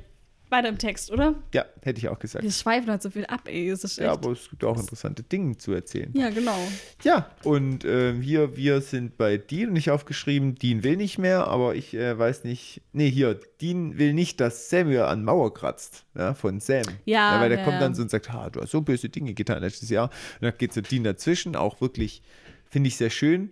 weiter 0.55 0.69
im 0.69 0.79
Text, 0.79 1.11
oder? 1.11 1.35
ja, 1.53 1.65
hätte 1.83 1.99
ich 1.99 2.09
auch 2.09 2.19
gesagt. 2.19 2.45
Wir 2.45 2.51
schweifen 2.51 2.91
halt 2.91 3.03
so 3.03 3.11
viel 3.11 3.27
ab, 3.27 3.43
ey. 3.47 3.71
Das 3.71 3.85
ist. 3.85 3.99
Ja, 3.99 4.13
aber 4.13 4.33
es 4.33 4.49
gibt 4.49 4.65
auch 4.65 4.79
interessante 4.79 5.23
Dinge 5.23 5.57
zu 5.57 5.73
erzählen. 5.73 6.11
ja 6.15 6.31
genau. 6.31 6.59
Ja, 7.03 7.31
und 7.43 7.85
ähm, 7.85 8.21
hier, 8.21 8.57
wir 8.57 8.81
sind 8.81 9.17
bei 9.17 9.37
Dean 9.37 9.73
nicht 9.73 9.91
aufgeschrieben. 9.91 10.55
Dean 10.55 10.83
will 10.83 10.97
nicht 10.97 11.19
mehr, 11.19 11.47
aber 11.49 11.75
ich 11.75 11.95
äh, 11.95 12.19
weiß 12.19 12.45
nicht. 12.45 12.83
Nee, 12.93 13.11
hier, 13.11 13.39
Dean 13.61 13.99
will 13.99 14.15
nicht, 14.15 14.41
dass 14.41 14.71
Samuel 14.71 15.03
an 15.03 15.25
Mauer 15.25 15.53
kratzt. 15.53 16.05
Ja, 16.15 16.35
von 16.35 16.61
Sam. 16.61 16.85
Ja, 17.05 17.41
weil 17.41 17.49
der 17.49 17.59
ja, 17.59 17.65
kommt 17.65 17.75
ja. 17.75 17.81
dann 17.81 17.95
so 17.95 18.03
und 18.03 18.11
sagt: 18.11 18.33
ha, 18.33 18.51
du 18.51 18.61
hast 18.61 18.71
so 18.71 18.81
böse 18.81 19.09
Dinge 19.09 19.35
getan 19.35 19.61
letztes 19.61 19.91
Jahr. 19.91 20.11
Und 20.41 20.43
dann 20.43 20.55
geht 20.57 20.73
so 20.73 20.81
Dean 20.81 21.05
dazwischen, 21.05 21.57
auch 21.57 21.81
wirklich, 21.81 22.23
finde 22.71 22.89
ich 22.89 22.97
sehr 22.97 23.11
schön. 23.11 23.51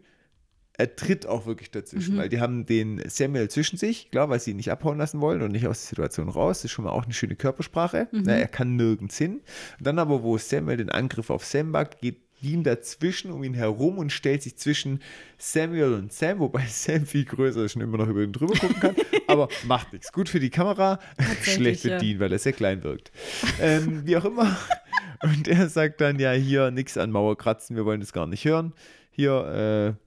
Er 0.78 0.96
tritt 0.96 1.26
auch 1.26 1.44
wirklich 1.46 1.68
Mhm. 1.68 1.72
dazwischen, 1.80 2.16
weil 2.16 2.28
die 2.30 2.40
haben 2.40 2.64
den 2.66 3.02
Samuel 3.08 3.48
zwischen 3.50 3.76
sich, 3.76 4.10
klar, 4.10 4.30
weil 4.30 4.40
sie 4.40 4.52
ihn 4.52 4.56
nicht 4.56 4.70
abhauen 4.72 4.98
lassen 4.98 5.20
wollen 5.20 5.42
und 5.42 5.52
nicht 5.52 5.66
aus 5.66 5.82
der 5.82 5.88
Situation 5.90 6.28
raus. 6.28 6.58
Das 6.58 6.64
ist 6.66 6.70
schon 6.72 6.84
mal 6.86 6.92
auch 6.92 7.04
eine 7.04 7.12
schöne 7.12 7.36
Körpersprache. 7.36 8.08
Mhm. 8.10 8.22
Na, 8.24 8.32
er 8.36 8.48
kann 8.48 8.76
nirgends 8.76 9.18
hin. 9.18 9.40
Und 9.78 9.86
dann 9.86 9.98
aber, 9.98 10.22
wo 10.22 10.38
Samuel 10.38 10.78
den 10.78 10.88
Angriff 10.90 11.28
auf 11.30 11.44
Sam 11.44 11.72
wagt, 11.72 12.00
geht 12.00 12.16
Dean 12.42 12.64
dazwischen 12.64 13.30
um 13.30 13.44
ihn 13.44 13.54
herum 13.54 13.98
und 13.98 14.10
stellt 14.10 14.42
sich 14.42 14.56
zwischen 14.56 15.00
Samuel 15.38 15.92
und 15.92 16.12
Sam, 16.12 16.40
wobei 16.40 16.64
Sam 16.68 17.06
viel 17.06 17.24
größer 17.24 17.64
ist 17.64 17.76
und 17.76 17.82
immer 17.82 17.98
noch 17.98 18.08
über 18.08 18.22
ihn 18.22 18.32
drüber 18.32 18.54
gucken 18.54 18.80
kann. 18.80 18.96
aber 19.28 19.48
macht 19.64 19.92
nichts. 19.92 20.10
Gut 20.10 20.28
für 20.28 20.40
die 20.40 20.50
Kamera, 20.50 20.98
schlecht 21.42 21.82
für 21.82 21.90
ja. 21.90 21.98
Dean, 21.98 22.18
weil 22.18 22.32
er 22.32 22.38
sehr 22.40 22.52
klein 22.54 22.82
wirkt. 22.82 23.12
ähm, 23.60 24.02
wie 24.06 24.16
auch 24.16 24.24
immer. 24.24 24.56
Und 25.22 25.46
er 25.46 25.68
sagt 25.68 26.00
dann 26.00 26.18
ja 26.18 26.32
hier 26.32 26.70
nichts 26.72 26.96
an 26.98 27.10
Mauer 27.12 27.38
kratzen, 27.38 27.76
wir 27.76 27.84
wollen 27.84 28.00
das 28.00 28.12
gar 28.12 28.26
nicht 28.26 28.44
hören. 28.44 28.72
Hier, 29.12 29.94
äh, 29.96 30.02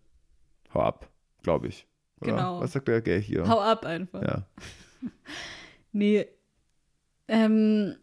hau 0.76 0.82
ab, 0.82 1.10
glaube 1.42 1.68
ich. 1.68 1.88
Oder? 2.22 2.32
Genau. 2.32 2.60
Was 2.62 2.74
sagt 2.74 2.88
er? 2.90 3.02
Gell, 3.02 3.22
hier. 3.22 3.48
Hau 3.48 3.60
ab 3.60 3.86
einfach. 3.86 4.22
Ja. 4.22 4.46
Nee. 5.92 6.26
Ähm. 7.30 7.96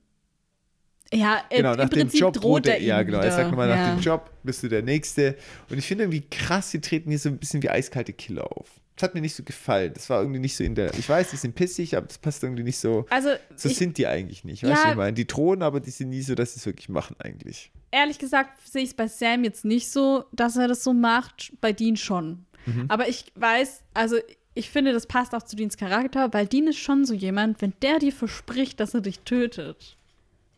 Ja, 1.12 1.42
Genau, 1.50 1.74
nach 1.74 1.88
dem 1.88 1.90
Prinzip 1.90 2.20
Job 2.20 2.32
droht 2.32 2.66
er 2.66 2.76
er, 2.76 2.82
ja 2.82 3.02
genau, 3.02 3.18
er 3.18 3.24
wieder. 3.24 3.36
sagt 3.36 3.50
nochmal, 3.50 3.68
nach 3.68 3.76
ja. 3.76 3.94
dem 3.94 4.00
Job 4.00 4.30
bist 4.42 4.62
du 4.62 4.68
der 4.68 4.82
Nächste. 4.82 5.36
Und 5.68 5.76
ich 5.76 5.86
finde 5.86 6.04
irgendwie 6.04 6.22
krass, 6.22 6.70
sie 6.70 6.80
treten 6.80 7.10
hier 7.10 7.18
so 7.18 7.28
ein 7.28 7.36
bisschen 7.36 7.62
wie 7.62 7.68
eiskalte 7.68 8.14
Killer 8.14 8.50
auf. 8.56 8.80
Das 8.96 9.08
hat 9.08 9.14
mir 9.14 9.20
nicht 9.20 9.34
so 9.34 9.42
gefallen. 9.42 9.92
Das 9.92 10.08
war 10.08 10.20
irgendwie 10.20 10.40
nicht 10.40 10.56
so 10.56 10.64
in 10.64 10.74
der, 10.74 10.94
ich 10.94 11.06
weiß, 11.06 11.30
die 11.32 11.36
sind 11.36 11.54
pissig, 11.54 11.94
aber 11.96 12.06
das 12.06 12.16
passt 12.16 12.42
irgendwie 12.42 12.62
nicht 12.62 12.78
so, 12.78 13.04
Also, 13.10 13.28
so 13.56 13.68
ich, 13.68 13.76
sind 13.76 13.98
die 13.98 14.06
eigentlich 14.06 14.44
nicht. 14.44 14.62
Ja. 14.62 14.70
Weißt 14.70 14.84
du, 14.86 14.88
ich 14.90 14.96
meine, 14.96 15.12
die 15.12 15.26
drohen, 15.26 15.62
aber 15.62 15.80
die 15.80 15.90
sind 15.90 16.08
nie 16.08 16.22
so, 16.22 16.34
dass 16.34 16.54
sie 16.54 16.60
es 16.60 16.66
wirklich 16.66 16.88
machen 16.88 17.16
eigentlich. 17.18 17.70
ehrlich 17.90 18.18
gesagt 18.18 18.66
sehe 18.66 18.82
ich 18.82 18.90
es 18.90 18.94
bei 18.94 19.06
Sam 19.08 19.44
jetzt 19.44 19.66
nicht 19.66 19.90
so, 19.90 20.24
dass 20.32 20.56
er 20.56 20.68
das 20.68 20.82
so 20.82 20.94
macht, 20.94 21.52
bei 21.60 21.72
Dean 21.74 21.96
schon. 21.98 22.46
Mhm. 22.66 22.86
Aber 22.88 23.08
ich 23.08 23.26
weiß, 23.34 23.82
also 23.94 24.16
ich 24.54 24.70
finde, 24.70 24.92
das 24.92 25.06
passt 25.06 25.34
auch 25.34 25.42
zu 25.42 25.56
Deans 25.56 25.76
Charakter, 25.76 26.32
weil 26.32 26.46
Dean 26.46 26.66
ist 26.68 26.78
schon 26.78 27.04
so 27.04 27.14
jemand, 27.14 27.62
wenn 27.62 27.72
der 27.82 27.98
dir 27.98 28.12
verspricht, 28.12 28.80
dass 28.80 28.94
er 28.94 29.00
dich 29.00 29.20
tötet. 29.20 29.96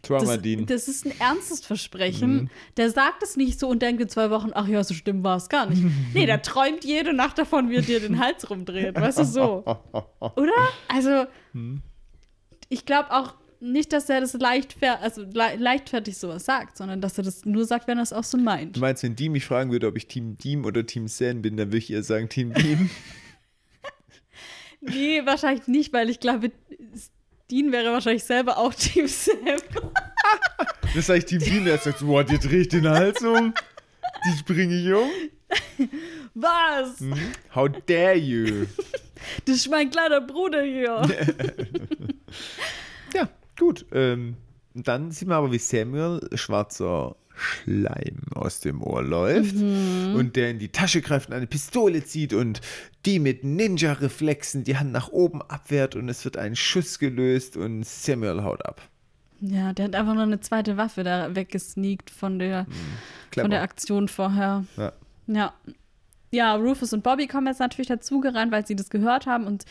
Trauma 0.03 0.35
Das, 0.35 0.43
Dean. 0.43 0.67
das 0.67 0.87
ist 0.89 1.07
ein 1.07 1.19
ernstes 1.19 1.65
Versprechen. 1.65 2.35
Mhm. 2.35 2.51
Der 2.77 2.91
sagt 2.91 3.23
es 3.23 3.37
nicht 3.37 3.59
so 3.59 3.69
und 3.69 3.81
denkt 3.81 4.03
in 4.03 4.09
zwei 4.09 4.29
Wochen, 4.31 4.51
ach 4.53 4.69
ja, 4.69 4.85
so 4.85 4.93
schlimm 4.93 5.23
war 5.25 5.37
es 5.39 5.49
gar 5.49 5.67
nicht. 5.67 5.83
nee, 6.13 6.27
der 6.27 6.43
träumt 6.43 6.85
jede 6.85 7.15
Nacht 7.15 7.39
davon, 7.39 7.71
wie 7.71 7.77
er 7.77 7.83
dir 7.83 8.01
den 8.01 8.19
Hals 8.19 8.51
rumdreht. 8.51 8.95
Weißt 9.01 9.19
du 9.21 9.25
so? 9.25 9.65
Oder? 10.37 10.53
Also, 10.89 11.25
Mhm. 11.55 11.81
ich 12.69 12.85
glaube 12.85 13.13
auch 13.13 13.35
nicht, 13.65 13.93
dass 13.93 14.09
er 14.09 14.21
das 14.21 14.35
leichtfer 14.35 15.01
also 15.01 15.23
le 15.23 15.57
leichtfertig 15.57 16.17
sowas 16.17 16.45
sagt, 16.45 16.77
sondern 16.77 17.01
dass 17.01 17.19
er 17.19 17.25
das 17.25 17.45
nur 17.45 17.65
sagt, 17.65 17.89
wenn 17.89 17.99
er 17.99 18.03
es 18.03 18.13
auch 18.13 18.25
so 18.25 18.37
meint. 18.37 18.77
Du 18.77 18.81
meinst, 18.81 19.03
wenn 19.03 19.17
Dean 19.17 19.33
mich 19.33 19.45
fragen 19.45 19.73
würde, 19.73 19.87
ob 19.87 19.97
ich 19.97 20.07
Team 20.07 20.37
Dean 20.39 20.65
oder 20.65 20.87
Team 20.87 21.09
Sam 21.09 21.43
bin, 21.43 21.57
dann 21.57 21.69
würde 21.69 21.79
ich 21.79 21.91
eher 21.91 22.03
sagen 22.03 22.29
Team 22.29 22.53
Dean. 22.53 22.91
Nee, 24.87 25.25
wahrscheinlich 25.25 25.67
nicht, 25.67 25.95
weil 25.95 26.11
ich 26.11 26.21
glaube, 26.21 26.53
Dean 27.51 27.73
wäre 27.73 27.91
wahrscheinlich 27.93 28.25
selber 28.25 28.59
auch 28.59 28.75
Team 28.75 29.09
Sam. 29.09 29.37
Das 30.95 31.07
sage 31.07 31.21
ich 31.21 31.25
Team 31.25 31.41
Dean, 31.41 31.65
der 31.65 31.79
sagt, 31.79 32.01
boah, 32.01 32.23
dir 32.23 32.39
drehe 32.39 32.61
ich 32.61 32.69
den 32.69 32.87
Hals 32.89 33.21
um, 33.23 33.53
die 34.25 34.43
bringe 34.45 34.75
ich 34.75 34.93
um. 34.93 35.11
Was? 36.35 37.01
Hm? 37.01 37.15
How 37.53 37.69
dare 37.87 38.17
you? 38.17 38.67
Das 39.45 39.57
ist 39.57 39.69
mein 39.71 39.91
kleiner 39.91 40.21
Bruder 40.21 40.63
hier. 40.63 41.03
Ja, 43.13 43.29
gut. 43.57 43.87
Ähm, 43.93 44.37
dann 44.75 45.11
sieht 45.11 45.29
man 45.29 45.39
aber, 45.39 45.53
wie 45.53 45.59
Samuel 45.59 46.21
schwarzer 46.35 47.17
Schleim 47.37 48.19
aus 48.35 48.61
dem 48.61 48.83
Ohr 48.83 49.03
läuft 49.03 49.57
und 49.57 50.37
der 50.37 50.51
in 50.51 50.59
die 50.59 50.69
Tasche 50.69 51.01
greift 51.01 51.29
und 51.29 51.35
eine 51.35 51.47
Pistole 51.49 52.05
zieht 52.05 52.33
und 52.33 52.61
die 53.07 53.19
mit 53.19 53.43
Ninja-Reflexen 53.43 54.63
die 54.63 54.77
Hand 54.77 54.93
nach 54.93 55.09
oben 55.09 55.43
abwehrt 55.43 55.97
und 55.97 56.09
es 56.09 56.25
wird 56.25 56.37
ein 56.37 56.55
Schuss 56.55 56.99
gelöst 56.99 57.57
und 57.57 57.85
Samuel 57.85 58.45
haut 58.45 58.65
ab. 58.65 58.81
Ja, 59.41 59.73
der 59.73 59.87
hat 59.87 59.95
einfach 59.97 60.15
noch 60.15 60.23
eine 60.23 60.41
zweite 60.41 60.77
Waffe 60.77 61.03
da 61.03 61.35
weggesneakt 61.35 62.09
von 62.11 62.39
der, 62.39 62.67
Clever. 63.31 63.45
von 63.45 63.51
der 63.51 63.63
Aktion 63.63 64.09
vorher. 64.09 64.65
ja. 64.77 64.93
Ja. 65.27 65.55
Ja, 66.31 66.57
Rufus 66.57 66.93
und 66.93 67.05
Bobby 67.05 67.29
kommen 67.29 67.47
jetzt 67.47 67.61
natürlich 67.61 67.87
dazugerannt, 67.87 68.51
weil 68.51 68.67
sie 68.67 68.75
das 68.75 68.91
gehört 68.91 69.27
haben 69.27 69.47
und 69.47 69.65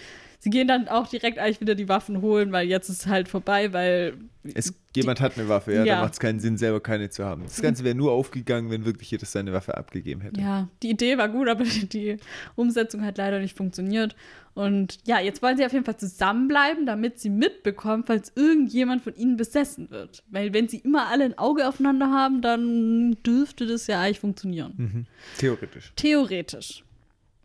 sie 0.43 0.49
gehen 0.49 0.67
dann 0.67 0.89
auch 0.89 1.07
direkt 1.07 1.39
eigentlich 1.39 1.61
wieder 1.61 1.73
die 1.73 1.87
Waffen 1.87 2.21
holen, 2.21 2.51
weil 2.51 2.67
jetzt 2.67 2.89
ist 2.89 3.07
halt 3.07 3.29
vorbei, 3.29 3.71
weil 3.71 4.15
Es, 4.53 4.73
jemand 4.93 5.21
hat 5.21 5.37
eine 5.37 5.47
Waffe, 5.47 5.73
ja, 5.73 5.85
Ja. 5.85 5.95
da 5.95 6.01
macht 6.01 6.13
es 6.13 6.19
keinen 6.19 6.41
Sinn, 6.41 6.57
selber 6.57 6.81
keine 6.81 7.09
zu 7.09 7.23
haben. 7.23 7.43
Das 7.43 7.61
Ganze 7.61 7.83
wäre 7.85 7.95
nur 7.95 8.11
aufgegangen, 8.11 8.69
wenn 8.69 8.83
wirklich 8.83 9.09
jeder 9.09 9.25
seine 9.25 9.53
Waffe 9.53 9.77
abgegeben 9.77 10.19
hätte. 10.21 10.41
ja, 10.41 10.67
die 10.81 10.89
Idee 10.89 11.17
war 11.17 11.29
gut, 11.29 11.47
aber 11.47 11.63
die 11.93 12.17
Umsetzung 12.55 13.05
hat 13.05 13.17
leider 13.17 13.39
nicht 13.39 13.55
funktioniert. 13.55 14.15
Und 14.53 14.99
ja, 15.07 15.19
jetzt 15.19 15.41
wollen 15.41 15.57
sie 15.57 15.65
auf 15.65 15.71
jeden 15.73 15.85
Fall 15.85 15.97
zusammenbleiben, 15.97 16.85
damit 16.85 17.19
sie 17.19 17.29
mitbekommen, 17.31 18.03
falls 18.05 18.33
irgendjemand 18.35 19.01
von 19.01 19.15
ihnen 19.15 19.35
besessen 19.37 19.89
wird. 19.89 20.23
Weil 20.29 20.53
wenn 20.53 20.67
sie 20.67 20.77
immer 20.77 21.07
alle 21.07 21.23
ein 21.23 21.37
Auge 21.39 21.67
aufeinander 21.67 22.11
haben, 22.11 22.41
dann 22.41 23.15
dürfte 23.25 23.65
das 23.65 23.87
ja 23.87 23.99
eigentlich 24.01 24.19
funktionieren. 24.19 24.73
Mhm. 24.77 25.05
Theoretisch. 25.39 25.93
Theoretisch. 25.95 26.83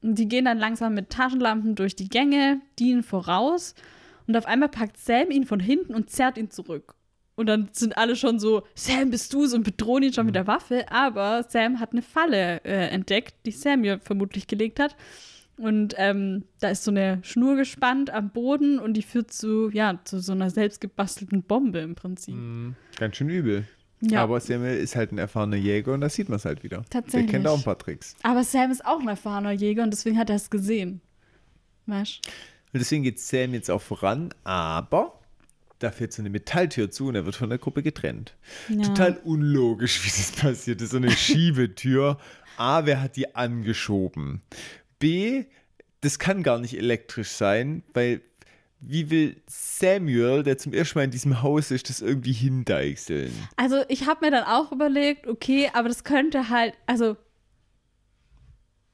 Und 0.03 0.19
die 0.19 0.29
gehen 0.29 0.45
dann 0.45 0.59
langsam 0.59 0.95
mit 0.95 1.11
Taschenlampen 1.11 1.75
durch 1.75 1.97
die 1.97 2.09
Gänge, 2.09 2.61
Dean 2.79 3.03
voraus. 3.03 3.75
Und 4.27 4.37
auf 4.37 4.47
einmal 4.47 4.69
packt 4.69 4.99
Sam 4.99 5.31
ihn 5.31 5.47
von 5.47 5.61
hinten 5.61 5.95
und 5.95 6.11
zerrt 6.11 6.39
ihn 6.39 6.51
zurück. 6.51 6.95
Und 7.35 7.47
dann 7.47 7.69
sind 7.73 7.97
alle 7.97 8.17
schon 8.17 8.41
so, 8.41 8.65
Sam, 8.75 9.11
bist 9.11 9.33
du's? 9.33 9.55
Und 9.55 9.63
bedrohen 9.63 10.03
ihn 10.03 10.13
schon 10.13 10.27
mit 10.27 10.35
der 10.35 10.47
Waffe. 10.47 10.91
Aber 10.91 11.45
Sam 11.45 11.79
hat 11.79 11.93
eine 11.93 12.03
Falle 12.03 12.61
äh, 12.65 12.89
entdeckt, 12.89 13.35
die 13.47 13.53
Sam 13.53 13.83
mir 13.83 14.01
vermutlich 14.01 14.49
gelegt 14.49 14.81
hat. 14.81 14.97
Und 15.57 15.95
ähm, 15.99 16.45
da 16.61 16.71
ist 16.71 16.85
so 16.85 16.91
eine 16.91 17.19
Schnur 17.23 17.57
gespannt 17.57 18.11
am 18.11 18.31
Boden 18.31 18.79
und 18.79 18.95
die 18.95 19.03
führt 19.03 19.33
zu, 19.33 19.71
ja, 19.71 19.99
zu 20.05 20.21
so 20.21 20.33
einer 20.33 20.51
selbstgebastelten 20.51 21.43
Bombe 21.43 21.81
im 21.81 21.97
Prinzip. 21.97 22.35
Mhm. 22.35 22.77
Ganz 22.97 23.17
schön 23.17 23.29
übel. 23.29 23.65
Ja. 24.01 24.23
Aber 24.23 24.41
Samuel 24.41 24.79
ist 24.79 24.97
halt 24.97 25.13
ein 25.13 25.19
erfahrener 25.19 25.57
Jäger 25.57 25.93
und 25.93 26.01
da 26.01 26.09
sieht 26.09 26.29
man 26.29 26.37
es 26.37 26.45
halt 26.45 26.63
wieder. 26.63 26.85
Tatsächlich. 26.91 27.31
Der 27.31 27.33
kennt 27.33 27.49
auch 27.49 27.59
ein 27.59 27.65
paar 27.65 27.79
Tricks. 27.79 28.15
Aber 28.23 28.45
Sam 28.45 28.71
ist 28.71 28.85
auch 28.85 29.01
ein 29.01 29.09
erfahrener 29.09 29.53
Jäger 29.53 29.83
und 29.83 29.91
deswegen 29.91 30.19
hat 30.19 30.31
er 30.31 30.37
es 30.37 30.51
gesehen. 30.51 31.01
Weißt 31.87 32.21
Und 32.73 32.81
deswegen 32.81 33.03
geht 33.03 33.19
Sam 33.19 33.55
jetzt 33.55 33.71
auch 33.71 33.83
voran, 33.83 34.33
aber 34.45 35.19
da 35.79 35.91
fährt 35.91 36.13
so 36.13 36.23
eine 36.23 36.31
Metalltür 36.31 36.91
zu 36.91 37.07
und 37.09 37.15
er 37.15 37.25
wird 37.25 37.37
von 37.37 37.49
der 37.49 37.59
Gruppe 37.59 37.83
getrennt. 37.83 38.35
Ja. 38.69 38.83
Total 38.83 39.17
unlogisch, 39.25 40.05
wie 40.05 40.09
das 40.09 40.33
passiert 40.33 40.83
ist. 40.83 40.91
So 40.91 40.97
eine 40.97 41.11
Schiebetür. 41.17 42.19
A, 42.57 42.85
wer 42.87 43.01
hat 43.01 43.17
die 43.17 43.35
angeschoben? 43.35 44.43
B, 44.99 45.45
das 46.01 46.19
kann 46.19 46.43
gar 46.43 46.59
nicht 46.59 46.77
elektrisch 46.77 47.31
sein, 47.31 47.83
weil 47.95 48.21
wie 48.81 49.11
will 49.11 49.43
Samuel, 49.47 50.43
der 50.43 50.59
zum 50.59 50.73
ersten 50.73 50.99
Mal 50.99 51.05
in 51.05 51.11
diesem 51.11 51.43
Haus 51.43 51.71
ist, 51.71 51.89
das 51.89 52.01
irgendwie 52.01 52.33
hindeichseln? 52.33 53.33
Also 53.57 53.83
ich 53.89 54.07
habe 54.07 54.25
mir 54.25 54.31
dann 54.31 54.45
auch 54.45 54.73
überlegt, 54.73 55.27
okay, 55.27 55.71
aber 55.73 55.89
das 55.89 56.05
könnte 56.05 56.49
halt, 56.49 56.75
also 56.87 57.17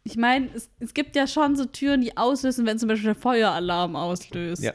ich 0.04 0.16
meine, 0.16 0.48
es, 0.54 0.70
es 0.80 0.94
gibt 0.94 1.16
ja 1.16 1.26
schon 1.26 1.56
so 1.56 1.64
Türen, 1.64 2.02
die 2.02 2.16
auslösen, 2.16 2.66
wenn 2.66 2.78
zum 2.78 2.88
Beispiel 2.88 3.06
der 3.06 3.14
Feueralarm 3.14 3.96
auslöst. 3.96 4.62
Ja. 4.62 4.72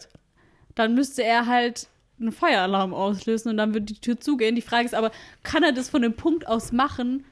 Dann 0.76 0.95
müsste 0.95 1.24
er 1.24 1.45
halt 1.45 1.88
einen 2.20 2.32
Feueralarm 2.32 2.93
auslösen 2.93 3.49
und 3.49 3.57
dann 3.57 3.74
würde 3.74 3.86
die 3.86 4.01
Tür 4.01 4.20
zugehen. 4.20 4.55
Die 4.55 4.62
Frage 4.62 4.86
ist 4.86 4.95
aber, 4.95 5.12
kann 5.43 5.64
er 5.64 5.72
das 5.72 5.89
von 5.89 6.01
dem 6.01 6.16
Punkt 6.16 6.47
aus 6.47 6.72
machen, 6.72 7.26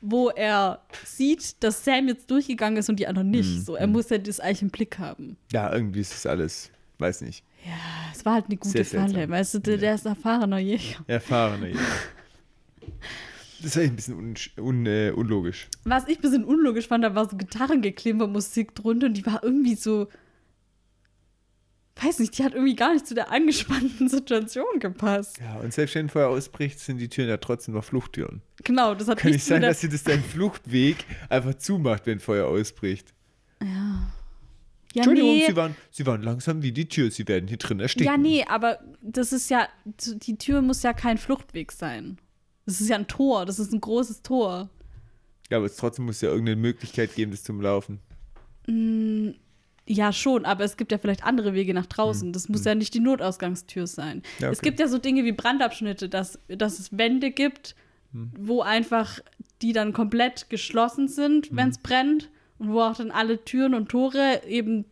wo 0.00 0.28
er 0.28 0.82
sieht, 1.04 1.62
dass 1.62 1.84
Sam 1.84 2.08
jetzt 2.08 2.30
durchgegangen 2.30 2.78
ist 2.78 2.88
und 2.88 2.96
die 2.96 3.06
anderen 3.06 3.30
nicht? 3.30 3.48
Hm, 3.48 3.60
so, 3.60 3.74
er 3.76 3.86
muss 3.86 4.10
ja 4.10 4.18
das 4.18 4.40
eigentlich 4.40 4.62
im 4.62 4.70
Blick 4.70 4.98
haben. 4.98 5.36
Ja, 5.52 5.72
irgendwie 5.72 6.00
ist 6.00 6.12
das 6.12 6.26
alles, 6.26 6.70
weiß 6.98 7.22
nicht. 7.22 7.44
Ja, 7.64 7.72
es 8.12 8.24
war 8.24 8.34
halt 8.34 8.46
eine 8.46 8.56
gute 8.56 8.70
Sehr 8.70 8.84
seltsam. 8.84 9.12
Falle. 9.12 9.28
Weißt 9.28 9.54
du, 9.54 9.58
der, 9.60 9.78
der 9.78 9.94
ist 9.94 10.06
erfahrener 10.06 10.58
Jäger. 10.58 10.98
Erfahrener 11.06 11.68
ja. 11.68 11.76
Das 13.60 13.76
ist 13.76 13.76
eigentlich 13.76 13.90
ein 13.90 13.96
bisschen 13.96 14.18
un, 14.58 14.64
un, 14.64 14.86
äh, 14.86 15.10
unlogisch. 15.10 15.68
Was 15.84 16.06
ich 16.06 16.18
ein 16.18 16.22
bisschen 16.22 16.44
unlogisch 16.44 16.86
fand, 16.86 17.02
da 17.02 17.14
war 17.14 17.28
so 17.28 17.36
Gitarrengeklimper-Musik 17.36 18.74
drunter 18.74 19.06
und 19.06 19.14
die 19.14 19.26
war 19.26 19.42
irgendwie 19.42 19.74
so. 19.74 20.08
Weiß 22.00 22.20
nicht, 22.20 22.38
die 22.38 22.44
hat 22.44 22.54
irgendwie 22.54 22.76
gar 22.76 22.92
nicht 22.92 23.08
zu 23.08 23.16
der 23.16 23.32
angespannten 23.32 24.08
Situation 24.08 24.78
gepasst. 24.78 25.40
Ja, 25.40 25.56
und 25.56 25.72
selbst 25.74 25.96
wenn 25.96 26.06
ein 26.06 26.08
Feuer 26.08 26.28
ausbricht, 26.28 26.78
sind 26.78 26.98
die 26.98 27.08
Türen 27.08 27.28
ja 27.28 27.38
trotzdem 27.38 27.74
noch 27.74 27.82
Fluchttüren. 27.82 28.40
Genau, 28.62 28.94
das 28.94 29.08
hat 29.08 29.18
Kann 29.18 29.32
nicht 29.32 29.44
sein, 29.44 29.62
dass 29.62 29.80
sie 29.80 29.88
das 29.88 30.04
deinen 30.04 30.22
Fluchtweg 30.22 31.04
einfach 31.28 31.54
zumacht, 31.54 32.06
wenn 32.06 32.20
Feuer 32.20 32.46
ausbricht. 32.46 33.12
Ja. 33.60 34.12
Ja, 34.98 35.02
Entschuldigung, 35.04 35.30
nee. 35.36 35.46
sie, 35.46 35.56
waren, 35.56 35.76
sie 35.90 36.06
waren 36.06 36.22
langsam 36.22 36.62
wie 36.62 36.72
die 36.72 36.88
Tür, 36.88 37.10
sie 37.10 37.26
werden 37.28 37.48
hier 37.48 37.56
drin 37.58 37.80
ersticken. 37.80 38.06
Ja, 38.06 38.16
nee, 38.16 38.44
aber 38.48 38.78
das 39.02 39.32
ist 39.32 39.50
ja. 39.50 39.68
Die 39.84 40.36
Tür 40.38 40.62
muss 40.62 40.82
ja 40.82 40.92
kein 40.92 41.18
Fluchtweg 41.18 41.72
sein. 41.72 42.18
Das 42.66 42.80
ist 42.80 42.88
ja 42.88 42.96
ein 42.96 43.06
Tor, 43.08 43.46
das 43.46 43.58
ist 43.58 43.72
ein 43.72 43.80
großes 43.80 44.22
Tor. 44.22 44.68
Ja, 45.50 45.56
aber 45.56 45.66
es 45.66 45.76
trotzdem 45.76 46.04
muss 46.04 46.20
ja 46.20 46.28
irgendeine 46.28 46.56
Möglichkeit 46.60 47.14
geben, 47.14 47.30
das 47.30 47.42
zum 47.42 47.60
Laufen. 47.60 48.00
Ja, 49.86 50.12
schon, 50.12 50.44
aber 50.44 50.64
es 50.64 50.76
gibt 50.76 50.92
ja 50.92 50.98
vielleicht 50.98 51.24
andere 51.24 51.54
Wege 51.54 51.72
nach 51.72 51.86
draußen. 51.86 52.34
Das 52.34 52.50
muss 52.50 52.64
ja 52.64 52.74
nicht 52.74 52.92
die 52.92 53.00
Notausgangstür 53.00 53.86
sein. 53.86 54.16
Hm. 54.18 54.22
Ja, 54.40 54.50
Es 54.50 54.58
okay. 54.58 54.68
gibt 54.68 54.80
ja 54.80 54.88
so 54.88 54.98
Dinge 54.98 55.24
wie 55.24 55.32
Brandabschnitte, 55.32 56.10
dass, 56.10 56.38
dass 56.48 56.78
es 56.78 56.96
Wände 56.96 57.30
gibt, 57.30 57.74
Hm. 58.12 58.30
wo 58.38 58.62
einfach 58.62 59.18
die 59.60 59.72
dann 59.74 59.92
komplett 59.92 60.48
geschlossen 60.50 61.08
sind, 61.08 61.48
Hm. 61.50 61.56
wenn 61.56 61.68
es 61.70 61.78
brennt. 61.78 62.30
Und 62.58 62.72
wo 62.72 62.80
auch 62.80 62.96
dann 62.96 63.10
alle 63.10 63.44
Türen 63.44 63.74
und 63.74 63.88
Tore 63.88 64.42
eben 64.46 64.84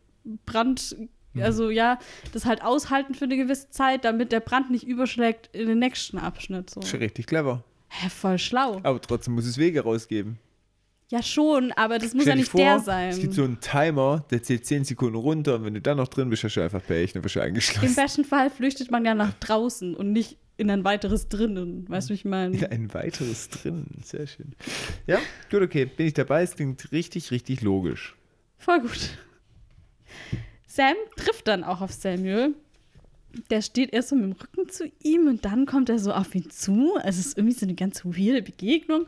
Brand, 0.44 0.96
Hm. 1.34 1.42
also 1.42 1.70
ja, 1.70 1.98
das 2.32 2.44
halt 2.46 2.62
aushalten 2.62 3.14
für 3.14 3.24
eine 3.26 3.36
gewisse 3.36 3.70
Zeit, 3.70 4.04
damit 4.04 4.32
der 4.32 4.40
Brand 4.40 4.70
nicht 4.70 4.86
überschlägt 4.86 5.54
in 5.54 5.68
den 5.68 5.78
nächsten 5.78 6.18
Abschnitt. 6.18 6.70
So. 6.70 6.82
Schon 6.82 7.00
richtig 7.00 7.26
clever. 7.26 7.62
Hä, 7.88 8.08
voll 8.08 8.38
schlau. 8.38 8.80
Aber 8.82 9.00
trotzdem 9.00 9.34
muss 9.34 9.46
es 9.46 9.58
Wege 9.58 9.82
rausgeben. 9.82 10.38
Ja, 11.08 11.22
schon, 11.22 11.70
aber 11.72 11.98
das 12.00 12.14
muss 12.14 12.22
Stell 12.24 12.32
ja 12.34 12.36
nicht 12.40 12.50
vor, 12.50 12.58
der 12.60 12.76
Es 12.76 12.84
sein. 12.84 13.20
gibt 13.20 13.34
so 13.34 13.44
einen 13.44 13.60
Timer, 13.60 14.24
der 14.30 14.42
zählt 14.42 14.66
10 14.66 14.84
Sekunden 14.84 15.14
runter 15.16 15.54
und 15.54 15.64
wenn 15.64 15.74
du 15.74 15.80
dann 15.80 15.98
noch 15.98 16.08
drin 16.08 16.28
bist, 16.30 16.42
hast 16.42 16.56
du 16.56 16.62
einfach 16.62 16.84
Pech, 16.84 17.12
dann 17.12 17.22
wirst 17.22 17.36
du 17.36 17.40
Im 17.40 17.46
eingeschlossen. 17.46 17.94
besten 17.94 18.24
Fall 18.24 18.50
flüchtet 18.50 18.90
man 18.90 19.04
ja 19.04 19.14
nach 19.14 19.32
draußen 19.34 19.94
und 19.94 20.10
nicht 20.12 20.36
in 20.56 20.70
ein 20.70 20.84
weiteres 20.84 21.28
drinnen. 21.28 21.88
Weißt 21.88 22.10
du, 22.10 22.14
ich 22.14 22.24
meine? 22.24 22.56
Ja, 22.56 22.68
ein 22.68 22.92
weiteres 22.94 23.48
drin. 23.48 23.86
Sehr 24.02 24.26
schön. 24.26 24.54
Ja, 25.06 25.18
gut, 25.50 25.62
okay. 25.62 25.84
Bin 25.84 26.06
ich 26.06 26.14
dabei. 26.14 26.42
Es 26.42 26.56
klingt 26.56 26.92
richtig, 26.92 27.30
richtig 27.30 27.62
logisch. 27.62 28.16
Voll 28.58 28.80
gut. 28.80 29.18
Sam 30.66 30.94
trifft 31.16 31.48
dann 31.48 31.64
auch 31.64 31.80
auf 31.80 31.92
Samuel. 31.92 32.54
Der 33.50 33.60
steht 33.60 33.92
erst 33.92 34.08
so 34.10 34.16
mit 34.16 34.24
dem 34.24 34.32
Rücken 34.32 34.68
zu 34.70 34.90
ihm 35.02 35.26
und 35.26 35.44
dann 35.44 35.66
kommt 35.66 35.90
er 35.90 35.98
so 35.98 36.12
auf 36.12 36.34
ihn 36.34 36.48
zu. 36.48 36.96
Also 36.96 37.20
es 37.20 37.26
ist 37.26 37.38
irgendwie 37.38 37.56
so 37.56 37.66
eine 37.66 37.74
ganz 37.74 38.04
weirde 38.04 38.42
Begegnung. 38.42 39.06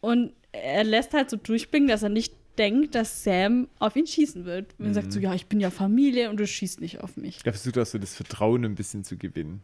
Und 0.00 0.32
er 0.52 0.84
lässt 0.84 1.14
halt 1.14 1.30
so 1.30 1.36
durchblicken, 1.36 1.88
dass 1.88 2.02
er 2.02 2.10
nicht 2.10 2.34
denkt, 2.58 2.94
dass 2.94 3.24
Sam 3.24 3.68
auf 3.78 3.96
ihn 3.96 4.06
schießen 4.06 4.44
wird. 4.44 4.74
Und 4.78 4.86
er 4.86 4.94
sagt 4.94 5.12
so, 5.12 5.20
ja, 5.20 5.34
ich 5.34 5.46
bin 5.46 5.60
ja 5.60 5.70
Familie 5.70 6.28
und 6.28 6.38
du 6.38 6.46
schießt 6.46 6.82
nicht 6.82 7.00
auf 7.00 7.16
mich. 7.16 7.38
Er 7.44 7.54
versucht 7.54 7.78
auch 7.78 7.86
so 7.86 7.96
das 7.96 8.14
Vertrauen 8.14 8.64
ein 8.66 8.74
bisschen 8.74 9.04
zu 9.04 9.16
gewinnen. 9.16 9.62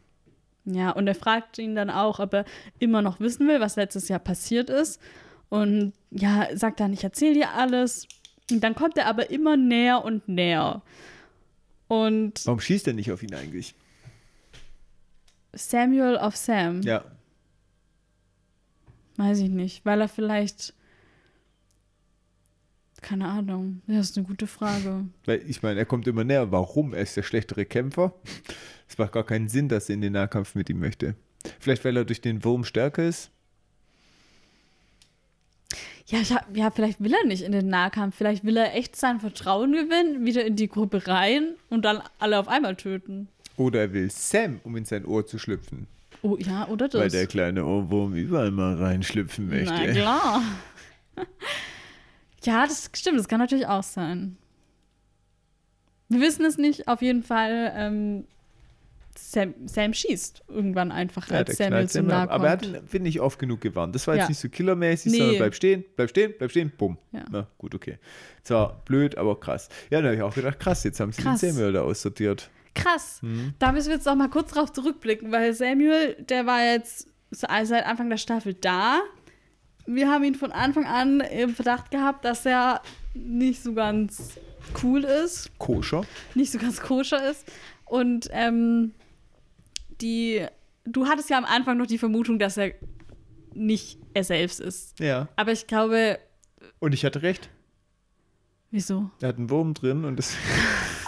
Ja, 0.70 0.90
und 0.90 1.06
er 1.06 1.14
fragt 1.14 1.58
ihn 1.58 1.74
dann 1.74 1.88
auch, 1.90 2.18
ob 2.18 2.34
er 2.34 2.44
immer 2.78 3.00
noch 3.00 3.20
wissen 3.20 3.48
will, 3.48 3.58
was 3.60 3.76
letztes 3.76 4.08
Jahr 4.08 4.18
passiert 4.18 4.68
ist. 4.68 5.00
Und 5.48 5.94
ja, 6.10 6.46
sagt 6.54 6.80
dann, 6.80 6.92
ich 6.92 7.02
erzähle 7.04 7.34
dir 7.34 7.50
alles. 7.54 8.06
Und 8.50 8.62
dann 8.62 8.74
kommt 8.74 8.98
er 8.98 9.06
aber 9.06 9.30
immer 9.30 9.56
näher 9.56 10.04
und 10.04 10.28
näher. 10.28 10.82
Und 11.86 12.44
Warum 12.44 12.60
schießt 12.60 12.86
er 12.88 12.92
nicht 12.92 13.10
auf 13.12 13.22
ihn 13.22 13.34
eigentlich? 13.34 13.74
Samuel 15.54 16.18
auf 16.18 16.36
Sam, 16.36 16.82
Ja. 16.82 17.02
weiß 19.16 19.38
ich 19.40 19.48
nicht, 19.48 19.84
weil 19.86 20.00
er 20.02 20.08
vielleicht. 20.08 20.74
Keine 23.00 23.28
Ahnung, 23.28 23.80
das 23.86 24.10
ist 24.10 24.18
eine 24.18 24.26
gute 24.26 24.46
Frage. 24.46 25.04
Weil 25.24 25.42
ich 25.48 25.62
meine, 25.62 25.78
er 25.78 25.86
kommt 25.86 26.06
immer 26.08 26.24
näher. 26.24 26.50
Warum? 26.50 26.94
Er 26.94 27.02
ist 27.02 27.16
der 27.16 27.22
schlechtere 27.22 27.64
Kämpfer. 27.64 28.12
Es 28.88 28.98
macht 28.98 29.12
gar 29.12 29.24
keinen 29.24 29.48
Sinn, 29.48 29.68
dass 29.68 29.88
er 29.88 29.94
in 29.94 30.00
den 30.00 30.14
Nahkampf 30.14 30.54
mit 30.54 30.68
ihm 30.68 30.80
möchte. 30.80 31.14
Vielleicht, 31.60 31.84
weil 31.84 31.96
er 31.96 32.04
durch 32.04 32.20
den 32.20 32.42
Wurm 32.44 32.64
stärker 32.64 33.04
ist. 33.06 33.30
Ja, 36.06 36.18
hab, 36.20 36.56
ja, 36.56 36.70
vielleicht 36.70 37.00
will 37.00 37.12
er 37.12 37.26
nicht 37.26 37.42
in 37.42 37.52
den 37.52 37.68
Nahkampf. 37.68 38.16
Vielleicht 38.16 38.44
will 38.44 38.56
er 38.56 38.74
echt 38.74 38.96
sein 38.96 39.20
Vertrauen 39.20 39.72
gewinnen, 39.72 40.24
wieder 40.24 40.44
in 40.44 40.56
die 40.56 40.68
Gruppe 40.68 41.06
rein 41.06 41.54
und 41.68 41.84
dann 41.84 42.02
alle 42.18 42.38
auf 42.38 42.48
einmal 42.48 42.76
töten. 42.76 43.28
Oder 43.56 43.80
er 43.80 43.92
will 43.92 44.10
Sam, 44.10 44.60
um 44.64 44.76
in 44.76 44.86
sein 44.86 45.04
Ohr 45.04 45.26
zu 45.26 45.38
schlüpfen. 45.38 45.86
Oh 46.22 46.36
ja, 46.38 46.66
oder 46.68 46.88
das? 46.88 47.00
Weil 47.00 47.10
der 47.10 47.26
kleine 47.26 47.64
Ohrwurm 47.64 48.14
überall 48.14 48.50
mal 48.50 48.74
reinschlüpfen 48.74 49.48
möchte. 49.48 49.72
Na 49.72 49.92
klar. 49.92 50.42
ja, 52.44 52.66
das 52.66 52.90
stimmt, 52.94 53.18
das 53.18 53.28
kann 53.28 53.40
natürlich 53.40 53.66
auch 53.66 53.82
sein. 53.82 54.36
Wir 56.08 56.20
wissen 56.20 56.44
es 56.44 56.56
nicht, 56.58 56.88
auf 56.88 57.02
jeden 57.02 57.22
Fall. 57.22 57.72
Ähm, 57.76 58.24
Sam, 59.20 59.52
Sam 59.66 59.92
schießt 59.92 60.44
irgendwann 60.48 60.92
einfach, 60.92 61.28
Ja, 61.28 61.38
als 61.38 61.56
Samuel 61.56 61.88
Sam 61.88 62.06
Nahe 62.06 62.22
ab. 62.22 62.30
Aber 62.30 62.48
er 62.48 62.56
kommt. 62.56 62.76
hat, 62.76 62.82
finde 62.88 63.08
ich, 63.10 63.20
oft 63.20 63.38
genug 63.38 63.60
gewarnt. 63.60 63.92
Das 63.94 64.06
war 64.06 64.14
jetzt 64.14 64.22
Ja. 64.24 64.28
nicht 64.28 64.38
so 64.38 64.48
killermäßig, 64.48 65.10
Nee. 65.12 65.18
sondern 65.18 65.36
bleib 65.38 65.54
stehen, 65.56 65.84
bleib 65.96 66.10
stehen, 66.10 66.34
bleib 66.38 66.50
stehen, 66.52 66.72
bumm. 66.78 66.96
Ja. 67.12 67.24
Na, 67.30 67.46
gut, 67.58 67.74
okay. 67.74 67.98
Zwar 68.44 68.80
blöd, 68.84 69.18
aber 69.18 69.38
krass. 69.40 69.68
Ja, 69.90 69.98
dann 69.98 70.06
habe 70.06 70.16
ich 70.16 70.22
auch 70.22 70.34
gedacht, 70.34 70.60
krass, 70.60 70.84
jetzt 70.84 71.00
haben 71.00 71.12
sie 71.12 71.20
Krass. 71.22 71.40
den 71.40 71.52
Samuel 71.52 71.72
da 71.72 71.82
aussortiert. 71.82 72.48
Krass. 72.74 73.18
Mhm. 73.22 73.54
Da 73.58 73.72
müssen 73.72 73.88
wir 73.88 73.96
jetzt 73.96 74.08
auch 74.08 74.14
mal 74.14 74.30
kurz 74.30 74.52
drauf 74.52 74.72
zurückblicken, 74.72 75.32
weil 75.32 75.52
Samuel, 75.52 76.14
der 76.20 76.46
war 76.46 76.62
jetzt 76.64 77.08
seit 77.32 77.84
Anfang 77.86 78.08
der 78.08 78.18
Staffel 78.18 78.54
da. 78.54 79.00
Wir 79.90 80.10
haben 80.10 80.22
ihn 80.24 80.34
von 80.34 80.52
Anfang 80.52 80.84
an 80.84 81.20
im 81.20 81.54
Verdacht 81.54 81.90
gehabt, 81.90 82.22
dass 82.26 82.44
er 82.44 82.82
nicht 83.14 83.62
so 83.62 83.72
ganz 83.72 84.34
cool 84.82 85.02
ist. 85.02 85.50
Koscher. 85.58 86.02
nicht 86.34 86.52
so 86.52 86.58
ganz 86.58 86.78
koscher 86.80 87.30
ist. 87.30 87.50
Und 87.86 88.28
ähm, 88.32 88.92
die, 90.02 90.44
du 90.84 91.06
hattest 91.06 91.30
ja 91.30 91.38
am 91.38 91.46
Anfang 91.46 91.78
noch 91.78 91.86
die 91.86 91.96
Vermutung, 91.96 92.38
dass 92.38 92.58
er 92.58 92.74
nicht 93.54 93.98
er 94.12 94.24
selbst 94.24 94.60
ist. 94.60 95.00
Ja. 95.00 95.28
Aber 95.36 95.52
ich 95.52 95.66
glaube, 95.66 96.18
Und 96.80 96.92
ich 96.92 97.06
hatte 97.06 97.22
recht. 97.22 97.48
wieso? 98.70 99.10
Er 99.22 99.28
hat 99.28 99.38
einen 99.38 99.48
Wurm 99.48 99.72
drin 99.72 100.04
und 100.04 100.16
das. 100.16 100.34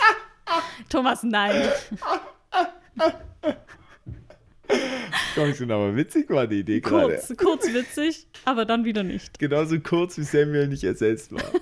Thomas, 0.88 1.22
nein. 1.22 1.68
Komm 5.40 5.54
schon, 5.54 5.70
aber 5.70 5.96
witzig 5.96 6.28
war 6.30 6.46
die 6.46 6.60
Idee 6.60 6.80
gerade. 6.80 7.14
kurz, 7.14 7.36
kurz 7.36 7.72
witzig, 7.72 8.26
aber 8.44 8.64
dann 8.64 8.84
wieder 8.84 9.02
nicht. 9.02 9.38
Genauso 9.38 9.78
kurz, 9.80 10.18
wie 10.18 10.22
Samuel 10.22 10.68
nicht 10.68 10.84
er 10.84 10.94
selbst 10.94 11.32
war. 11.32 11.42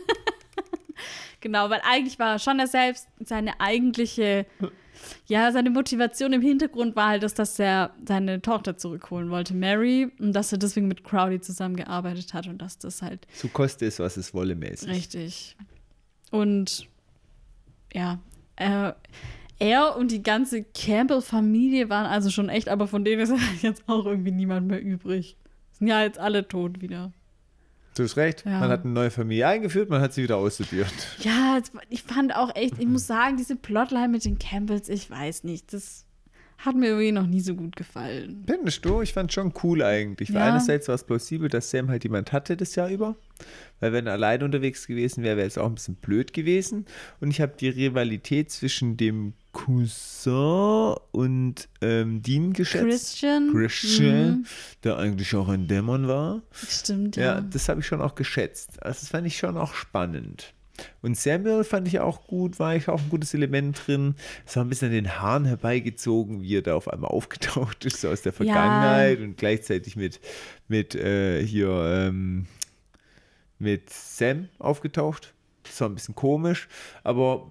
Genau, 1.41 1.71
weil 1.71 1.81
eigentlich 1.85 2.19
war 2.19 2.33
er 2.33 2.39
schon 2.39 2.59
er 2.59 2.67
selbst 2.67 3.07
seine 3.21 3.61
eigentliche, 3.61 4.47
ja, 5.27 5.53
seine 5.53 5.71
Motivation 5.71 6.33
im 6.33 6.43
Hintergrund 6.43 6.97
war 6.97 7.11
halt, 7.11 7.23
dass, 7.23 7.35
dass 7.35 7.59
er 7.59 7.95
seine 8.07 8.43
Tochter 8.43 8.77
zurückholen 8.77 9.31
wollte, 9.31 9.55
Mary, 9.55 10.11
und 10.19 10.33
dass 10.33 10.51
er 10.51 10.59
deswegen 10.59 10.89
mit 10.89 11.05
Crowley 11.05 11.41
zusammengearbeitet 11.41 12.35
hat 12.35 12.49
und 12.49 12.59
dass 12.59 12.79
das 12.79 13.03
halt 13.03 13.27
So 13.33 13.49
koste 13.49 13.87
es, 13.87 14.01
was 14.01 14.17
es 14.17 14.35
wolle, 14.35 14.57
mäßig. 14.57 14.89
Richtig. 14.89 15.57
Und 16.31 16.89
ja, 17.93 18.19
äh, 18.57 18.93
er 19.59 19.97
und 19.97 20.11
die 20.11 20.23
ganze 20.23 20.63
Campbell-Familie 20.63 21.89
waren 21.89 22.07
also 22.07 22.31
schon 22.31 22.49
echt, 22.49 22.69
aber 22.69 22.87
von 22.87 23.05
denen 23.05 23.23
ist 23.23 23.33
jetzt 23.63 23.83
auch 23.87 24.07
irgendwie 24.07 24.31
niemand 24.31 24.69
mehr 24.69 24.83
übrig. 24.83 25.37
Sind 25.73 25.89
ja 25.89 26.03
jetzt 26.03 26.19
alle 26.19 26.47
tot 26.47 26.81
wieder. 26.81 27.13
Du 27.95 28.05
hast 28.05 28.17
recht. 28.17 28.45
Ja. 28.45 28.61
Man 28.61 28.71
hat 28.71 28.85
eine 28.85 28.93
neue 28.93 29.11
Familie 29.11 29.49
eingeführt, 29.49 29.91
man 29.91 30.01
hat 30.01 30.13
sie 30.13 30.23
wieder 30.23 30.37
aussortiert. 30.37 30.93
Ja, 31.21 31.61
ich 31.89 32.05
fand 32.05 32.35
auch 32.35 32.55
echt, 32.55 32.79
ich 32.79 32.87
muss 32.87 33.07
sagen, 33.07 33.37
diese 33.37 33.57
Plotline 33.57 34.09
mit 34.09 34.25
den 34.25 34.39
Campbells, 34.39 34.89
ich 34.89 35.11
weiß 35.11 35.43
nicht, 35.43 35.73
das 35.73 36.05
hat 36.59 36.75
mir 36.77 36.89
irgendwie 36.89 37.13
noch 37.13 37.27
nie 37.27 37.41
so 37.41 37.55
gut 37.55 37.77
gefallen. 37.77 38.45
Findest 38.47 38.85
du? 38.85 39.01
Ich 39.01 39.13
fand 39.13 39.33
schon 39.33 39.53
cool 39.63 39.83
eigentlich. 39.83 40.31
Ja. 40.31 40.45
einerseits 40.49 40.89
war 40.89 40.97
es 40.97 41.05
plausibel, 41.05 41.49
dass 41.49 41.71
Sam 41.71 41.89
halt 41.89 42.05
jemand 42.05 42.33
hatte 42.33 42.57
das 42.57 42.75
Jahr 42.75 42.89
über. 42.91 43.17
Weil 43.81 43.93
wenn 43.93 44.07
er 44.09 44.15
allein 44.15 44.43
unterwegs 44.43 44.87
gewesen 44.89 45.23
wäre, 45.23 45.37
wäre 45.37 45.47
es 45.47 45.57
auch 45.57 45.67
ein 45.67 45.77
bisschen 45.77 45.95
blöd 45.95 46.33
gewesen. 46.33 46.87
Und 47.21 47.31
ich 47.31 47.41
habe 47.41 47.55
die 47.59 47.69
Rivalität 47.69 48.51
zwischen 48.51 48.97
dem 48.97 49.35
Cousin 49.53 50.97
und 51.13 51.69
ähm, 51.81 52.23
Dean 52.23 52.53
geschätzt. 52.53 52.85
Christian? 52.89 53.51
Christian, 53.53 54.31
Mhm, 54.31 54.47
der 54.85 54.99
eigentlich 54.99 55.35
auch 55.37 55.49
ein 55.49 55.69
Dämon 55.69 56.09
war. 56.09 56.43
stimmt, 56.53 57.17
Ja, 57.17 57.37
ja. 57.37 57.41
das 57.41 57.69
habe 57.69 57.81
ich 57.81 57.87
schon 57.87 58.01
auch 58.01 58.15
geschätzt. 58.15 58.83
Also 58.83 59.01
das 59.01 59.09
fand 59.09 59.27
ich 59.27 59.39
schon 59.39 59.57
auch 59.57 59.75
spannend. 59.75 60.55
Und 61.03 61.17
Samuel 61.17 61.65
fand 61.65 61.89
ich 61.89 62.01
auch 62.01 62.27
gut, 62.27 62.59
war 62.59 62.77
ich 62.77 62.89
auch 62.89 63.01
ein 63.01 63.09
gutes 63.11 63.35
Element 63.35 63.81
drin. 63.87 64.15
Es 64.47 64.57
war 64.57 64.65
ein 64.65 64.69
bisschen 64.69 64.89
an 64.89 64.95
den 64.95 65.21
Haaren 65.21 65.45
herbeigezogen, 65.45 66.43
wie 66.43 66.57
er 66.57 66.63
da 66.63 66.75
auf 66.75 66.89
einmal 66.89 67.11
aufgetaucht 67.13 67.85
ist, 67.85 68.01
so 68.01 68.09
aus 68.09 68.23
der 68.23 68.33
Vergangenheit 68.33 69.21
und 69.21 69.37
gleichzeitig 69.37 69.97
mit, 69.97 70.21
mit 70.69 70.95
äh, 70.95 71.45
hier 71.45 71.71
ähm, 71.71 72.47
mit 73.59 73.91
Sam 73.91 74.49
aufgetaucht. 74.59 75.35
Das 75.65 75.81
war 75.81 75.89
ein 75.89 75.95
bisschen 75.95 76.15
komisch, 76.15 76.69
aber 77.03 77.47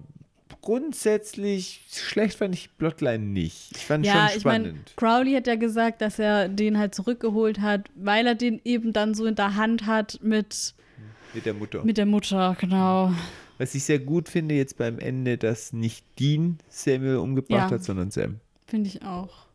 grundsätzlich 0.60 1.82
schlecht 1.90 2.38
fand 2.38 2.54
ich 2.54 2.76
Plotline 2.78 3.24
nicht. 3.24 3.76
Ich 3.76 3.84
fand 3.86 4.04
Ja, 4.04 4.28
schon 4.28 4.38
ich 4.38 4.44
meine, 4.44 4.64
spannend. 4.66 4.92
Crowley 4.96 5.34
hat 5.34 5.46
ja 5.46 5.54
gesagt, 5.56 6.00
dass 6.00 6.18
er 6.18 6.48
den 6.48 6.78
halt 6.78 6.94
zurückgeholt 6.94 7.60
hat, 7.60 7.88
weil 7.94 8.26
er 8.26 8.34
den 8.34 8.60
eben 8.64 8.92
dann 8.92 9.14
so 9.14 9.26
in 9.26 9.34
der 9.34 9.54
Hand 9.54 9.86
hat 9.86 10.18
mit, 10.22 10.74
mit 11.34 11.46
der 11.46 11.54
Mutter. 11.54 11.84
mit 11.84 11.96
der 11.98 12.06
Mutter, 12.06 12.56
genau. 12.60 13.12
Was 13.58 13.74
ich 13.74 13.84
sehr 13.84 13.98
gut 13.98 14.28
finde 14.28 14.54
jetzt 14.54 14.76
beim 14.78 14.98
Ende, 14.98 15.36
dass 15.36 15.72
nicht 15.72 16.04
Dean 16.18 16.58
Samuel 16.68 17.16
umgebracht 17.16 17.70
Ja. 17.70 17.76
hat, 17.76 17.84
sondern 17.84 18.10
Sam. 18.10 18.40
Finde 18.66 18.88
ich 18.88 19.02
auch. 19.02 19.46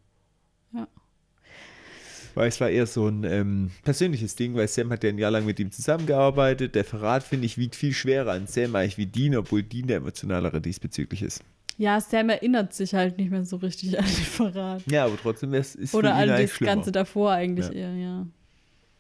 Weil 2.35 2.47
es 2.47 2.59
war 2.59 2.67
eher 2.69 2.87
so 2.87 3.07
ein 3.07 3.23
ähm, 3.25 3.69
persönliches 3.83 4.35
Ding, 4.35 4.55
weil 4.55 4.67
Sam 4.67 4.89
hat 4.91 5.03
ja 5.03 5.09
ein 5.11 5.19
Jahr 5.19 5.29
lang 5.29 5.45
mit 5.45 5.59
ihm 5.59 5.71
zusammengearbeitet. 5.71 6.73
Der 6.73 6.83
Verrat, 6.83 7.21
finde 7.21 7.45
ich, 7.45 7.59
wiegt 7.59 7.75
viel 7.75 7.93
schwerer 7.93 8.31
an 8.31 8.47
Sam 8.47 8.75
eigentlich 8.75 8.97
wie 8.97 9.05
Dean, 9.05 9.35
obwohl 9.35 9.61
Dean 9.61 9.85
der 9.85 9.97
emotionalere 9.97 10.59
diesbezüglich 10.59 11.21
ist. 11.21 11.43
Ja, 11.77 12.01
Sam 12.01 12.29
erinnert 12.29 12.73
sich 12.73 12.95
halt 12.95 13.19
nicht 13.19 13.29
mehr 13.29 13.45
so 13.45 13.57
richtig 13.57 13.99
an 13.99 14.05
den 14.05 14.11
Verrat. 14.13 14.81
Ja, 14.87 15.05
aber 15.05 15.17
trotzdem 15.21 15.53
ist 15.53 15.75
es 15.75 15.93
Oder 15.93 16.15
an 16.15 16.27
das. 16.27 16.57
Ganze 16.57 16.91
davor 16.91 17.31
eigentlich 17.33 17.67
Ja. 17.67 17.71
eher, 17.73 17.93
ja. 17.95 18.27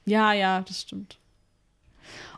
Ja, 0.05 0.33
ja, 0.33 0.61
das 0.61 0.81
stimmt. 0.81 1.17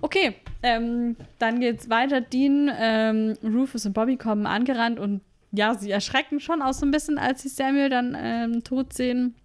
Okay, 0.02 0.36
ähm, 0.64 1.16
dann 1.40 1.60
geht's 1.60 1.90
weiter. 1.90 2.22
Dean, 2.22 2.72
ähm, 2.78 3.38
Rufus 3.44 3.86
und 3.86 3.94
Bobby 3.94 4.18
kommen 4.18 4.46
angerannt 4.46 5.00
und 5.00 5.22
ja, 5.52 5.74
sie 5.76 5.90
erschrecken 5.92 6.40
schon 6.40 6.62
auch 6.62 6.74
so 6.74 6.86
ein 6.86 6.92
bisschen, 6.92 7.18
als 7.18 7.42
sie 7.44 7.50
Samuel 7.50 7.90
dann 7.90 8.16
ähm, 8.20 8.64
tot 8.64 8.94
sehen. 8.94 9.36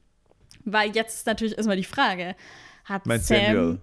Weil 0.64 0.90
jetzt 0.94 1.14
ist 1.16 1.26
natürlich 1.26 1.56
erstmal 1.56 1.76
die 1.76 1.84
Frage, 1.84 2.34
hat 2.84 3.06
Mein 3.06 3.20
Sam, 3.20 3.36
Samuel. 3.38 3.78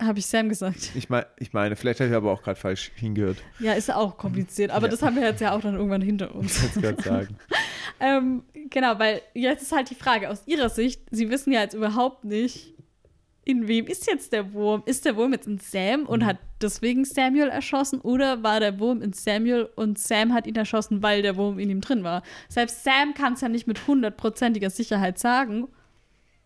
habe 0.00 0.18
ich 0.18 0.26
Sam 0.26 0.48
gesagt? 0.48 0.92
Ich, 0.94 1.08
mein, 1.10 1.24
ich 1.38 1.52
meine, 1.52 1.74
vielleicht 1.76 2.00
habe 2.00 2.10
ich 2.10 2.16
aber 2.16 2.30
auch 2.32 2.42
gerade 2.42 2.58
falsch 2.58 2.92
hingehört. 2.94 3.38
Ja, 3.58 3.72
ist 3.72 3.92
auch 3.92 4.16
kompliziert, 4.16 4.70
aber 4.70 4.86
Ja. 4.86 4.90
das 4.92 5.02
haben 5.02 5.16
wir 5.16 5.24
jetzt 5.24 5.40
ja 5.40 5.54
auch 5.54 5.60
dann 5.60 5.74
irgendwann 5.74 6.02
hinter 6.02 6.34
uns. 6.34 6.56
Ich 6.64 6.76
wollte 6.76 6.80
gerade 6.80 7.02
sagen. 7.02 7.36
Ähm, 7.98 8.42
genau, 8.68 8.98
weil 8.98 9.22
jetzt 9.32 9.62
ist 9.62 9.72
halt 9.72 9.88
die 9.88 9.94
Frage 9.94 10.28
aus 10.28 10.42
ihrer 10.44 10.68
Sicht, 10.68 11.00
sie 11.12 11.30
wissen 11.30 11.50
ja 11.50 11.60
jetzt 11.62 11.72
überhaupt 11.72 12.24
nicht, 12.26 12.74
in 13.46 13.66
wem 13.68 13.86
ist 13.86 14.06
jetzt 14.06 14.32
der 14.32 14.52
Wurm? 14.52 14.82
Ist 14.84 15.04
der 15.06 15.16
Wurm 15.16 15.32
jetzt 15.32 15.46
in 15.46 15.58
Sam 15.58 16.04
und 16.04 16.20
Mhm. 16.20 16.26
hat 16.26 16.38
deswegen 16.60 17.04
Samuel 17.04 17.48
erschossen 17.48 18.00
oder 18.00 18.42
war 18.42 18.60
der 18.60 18.78
Wurm 18.80 19.00
in 19.00 19.12
Samuel 19.12 19.68
und 19.76 19.98
Sam 19.98 20.34
hat 20.34 20.46
ihn 20.46 20.56
erschossen, 20.56 21.02
weil 21.02 21.22
der 21.22 21.36
Wurm 21.36 21.58
in 21.58 21.70
ihm 21.70 21.80
drin 21.80 22.02
war? 22.04 22.22
Selbst 22.48 22.82
Sam 22.84 23.14
kann 23.14 23.34
es 23.34 23.40
ja 23.40 23.48
nicht 23.48 23.66
mit 23.68 23.86
hundertprozentiger 23.86 24.68
Sicherheit 24.68 25.18
sagen, 25.20 25.68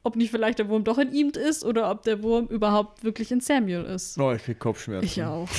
ob 0.03 0.15
nicht 0.17 0.31
vielleicht 0.31 0.59
der 0.59 0.69
Wurm 0.69 0.85
doch 0.85 0.99
in 0.99 1.11
ihm 1.13 1.31
ist 1.31 1.65
oder 1.65 1.91
ob 1.91 2.03
der 2.03 2.23
Wurm 2.23 2.47
überhaupt 2.49 3.03
wirklich 3.03 3.33
in 3.33 3.41
Samuel 3.41 3.85
ist. 3.85 4.19
Oh, 4.19 4.33
ich 4.33 4.43
krieg 4.45 4.59
Kopfschmerzen. 4.59 5.05
Ich 5.07 5.23
auch. 5.23 5.49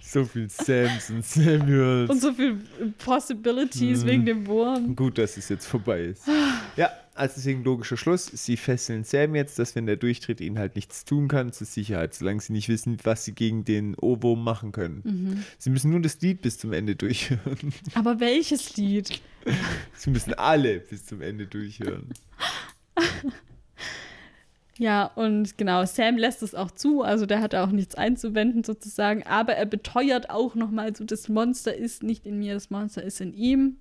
So 0.00 0.24
viel 0.24 0.48
Sams 0.50 1.10
und 1.10 1.24
Samuels. 1.24 2.10
Und 2.10 2.20
so 2.20 2.32
viel 2.32 2.58
Possibilities 2.98 4.02
Mhm. 4.02 4.08
wegen 4.08 4.26
dem 4.26 4.46
Wurm. 4.46 4.96
Gut, 4.96 5.18
dass 5.18 5.36
es 5.36 5.48
jetzt 5.48 5.66
vorbei 5.66 6.00
ist. 6.06 6.26
Ja, 6.76 6.90
also 7.16 7.34
deswegen 7.36 7.64
logischer 7.64 7.96
Schluss. 7.96 8.26
Sie 8.26 8.56
fesseln 8.56 9.04
Sam 9.04 9.34
jetzt, 9.34 9.58
dass 9.58 9.74
wenn 9.74 9.86
der 9.86 9.96
durchtritt, 9.96 10.40
ihnen 10.40 10.58
halt 10.58 10.76
nichts 10.76 11.04
tun 11.04 11.28
kann 11.28 11.52
zur 11.52 11.66
Sicherheit, 11.66 12.14
solange 12.14 12.40
sie 12.40 12.52
nicht 12.52 12.68
wissen, 12.68 12.98
was 13.04 13.24
sie 13.24 13.32
gegen 13.32 13.64
den 13.64 13.94
Ohrwurm 13.96 14.44
machen 14.44 14.72
können. 14.72 15.02
Mhm. 15.04 15.44
Sie 15.58 15.70
müssen 15.70 15.90
nur 15.90 16.00
das 16.00 16.20
Lied 16.20 16.42
bis 16.42 16.58
zum 16.58 16.72
Ende 16.72 16.96
durchhören. 16.96 17.72
Aber 17.94 18.20
welches 18.20 18.76
Lied? 18.76 19.20
Sie 19.94 20.10
müssen 20.10 20.34
alle 20.34 20.80
bis 20.80 21.06
zum 21.06 21.20
Ende 21.22 21.46
durchhören. 21.46 22.08
Ja, 24.78 25.06
und 25.14 25.56
genau, 25.56 25.86
Sam 25.86 26.18
lässt 26.18 26.42
es 26.42 26.54
auch 26.54 26.70
zu, 26.70 27.02
also 27.02 27.24
der 27.24 27.40
hat 27.40 27.54
auch 27.54 27.70
nichts 27.70 27.94
einzuwenden 27.94 28.62
sozusagen, 28.62 29.22
aber 29.22 29.54
er 29.54 29.64
beteuert 29.64 30.28
auch 30.28 30.54
nochmal 30.54 30.94
so, 30.94 31.04
das 31.04 31.28
Monster 31.28 31.74
ist 31.74 32.02
nicht 32.02 32.26
in 32.26 32.38
mir, 32.38 32.54
das 32.54 32.68
Monster 32.68 33.02
ist 33.02 33.20
in 33.22 33.32
ihm. 33.32 33.78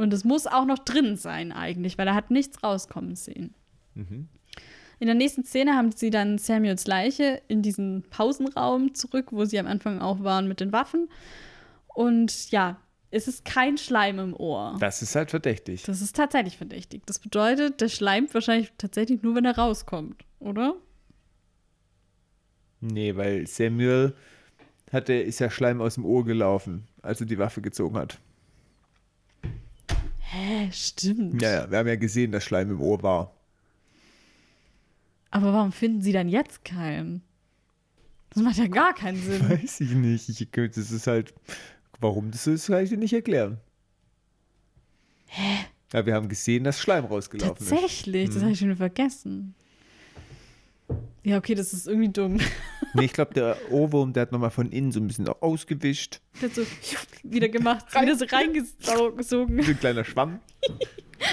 Und 0.00 0.14
es 0.14 0.24
muss 0.24 0.46
auch 0.46 0.64
noch 0.64 0.78
drin 0.78 1.16
sein 1.16 1.52
eigentlich, 1.52 1.98
weil 1.98 2.06
er 2.06 2.14
hat 2.14 2.30
nichts 2.30 2.62
rauskommen 2.62 3.16
sehen. 3.16 3.52
Mhm. 3.94 4.28
In 4.98 5.06
der 5.06 5.14
nächsten 5.14 5.44
Szene 5.44 5.76
haben 5.76 5.92
sie 5.92 6.08
dann 6.08 6.38
Samuels 6.38 6.86
Leiche 6.86 7.42
in 7.48 7.60
diesen 7.60 8.04
Pausenraum 8.08 8.94
zurück, 8.94 9.26
wo 9.30 9.44
sie 9.44 9.58
am 9.58 9.66
Anfang 9.66 10.00
auch 10.00 10.22
waren 10.24 10.48
mit 10.48 10.60
den 10.60 10.72
Waffen. 10.72 11.10
Und 11.86 12.50
ja, 12.50 12.80
es 13.10 13.28
ist 13.28 13.44
kein 13.44 13.76
Schleim 13.76 14.18
im 14.18 14.34
Ohr. 14.34 14.78
Das 14.80 15.02
ist 15.02 15.14
halt 15.16 15.28
verdächtig. 15.28 15.82
Das 15.82 16.00
ist 16.00 16.16
tatsächlich 16.16 16.56
verdächtig. 16.56 17.02
Das 17.04 17.18
bedeutet, 17.18 17.82
der 17.82 17.90
schleimt 17.90 18.32
wahrscheinlich 18.32 18.72
tatsächlich 18.78 19.20
nur, 19.20 19.34
wenn 19.34 19.44
er 19.44 19.58
rauskommt, 19.58 20.24
oder? 20.38 20.76
Nee, 22.80 23.16
weil 23.16 23.46
Samuel 23.46 24.14
hatte, 24.90 25.12
ist 25.12 25.40
ja 25.40 25.50
Schleim 25.50 25.82
aus 25.82 25.96
dem 25.96 26.06
Ohr 26.06 26.24
gelaufen, 26.24 26.88
als 27.02 27.20
er 27.20 27.26
die 27.26 27.38
Waffe 27.38 27.60
gezogen 27.60 27.98
hat. 27.98 28.18
Hä, 30.40 30.70
stimmt. 30.72 31.42
Ja, 31.42 31.50
ja, 31.52 31.70
wir 31.70 31.78
haben 31.78 31.88
ja 31.88 31.96
gesehen, 31.96 32.32
dass 32.32 32.44
Schleim 32.44 32.70
im 32.70 32.80
Ohr 32.80 33.02
war. 33.02 33.34
Aber 35.30 35.52
warum 35.52 35.70
finden 35.70 36.02
sie 36.02 36.12
dann 36.12 36.28
jetzt 36.28 36.64
keinen? 36.64 37.22
Das 38.30 38.42
macht 38.42 38.56
ja 38.56 38.66
gar 38.66 38.94
keinen 38.94 39.22
Sinn. 39.22 39.48
Weiß 39.48 39.80
ich 39.80 39.90
nicht. 39.90 40.28
Ich, 40.28 40.50
das 40.50 40.90
ist 40.90 41.06
halt, 41.06 41.34
warum 42.00 42.30
das 42.30 42.44
so 42.44 42.52
ist, 42.52 42.68
kann 42.68 42.82
ich 42.82 42.90
dir 42.90 42.96
nicht 42.96 43.12
erklären. 43.12 43.58
Hä? 45.26 45.66
Ja, 45.92 46.06
wir 46.06 46.14
haben 46.14 46.28
gesehen, 46.28 46.64
dass 46.64 46.80
Schleim 46.80 47.04
rausgelaufen 47.04 47.56
ist. 47.62 47.70
Tatsächlich, 47.70 48.30
das 48.30 48.42
habe 48.42 48.52
ich 48.52 48.58
schon 48.58 48.76
vergessen. 48.76 49.54
Ja, 51.22 51.36
okay, 51.38 51.54
das 51.54 51.72
ist 51.72 51.86
irgendwie 51.86 52.08
dumm. 52.10 52.38
Nee, 52.92 53.04
ich 53.04 53.12
glaube, 53.12 53.32
der 53.34 53.56
Ohrwurm, 53.70 54.12
der 54.12 54.22
hat 54.22 54.32
nochmal 54.32 54.50
von 54.50 54.72
innen 54.72 54.90
so 54.90 54.98
ein 54.98 55.06
bisschen 55.06 55.28
ausgewischt. 55.28 56.20
Der 56.42 56.48
hat 56.48 56.56
so 56.56 56.62
wieder 57.22 57.48
gemacht, 57.48 57.86
wieder 57.94 58.16
so 58.16 58.24
reingesogen. 58.24 59.22
So 59.22 59.46
ein 59.70 59.78
kleiner 59.78 60.02
Schwamm. 60.04 60.40
ja, 61.20 61.26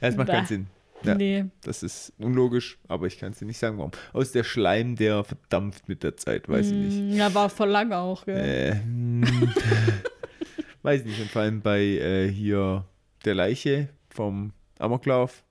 das 0.00 0.16
macht 0.16 0.26
keinen 0.30 0.42
Bäh. 0.42 0.48
Sinn. 0.48 0.66
Ja, 1.04 1.14
Nee. 1.14 1.44
Das 1.62 1.84
ist 1.84 2.12
unlogisch, 2.18 2.78
aber 2.88 3.06
ich 3.06 3.18
kann 3.20 3.30
es 3.30 3.38
dir 3.38 3.44
nicht 3.44 3.58
sagen, 3.58 3.78
warum. 3.78 3.92
Aus 4.12 4.32
der 4.32 4.42
Schleim, 4.42 4.96
der 4.96 5.22
verdampft 5.22 5.88
mit 5.88 6.02
der 6.02 6.16
Zeit, 6.16 6.48
weiß 6.48 6.66
ich 6.66 6.72
nicht. 6.72 6.96
Mm, 6.96 7.12
Ja, 7.18 7.32
war 7.32 7.48
voll 7.50 7.68
lang 7.68 7.92
auch, 7.92 8.24
gell? 8.24 8.36
Äh, 8.36 8.74
hm. 8.82 9.22
weiß 10.82 11.02
ich 11.02 11.06
nicht. 11.06 11.20
Und 11.20 11.30
vor 11.30 11.42
allem 11.42 11.60
bei 11.60 11.82
äh, 11.82 12.28
hier 12.28 12.84
der 13.24 13.36
Leiche 13.36 13.90
vom 14.08 14.52
Amoklauf, 14.80 15.43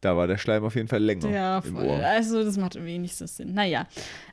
da 0.00 0.16
war 0.16 0.26
der 0.26 0.38
Schleim 0.38 0.64
auf 0.64 0.74
jeden 0.74 0.88
Fall 0.88 1.02
länger 1.02 1.30
Ja, 1.30 1.60
voll. 1.62 1.88
Also, 1.88 2.44
das 2.44 2.56
macht 2.56 2.76
so 3.14 3.26
Sinn. 3.26 3.54
Naja, 3.54 3.86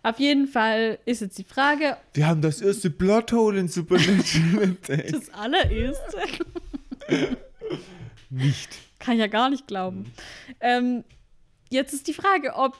auf 0.04 0.20
jeden 0.20 0.48
Fall 0.48 1.00
ist 1.06 1.22
jetzt 1.22 1.38
die 1.38 1.44
Frage, 1.44 1.98
Wir 2.14 2.28
haben 2.28 2.42
das 2.42 2.62
erste 2.62 2.90
Plothole 2.90 3.60
in 3.60 3.68
Supernatural 3.68 4.62
entdeckt. 4.64 5.14
das 5.14 5.30
allererste. 5.32 6.18
Nicht. 8.30 8.70
Kann 9.00 9.16
ich 9.16 9.20
ja 9.20 9.28
gar 9.28 9.50
nicht 9.50 9.68
glauben. 9.68 10.12
Ähm, 10.60 11.04
jetzt 11.70 11.94
ist 11.94 12.08
die 12.08 12.14
Frage, 12.14 12.54
ob 12.56 12.78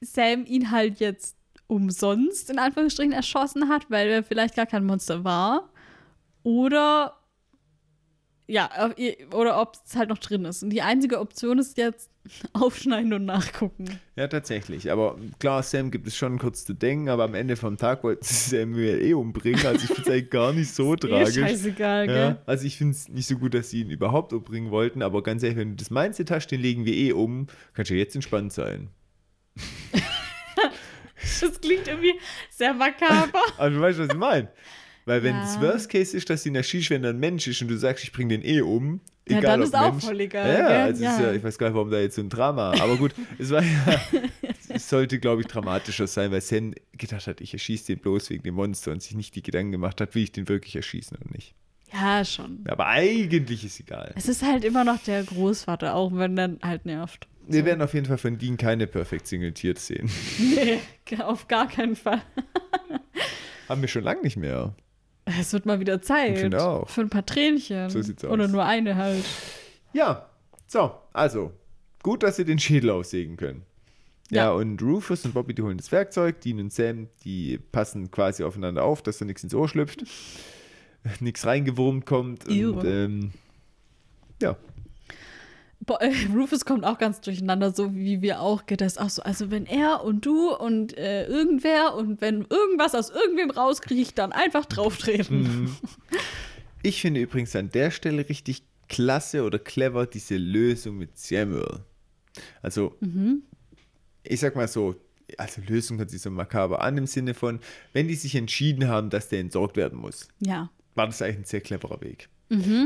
Sam 0.00 0.44
ihn 0.46 0.70
halt 0.70 1.00
jetzt 1.00 1.36
umsonst 1.66 2.50
in 2.50 2.58
Anführungsstrichen 2.58 3.12
erschossen 3.12 3.68
hat, 3.68 3.90
weil 3.90 4.08
er 4.08 4.22
vielleicht 4.22 4.54
gar 4.54 4.66
kein 4.66 4.84
Monster 4.84 5.24
war. 5.24 5.70
Oder 6.42 7.14
ja, 8.46 8.90
oder 9.32 9.60
ob 9.60 9.78
es 9.86 9.96
halt 9.96 10.10
noch 10.10 10.18
drin 10.18 10.44
ist. 10.44 10.62
Und 10.62 10.70
die 10.70 10.82
einzige 10.82 11.18
Option 11.18 11.58
ist 11.58 11.78
jetzt 11.78 12.10
aufschneiden 12.54 13.12
und 13.12 13.24
nachgucken. 13.26 14.00
Ja, 14.16 14.28
tatsächlich. 14.28 14.90
Aber 14.90 15.18
klar, 15.38 15.62
Sam 15.62 15.90
gibt 15.90 16.06
es 16.06 16.16
schon 16.16 16.38
kurz 16.38 16.64
zu 16.64 16.72
denken, 16.74 17.08
aber 17.08 17.24
am 17.24 17.34
Ende 17.34 17.56
vom 17.56 17.76
Tag 17.76 18.02
wollte 18.04 18.24
Samuel 18.24 19.02
eh 19.02 19.14
umbringen. 19.14 19.64
Also 19.66 19.80
ich 19.84 19.86
finde 19.88 20.02
es 20.02 20.08
eigentlich 20.08 20.30
gar 20.30 20.52
nicht 20.52 20.70
so 20.74 20.96
tragisch. 20.96 21.34
scheißegal, 21.34 22.06
gell? 22.06 22.16
Ja, 22.16 22.38
also 22.46 22.66
ich 22.66 22.76
finde 22.78 22.92
es 22.94 23.08
nicht 23.08 23.26
so 23.26 23.36
gut, 23.36 23.54
dass 23.54 23.70
sie 23.70 23.80
ihn 23.82 23.90
überhaupt 23.90 24.32
umbringen 24.32 24.70
wollten, 24.70 25.02
aber 25.02 25.22
ganz 25.22 25.42
ehrlich, 25.42 25.58
wenn 25.58 25.70
du 25.70 25.76
das 25.76 25.90
Mindset 25.90 26.30
hast, 26.30 26.46
den 26.48 26.60
legen 26.60 26.84
wir 26.84 26.94
eh 26.94 27.12
um, 27.12 27.46
kannst 27.74 27.90
du 27.90 27.94
jetzt 27.94 28.14
entspannt 28.14 28.52
sein. 28.52 28.88
Das 31.40 31.60
klingt 31.60 31.88
irgendwie 31.88 32.14
sehr 32.50 32.74
makaber. 32.74 33.40
Aber 33.56 33.70
du 33.70 33.80
weißt, 33.80 33.98
was 33.98 34.08
ich 34.08 34.14
meine. 34.14 34.48
Weil 35.06 35.22
wenn 35.22 35.34
Ja. 35.36 35.40
das 35.42 35.60
Worst 35.60 35.88
Case 35.90 36.16
ist, 36.16 36.28
dass 36.28 36.42
sie 36.42 36.50
ihn 36.50 36.54
erschießt, 36.54 36.90
wenn 36.90 37.04
er 37.04 37.10
ein 37.10 37.18
Mensch 37.18 37.46
ist 37.46 37.60
und 37.62 37.68
du 37.68 37.76
sagst, 37.76 38.04
ich 38.04 38.12
bring 38.12 38.28
den 38.28 38.44
eh 38.44 38.60
um. 38.60 39.00
Ja, 39.28 39.38
egal 39.38 39.50
dann 39.52 39.60
ob 39.60 39.66
ist 39.66 39.74
auch 39.74 39.90
Mensch. 39.92 40.04
voll 40.04 40.20
egal, 40.20 40.48
Ja, 40.48 40.68
gell? 40.68 40.76
also 40.82 41.02
Ja. 41.04 41.20
ja, 41.22 41.32
ich 41.32 41.42
weiß 41.42 41.56
gar 41.58 41.68
nicht, 41.68 41.74
warum 41.76 41.90
da 41.90 41.98
jetzt 41.98 42.16
so 42.16 42.22
ein 42.22 42.28
Drama. 42.28 42.72
Aber 42.80 42.96
gut, 42.96 43.14
es 43.38 43.50
war 43.50 43.62
ja, 43.62 44.00
es 44.68 44.88
sollte, 44.88 45.18
glaube 45.18 45.40
ich, 45.42 45.46
dramatischer 45.46 46.06
sein, 46.06 46.30
weil 46.30 46.40
Sen 46.42 46.74
gedacht 46.92 47.26
hat, 47.26 47.40
ich 47.40 47.52
erschieße 47.54 47.86
den 47.86 47.98
bloß 48.00 48.30
wegen 48.30 48.42
dem 48.42 48.54
Monster 48.54 48.92
und 48.92 49.02
sich 49.02 49.14
nicht 49.14 49.34
die 49.34 49.42
Gedanken 49.42 49.72
gemacht 49.72 50.00
hat, 50.00 50.14
will 50.14 50.22
ich 50.24 50.32
den 50.32 50.48
wirklich 50.48 50.76
erschießen 50.76 51.16
oder 51.16 51.30
nicht. 51.32 51.54
Ja, 51.92 52.24
schon. 52.24 52.64
Aber 52.68 52.86
eigentlich 52.86 53.64
ist 53.64 53.78
egal. 53.80 54.12
Es 54.16 54.28
ist 54.28 54.42
halt 54.42 54.64
immer 54.64 54.84
noch 54.84 54.98
der 55.04 55.22
Großvater, 55.22 55.94
auch 55.94 56.10
wenn 56.14 56.34
dann 56.36 56.58
halt 56.62 56.84
nervt. 56.86 57.28
Wir 57.46 57.64
werden 57.64 57.82
auf 57.82 57.94
jeden 57.94 58.06
Fall 58.06 58.18
von 58.18 58.36
Dean 58.38 58.56
keine 58.56 58.86
Perfect 58.86 59.26
Single 59.26 59.52
Tears 59.52 59.86
sehen. 59.86 60.10
Nee, 60.38 60.80
auf 61.22 61.46
gar 61.46 61.68
keinen 61.68 61.94
Fall. 61.94 62.20
Haben 63.68 63.80
wir 63.80 63.88
schon 63.88 64.02
lange 64.04 64.22
nicht 64.22 64.36
mehr. 64.36 64.74
Es 65.26 65.52
wird 65.52 65.64
mal 65.66 65.80
wieder 65.80 66.02
Zeit. 66.02 66.34
Ich 66.34 66.40
finde 66.40 66.62
auch. 66.62 66.88
Für 66.88 67.00
ein 67.00 67.10
paar 67.10 67.24
Tränchen. 67.24 67.88
So 67.90 68.02
sieht's 68.02 68.24
aus. 68.24 68.30
Oder 68.30 68.48
nur 68.48 68.64
eine 68.64 68.96
halt. 68.96 69.24
Ja, 69.92 70.28
so, 70.66 70.92
also, 71.12 71.52
gut, 72.02 72.22
dass 72.22 72.36
sie 72.36 72.44
den 72.44 72.58
Schädel 72.58 72.90
aussägen 72.90 73.36
können. 73.36 73.62
Ja, 74.30 74.44
Ja. 74.44 74.52
und 74.52 74.80
Rufus 74.82 75.24
und 75.24 75.34
Bobby, 75.34 75.54
die 75.54 75.62
holen 75.62 75.76
das 75.76 75.92
Werkzeug, 75.92 76.40
Dean 76.40 76.58
und 76.58 76.72
Sam, 76.72 77.08
die 77.24 77.58
passen 77.72 78.10
quasi 78.10 78.42
aufeinander 78.42 78.82
auf, 78.84 79.02
dass 79.02 79.18
da 79.18 79.24
nichts 79.24 79.44
ins 79.44 79.54
Ohr 79.54 79.68
schlüpft, 79.68 80.04
nichts 81.20 81.46
reingewurmt 81.46 82.06
kommt 82.06 82.48
und 82.48 82.84
ähm, 82.84 83.30
ja, 84.42 84.56
Bo 85.86 85.96
äh, 86.00 86.12
Rufus 86.34 86.64
kommt 86.64 86.84
auch 86.84 86.98
ganz 86.98 87.20
durcheinander, 87.20 87.72
so 87.72 87.94
wie 87.94 88.22
wir 88.22 88.40
auch. 88.40 88.66
Geht 88.66 88.80
das 88.80 88.98
auch 88.98 89.10
so. 89.10 89.22
Also, 89.22 89.50
wenn 89.50 89.66
er 89.66 90.04
und 90.04 90.24
du 90.26 90.50
und 90.54 90.96
äh, 90.96 91.26
irgendwer 91.26 91.94
und 91.94 92.20
wenn 92.20 92.42
irgendwas 92.48 92.94
aus 92.94 93.10
irgendwem 93.10 93.50
rauskriecht, 93.50 94.16
dann 94.18 94.32
einfach 94.32 94.64
drauftreten. 94.66 95.42
Mhm. 95.42 95.76
Ich 96.86 97.00
finde 97.00 97.20
übrigens 97.20 97.56
an 97.56 97.70
der 97.70 97.90
Stelle 97.90 98.28
richtig 98.28 98.62
klasse 98.90 99.44
oder 99.44 99.58
clever 99.58 100.04
diese 100.04 100.36
Lösung 100.36 100.98
mit 100.98 101.16
Samuel. 101.16 101.80
Also, 102.60 102.94
ich 104.22 104.40
sag 104.40 104.54
mal 104.54 104.68
so, 104.68 104.94
also 105.38 105.62
Lösung 105.66 105.96
hört 105.96 106.10
sich 106.10 106.20
so 106.20 106.30
makaber 106.30 106.82
an 106.82 106.98
im 106.98 107.06
Sinne 107.06 107.32
von, 107.32 107.60
wenn 107.94 108.06
die 108.06 108.14
sich 108.14 108.34
entschieden 108.34 108.86
haben, 108.88 109.08
dass 109.08 109.30
der 109.30 109.40
entsorgt 109.40 109.78
werden 109.78 109.98
muss, 109.98 110.28
Ja. 110.40 110.68
war 110.94 111.06
das 111.06 111.22
eigentlich 111.22 111.38
ein 111.38 111.44
sehr 111.44 111.62
cleverer 111.62 112.02
Weg. 112.02 112.28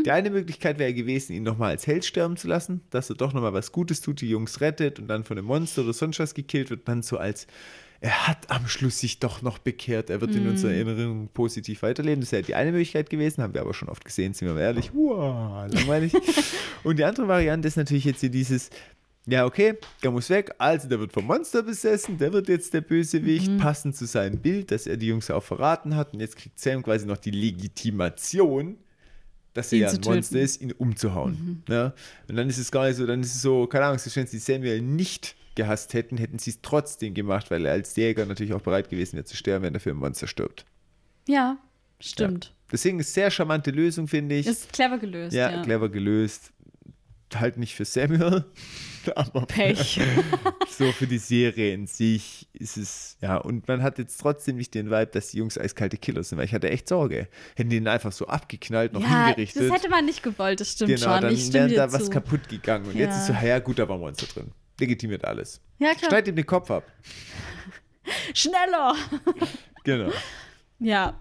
Die 0.04 0.10
eine 0.10 0.30
Möglichkeit 0.30 0.78
wäre 0.78 0.94
gewesen, 0.94 1.32
ihn 1.32 1.42
nochmal 1.42 1.70
als 1.70 1.86
Held 1.86 2.04
sterben 2.04 2.36
zu 2.36 2.48
lassen, 2.48 2.80
dass 2.90 3.10
er 3.10 3.16
doch 3.16 3.32
nochmal 3.32 3.52
was 3.52 3.72
Gutes 3.72 4.00
tut, 4.00 4.20
die 4.20 4.28
Jungs 4.28 4.60
rettet 4.60 4.98
und 4.98 5.08
dann 5.08 5.24
von 5.24 5.38
einem 5.38 5.46
Monster 5.46 5.82
oder 5.82 5.92
sonst 5.92 6.18
was 6.18 6.34
gekillt 6.34 6.70
wird, 6.70 6.88
dann 6.88 7.02
so 7.02 7.16
als, 7.16 7.46
er 8.00 8.28
hat 8.28 8.50
am 8.50 8.68
Schluss 8.68 9.00
sich 9.00 9.18
doch 9.18 9.42
noch 9.42 9.58
bekehrt, 9.58 10.08
er 10.08 10.20
wird 10.20 10.34
in 10.34 10.48
unserer 10.48 10.72
Erinnerung 10.72 11.28
positiv 11.34 11.82
weiterleben. 11.82 12.20
Das 12.20 12.30
wäre 12.30 12.42
die 12.42 12.54
eine 12.54 12.70
Möglichkeit 12.70 13.10
gewesen, 13.10 13.42
haben 13.42 13.54
wir 13.54 13.60
aber 13.60 13.74
schon 13.74 13.88
oft 13.88 14.04
gesehen, 14.04 14.34
sind 14.34 14.46
wir 14.46 14.54
mal 14.54 14.60
ehrlich. 14.60 14.92
Wow, 14.94 15.66
langweilig. 15.72 16.12
und 16.84 16.98
die 16.98 17.04
andere 17.04 17.26
Variante 17.26 17.66
ist 17.66 17.76
natürlich 17.76 18.04
jetzt 18.04 18.20
hier 18.20 18.30
dieses, 18.30 18.70
ja, 19.30 19.44
okay, 19.44 19.74
der 20.02 20.10
muss 20.10 20.30
weg. 20.30 20.54
Also, 20.56 20.88
der 20.88 21.00
wird 21.00 21.12
vom 21.12 21.26
Monster 21.26 21.62
besessen. 21.62 22.16
Der 22.16 22.32
wird 22.32 22.48
jetzt 22.48 22.72
der 22.72 22.80
Bösewicht, 22.80 23.58
passend 23.58 23.94
zu 23.94 24.06
seinem 24.06 24.38
Bild, 24.38 24.70
dass 24.70 24.86
er 24.86 24.96
die 24.96 25.08
Jungs 25.08 25.30
auch 25.30 25.42
verraten 25.42 25.96
hat. 25.96 26.14
Und 26.14 26.20
jetzt 26.20 26.36
kriegt 26.36 26.58
Sam 26.58 26.82
quasi 26.82 27.04
noch 27.04 27.18
die 27.18 27.30
Legitimation, 27.30 28.78
dass 29.54 29.72
er 29.72 29.78
ja 29.78 29.90
ein 29.90 30.00
Monster 30.04 30.40
ist, 30.40 30.60
ihn 30.60 30.72
umzuhauen. 30.72 31.62
Ja? 31.68 31.94
Und 32.28 32.36
dann 32.36 32.48
ist 32.48 32.58
es 32.58 32.70
gar 32.70 32.86
nicht 32.86 32.96
so, 32.96 33.06
dann 33.06 33.20
ist 33.20 33.34
es 33.34 33.42
so, 33.42 33.66
keine 33.66 33.86
Ahnung, 33.86 34.00
wenn 34.14 34.26
sie 34.26 34.38
Samuel 34.38 34.80
nicht 34.82 35.36
gehasst 35.54 35.92
hätten, 35.94 36.16
hätten 36.18 36.38
sie 36.38 36.50
es 36.50 36.60
trotzdem 36.62 37.14
gemacht, 37.14 37.50
weil 37.50 37.66
er 37.66 37.72
als 37.72 37.96
Jäger 37.96 38.24
natürlich 38.26 38.54
auch 38.54 38.62
bereit 38.62 38.88
gewesen 38.88 39.16
wäre 39.16 39.24
zu 39.24 39.36
sterben, 39.36 39.64
wenn 39.64 39.74
er 39.74 39.80
für 39.80 39.90
ein 39.90 39.96
Monster 39.96 40.26
stirbt. 40.26 40.64
Ja, 41.26 41.58
stimmt. 42.00 42.54
Deswegen 42.70 43.00
ist 43.00 43.14
sehr 43.14 43.30
charmante 43.30 43.70
Lösung, 43.70 44.08
finde 44.08 44.36
ich. 44.36 44.46
Ist 44.46 44.72
clever 44.72 44.98
gelöst. 44.98 45.34
ja, 45.34 45.50
Ja, 45.50 45.62
clever 45.62 45.88
gelöst. 45.88 46.52
Halt 47.34 47.58
nicht 47.58 47.74
für 47.74 47.84
Samuel, 47.84 48.44
aber 49.14 49.46
Pech. 49.46 50.00
so 50.68 50.90
für 50.92 51.06
die 51.06 51.18
Serie 51.18 51.74
in 51.74 51.86
sich 51.86 52.48
ist 52.52 52.76
es, 52.76 53.16
ja, 53.20 53.36
und 53.36 53.68
man 53.68 53.82
hat 53.82 53.98
jetzt 53.98 54.18
trotzdem 54.18 54.56
nicht 54.56 54.74
den 54.74 54.86
Vibe, 54.86 55.08
dass 55.08 55.30
die 55.30 55.38
Jungs 55.38 55.58
eiskalte 55.58 55.98
Killer 55.98 56.22
sind, 56.22 56.38
weil 56.38 56.46
ich 56.46 56.54
hatte 56.54 56.70
echt 56.70 56.88
Sorge. 56.88 57.28
Hätten 57.56 57.70
die 57.70 57.76
ihn 57.76 57.88
einfach 57.88 58.12
so 58.12 58.26
abgeknallt, 58.26 58.92
noch 58.92 59.02
ja, 59.02 59.26
hingerichtet. 59.26 59.64
das 59.64 59.72
hätte 59.72 59.88
man 59.90 60.04
nicht 60.04 60.22
gewollt, 60.22 60.60
das 60.60 60.72
stimmt 60.72 60.88
genau, 60.90 61.12
schon. 61.14 61.22
dann 61.22 61.52
wäre 61.52 61.74
da 61.74 61.88
zu. 61.88 61.94
was 62.00 62.10
kaputt 62.10 62.48
gegangen. 62.48 62.86
Und 62.86 62.96
jetzt 62.96 63.14
Ja. 63.28 63.34
ist 63.34 63.40
so, 63.40 63.46
ja 63.46 63.58
gut, 63.58 63.78
da 63.78 63.88
war 63.88 63.98
Monster 63.98 64.26
drin. 64.26 64.52
Legitimiert 64.80 65.24
alles. 65.24 65.60
Ja, 65.78 65.94
klar. 65.94 66.10
Schneid 66.10 66.28
ihm 66.28 66.36
den 66.36 66.46
Kopf 66.46 66.70
ab. 66.70 66.84
Schneller! 68.34 68.94
Genau. 69.84 70.10
Ja. 70.78 71.18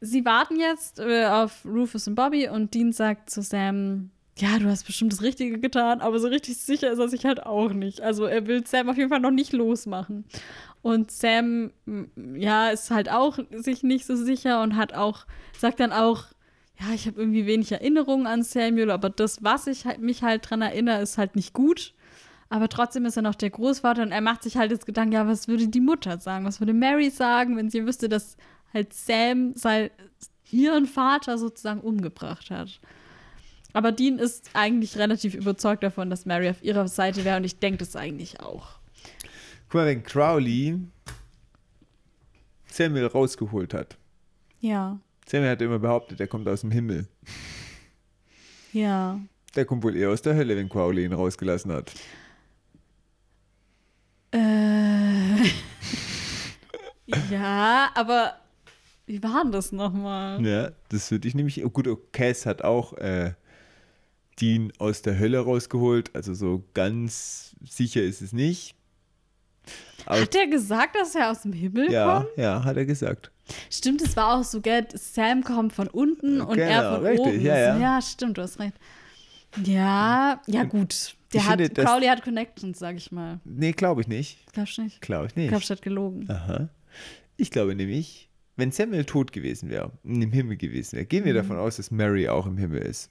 Sie 0.00 0.24
warten 0.24 0.58
jetzt 0.58 0.98
äh, 0.98 1.26
auf 1.26 1.64
Rufus 1.64 2.08
und 2.08 2.14
Bobby 2.14 2.48
und 2.48 2.72
Dean 2.74 2.92
sagt 2.92 3.28
zu 3.30 3.42
Sam, 3.42 4.10
ja, 4.40 4.58
du 4.58 4.66
hast 4.66 4.84
bestimmt 4.84 5.12
das 5.12 5.22
Richtige 5.22 5.58
getan, 5.58 6.00
aber 6.00 6.18
so 6.18 6.28
richtig 6.28 6.56
sicher 6.56 6.90
ist 6.90 6.98
er 6.98 7.08
sich 7.08 7.24
halt 7.26 7.44
auch 7.44 7.72
nicht. 7.72 8.00
Also 8.00 8.24
er 8.24 8.46
will 8.46 8.66
Sam 8.66 8.88
auf 8.88 8.96
jeden 8.96 9.10
Fall 9.10 9.20
noch 9.20 9.30
nicht 9.30 9.52
losmachen. 9.52 10.24
Und 10.82 11.10
Sam, 11.10 11.72
ja, 12.34 12.70
ist 12.70 12.90
halt 12.90 13.10
auch 13.10 13.38
sich 13.50 13.82
nicht 13.82 14.06
so 14.06 14.16
sicher 14.16 14.62
und 14.62 14.76
hat 14.76 14.94
auch, 14.94 15.26
sagt 15.58 15.80
dann 15.80 15.92
auch, 15.92 16.24
ja, 16.80 16.94
ich 16.94 17.06
habe 17.06 17.20
irgendwie 17.20 17.44
wenig 17.44 17.70
Erinnerungen 17.72 18.26
an 18.26 18.42
Samuel, 18.42 18.90
aber 18.90 19.10
das, 19.10 19.44
was 19.44 19.66
ich 19.66 19.84
halt, 19.84 20.00
mich 20.00 20.22
halt 20.22 20.48
dran 20.48 20.62
erinnere, 20.62 21.02
ist 21.02 21.18
halt 21.18 21.36
nicht 21.36 21.52
gut. 21.52 21.94
Aber 22.48 22.68
trotzdem 22.68 23.04
ist 23.04 23.16
er 23.16 23.22
noch 23.22 23.34
der 23.34 23.50
Großvater 23.50 24.02
und 24.02 24.10
er 24.10 24.22
macht 24.22 24.42
sich 24.42 24.56
halt 24.56 24.70
jetzt 24.72 24.86
Gedanken, 24.86 25.12
ja, 25.12 25.26
was 25.26 25.46
würde 25.46 25.68
die 25.68 25.80
Mutter 25.80 26.18
sagen? 26.18 26.46
Was 26.46 26.60
würde 26.60 26.72
Mary 26.72 27.10
sagen, 27.10 27.56
wenn 27.56 27.70
sie 27.70 27.86
wüsste, 27.86 28.08
dass 28.08 28.36
halt 28.72 28.94
Sam 28.94 29.52
sein, 29.54 29.90
ihren 30.50 30.86
Vater 30.86 31.36
sozusagen 31.36 31.80
umgebracht 31.80 32.50
hat? 32.50 32.80
Aber 33.72 33.92
Dean 33.92 34.18
ist 34.18 34.50
eigentlich 34.54 34.96
relativ 34.98 35.34
überzeugt 35.34 35.82
davon, 35.82 36.10
dass 36.10 36.26
Mary 36.26 36.48
auf 36.48 36.62
ihrer 36.62 36.88
Seite 36.88 37.24
wäre 37.24 37.36
und 37.36 37.44
ich 37.44 37.58
denke 37.58 37.78
das 37.78 37.96
eigentlich 37.96 38.40
auch. 38.40 38.78
Guck 39.68 39.74
mal, 39.74 39.86
wenn 39.86 40.02
Crowley 40.02 40.78
Samuel 42.66 43.06
rausgeholt 43.06 43.74
hat. 43.74 43.96
Ja, 44.60 44.98
Samuel 45.30 45.50
hat 45.50 45.62
immer 45.62 45.78
behauptet, 45.78 46.18
er 46.18 46.26
kommt 46.26 46.48
aus 46.48 46.62
dem 46.62 46.72
Himmel. 46.72 47.06
ja. 48.72 49.20
Der 49.54 49.64
kommt 49.64 49.84
wohl 49.84 49.96
eher 49.96 50.10
aus 50.10 50.22
der 50.22 50.34
Hölle, 50.34 50.56
wenn 50.56 50.68
Crowley 50.68 51.04
ihn 51.04 51.12
rausgelassen 51.12 51.72
hat. 51.72 51.92
Äh. 54.32 55.44
ja, 57.30 57.90
aber 57.94 58.34
wie 59.06 59.22
war 59.22 59.42
denn 59.42 59.52
das 59.52 59.70
nochmal? 59.70 60.44
Ja, 60.44 60.70
das 60.88 61.10
würde 61.12 61.28
ich 61.28 61.34
nämlich. 61.34 61.64
Oh, 61.64 61.70
gut, 61.70 61.86
oh, 61.86 61.98
Cass 62.12 62.46
hat 62.46 62.62
auch 62.62 62.92
äh, 62.94 63.34
Dean 64.40 64.72
aus 64.78 65.02
der 65.02 65.18
Hölle 65.18 65.38
rausgeholt. 65.40 66.14
Also 66.14 66.34
so 66.34 66.64
ganz 66.74 67.54
sicher 67.68 68.02
ist 68.02 68.22
es 68.22 68.32
nicht. 68.32 68.74
Aber 70.06 70.22
Hat 70.22 70.34
er 70.34 70.46
gesagt, 70.46 70.96
dass 70.96 71.14
er 71.14 71.30
aus 71.30 71.42
dem 71.42 71.52
Himmel 71.52 71.90
ja, 71.92 72.20
kommt? 72.20 72.36
ja, 72.36 72.64
hat 72.64 72.76
er 72.76 72.86
gesagt. 72.86 73.30
Stimmt, 73.70 74.00
es 74.02 74.16
war 74.16 74.38
auch 74.38 74.44
so, 74.44 74.60
gell, 74.60 74.86
Sam 74.94 75.42
kommt 75.44 75.72
von 75.72 75.88
unten 75.88 76.40
und 76.40 76.58
er 76.58 76.80
Genau, 76.80 76.94
von 76.96 77.06
richtig, 77.06 77.26
oben. 77.34 77.40
ja, 77.42 77.58
ja. 77.58 77.78
ja, 77.78 78.02
stimmt, 78.02 78.38
du 78.38 78.42
hast 78.42 78.58
recht. 78.60 78.74
Ja, 79.64 80.40
ja 80.46 80.64
gut. 80.64 81.16
Der 81.32 81.40
Ich 81.40 81.46
hat, 81.48 81.60
finde, 81.60 81.82
Crowley 81.84 82.06
hat 82.06 82.22
Connections, 82.22 82.78
sag 82.78 82.96
ich 82.96 83.12
mal. 83.12 83.40
Nee, 83.44 83.72
glaube 83.72 84.00
ich 84.00 84.08
nicht. 84.08 84.38
Glaubst 84.52 84.78
du 84.78 84.82
nicht? 84.82 85.00
Glaube 85.00 85.26
ich 85.26 85.32
Ich 85.32 85.36
nicht. 85.36 85.48
glaub, 85.48 85.62
statt 85.62 85.82
gelogen. 85.82 86.28
Aha. 86.30 86.68
Ich 87.36 87.50
glaube 87.50 87.74
nämlich, 87.74 88.28
wenn 88.56 88.70
Samuel 88.72 89.04
tot 89.04 89.32
gewesen 89.32 89.68
wäre, 89.68 89.92
und 90.04 90.22
im 90.22 90.32
Himmel 90.32 90.56
gewesen 90.56 90.92
wäre, 90.92 91.04
Mhm. 91.04 91.08
gehen 91.08 91.24
wir 91.24 91.34
davon 91.34 91.56
aus, 91.58 91.76
dass 91.76 91.90
Mary 91.90 92.28
auch 92.28 92.46
im 92.46 92.56
Himmel 92.58 92.82
ist. 92.82 93.10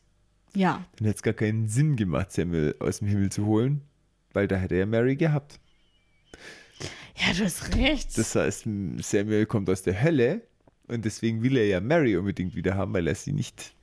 Ja. 0.53 0.85
Dann 0.97 1.05
hätte 1.05 1.17
es 1.17 1.23
gar 1.23 1.33
keinen 1.33 1.67
Sinn 1.67 1.95
gemacht, 1.95 2.31
Samuel 2.31 2.75
aus 2.79 2.99
dem 2.99 3.07
Himmel 3.07 3.31
zu 3.31 3.45
holen, 3.45 3.81
weil 4.33 4.47
da 4.47 4.55
hätte 4.55 4.75
er 4.75 4.85
Mary 4.85 5.15
gehabt. 5.15 5.59
Ja, 7.15 7.33
du 7.33 7.43
hast 7.43 7.75
recht. 7.75 8.17
Das 8.17 8.35
heißt, 8.35 8.67
Samuel 8.99 9.45
kommt 9.45 9.69
aus 9.69 9.83
der 9.83 10.01
Hölle 10.01 10.41
und 10.87 11.05
deswegen 11.05 11.43
will 11.43 11.57
er 11.57 11.67
ja 11.67 11.81
Mary 11.81 12.15
unbedingt 12.15 12.55
wieder 12.55 12.75
haben, 12.75 12.93
weil 12.93 13.07
er 13.07 13.15
sie 13.15 13.33
nicht 13.33 13.73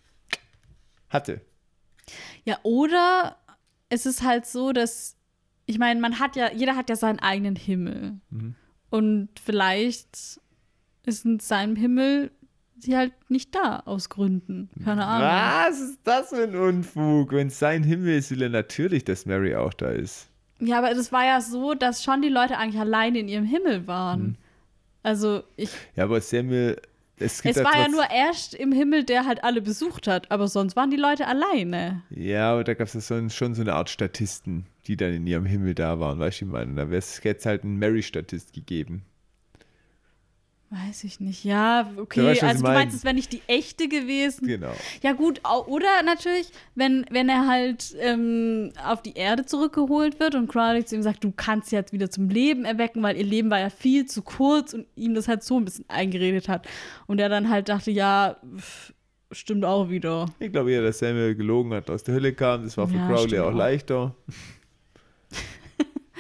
hatte. 1.09 1.41
Ja, 2.45 2.59
oder 2.63 3.37
es 3.89 4.07
ist 4.07 4.23
halt 4.23 4.47
so, 4.47 4.73
dass, 4.73 5.17
ich 5.67 5.79
meine, 5.79 6.01
man 6.01 6.19
hat 6.19 6.37
ja, 6.37 6.53
jeder 6.53 6.77
hat 6.77 6.89
ja 6.89 6.97
seinen 6.97 7.19
eigenen 7.19 7.57
Himmel. 7.57 8.21
Mhm. 8.31 8.55
Und 8.91 9.29
vielleicht 9.45 10.41
ist 11.05 11.25
in 11.25 11.39
seinem 11.39 11.77
Himmel 11.77 12.31
sie 12.79 12.97
halt 12.97 13.13
nicht 13.29 13.55
da, 13.55 13.83
aus 13.85 14.09
Gründen. 14.09 14.71
Keine 14.85 15.07
Ahnung. 15.07 15.29
Was 15.29 15.81
ist 15.81 15.99
das 16.05 16.29
für 16.31 16.45
ein 16.45 16.57
Unfug? 16.57 17.33
Wenn 17.33 17.49
es 17.49 17.59
sein 17.59 17.83
Himmel 17.83 18.19
ist, 18.19 18.31
will 18.31 18.43
er 18.43 18.49
natürlich, 18.49 19.05
dass 19.05 19.27
Mary 19.27 19.55
auch 19.55 19.75
da 19.75 19.91
ist. 19.91 20.29
Ja, 20.61 20.79
aber 20.79 20.95
das 20.95 21.13
war 21.13 21.25
ja 21.25 21.41
so, 21.41 21.75
dass 21.75 22.03
schon 22.03 22.23
die 22.23 22.29
Leute 22.29 22.59
eigentlich 22.59 22.81
alleine 22.81 23.19
in 23.19 23.29
ihrem 23.29 23.45
Himmel 23.45 23.87
waren. 23.87 24.21
Mhm. 24.23 24.37
Also 25.03 25.43
ich, 25.57 25.71
Ja, 25.95 26.05
aber 26.05 26.21
Samuel, 26.21 26.81
es 27.19 27.43
gibt 27.43 27.57
es 27.57 27.65
war 27.65 27.77
ja 27.77 27.89
nur 27.89 28.11
erst 28.11 28.55
im 28.55 28.73
Himmel, 28.73 29.05
der 29.05 29.25
halt 29.25 29.45
alle 29.45 29.63
besucht 29.63 30.07
hat, 30.07 30.31
aber 30.31 30.49
sonst 30.49 30.77
waren 30.77 30.91
die 30.91 30.97
Leute 30.97 31.27
alleine. 31.27 32.03
Ja, 32.11 32.53
aber 32.53 32.65
da 32.65 32.75
gab 32.75 32.93
es 32.93 33.07
schon 33.07 33.55
so 33.55 33.63
eine 33.63 33.75
Art 33.75 33.89
Statisten, 33.89 34.67
die 34.87 34.97
dann 34.97 35.13
in 35.13 35.27
ihrem 35.27 35.47
Himmel 35.47 35.75
da 35.75 36.01
waren, 36.01 36.19
weißt 36.19 36.41
du, 36.41 36.45
ich 36.47 36.51
meine. 36.51 36.75
Da 36.75 36.87
hätte 36.87 37.37
es 37.39 37.47
halt 37.47 37.65
einen 37.65 37.79
Mary-Statist 37.79 38.53
gegeben. 38.53 39.03
Weiß 40.85 41.05
ich 41.05 41.21
nicht. 41.21 41.45
Ja, 41.45 41.91
okay. 41.97 42.25
weißt, 42.25 42.29
was 42.29 42.37
ich 42.37 42.43
also 42.43 42.65
du 42.65 42.71
meinst, 42.73 42.97
es 42.97 43.05
wäre 43.05 43.15
nicht 43.15 43.33
die 43.33 43.41
echte 43.47 43.89
gewesen. 43.89 44.47
Genau. 44.47 44.73
Ja, 45.03 45.13
gut, 45.13 45.41
oder 45.69 46.03
natürlich, 46.05 46.51
wenn, 46.75 47.07
wenn 47.11 47.29
er 47.29 47.47
halt 47.47 47.95
ähm, 47.99 48.73
auf 48.85 49.01
die 49.01 49.15
Erde 49.15 49.47
zurückgeholt 49.47 50.21
wird 50.21 50.35
und 50.35 50.49
Crowley 50.49 50.85
zu 50.85 50.97
ihm 50.97 51.03
sagt, 51.03 51.25
du 51.25 51.33
kannst 51.33 51.71
sie 51.71 51.77
jetzt 51.77 51.93
wieder 51.93 52.11
zum 52.11 52.29
Leben 52.29 52.65
erwecken, 52.65 53.03
weil 53.03 53.17
ihr 53.17 53.25
Leben 53.25 53.51
war 53.51 53.61
ja 53.61 53.71
viel 53.71 54.07
zu 54.07 54.23
kurz 54.23 54.75
und 54.75 54.87
ihm 54.97 55.15
das 55.15 55.29
halt 55.29 55.43
so 55.43 55.59
ein 55.59 55.65
bisschen 55.65 55.87
eingeredet 55.89 56.49
hat. 56.49 56.67
Und 57.07 57.21
er 57.21 57.29
dann 57.29 57.49
halt 57.49 57.69
dachte, 57.71 57.91
ja, 57.91 58.37
pff, 58.57 58.93
stimmt 59.33 59.65
auch 59.65 59.89
wieder. 59.89 60.27
Ich 60.41 60.53
glaube 60.53 60.73
eher, 60.73 60.83
dass 60.83 60.99
Samuel 60.99 61.35
gelogen 61.35 61.73
hat, 61.73 61.89
aus 61.91 62.03
der 62.03 62.15
Hölle 62.15 62.35
kam. 62.35 62.65
Das 62.65 62.77
war 62.77 62.87
für 62.87 62.97
Ja, 62.97 63.09
Crowley 63.09 63.39
auch 63.39 63.49
auch. 63.49 63.55
leichter. 63.57 64.15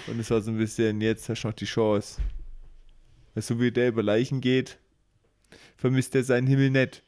Und 0.08 0.20
es 0.20 0.30
war 0.30 0.40
so 0.40 0.50
ein 0.50 0.56
bisschen, 0.56 1.00
jetzt 1.00 1.28
hast 1.28 1.42
du 1.42 1.48
noch 1.48 1.54
die 1.54 1.64
Chance. 1.64 2.20
So 3.36 3.60
wie 3.60 3.70
der 3.70 3.88
über 3.88 4.02
Leichen 4.02 4.40
geht, 4.40 4.78
vermisst 5.76 6.14
er 6.14 6.24
seinen 6.24 6.46
Himmel 6.46 6.70
nicht. 6.70 7.02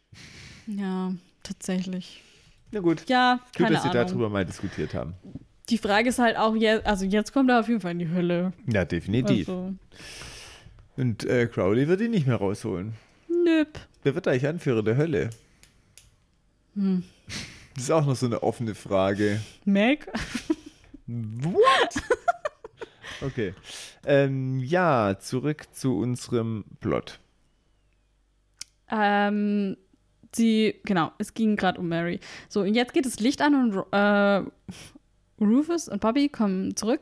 Ja, 0.66 1.14
tatsächlich. 1.42 2.22
Na 2.70 2.80
gut, 2.80 3.08
Ja, 3.08 3.40
gut, 3.46 3.52
keine 3.66 3.74
dass 3.76 3.84
wir 3.84 3.90
Ahnung. 3.92 4.06
darüber 4.08 4.28
mal 4.28 4.44
diskutiert 4.44 4.92
haben. 4.94 5.14
Die 5.70 5.78
Frage 5.78 6.10
ist 6.10 6.18
halt 6.18 6.36
auch, 6.36 6.54
jetzt, 6.54 6.86
also 6.86 7.04
jetzt 7.04 7.32
kommt 7.32 7.50
er 7.50 7.60
auf 7.60 7.68
jeden 7.68 7.80
Fall 7.80 7.92
in 7.92 7.98
die 7.98 8.08
Hölle. 8.10 8.52
Ja, 8.66 8.84
definitiv. 8.84 9.48
Also, 9.48 9.74
Und 10.96 11.24
äh, 11.24 11.46
Crowley 11.46 11.88
wird 11.88 12.00
ihn 12.02 12.10
nicht 12.10 12.26
mehr 12.26 12.36
rausholen. 12.36 12.92
nöp. 13.44 13.78
Wer 14.02 14.14
wird 14.14 14.28
eigentlich 14.28 14.46
Anführer 14.46 14.82
der 14.82 14.96
Hölle? 14.96 15.30
Hm. 16.74 17.04
Das 17.74 17.84
ist 17.84 17.90
auch 17.90 18.04
noch 18.06 18.16
so 18.16 18.26
eine 18.26 18.42
offene 18.42 18.74
Frage. 18.74 19.40
Meg? 19.64 20.06
What? 21.06 21.94
Okay. 23.20 23.54
Ähm, 24.06 24.58
ja, 24.60 25.16
zurück 25.18 25.66
zu 25.72 25.98
unserem 25.98 26.64
Plot. 26.80 27.18
Ähm, 28.90 29.76
sie, 30.34 30.76
genau, 30.84 31.12
es 31.18 31.34
ging 31.34 31.56
gerade 31.56 31.80
um 31.80 31.88
Mary. 31.88 32.20
So, 32.48 32.60
und 32.60 32.74
jetzt 32.74 32.94
geht 32.94 33.06
das 33.06 33.20
Licht 33.20 33.42
an 33.42 33.54
und 33.54 33.92
äh, 33.92 34.42
Rufus 35.40 35.88
und 35.88 36.00
Bobby 36.00 36.28
kommen 36.28 36.76
zurück. 36.76 37.00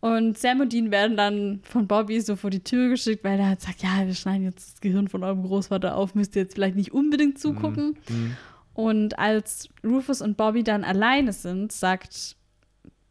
Und 0.00 0.38
Sam 0.38 0.60
und 0.60 0.72
Dean 0.72 0.90
werden 0.90 1.16
dann 1.16 1.60
von 1.62 1.86
Bobby 1.86 2.20
so 2.22 2.34
vor 2.34 2.48
die 2.48 2.64
Tür 2.64 2.88
geschickt, 2.88 3.22
weil 3.22 3.38
er 3.38 3.48
halt 3.48 3.60
sagt, 3.60 3.82
ja, 3.82 4.06
wir 4.06 4.14
schneiden 4.14 4.44
jetzt 4.44 4.72
das 4.72 4.80
Gehirn 4.80 5.08
von 5.08 5.22
eurem 5.22 5.42
Großvater 5.42 5.94
auf, 5.94 6.14
müsst 6.14 6.36
ihr 6.36 6.42
jetzt 6.42 6.54
vielleicht 6.54 6.76
nicht 6.76 6.92
unbedingt 6.92 7.38
zugucken. 7.38 7.98
Mhm. 8.08 8.36
Und 8.72 9.18
als 9.18 9.68
Rufus 9.84 10.22
und 10.22 10.38
Bobby 10.38 10.64
dann 10.64 10.84
alleine 10.84 11.34
sind, 11.34 11.70
sagt 11.70 12.36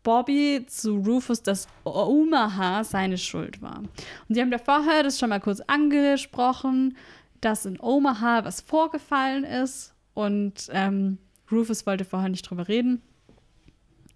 Bobby 0.04 0.66
zu 0.68 0.98
Rufus, 0.98 1.44
dass 1.44 1.68
Omaha 1.84 2.84
seine 2.84 3.18
Schuld 3.18 3.62
war. 3.62 3.80
Und 3.80 4.36
sie 4.36 4.42
haben 4.42 4.52
da 4.52 4.58
vorher 4.58 5.04
das 5.04 5.20
schon 5.20 5.30
mal 5.30 5.40
kurz 5.40 5.62
angesprochen, 5.62 6.98
dass 7.42 7.66
in 7.66 7.80
Omaha 7.80 8.46
was 8.46 8.62
vorgefallen 8.62 9.44
ist. 9.44 9.94
Und 10.14 10.70
ähm, 10.72 11.18
Rufus 11.52 11.86
wollte 11.86 12.06
vorher 12.06 12.30
nicht 12.30 12.50
drüber 12.50 12.68
reden. 12.68 13.02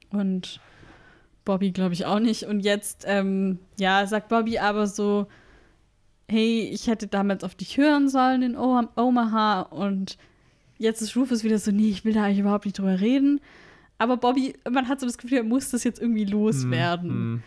Und 0.10 0.60
Bobby, 1.46 1.72
glaube 1.72 1.94
ich, 1.94 2.06
auch 2.06 2.20
nicht. 2.20 2.44
Und 2.44 2.62
jetzt, 2.62 3.04
ähm, 3.08 3.60
ja, 3.78 4.06
sagt 4.08 4.30
Bobby 4.30 4.60
aber 4.60 4.88
so, 4.88 5.28
hey, 6.30 6.70
ich 6.72 6.88
hätte 6.88 7.08
damals 7.08 7.44
auf 7.44 7.56
dich 7.56 7.78
hören 7.78 8.10
sollen 8.10 8.42
in 8.42 8.56
Omaha. 8.58 9.62
Und 9.62 10.18
jetzt 10.78 11.02
ist 11.02 11.16
Rufus 11.16 11.44
wieder 11.44 11.60
so, 11.60 11.72
nee, 11.72 11.90
ich 11.90 12.06
will 12.06 12.14
da 12.14 12.24
eigentlich 12.24 12.40
überhaupt 12.40 12.66
nicht 12.66 12.78
drüber 12.78 13.00
reden. 13.00 13.42
Aber 13.98 14.18
Bobby, 14.18 14.54
man 14.70 14.88
hat 14.88 15.00
so 15.00 15.06
das 15.06 15.18
Gefühl, 15.18 15.40
er 15.40 15.44
muss 15.44 15.70
das 15.70 15.84
jetzt 15.84 16.02
irgendwie 16.02 16.26
loswerden. 16.26 17.10
Mhm. 17.10 17.44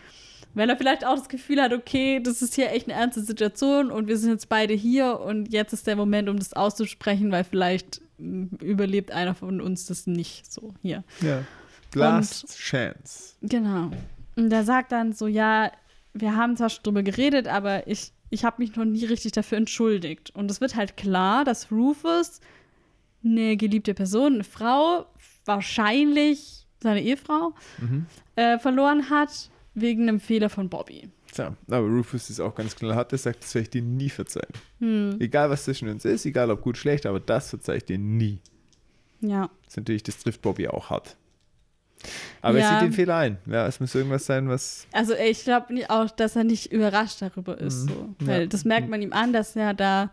Weil 0.55 0.70
er 0.70 0.77
vielleicht 0.78 1.05
auch 1.05 1.16
das 1.16 1.28
Gefühl 1.28 1.60
hat, 1.60 1.74
okay, 1.74 2.18
das 2.18 2.40
ist 2.40 2.55
hier 2.55 2.70
echt 2.73 2.89
eine 2.89 2.98
ernste 2.98 3.20
Situation 3.20 3.90
und 3.90 4.09
wir 4.09 4.16
sind 4.16 4.31
jetzt 4.31 4.48
beide 4.48 4.73
hier 4.73 5.20
und 5.20 5.52
jetzt 5.52 5.74
ist 5.74 5.86
der 5.86 5.97
Moment, 5.97 6.31
um 6.31 6.39
das 6.39 6.55
auszusprechen, 6.55 7.31
weil 7.31 7.44
vielleicht 7.44 8.01
mm, 8.16 8.47
überlebt 8.62 9.10
einer 9.10 9.35
von 9.35 9.60
uns 9.60 9.85
das 9.85 10.06
nicht 10.06 10.51
so 10.51 10.73
hier. 10.81 11.05
Ja. 11.20 11.43
Last 11.94 12.56
Chance. 12.59 13.35
Genau. 13.43 13.90
Und 14.36 14.51
er 14.51 14.64
sagt 14.64 14.93
dann 14.93 15.12
so, 15.12 15.27
ja, 15.27 15.70
wir 16.14 16.36
haben 16.36 16.56
zwar 16.56 16.70
schon 16.70 16.85
drüber 16.85 17.02
geredet, 17.02 17.48
aber 17.48 17.86
ich, 17.86 18.12
ich 18.31 18.44
habe 18.44 18.62
mich 18.62 18.74
noch 18.77 18.85
nie 18.86 19.05
richtig 19.05 19.32
dafür 19.32 19.59
entschuldigt. 19.59 20.31
Und 20.31 20.51
es 20.51 20.62
wird 20.62 20.74
halt 20.74 20.97
klar, 20.97 21.44
dass 21.44 21.70
Rufus 21.70 22.40
eine 23.24 23.56
geliebte 23.56 23.94
Person, 23.94 24.35
eine 24.35 24.44
Frau, 24.44 25.06
wahrscheinlich 25.47 26.66
seine 26.82 27.02
Ehefrau, 27.02 27.55
Mhm. 27.81 28.06
äh, 28.36 28.59
verloren 28.59 29.09
hat 29.10 29.51
wegen 29.74 30.02
einem 30.09 30.20
Fehler 30.20 30.51
von 30.51 30.68
Bobby. 30.68 31.09
Tja, 31.32 31.55
aber 31.68 31.86
Rufus 31.86 32.31
ist 32.31 32.40
auch 32.40 32.55
ganz 32.55 32.77
knallhart, 32.77 33.12
er 33.12 33.18
sagt, 33.18 33.43
das 33.43 33.55
werde 33.55 33.64
ich 33.64 33.70
dir 33.70 33.82
nie 33.82 34.09
verzeihen. 34.10 34.52
Hm, 34.81 35.16
Egal, 35.20 35.51
was 35.51 35.64
zwischen 35.64 35.89
uns 35.89 36.05
ist, 36.05 36.24
egal 36.27 36.51
ob 36.51 36.62
gut, 36.62 36.77
schlecht, 36.78 37.05
aber 37.06 37.20
das 37.20 37.51
verzeihe 37.51 37.78
ich 37.78 37.85
dir 37.85 37.98
nie. 37.98 38.39
ja. 39.20 39.51
Das 39.64 39.73
ist 39.73 39.77
natürlich, 39.78 40.02
das 40.02 40.18
trifft 40.18 40.43
Bobby 40.43 40.68
auch 40.68 40.90
hart. 40.90 41.16
Aber 42.43 42.59
Ja. 42.59 42.64
er 42.74 42.81
sieht 42.81 42.89
den 42.89 42.93
Fehler 42.93 43.16
ein. 43.16 43.39
Ja, 43.47 43.66
es 43.66 43.81
muss 43.81 43.94
irgendwas 43.94 44.27
sein, 44.27 44.48
was. 44.48 44.86
Also 44.93 45.14
ich 45.14 45.43
glaube 45.44 45.74
auch, 45.89 46.10
dass 46.10 46.36
er 46.36 46.44
nicht 46.44 46.70
überrascht 46.73 47.20
darüber 47.23 47.59
ist. 47.59 47.85
Mhm. 47.85 47.89
So. 47.89 48.14
Ja. 48.20 48.27
Weil 48.27 48.48
das 48.48 48.64
merkt 48.64 48.89
man 48.89 49.02
ihm 49.02 49.12
an, 49.12 49.32
dass 49.32 49.56
er 49.56 49.74
da 49.74 50.10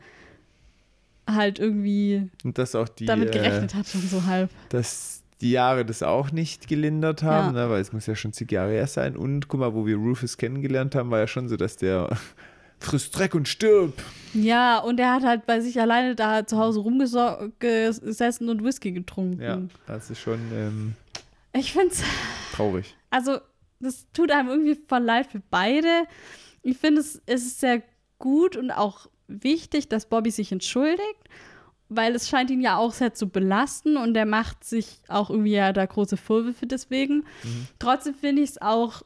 halt 1.30 1.60
irgendwie 1.60 2.30
Und 2.44 2.58
dass 2.58 2.76
auch 2.76 2.90
die. 2.90 3.06
damit 3.06 3.30
äh, 3.30 3.32
gerechnet 3.40 3.76
hat, 3.76 3.88
schon 3.88 4.02
so 4.02 4.26
halb. 4.26 4.50
dass 4.70 5.23
die 5.44 5.52
Jahre 5.52 5.86
das 5.86 6.02
auch 6.02 6.32
nicht 6.32 6.68
gelindert 6.68 7.22
haben, 7.22 7.56
Ja. 7.56 7.66
ne, 7.66 7.70
weil 7.70 7.82
es 7.82 7.94
muss 7.94 8.08
ja 8.08 8.16
schon 8.16 8.34
zig 8.34 8.52
Jahre 8.52 8.72
her 8.72 8.88
sein. 8.88 9.16
Und 9.16 9.48
guck 9.50 9.60
mal, 9.60 9.74
wo 9.76 9.86
wir 9.86 9.98
Rufus 9.98 10.38
kennengelernt 10.38 10.96
haben, 10.96 11.12
war 11.12 11.20
ja 11.20 11.28
schon 11.28 11.48
so, 11.50 11.58
dass 11.58 11.76
der 11.78 12.10
frisst 12.80 13.18
Dreck 13.18 13.36
und 13.36 13.48
stirb. 13.48 13.94
Ja, 14.34 14.80
und 14.80 15.00
er 15.00 15.14
hat 15.14 15.24
halt 15.24 15.46
bei 15.46 15.60
sich 15.62 15.80
alleine 15.80 16.16
da 16.16 16.46
zu 16.48 16.58
Hause 16.58 16.80
rumgesessen 16.80 18.50
und 18.50 18.64
Whisky 18.64 18.92
getrunken. 18.92 19.42
Ja, 19.42 19.62
das 19.88 20.10
ist 20.10 20.20
schon 20.20 20.40
ähm, 20.54 20.94
Ich 21.54 21.74
finde 21.74 21.90
es, 21.90 22.02
traurig. 22.54 22.96
also, 23.10 23.38
das 23.80 24.06
tut 24.14 24.32
einem 24.32 24.50
irgendwie 24.50 24.78
voll 24.88 25.04
leid 25.04 25.28
für 25.32 25.42
beide. 25.50 26.06
Ich 26.62 26.78
finde, 26.78 27.02
es, 27.02 27.22
es 27.26 27.44
ist 27.46 27.60
sehr 27.60 27.82
gut 28.18 28.56
und 28.56 28.72
auch 28.72 29.08
wichtig, 29.28 29.90
dass 29.90 30.06
Bobby 30.08 30.32
sich 30.32 30.52
entschuldigt, 30.54 31.28
weil 31.96 32.16
es 32.16 32.30
scheint 32.30 32.50
ihn 32.52 32.62
ja 32.62 32.78
auch 32.78 32.94
sehr 32.94 33.14
zu 33.14 33.30
belasten 33.30 33.98
und 33.98 34.16
er 34.16 34.26
macht 34.26 34.64
sich 34.64 35.02
auch 35.08 35.30
irgendwie 35.30 35.52
ja 35.52 35.74
da 35.74 35.86
große 35.86 36.18
Vorwürfe 36.18 36.68
deswegen. 36.68 37.26
Trotzdem 37.80 38.14
finde 38.16 38.42
ich 38.42 38.52
es 38.52 38.62
auch 38.62 39.04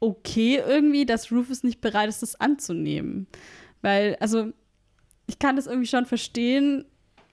okay 0.00 0.62
irgendwie, 0.66 1.06
dass 1.06 1.32
Rufus 1.32 1.62
nicht 1.62 1.80
bereit 1.80 2.08
ist, 2.08 2.22
das 2.22 2.38
anzunehmen. 2.40 3.26
Weil, 3.82 4.16
also, 4.20 4.52
ich 5.26 5.38
kann 5.38 5.56
das 5.56 5.66
irgendwie 5.66 5.88
schon 5.88 6.06
verstehen, 6.06 6.84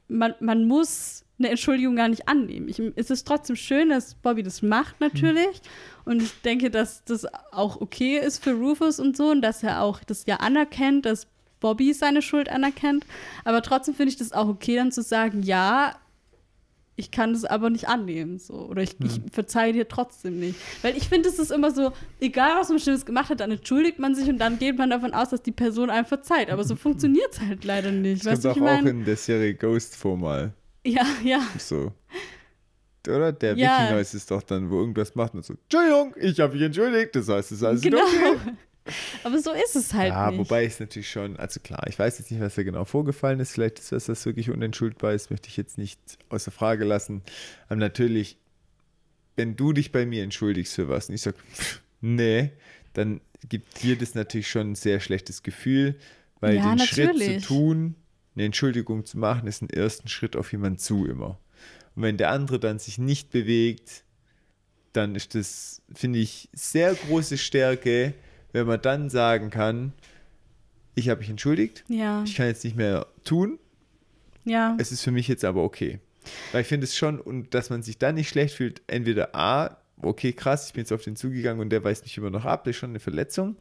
man, 0.08 0.36
man 0.40 0.66
muss 0.66 1.26
eine 1.40 1.50
Entschuldigung 1.50 1.96
gar 1.96 2.08
nicht 2.08 2.28
annehmen. 2.28 2.68
Ich, 2.70 2.82
es 2.96 3.10
ist 3.10 3.28
trotzdem 3.28 3.56
schön, 3.56 3.90
dass 3.90 4.16
Bobby 4.16 4.44
das 4.44 4.62
macht, 4.62 5.00
natürlich. 5.00 5.62
Und 6.06 6.22
ich 6.22 6.32
denke, 6.42 6.70
dass 6.70 7.04
das 7.04 7.26
auch 7.52 7.82
okay 7.82 8.18
ist 8.18 8.44
für 8.44 8.54
Rufus 8.54 9.00
und 9.00 9.18
so 9.18 9.32
und 9.32 9.42
dass 9.42 9.64
er 9.64 9.82
auch 9.82 10.04
das 10.04 10.26
ja 10.26 10.38
anerkennt, 10.38 11.06
dass 11.06 11.28
Bobby 11.64 11.94
seine 11.94 12.22
Schuld 12.22 12.50
anerkennt. 12.50 13.06
Aber 13.46 13.64
trotzdem 13.64 13.96
finde 13.96 14.12
ich 14.12 14.18
das 14.18 14.34
auch 14.34 14.48
okay, 14.50 14.76
dann 14.76 14.92
zu 14.92 15.02
sagen, 15.02 15.42
ja, 15.42 15.96
ich 16.96 17.10
kann 17.10 17.34
das 17.34 17.44
aber 17.46 17.72
nicht 17.72 17.88
annehmen. 17.88 18.38
So. 18.38 18.54
Oder 18.54 18.84
ich, 18.84 18.98
ich 19.00 19.20
verzeihe 19.32 19.74
dir 19.74 19.88
trotzdem 19.88 20.40
nicht. 20.40 20.60
Weil 20.84 20.96
ich 20.96 21.10
finde, 21.10 21.28
es 21.30 21.40
ist 21.40 21.52
immer 21.52 21.72
so, 21.72 21.92
egal 22.20 22.52
was 22.60 22.70
man 22.70 22.78
Schlimmes 22.80 23.06
gemacht 23.08 23.30
hat, 23.32 23.40
dann 23.40 23.50
entschuldigt 23.50 23.98
man 23.98 24.14
sich 24.14 24.30
und 24.30 24.38
dann 24.38 24.60
geht 24.60 24.78
man 24.78 24.92
davon 24.92 25.12
aus, 25.14 25.30
dass 25.30 25.42
die 25.42 25.52
Person 25.54 25.90
einem 25.90 26.06
verzeiht. 26.06 26.52
Aber 26.52 26.64
so 26.64 26.76
funktioniert 26.86 27.32
es 27.32 27.40
halt 27.42 27.64
leider 27.64 27.90
nicht. 27.92 28.24
Das 28.24 28.44
kommt 28.44 28.58
ich 28.58 28.62
auch, 28.62 28.68
auch 28.68 28.76
meine? 28.76 28.90
in 28.92 29.06
der 29.06 29.16
Serie 29.16 29.56
Ghost 29.56 29.96
vor 29.96 30.18
mal. 30.18 30.54
Ja, 30.86 31.06
ja. 31.24 31.40
So. 31.58 31.94
Oder? 33.08 33.32
Der 33.32 33.58
Ja. 33.58 33.86
Wikinger 33.86 34.00
ist 34.00 34.14
es 34.14 34.26
doch 34.28 34.44
dann, 34.44 34.70
wo 34.70 34.80
irgendwas 34.80 35.16
macht 35.16 35.34
und 35.34 35.44
so, 35.44 35.56
Entschuldigung, 35.64 36.14
ich 36.20 36.40
habe 36.40 36.54
mich 36.54 36.62
entschuldigt, 36.62 37.16
das 37.16 37.28
heißt, 37.28 37.52
es 37.54 37.58
ist 37.58 37.64
alles 37.64 37.82
Genau. 37.82 37.98
Ordnung. 37.98 38.58
Aber 39.24 39.40
so 39.40 39.52
ist 39.52 39.76
es 39.76 39.94
halt 39.94 40.10
Ja, 40.10 40.30
nicht. 40.32 40.40
wobei 40.40 40.66
es 40.66 40.80
natürlich 40.80 41.10
schon, 41.10 41.38
also 41.38 41.60
klar, 41.60 41.86
ich 41.88 41.98
weiß 41.98 42.20
jetzt 42.20 42.32
nicht, 42.32 42.42
was 42.42 42.56
da 42.56 42.64
genau 42.64 42.86
vorgefallen 42.86 43.40
ist. 43.40 43.52
Vielleicht 43.54 43.80
ist 43.80 43.92
das, 43.92 44.06
das 44.06 44.26
wirklich 44.26 44.50
unentschuldbar 44.50 45.14
ist, 45.14 45.32
möchte 45.32 45.48
ich 45.50 45.58
jetzt 45.58 45.78
nicht 45.78 46.00
außer 46.30 46.52
Frage 46.52 46.84
lassen. 46.84 47.22
Aber 47.68 47.78
natürlich, 47.78 48.38
wenn 49.36 49.56
du 49.56 49.74
dich 49.74 49.92
bei 49.92 50.06
mir 50.06 50.24
entschuldigst 50.24 50.76
für 50.76 50.90
was 50.90 51.10
und 51.10 51.16
ich 51.16 51.22
sage, 51.22 51.38
nee, 52.02 52.52
dann 52.94 53.22
gibt 53.50 53.82
dir 53.84 53.98
das 53.98 54.16
natürlich 54.16 54.50
schon 54.50 54.72
ein 54.72 54.76
sehr 54.76 55.00
schlechtes 55.00 55.44
Gefühl, 55.44 55.96
weil 56.40 56.58
Ja, 56.58 56.64
den 56.64 56.80
Schritt 56.80 57.08
natürlich. 57.08 57.42
zu 57.42 57.48
tun, 57.48 57.96
eine 58.36 58.46
Entschuldigung 58.46 59.06
zu 59.06 59.18
machen, 59.18 59.48
ist 59.48 59.62
ein 59.62 59.70
ersten 59.70 60.08
Schritt 60.08 60.36
auf 60.36 60.52
jemanden 60.52 60.80
zu 60.80 61.06
immer. 61.06 61.40
Und 61.96 62.04
wenn 62.04 62.18
der 62.18 62.32
andere 62.32 62.60
dann 62.60 62.80
sich 62.80 62.98
nicht 62.98 63.30
bewegt, 63.32 64.04
dann 64.94 65.16
ist 65.16 65.36
das, 65.36 65.82
finde 65.94 66.20
ich, 66.20 66.50
sehr 66.54 66.94
große 66.94 67.38
Stärke, 67.38 68.14
wenn 68.54 68.66
man 68.66 68.82
dann 68.82 69.10
sagen 69.10 69.50
kann, 69.50 69.92
ich 70.96 71.10
habe 71.10 71.20
mich 71.20 71.30
entschuldigt, 71.30 71.84
ja, 71.90 72.24
ich 72.24 72.36
kann 72.36 72.48
jetzt 72.48 72.64
nicht 72.64 72.78
mehr 72.78 73.08
tun, 73.24 73.60
ja. 74.46 74.78
es 74.80 74.92
ist 74.92 75.02
für 75.02 75.12
mich 75.12 75.28
jetzt 75.28 75.44
aber 75.44 75.64
okay. 75.64 76.00
Weil 76.54 76.62
ich 76.62 76.68
finde 76.68 76.86
es 76.86 76.96
schon, 76.96 77.20
und 77.20 77.54
dass 77.54 77.70
man 77.70 77.84
sich 77.84 77.98
dann 77.98 78.16
nicht 78.16 78.30
schlecht 78.30 78.56
fühlt, 78.56 78.82
entweder 78.88 79.36
A, 79.36 79.78
okay, 80.02 80.34
krass, 80.34 80.68
ich 80.68 80.74
bin 80.74 80.82
jetzt 80.82 80.94
auf 80.94 81.04
den 81.04 81.16
zugegangen 81.16 81.62
und 81.62 81.70
der 81.70 81.84
weist 81.84 82.04
mich 82.04 82.18
immer 82.18 82.30
noch 82.30 82.46
ab, 82.46 82.64
das 82.64 82.72
ist 82.72 82.78
schon 82.78 82.92
eine 82.92 83.00
Verletzung, 83.00 83.58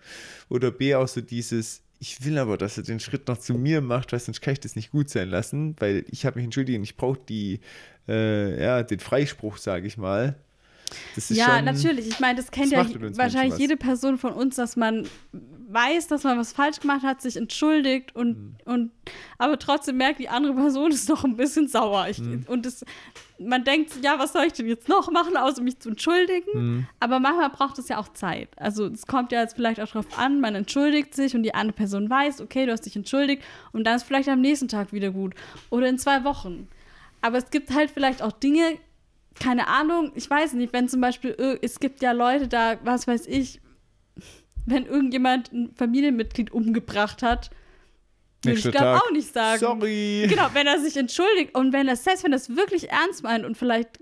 oder 0.48 0.70
B, 0.70 0.94
auch 0.94 1.08
so 1.08 1.20
dieses, 1.20 1.82
ich 1.98 2.24
will 2.24 2.38
aber, 2.38 2.58
dass 2.58 2.76
er 2.76 2.84
den 2.84 3.00
Schritt 3.00 3.28
noch 3.28 3.38
zu 3.38 3.54
mir 3.54 3.80
macht, 3.80 4.12
weil 4.12 4.20
sonst 4.20 4.40
kann 4.40 4.52
ich 4.52 4.60
das 4.60 4.76
nicht 4.76 4.90
gut 4.90 5.08
sein 5.08 5.28
lassen, 5.28 5.76
weil 5.78 6.04
ich 6.08 6.26
habe 6.26 6.36
mich 6.36 6.44
entschuldigt 6.44 6.76
und 6.76 6.84
ich 6.84 6.96
brauche 6.96 7.20
die, 7.28 7.60
äh, 8.08 8.62
ja, 8.62 8.82
den 8.82 8.98
Freispruch, 8.98 9.56
sage 9.56 9.86
ich 9.86 9.96
mal. 9.96 10.36
Ja, 11.28 11.56
schon, 11.56 11.64
natürlich. 11.64 12.08
Ich 12.08 12.20
meine, 12.20 12.36
das 12.36 12.50
kennt 12.50 12.72
das 12.72 12.92
ja 12.92 13.16
wahrscheinlich 13.16 13.58
jede 13.58 13.76
Person 13.76 14.18
von 14.18 14.32
uns, 14.32 14.56
dass 14.56 14.76
man 14.76 15.06
weiß, 15.72 16.08
dass 16.08 16.24
man 16.24 16.38
was 16.38 16.52
falsch 16.52 16.80
gemacht 16.80 17.02
hat, 17.02 17.22
sich 17.22 17.36
entschuldigt 17.36 18.14
und, 18.14 18.36
mhm. 18.36 18.56
und 18.64 18.90
aber 19.38 19.58
trotzdem 19.58 19.96
merkt, 19.96 20.20
die 20.20 20.28
andere 20.28 20.54
Person 20.54 20.90
ist 20.90 21.08
noch 21.08 21.24
ein 21.24 21.36
bisschen 21.36 21.68
sauer. 21.68 22.08
Ich, 22.08 22.18
mhm. 22.18 22.44
Und 22.46 22.66
das, 22.66 22.84
man 23.38 23.64
denkt, 23.64 23.92
ja, 24.02 24.18
was 24.18 24.32
soll 24.32 24.44
ich 24.44 24.52
denn 24.52 24.66
jetzt 24.66 24.88
noch 24.88 25.10
machen, 25.10 25.36
außer 25.36 25.62
mich 25.62 25.78
zu 25.78 25.90
entschuldigen? 25.90 26.50
Mhm. 26.54 26.86
Aber 27.00 27.20
manchmal 27.20 27.50
braucht 27.50 27.78
es 27.78 27.88
ja 27.88 27.98
auch 27.98 28.08
Zeit. 28.08 28.50
Also 28.56 28.86
es 28.86 29.06
kommt 29.06 29.32
ja 29.32 29.40
jetzt 29.40 29.56
vielleicht 29.56 29.80
auch 29.80 29.88
darauf 29.88 30.18
an, 30.18 30.40
man 30.40 30.54
entschuldigt 30.54 31.14
sich 31.14 31.34
und 31.34 31.42
die 31.42 31.54
andere 31.54 31.74
Person 31.74 32.08
weiß, 32.08 32.40
okay, 32.40 32.66
du 32.66 32.72
hast 32.72 32.82
dich 32.82 32.96
entschuldigt 32.96 33.42
und 33.72 33.84
dann 33.84 33.96
ist 33.96 34.04
vielleicht 34.04 34.28
am 34.28 34.40
nächsten 34.40 34.68
Tag 34.68 34.92
wieder 34.92 35.10
gut. 35.10 35.34
Oder 35.70 35.88
in 35.88 35.98
zwei 35.98 36.24
Wochen. 36.24 36.68
Aber 37.22 37.38
es 37.38 37.50
gibt 37.50 37.72
halt 37.72 37.90
vielleicht 37.90 38.20
auch 38.20 38.32
Dinge, 38.32 38.78
keine 39.38 39.68
Ahnung, 39.68 40.12
ich 40.14 40.28
weiß 40.28 40.54
nicht, 40.54 40.72
wenn 40.72 40.88
zum 40.88 41.00
Beispiel, 41.00 41.58
es 41.62 41.80
gibt 41.80 42.02
ja 42.02 42.12
Leute 42.12 42.48
da, 42.48 42.78
was 42.84 43.06
weiß 43.06 43.26
ich, 43.26 43.60
wenn 44.66 44.86
irgendjemand 44.86 45.52
ein 45.52 45.72
Familienmitglied 45.74 46.52
umgebracht 46.52 47.22
hat, 47.22 47.50
würde 48.44 48.58
ich 48.58 48.70
glaube 48.70 48.96
auch 48.96 49.10
nicht 49.12 49.32
sagen. 49.32 49.60
Sorry. 49.60 50.26
Genau, 50.28 50.48
wenn 50.52 50.66
er 50.66 50.80
sich 50.80 50.96
entschuldigt 50.96 51.54
und 51.54 51.72
wenn 51.72 51.88
er 51.88 51.96
selbst 51.96 52.24
wenn 52.24 52.32
er 52.32 52.36
es 52.36 52.54
wirklich 52.56 52.90
ernst 52.90 53.22
meint 53.22 53.44
und 53.44 53.56
vielleicht 53.56 53.98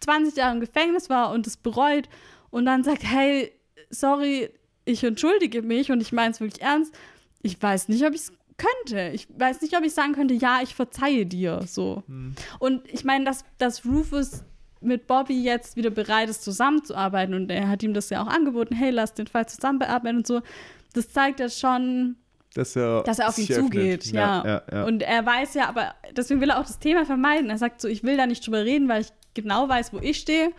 20 0.00 0.36
Jahre 0.36 0.54
im 0.54 0.60
Gefängnis 0.60 1.10
war 1.10 1.32
und 1.32 1.46
es 1.46 1.56
bereut 1.56 2.08
und 2.50 2.64
dann 2.64 2.82
sagt, 2.82 3.02
hey, 3.04 3.52
sorry, 3.90 4.50
ich 4.84 5.04
entschuldige 5.04 5.62
mich 5.62 5.90
und 5.90 6.00
ich 6.00 6.12
meine 6.12 6.30
es 6.30 6.40
wirklich 6.40 6.62
ernst, 6.62 6.94
ich 7.42 7.60
weiß 7.60 7.88
nicht, 7.88 8.04
ob 8.04 8.14
ich 8.14 8.22
es 8.22 8.32
könnte. 8.56 9.10
Ich 9.14 9.28
weiß 9.38 9.60
nicht, 9.60 9.76
ob 9.76 9.84
ich 9.84 9.94
sagen 9.94 10.14
könnte, 10.14 10.34
ja, 10.34 10.60
ich 10.62 10.74
verzeihe 10.74 11.26
dir. 11.26 11.60
So. 11.66 12.02
Hm. 12.06 12.34
Und 12.58 12.82
ich 12.92 13.04
meine, 13.04 13.24
dass, 13.24 13.44
dass 13.58 13.84
Rufus 13.84 14.44
mit 14.80 15.06
Bobby 15.06 15.42
jetzt 15.42 15.76
wieder 15.76 15.90
bereit 15.90 16.28
ist, 16.28 16.42
zusammenzuarbeiten 16.42 17.34
und 17.34 17.50
er 17.50 17.68
hat 17.68 17.82
ihm 17.82 17.94
das 17.94 18.10
ja 18.10 18.22
auch 18.22 18.28
angeboten, 18.28 18.74
hey, 18.74 18.90
lass 18.90 19.14
den 19.14 19.26
Fall 19.26 19.48
zusammen 19.48 19.78
bearbeiten 19.78 20.18
und 20.18 20.26
so. 20.26 20.42
Das 20.94 21.12
zeigt 21.12 21.40
ja 21.40 21.48
schon, 21.48 22.16
dass 22.54 22.76
er, 22.76 23.02
dass 23.02 23.18
er 23.18 23.28
auf 23.28 23.38
ihn 23.38 23.46
zugeht. 23.46 24.06
Ja. 24.06 24.44
Ja, 24.44 24.62
ja. 24.70 24.84
Und 24.84 25.02
er 25.02 25.24
weiß 25.24 25.54
ja, 25.54 25.68
aber 25.68 25.94
deswegen 26.16 26.40
will 26.40 26.50
er 26.50 26.58
auch 26.58 26.66
das 26.66 26.78
Thema 26.78 27.04
vermeiden. 27.04 27.50
Er 27.50 27.58
sagt 27.58 27.80
so, 27.80 27.88
ich 27.88 28.02
will 28.04 28.16
da 28.16 28.26
nicht 28.26 28.46
drüber 28.46 28.64
reden, 28.64 28.88
weil 28.88 29.02
ich 29.02 29.08
genau 29.34 29.68
weiß, 29.68 29.92
wo 29.92 29.98
ich 29.98 30.18
stehe. 30.18 30.52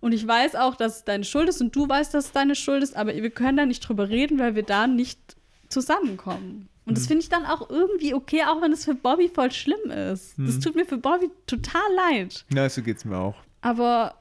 Und 0.00 0.12
ich 0.12 0.26
weiß 0.26 0.56
auch, 0.56 0.76
dass 0.76 0.96
es 0.96 1.04
deine 1.04 1.24
Schuld 1.24 1.48
ist 1.48 1.60
und 1.60 1.74
du 1.74 1.88
weißt, 1.88 2.12
dass 2.12 2.26
es 2.26 2.32
deine 2.32 2.54
Schuld 2.54 2.82
ist, 2.82 2.96
aber 2.96 3.14
wir 3.14 3.30
können 3.30 3.56
da 3.56 3.66
nicht 3.66 3.80
drüber 3.80 4.08
reden, 4.08 4.38
weil 4.38 4.54
wir 4.54 4.62
da 4.62 4.86
nicht 4.86 5.18
zusammenkommen. 5.68 6.68
Und 6.84 6.92
mhm. 6.92 6.94
das 6.94 7.06
finde 7.06 7.22
ich 7.22 7.28
dann 7.28 7.44
auch 7.46 7.70
irgendwie 7.70 8.14
okay, 8.14 8.42
auch 8.46 8.60
wenn 8.60 8.72
es 8.72 8.84
für 8.84 8.94
Bobby 8.94 9.28
voll 9.28 9.50
schlimm 9.50 9.90
ist. 9.90 10.38
Mhm. 10.38 10.46
Das 10.46 10.60
tut 10.60 10.76
mir 10.76 10.84
für 10.84 10.98
Bobby 10.98 11.30
total 11.46 11.82
leid. 11.96 12.44
Ja, 12.54 12.68
so 12.68 12.82
geht 12.82 12.98
es 12.98 13.04
mir 13.04 13.16
auch. 13.16 13.36
Aber 13.66 14.14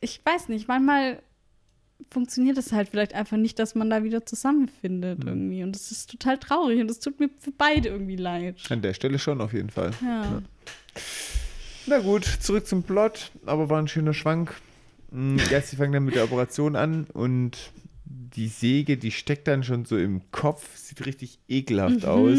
ich 0.00 0.22
weiß 0.24 0.48
nicht, 0.48 0.66
manchmal 0.66 1.18
funktioniert 2.10 2.56
es 2.56 2.72
halt 2.72 2.88
vielleicht 2.88 3.12
einfach 3.12 3.36
nicht, 3.36 3.58
dass 3.58 3.74
man 3.74 3.90
da 3.90 4.02
wieder 4.04 4.24
zusammenfindet 4.24 5.18
mhm. 5.18 5.28
irgendwie. 5.28 5.62
Und 5.62 5.72
das 5.72 5.90
ist 5.90 6.10
total 6.10 6.38
traurig 6.38 6.80
und 6.80 6.88
das 6.88 6.98
tut 6.98 7.20
mir 7.20 7.28
für 7.38 7.50
beide 7.50 7.90
irgendwie 7.90 8.16
leid. 8.16 8.56
An 8.70 8.80
der 8.80 8.94
Stelle 8.94 9.18
schon 9.18 9.42
auf 9.42 9.52
jeden 9.52 9.68
Fall. 9.68 9.90
Ja. 10.00 10.22
ja. 10.22 10.42
Na 11.88 11.98
gut, 11.98 12.24
zurück 12.24 12.66
zum 12.66 12.82
Plot, 12.82 13.32
aber 13.44 13.68
war 13.68 13.78
ein 13.78 13.88
schöner 13.88 14.14
Schwank. 14.14 14.54
Ja, 15.50 15.60
sie 15.60 15.76
fangen 15.76 15.92
dann 15.92 16.04
mit 16.04 16.14
der 16.14 16.24
Operation 16.24 16.74
an 16.74 17.04
und 17.12 17.58
die 18.06 18.48
Säge, 18.48 18.96
die 18.96 19.10
steckt 19.10 19.46
dann 19.46 19.62
schon 19.62 19.84
so 19.84 19.98
im 19.98 20.22
Kopf, 20.30 20.74
sieht 20.74 21.04
richtig 21.04 21.38
ekelhaft 21.48 22.04
mhm. 22.04 22.08
aus. 22.08 22.38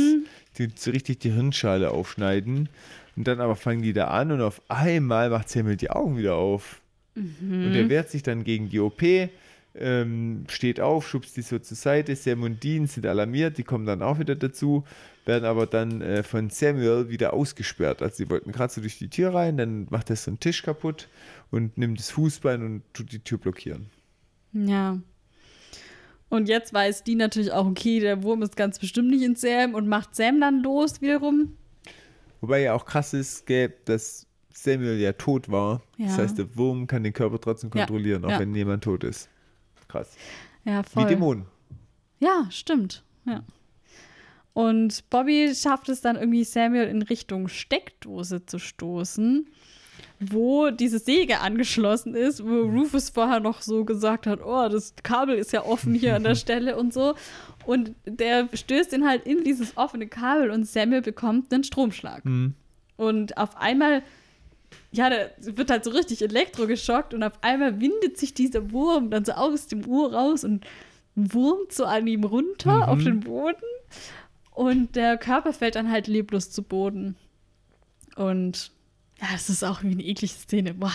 Die 0.58 0.70
so 0.76 0.90
richtig 0.90 1.20
die 1.20 1.32
Hirnschale 1.32 1.92
aufschneiden. 1.92 2.68
Und 3.22 3.27
dann 3.27 3.39
aber 3.39 3.56
fangen 3.56 3.84
die 3.84 3.93
da 3.93 4.07
an 4.07 4.31
und 4.31 4.41
auf 4.41 4.64
einmal 4.68 5.30
macht 5.30 5.48
Samuel 5.48 5.76
die 5.76 5.91
Augen 5.91 6.18
wieder 6.18 6.38
auf. 6.38 6.81
Mhm. 7.14 7.68
Und 7.68 7.76
er 7.76 7.88
wehrt 7.88 8.10
sich 8.10 8.23
dann 8.23 8.43
gegen 8.43 8.69
die 8.69 8.80
OP, 8.80 9.03
ähm, 9.76 10.45
steht 10.49 10.80
auf, 10.80 11.07
schubst 11.07 11.38
die 11.38 11.43
so 11.43 11.60
zur 11.60 11.77
Seite. 11.77 12.15
Sam 12.15 12.41
und 12.41 12.64
Dean 12.64 12.88
sind 12.88 13.06
alarmiert, 13.06 13.60
die 13.60 13.64
kommen 13.64 13.85
dann 13.85 14.02
auch 14.02 14.18
wieder 14.18 14.34
dazu, 14.34 14.85
werden 15.23 15.45
aber 15.45 15.68
dann 15.68 16.02
äh, 16.02 16.23
von 16.23 16.49
Samuel 16.49 17.10
wieder 17.10 17.34
ausgesperrt. 17.34 18.02
Also 18.02 18.15
sie 18.15 18.30
wollten 18.31 18.52
gerade 18.52 18.73
so 18.73 18.81
durch 18.81 18.98
die 18.98 19.11
Tür 19.11 19.35
rein, 19.35 19.56
dann 19.56 19.85
macht 19.91 20.10
er 20.10 20.15
so 20.15 20.31
einen 20.31 20.39
Tisch 20.39 20.64
kaputt 20.64 21.07
und 21.52 21.77
nimmt 21.77 21.99
das 21.99 22.10
Fußbein 22.10 22.64
und 22.64 22.81
tut 22.91 23.11
die 23.11 23.19
Tür 23.19 23.38
blockieren. 23.38 23.91
Ja. 24.52 24.98
Und 26.30 26.49
jetzt 26.49 26.73
weiß 26.73 27.03
die 27.03 27.14
natürlich 27.14 27.52
auch, 27.52 27.68
okay, 27.68 27.99
der 27.99 28.23
Wurm 28.23 28.41
ist 28.41 28.56
ganz 28.56 28.80
bestimmt 28.80 29.11
nicht 29.11 29.22
in 29.22 29.35
Sam 29.35 29.76
und 29.76 29.88
macht 29.88 30.15
Sam 30.15 30.41
dann 30.41 30.64
los 30.64 31.02
wiederum. 31.02 31.56
Wobei 32.42 32.62
ja 32.62 32.74
auch 32.74 32.86
krass 32.86 33.14
ist, 33.14 33.46
dass 33.86 34.28
Samuel 34.50 35.00
ja 35.00 35.14
tot 35.14 35.50
war. 35.50 35.82
Ja. 35.98 36.08
Das 36.08 36.18
heißt, 36.18 36.38
der 36.38 36.56
Wurm 36.58 36.88
kann 36.88 37.04
den 37.04 37.14
Körper 37.14 37.40
trotzdem 37.40 37.70
kontrollieren, 37.70 38.24
ja. 38.24 38.36
auch 38.36 38.40
wenn 38.40 38.54
jemand 38.54 38.84
tot 38.84 39.04
ist. 39.04 39.30
Krass. 39.88 40.16
Ja, 40.66 40.84
voll. 40.84 41.04
Wie 41.04 41.10
Dämonen. 41.10 41.46
Ja, 42.20 42.48
stimmt. 42.50 43.04
Ja. 43.26 43.44
Und 44.54 45.10
Bobby 45.10 45.54
schafft 45.56 45.90
es 45.90 46.02
dann 46.02 46.18
irgendwie, 46.18 46.44
Samuel 46.44 46.88
in 46.88 47.02
Richtung 47.02 47.48
Steckdose 47.48 48.46
zu 48.46 48.60
stoßen, 48.60 49.48
wo 50.20 50.70
diese 50.70 51.00
Säge 51.00 51.40
angeschlossen 51.40 52.16
ist, 52.16 52.46
wo 52.46 52.62
Rufus 52.64 53.10
vorher 53.10 53.40
noch 53.40 53.62
so 53.62 53.86
gesagt 53.86 54.28
hat, 54.28 54.42
oh, 54.44 54.68
das 54.70 54.94
Kabel 55.04 55.36
ist 55.36 55.54
ja 55.54 55.64
offen 55.64 55.94
hier 55.94 56.16
an 56.16 56.24
der 56.24 56.36
Stelle 56.36 56.78
und 56.78 56.94
so. 56.94 57.16
Und 57.66 57.94
der 58.06 58.50
stößt 58.54 58.94
ihn 58.94 59.08
halt 59.08 59.26
in 59.26 59.44
dieses 59.44 59.78
offene 59.78 60.08
Kabel 60.08 60.52
und 60.52 60.68
Samuel 60.68 61.02
bekommt 61.02 61.54
einen 61.54 61.64
Stromschlag. 61.64 62.26
Mhm. 62.26 62.56
Und 62.98 63.38
auf 63.38 63.58
einmal, 63.58 64.04
ja, 64.92 65.10
der 65.10 65.32
wird 65.40 65.70
halt 65.70 65.84
so 65.84 65.92
richtig 65.92 66.22
elektrogeschockt 66.22 67.14
und 67.14 67.24
auf 67.24 67.44
einmal 67.44 67.80
windet 67.80 68.18
sich 68.18 68.34
dieser 68.34 68.72
Wurm 68.72 69.10
dann 69.10 69.26
so 69.26 69.34
aus 69.34 69.68
dem 69.68 69.86
Uhr 69.86 70.14
raus 70.14 70.44
und 70.44 70.66
wurmt 71.16 71.72
so 71.72 71.86
an 71.86 72.08
ihm 72.08 72.24
runter 72.24 72.78
mhm. 72.78 72.84
auf 72.84 73.04
den 73.04 73.20
Boden. 73.22 73.62
Und 74.52 74.96
der 74.96 75.18
Körper 75.18 75.54
fällt 75.54 75.76
dann 75.76 75.92
halt 75.92 76.08
leblos 76.08 76.52
zu 76.52 76.64
Boden. 76.64 77.16
Und 78.16 78.72
ja, 79.20 79.28
das 79.32 79.50
ist 79.50 79.64
auch 79.64 79.84
wie 79.84 79.92
eine 79.92 80.04
eklige 80.04 80.34
Szene. 80.34 80.74
Boah. 80.74 80.94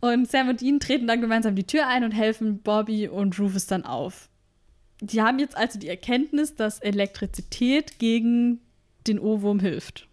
Und 0.00 0.30
Sam 0.30 0.48
und 0.48 0.60
Dean 0.60 0.80
treten 0.80 1.06
dann 1.06 1.20
gemeinsam 1.20 1.54
die 1.54 1.66
Tür 1.66 1.86
ein 1.86 2.02
und 2.04 2.10
helfen 2.10 2.60
Bobby 2.60 3.08
und 3.08 3.38
Rufus 3.38 3.66
dann 3.66 3.84
auf 3.84 4.28
die 5.02 5.20
haben 5.20 5.38
jetzt 5.40 5.56
also 5.56 5.78
die 5.78 5.88
Erkenntnis, 5.88 6.54
dass 6.54 6.78
Elektrizität 6.78 7.98
gegen 7.98 8.60
den 9.06 9.18
Ohrwurm 9.18 9.58
hilft. 9.58 10.06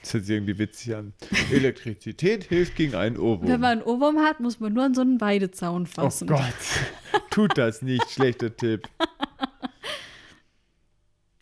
Das 0.00 0.14
hört 0.14 0.24
sich 0.24 0.36
irgendwie 0.36 0.58
witzig 0.58 0.94
an. 0.94 1.12
Elektrizität 1.52 2.44
hilft 2.48 2.76
gegen 2.76 2.94
einen 2.94 3.18
Ohrwurm. 3.18 3.48
Wenn 3.48 3.60
man 3.60 3.70
einen 3.78 3.82
Ohrwurm 3.82 4.18
hat, 4.20 4.40
muss 4.40 4.60
man 4.60 4.72
nur 4.72 4.84
an 4.84 4.94
so 4.94 5.00
einen 5.00 5.20
Weidezaun 5.20 5.86
fassen. 5.86 6.28
Oh 6.30 6.36
Gott, 6.36 7.22
tut 7.30 7.58
das 7.58 7.82
nicht. 7.82 8.08
Schlechter 8.10 8.56
Tipp. 8.56 8.88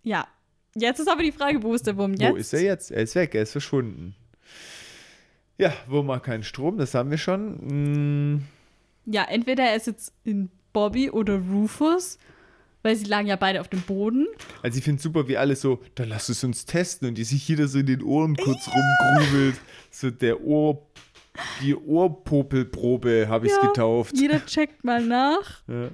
Ja, 0.02 0.26
jetzt 0.74 1.00
ist 1.00 1.08
aber 1.08 1.22
die 1.22 1.32
Frage, 1.32 1.62
wo 1.62 1.74
ist 1.74 1.86
der 1.86 1.96
Wurm 1.98 2.14
jetzt? 2.14 2.32
Wo 2.32 2.36
ist 2.36 2.52
er 2.54 2.62
jetzt? 2.62 2.90
Er 2.90 3.02
ist 3.02 3.14
weg, 3.14 3.34
er 3.34 3.42
ist 3.42 3.52
verschwunden. 3.52 4.14
Ja, 5.58 5.74
Wurm 5.86 6.10
hat 6.10 6.24
keinen 6.24 6.42
Strom, 6.44 6.78
das 6.78 6.94
haben 6.94 7.10
wir 7.10 7.18
schon. 7.18 7.58
Hm. 7.58 8.42
Ja, 9.04 9.24
entweder 9.24 9.64
er 9.64 9.76
ist 9.76 9.86
jetzt 9.86 10.14
in 10.24 10.50
Bobby 10.72 11.10
oder 11.10 11.38
Rufus 11.38 12.18
weil 12.82 12.96
sie 12.96 13.04
lagen 13.04 13.28
ja 13.28 13.36
beide 13.36 13.60
auf 13.60 13.68
dem 13.68 13.82
Boden. 13.82 14.26
Also 14.62 14.78
ich 14.78 14.84
finde 14.84 15.02
super, 15.02 15.28
wie 15.28 15.36
alle 15.36 15.56
so, 15.56 15.80
dann 15.94 16.08
lass 16.08 16.28
es 16.28 16.42
uns 16.44 16.64
testen 16.64 17.08
und 17.08 17.14
die 17.16 17.24
sich 17.24 17.46
jeder 17.46 17.68
so 17.68 17.78
in 17.78 17.86
den 17.86 18.02
Ohren 18.02 18.36
kurz 18.36 18.66
ja. 18.66 18.72
rumgrubelt. 18.72 19.56
So 19.90 20.10
der 20.10 20.42
Ohr, 20.42 20.86
die 21.62 21.74
Ohrpopelprobe 21.74 23.26
habe 23.28 23.46
ich 23.46 23.52
es 23.52 23.58
ja, 23.60 23.68
getauft. 23.68 24.16
Jeder 24.16 24.44
checkt 24.46 24.84
mal 24.84 25.04
nach. 25.04 25.62
Ja. 25.68 25.90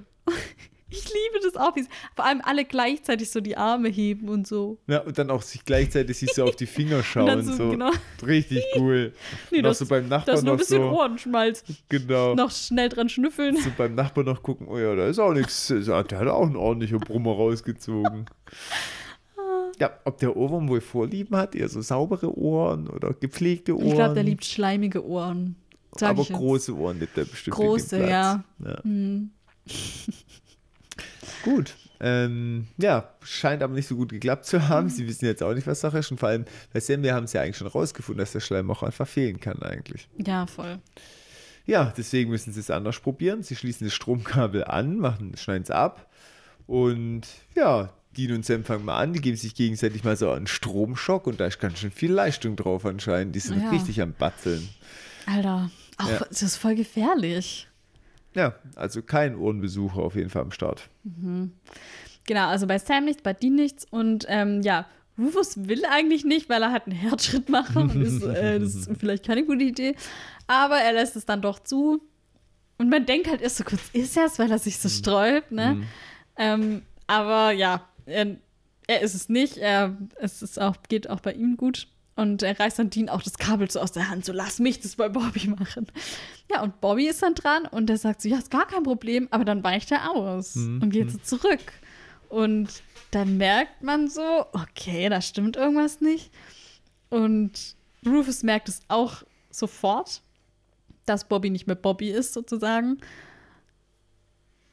Ich 0.96 1.04
liebe 1.04 1.44
das 1.44 1.56
auch, 1.56 1.74
vor 2.14 2.24
allem 2.24 2.40
alle 2.42 2.64
gleichzeitig 2.64 3.30
so 3.30 3.40
die 3.40 3.56
Arme 3.56 3.88
heben 3.88 4.28
und 4.28 4.46
so. 4.46 4.78
Ja, 4.86 5.00
und 5.00 5.18
dann 5.18 5.30
auch 5.30 5.42
sich 5.42 5.64
gleichzeitig 5.64 6.16
sich 6.16 6.32
so 6.32 6.44
auf 6.44 6.56
die 6.56 6.66
Finger 6.66 7.02
schauen. 7.02 7.44
so, 7.44 7.52
so. 7.52 7.70
Genau. 7.70 7.90
Richtig 8.26 8.64
cool. 8.76 9.12
Nee, 9.50 9.58
und 9.58 9.66
auch 9.66 9.74
so 9.74 9.86
beim 9.86 10.08
Nachbarn 10.08 10.36
das 10.36 10.44
nur 10.44 10.54
ein 10.54 10.58
bisschen 10.58 10.82
so, 10.82 10.90
Ohrenschmalz. 10.90 11.64
Genau. 11.88 12.34
Noch 12.34 12.50
schnell 12.50 12.88
dran 12.88 13.08
schnüffeln. 13.08 13.56
So 13.56 13.70
beim 13.76 13.94
Nachbarn 13.94 14.26
noch 14.26 14.42
gucken, 14.42 14.68
oh 14.68 14.78
ja, 14.78 14.94
da 14.94 15.06
ist 15.06 15.18
auch 15.18 15.32
nichts. 15.32 15.68
Der 15.86 15.96
hat 15.96 16.28
auch 16.28 16.46
einen 16.46 16.56
ordentlichen 16.56 16.98
Brummer 16.98 17.32
rausgezogen. 17.32 18.26
Ja, 19.78 19.90
ob 20.04 20.18
der 20.18 20.34
Ohrwurm 20.36 20.68
wohl 20.68 20.80
Vorlieben 20.80 21.36
hat, 21.36 21.54
eher 21.54 21.68
so 21.68 21.82
saubere 21.82 22.36
Ohren 22.36 22.88
oder 22.88 23.12
gepflegte 23.12 23.76
Ohren. 23.76 23.86
Ich 23.86 23.94
glaube, 23.94 24.14
der 24.14 24.22
liebt 24.22 24.44
schleimige 24.44 25.04
Ohren. 25.04 25.56
Aber 26.00 26.24
große 26.24 26.74
Ohren 26.76 26.98
liebt 27.00 27.16
er 27.18 27.24
bestimmt. 27.24 27.56
Große, 27.56 28.00
ja. 28.00 28.44
ja. 28.64 28.82
Hm. 28.82 29.30
Gut. 31.44 31.74
Ähm, 32.00 32.66
ja, 32.76 33.08
scheint 33.22 33.62
aber 33.62 33.72
nicht 33.74 33.88
so 33.88 33.96
gut 33.96 34.10
geklappt 34.10 34.44
zu 34.44 34.68
haben. 34.68 34.88
Sie 34.90 35.06
wissen 35.08 35.24
jetzt 35.24 35.42
auch 35.42 35.54
nicht, 35.54 35.66
was 35.66 35.80
Sache 35.80 35.98
ist. 35.98 36.10
Und 36.10 36.18
vor 36.20 36.28
allem 36.28 36.44
bei 36.72 36.80
Sam, 36.80 37.02
wir 37.02 37.14
haben 37.14 37.24
es 37.24 37.32
ja 37.32 37.40
eigentlich 37.42 37.56
schon 37.56 37.66
rausgefunden, 37.68 38.18
dass 38.18 38.32
der 38.32 38.40
Schleim 38.40 38.70
auch 38.70 38.82
einfach 38.82 39.08
fehlen 39.08 39.40
kann 39.40 39.62
eigentlich. 39.62 40.08
Ja, 40.18 40.46
voll. 40.46 40.78
Ja, 41.64 41.92
deswegen 41.96 42.30
müssen 42.30 42.52
sie 42.52 42.60
es 42.60 42.70
anders 42.70 43.00
probieren. 43.00 43.42
Sie 43.42 43.56
schließen 43.56 43.86
das 43.86 43.94
Stromkabel 43.94 44.64
an, 44.64 44.98
machen, 44.98 45.36
schneiden 45.36 45.62
es 45.64 45.70
ab. 45.70 46.10
Und 46.66 47.22
ja, 47.54 47.92
Dean 48.16 48.32
und 48.36 48.44
Sam 48.46 48.64
fangen 48.64 48.84
mal 48.84 48.98
an, 48.98 49.12
die 49.12 49.20
geben 49.20 49.36
sich 49.36 49.54
gegenseitig 49.54 50.04
mal 50.04 50.16
so 50.16 50.30
einen 50.30 50.46
Stromschock 50.46 51.26
und 51.26 51.38
da 51.40 51.46
ist 51.46 51.60
ganz 51.60 51.78
schön 51.78 51.90
viel 51.90 52.12
Leistung 52.12 52.56
drauf 52.56 52.84
anscheinend. 52.86 53.34
Die 53.34 53.40
sind 53.40 53.62
Ja. 53.62 53.70
richtig 53.70 54.00
am 54.02 54.12
Batzeln. 54.12 54.68
Alter, 55.26 55.70
auch, 55.98 56.08
Ja. 56.08 56.24
das 56.28 56.42
ist 56.42 56.56
voll 56.56 56.74
gefährlich. 56.76 57.68
Ja, 58.36 58.54
also 58.74 59.02
kein 59.02 59.34
Ohrenbesucher 59.34 59.96
auf 59.96 60.14
jeden 60.14 60.28
Fall 60.28 60.42
am 60.42 60.52
Start. 60.52 60.88
Genau, 62.26 62.48
also 62.48 62.66
bei 62.66 62.78
Sam 62.78 63.06
nichts, 63.06 63.22
bei 63.22 63.32
Dean 63.32 63.54
nichts. 63.54 63.86
Und 63.90 64.26
ähm, 64.28 64.60
ja, 64.62 64.86
Rufus 65.18 65.66
will 65.66 65.84
eigentlich 65.86 66.24
nicht, 66.24 66.48
weil 66.50 66.62
er 66.62 66.70
hat 66.70 66.86
einen 66.86 66.96
Herzschritt 66.96 67.48
machen 67.48 67.90
und 67.90 68.02
ist, 68.02 68.22
äh, 68.22 68.60
das 68.60 68.74
ist 68.74 68.90
vielleicht 68.98 69.24
keine 69.24 69.44
gute 69.44 69.64
Idee. 69.64 69.94
Aber 70.46 70.76
er 70.76 70.92
lässt 70.92 71.16
es 71.16 71.24
dann 71.24 71.40
doch 71.40 71.58
zu. 71.60 72.02
Und 72.78 72.90
man 72.90 73.06
denkt 73.06 73.28
halt 73.28 73.40
erst 73.40 73.56
so 73.56 73.64
kurz, 73.64 73.80
ist 73.94 74.16
er 74.18 74.26
es, 74.26 74.38
weil 74.38 74.50
er 74.50 74.58
sich 74.58 74.78
so 74.78 74.90
sträubt, 74.90 75.50
ne? 75.50 75.82
Ähm, 76.36 76.82
aber 77.06 77.52
ja, 77.52 77.88
er, 78.04 78.36
er 78.86 79.00
ist 79.00 79.14
es 79.14 79.30
nicht. 79.30 79.56
Er, 79.56 79.96
es 80.16 80.42
ist 80.42 80.60
auch, 80.60 80.76
geht 80.88 81.08
auch 81.08 81.20
bei 81.20 81.32
ihm 81.32 81.56
gut. 81.56 81.88
Und 82.16 82.42
er 82.42 82.58
reißt 82.58 82.78
dann 82.78 82.88
Dean 82.90 83.08
auch 83.10 83.22
das 83.22 83.36
Kabel 83.36 83.70
so 83.70 83.78
aus 83.78 83.92
der 83.92 84.08
Hand, 84.08 84.24
so 84.24 84.32
lass 84.32 84.58
mich 84.58 84.80
das 84.80 84.96
bei 84.96 85.08
Bobby 85.10 85.48
machen. 85.48 85.86
Ja, 86.50 86.62
und 86.62 86.80
Bobby 86.80 87.06
ist 87.08 87.22
dann 87.22 87.34
dran 87.34 87.66
und 87.66 87.86
der 87.88 87.98
sagt 87.98 88.22
so, 88.22 88.28
ja, 88.28 88.38
ist 88.38 88.50
gar 88.50 88.66
kein 88.66 88.82
Problem, 88.84 89.28
aber 89.30 89.44
dann 89.44 89.62
weicht 89.62 89.92
er 89.92 90.10
aus 90.10 90.56
und 90.56 90.88
geht 90.90 91.10
so 91.10 91.18
zurück. 91.18 91.60
Und 92.30 92.68
dann 93.10 93.36
merkt 93.36 93.82
man 93.82 94.08
so, 94.08 94.46
okay, 94.52 95.08
da 95.10 95.20
stimmt 95.20 95.56
irgendwas 95.56 96.00
nicht. 96.00 96.30
Und 97.10 97.76
Rufus 98.06 98.42
merkt 98.42 98.68
es 98.68 98.80
auch 98.88 99.22
sofort, 99.50 100.22
dass 101.04 101.28
Bobby 101.28 101.50
nicht 101.50 101.66
mehr 101.66 101.76
Bobby 101.76 102.10
ist, 102.10 102.32
sozusagen. 102.32 102.98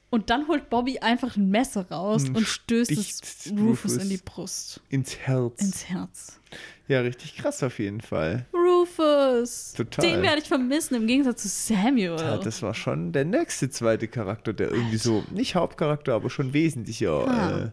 Und 0.10 0.30
dann 0.30 0.48
holt 0.48 0.70
Bobby 0.70 0.99
einfach 0.99 1.36
ein 1.38 1.49
Messer 1.49 1.90
raus 1.90 2.26
Und 2.26 2.38
und 2.38 2.48
stößt 2.48 2.91
es 2.91 3.52
Rufus 3.52 3.60
Rufus. 3.60 3.98
in 3.98 4.10
die 4.10 4.18
Brust, 4.18 4.82
Ins 4.90 5.18
Herz. 5.18 5.60
ins 5.61 5.86
Herz. 5.86 6.40
Ja, 6.88 6.99
richtig 7.01 7.35
krass 7.38 7.64
auf 7.64 7.80
jeden 7.80 8.01
Fall. 8.01 8.45
Rufus! 8.53 9.73
Total. 9.73 10.05
Den 10.10 10.22
werde 10.22 10.41
ich 10.41 10.47
vermissen, 10.47 10.95
im 10.95 11.07
Gegensatz 11.07 11.43
zu 11.43 11.47
Samuel. 11.47 12.18
Ja, 12.19 12.38
das 12.38 12.61
war 12.61 12.73
schon 12.73 13.11
der 13.11 13.26
nächste 13.26 13.69
zweite 13.69 14.07
Charakter, 14.07 14.53
der 14.53 14.72
irgendwie 14.72 14.97
so, 14.97 15.23
nicht 15.31 15.55
Hauptcharakter, 15.55 16.14
aber 16.14 16.30
schon 16.30 16.53
wesentlicher, 16.53 17.26
Ja. 17.26 17.57
äh, 17.65 17.72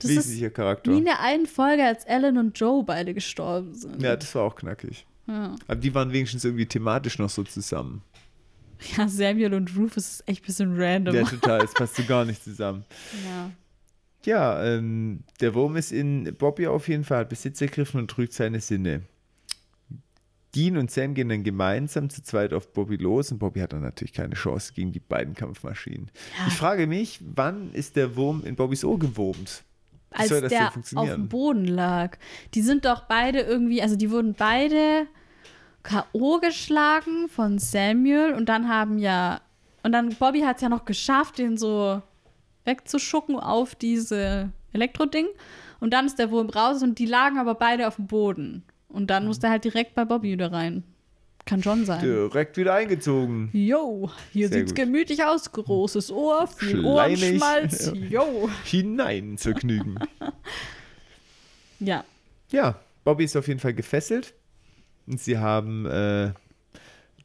Das 0.00 0.10
ist 0.10 0.16
wesentlicher 0.18 0.50
Charakter. 0.50 0.92
Wie 0.92 0.98
in 0.98 1.04
der 1.04 1.20
einen 1.20 1.46
Folge, 1.46 1.84
als 1.84 2.04
Ellen 2.04 2.38
und 2.38 2.58
Joe 2.58 2.84
beide 2.84 3.14
gestorben 3.14 3.74
sind. 3.74 4.00
Ja, 4.02 4.16
das 4.16 4.34
war 4.34 4.42
auch 4.44 4.54
knackig. 4.54 5.06
Ja. 5.26 5.56
Aber 5.66 5.76
die 5.76 5.92
waren 5.94 6.12
wenigstens 6.12 6.44
irgendwie 6.44 6.66
thematisch 6.66 7.18
noch 7.18 7.30
so 7.30 7.42
zusammen. 7.42 8.02
Ja, 8.96 9.08
Samuel 9.08 9.54
und 9.54 9.74
Rufus 9.76 10.06
ist 10.20 10.28
echt 10.28 10.42
ein 10.42 10.46
bisschen 10.46 10.80
random. 10.80 11.14
Ja, 11.14 11.22
total, 11.24 11.64
es 11.64 11.72
passt 11.72 11.96
so 11.96 12.02
gar 12.04 12.24
nicht 12.26 12.44
zusammen. 12.44 12.84
Ja. 13.24 13.50
Ja, 14.26 14.62
ähm, 14.64 15.20
der 15.40 15.54
Wurm 15.54 15.76
ist 15.76 15.92
in 15.92 16.34
Bobby 16.36 16.66
auf 16.66 16.88
jeden 16.88 17.04
Fall, 17.04 17.20
hat 17.20 17.28
Besitz 17.28 17.60
ergriffen 17.60 18.00
und 18.00 18.10
trügt 18.10 18.32
seine 18.32 18.60
Sinne. 18.60 19.02
Dean 20.54 20.76
und 20.78 20.90
Sam 20.90 21.14
gehen 21.14 21.28
dann 21.28 21.44
gemeinsam 21.44 22.10
zu 22.10 22.22
zweit 22.22 22.52
auf 22.52 22.72
Bobby 22.72 22.96
los 22.96 23.30
und 23.30 23.38
Bobby 23.38 23.60
hat 23.60 23.72
dann 23.72 23.82
natürlich 23.82 24.14
keine 24.14 24.34
Chance 24.34 24.72
gegen 24.74 24.90
die 24.90 25.00
beiden 25.00 25.34
Kampfmaschinen. 25.34 26.10
Ja. 26.38 26.46
Ich 26.48 26.54
frage 26.54 26.86
mich, 26.86 27.20
wann 27.22 27.72
ist 27.72 27.94
der 27.94 28.16
Wurm 28.16 28.42
in 28.44 28.56
Bobbys 28.56 28.84
Ohr 28.84 28.98
gewurmt? 28.98 29.62
Wie 30.10 30.16
Als 30.16 30.28
der 30.28 30.72
auf 30.94 31.08
dem 31.08 31.28
Boden 31.28 31.66
lag. 31.66 32.16
Die 32.54 32.62
sind 32.62 32.84
doch 32.84 33.02
beide 33.02 33.40
irgendwie, 33.40 33.82
also 33.82 33.96
die 33.96 34.10
wurden 34.10 34.34
beide 34.34 35.06
K.O. 35.82 36.40
geschlagen 36.40 37.28
von 37.28 37.58
Samuel 37.58 38.32
und 38.32 38.48
dann 38.48 38.68
haben 38.68 38.98
ja, 38.98 39.40
und 39.84 39.92
dann 39.92 40.08
Bobby 40.14 40.40
hat 40.40 40.56
es 40.56 40.62
ja 40.62 40.68
noch 40.68 40.84
geschafft, 40.84 41.38
den 41.38 41.56
so 41.56 42.02
wegzuschucken 42.66 43.36
auf 43.38 43.74
diese 43.74 44.50
Elektroding. 44.72 45.26
Und 45.80 45.92
dann 45.92 46.06
ist 46.06 46.18
der 46.18 46.30
Wurm 46.30 46.48
raus 46.50 46.82
und 46.82 46.98
die 46.98 47.06
lagen 47.06 47.38
aber 47.38 47.54
beide 47.54 47.86
auf 47.88 47.96
dem 47.96 48.06
Boden. 48.06 48.62
Und 48.88 49.08
dann 49.10 49.26
musste 49.26 49.46
er 49.46 49.50
halt 49.52 49.64
direkt 49.64 49.94
bei 49.94 50.04
Bobby 50.04 50.32
wieder 50.32 50.50
rein. 50.52 50.84
Kann 51.44 51.62
schon 51.62 51.84
sein. 51.84 52.00
Direkt 52.00 52.56
wieder 52.56 52.74
eingezogen. 52.74 53.50
Jo, 53.52 54.10
hier 54.32 54.48
Sehr 54.48 54.58
sieht's 54.58 54.72
gut. 54.74 54.84
gemütlich 54.84 55.22
aus. 55.22 55.52
Großes 55.52 56.10
Ohr, 56.10 56.48
viel 56.48 56.70
Schleimig. 56.80 56.86
Ohrenschmalz. 57.40 57.92
Jo. 58.10 58.48
Hinein 58.64 59.38
zur 59.38 59.52
Gnügen. 59.54 59.96
Ja. 61.78 62.04
ja, 62.50 62.76
Bobby 63.04 63.24
ist 63.24 63.36
auf 63.36 63.48
jeden 63.48 63.60
Fall 63.60 63.74
gefesselt. 63.74 64.32
Und 65.06 65.20
sie 65.20 65.38
haben 65.38 65.86
äh, 65.86 66.32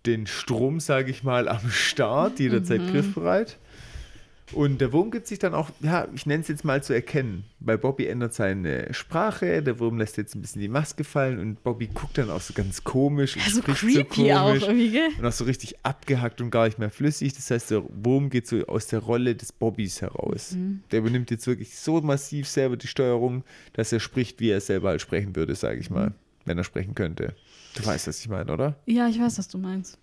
den 0.05 0.27
Strom, 0.27 0.79
sage 0.79 1.09
ich 1.09 1.23
mal, 1.23 1.47
am 1.47 1.69
Start, 1.69 2.39
jederzeit 2.39 2.81
Mhm. 2.81 2.87
griffbereit. 2.91 3.57
Und 4.53 4.81
der 4.81 4.91
Wurm 4.91 5.11
gibt 5.11 5.27
sich 5.27 5.39
dann 5.39 5.53
auch, 5.53 5.69
ja, 5.81 6.07
ich 6.13 6.25
nenne 6.25 6.41
es 6.41 6.47
jetzt 6.47 6.65
mal 6.65 6.83
zu 6.83 6.93
erkennen. 6.93 7.45
Bei 7.59 7.77
Bobby 7.77 8.07
ändert 8.07 8.33
seine 8.33 8.93
Sprache, 8.93 9.61
der 9.63 9.79
Wurm 9.79 9.97
lässt 9.97 10.17
jetzt 10.17 10.35
ein 10.35 10.41
bisschen 10.41 10.61
die 10.61 10.67
Maske 10.67 11.03
fallen 11.03 11.39
und 11.39 11.63
Bobby 11.63 11.87
guckt 11.87 12.17
dann 12.17 12.29
auch 12.29 12.41
so 12.41 12.53
ganz 12.53 12.83
komisch 12.83 13.35
und 13.35 13.43
Ja, 13.45 13.51
so 13.51 13.61
spricht 13.61 13.79
creepy 14.09 14.29
so 14.29 14.31
auch 14.35 14.47
komisch. 14.47 14.63
irgendwie, 14.63 14.91
gell? 14.91 15.09
Und 15.19 15.25
auch 15.25 15.31
so 15.31 15.45
richtig 15.45 15.75
abgehackt 15.83 16.41
und 16.41 16.49
gar 16.51 16.65
nicht 16.65 16.79
mehr 16.79 16.89
flüssig. 16.89 17.33
Das 17.33 17.49
heißt, 17.51 17.71
der 17.71 17.83
Wurm 18.03 18.29
geht 18.29 18.47
so 18.47 18.65
aus 18.67 18.87
der 18.87 18.99
Rolle 18.99 19.35
des 19.35 19.51
Bobbys 19.51 20.01
heraus. 20.01 20.51
Mhm. 20.53 20.81
Der 20.91 20.99
übernimmt 20.99 21.31
jetzt 21.31 21.47
wirklich 21.47 21.77
so 21.77 22.01
massiv 22.01 22.47
selber 22.47 22.77
die 22.77 22.87
Steuerung, 22.87 23.43
dass 23.73 23.91
er 23.93 23.99
spricht, 23.99 24.39
wie 24.39 24.49
er 24.49 24.61
selber 24.61 24.89
halt 24.89 25.01
sprechen 25.01 25.35
würde, 25.35 25.55
sage 25.55 25.79
ich 25.79 25.89
mal, 25.89 26.07
Mhm. 26.09 26.13
wenn 26.45 26.57
er 26.57 26.63
sprechen 26.63 26.95
könnte. 26.95 27.35
Du 27.75 27.85
weißt, 27.85 28.07
was 28.07 28.19
ich 28.19 28.27
meine, 28.27 28.51
oder? 28.51 28.75
Ja, 28.85 29.07
ich 29.07 29.19
weiß, 29.19 29.37
was 29.37 29.47
du 29.47 29.57
meinst. 29.57 29.97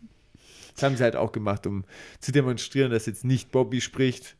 Das 0.78 0.84
haben 0.84 0.96
sie 0.96 1.02
halt 1.02 1.16
auch 1.16 1.32
gemacht, 1.32 1.66
um 1.66 1.84
zu 2.20 2.30
demonstrieren, 2.30 2.92
dass 2.92 3.06
jetzt 3.06 3.24
nicht 3.24 3.50
Bobby 3.50 3.80
spricht, 3.80 4.36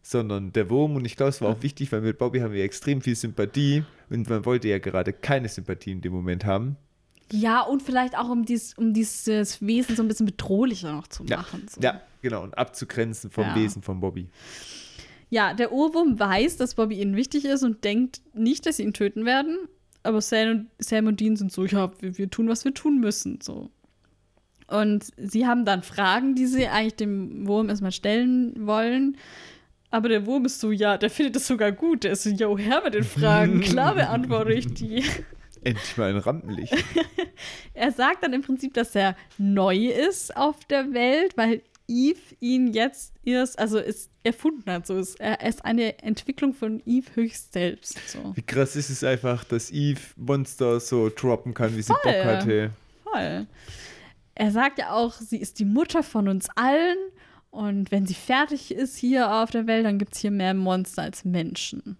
sondern 0.00 0.52
der 0.52 0.70
Wurm. 0.70 0.94
Und 0.94 1.04
ich 1.04 1.16
glaube, 1.16 1.30
es 1.30 1.40
war 1.40 1.50
auch 1.50 1.62
wichtig, 1.62 1.90
weil 1.90 2.00
mit 2.02 2.18
Bobby 2.18 2.38
haben 2.40 2.52
wir 2.52 2.62
extrem 2.62 3.00
viel 3.02 3.16
Sympathie 3.16 3.82
und 4.08 4.28
man 4.30 4.44
wollte 4.44 4.68
ja 4.68 4.78
gerade 4.78 5.12
keine 5.12 5.48
Sympathie 5.48 5.90
in 5.92 6.00
dem 6.00 6.12
Moment 6.12 6.44
haben. 6.44 6.76
Ja, 7.32 7.62
und 7.62 7.82
vielleicht 7.82 8.16
auch, 8.16 8.28
um, 8.28 8.44
dies, 8.44 8.74
um 8.74 8.92
dieses 8.92 9.60
Wesen 9.60 9.96
so 9.96 10.02
ein 10.02 10.08
bisschen 10.08 10.26
bedrohlicher 10.26 10.92
noch 10.92 11.08
zu 11.08 11.24
Ja, 11.24 11.38
machen. 11.38 11.66
So. 11.68 11.80
ja 11.80 12.00
genau. 12.20 12.42
Und 12.42 12.56
abzugrenzen 12.58 13.30
vom 13.30 13.44
Ja. 13.44 13.54
Wesen 13.56 13.82
von 13.82 14.00
Bobby. 14.00 14.28
ja, 15.30 15.54
der 15.54 15.72
Ohrwurm 15.72 16.18
weiß, 16.20 16.58
dass 16.58 16.74
Bobby 16.74 17.00
ihnen 17.00 17.16
wichtig 17.16 17.44
ist 17.46 17.62
und 17.64 17.82
denkt 17.84 18.20
nicht, 18.34 18.66
dass 18.66 18.76
sie 18.76 18.82
ihn 18.84 18.92
töten 18.92 19.24
werden. 19.24 19.58
Aber 20.04 20.20
Sam 20.20 20.50
und, 20.50 20.66
Sam 20.78 21.06
und 21.06 21.20
Dean 21.20 21.36
sind 21.36 21.50
so, 21.52 21.64
ja, 21.64 21.90
wir, 22.00 22.18
wir 22.18 22.28
tun, 22.30 22.48
was 22.48 22.64
wir 22.64 22.74
tun 22.74 23.00
müssen. 23.00 23.40
So. 23.40 23.70
Und 24.72 25.06
sie 25.16 25.46
haben 25.46 25.64
dann 25.64 25.82
Fragen, 25.82 26.34
die 26.34 26.46
sie 26.46 26.66
eigentlich 26.66 26.96
dem 26.96 27.46
Wurm 27.46 27.68
erstmal 27.68 27.92
stellen 27.92 28.66
wollen. 28.66 29.16
Aber 29.90 30.08
der 30.08 30.24
Wurm 30.24 30.46
ist 30.46 30.60
so, 30.60 30.72
ja, 30.72 30.96
der 30.96 31.10
findet 31.10 31.36
das 31.36 31.46
sogar 31.46 31.70
gut. 31.70 32.04
Der 32.04 32.12
ist 32.12 32.22
so, 32.22 32.30
yo, 32.30 32.56
her 32.56 32.80
mit 32.82 32.94
den 32.94 33.04
Fragen. 33.04 33.60
Klar 33.60 33.94
beantworte 33.96 34.54
ich 34.54 34.72
die. 34.72 35.04
Endlich 35.62 35.96
mal 35.96 36.10
ein 36.10 36.16
Rampenlicht. 36.16 36.74
Er 37.74 37.92
sagt 37.92 38.22
dann 38.22 38.32
im 38.32 38.42
Prinzip, 38.42 38.74
dass 38.74 38.94
er 38.94 39.16
neu 39.38 39.88
ist 39.88 40.36
auf 40.36 40.64
der 40.66 40.92
Welt, 40.92 41.36
weil 41.36 41.62
Eve 41.88 42.20
ihn 42.38 42.72
jetzt 42.72 43.14
erst, 43.24 43.58
also 43.58 43.78
ist 43.78 44.10
erfunden 44.22 44.70
hat. 44.70 44.86
So 44.86 44.98
ist, 44.98 45.18
er 45.20 45.40
ist 45.46 45.64
eine 45.64 46.00
Entwicklung 46.02 46.52
von 46.54 46.82
Eve 46.86 47.06
höchst 47.14 47.52
selbst. 47.52 47.98
So. 48.08 48.32
Wie 48.34 48.42
krass 48.42 48.76
ist 48.76 48.90
es 48.90 49.02
einfach, 49.02 49.44
dass 49.44 49.70
Eve 49.70 50.00
Monster 50.16 50.80
so 50.80 51.08
droppen 51.08 51.54
kann, 51.54 51.76
wie 51.76 51.82
sie 51.82 51.92
Voll. 51.92 52.00
Bock 52.02 52.24
hatte. 52.24 52.70
Voll. 53.04 53.46
Er 54.34 54.50
sagt 54.50 54.78
ja 54.78 54.92
auch, 54.92 55.12
sie 55.12 55.38
ist 55.38 55.58
die 55.58 55.64
Mutter 55.64 56.02
von 56.02 56.28
uns 56.28 56.48
allen. 56.54 56.96
Und 57.50 57.90
wenn 57.90 58.06
sie 58.06 58.14
fertig 58.14 58.72
ist 58.72 58.96
hier 58.96 59.32
auf 59.32 59.50
der 59.50 59.66
Welt, 59.66 59.84
dann 59.84 59.98
gibt 59.98 60.14
es 60.14 60.20
hier 60.20 60.30
mehr 60.30 60.54
Monster 60.54 61.02
als 61.02 61.24
Menschen. 61.24 61.98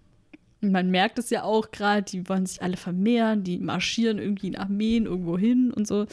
Und 0.61 0.71
man 0.71 0.89
merkt 0.89 1.19
es 1.19 1.29
ja 1.29 1.43
auch 1.43 1.71
gerade, 1.71 2.03
die 2.03 2.27
wollen 2.27 2.45
sich 2.45 2.61
alle 2.63 2.77
vermehren, 2.77 3.43
die 3.43 3.59
marschieren 3.59 4.17
irgendwie 4.17 4.47
in 4.47 4.55
Armeen 4.55 5.05
irgendwo 5.05 5.37
hin 5.37 5.71
und 5.71 5.87
so. 5.87 6.07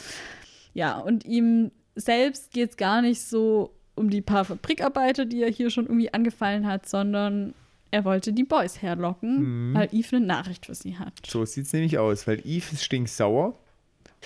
Ja, 0.73 0.99
und 0.99 1.25
ihm 1.25 1.71
selbst 1.95 2.51
geht 2.51 2.71
es 2.71 2.77
gar 2.77 3.01
nicht 3.01 3.21
so 3.21 3.73
um 3.95 4.09
die 4.09 4.21
paar 4.21 4.45
Fabrikarbeiter, 4.45 5.25
die 5.25 5.41
er 5.41 5.49
hier 5.49 5.69
schon 5.69 5.85
irgendwie 5.85 6.13
angefallen 6.13 6.67
hat, 6.67 6.87
sondern 6.87 7.53
er 7.91 8.05
wollte 8.05 8.31
die 8.31 8.43
Boys 8.43 8.81
herlocken, 8.81 9.73
weil 9.73 9.89
Eve 9.91 10.17
eine 10.17 10.25
Nachricht 10.25 10.65
für 10.65 10.75
sie 10.75 10.97
hat. 10.97 11.13
So 11.27 11.43
sieht 11.45 11.65
es 11.65 11.73
nämlich 11.73 11.97
aus, 11.97 12.25
weil 12.27 12.39
Eve 12.45 12.65
ist 12.71 12.83
stinksauer 12.83 13.57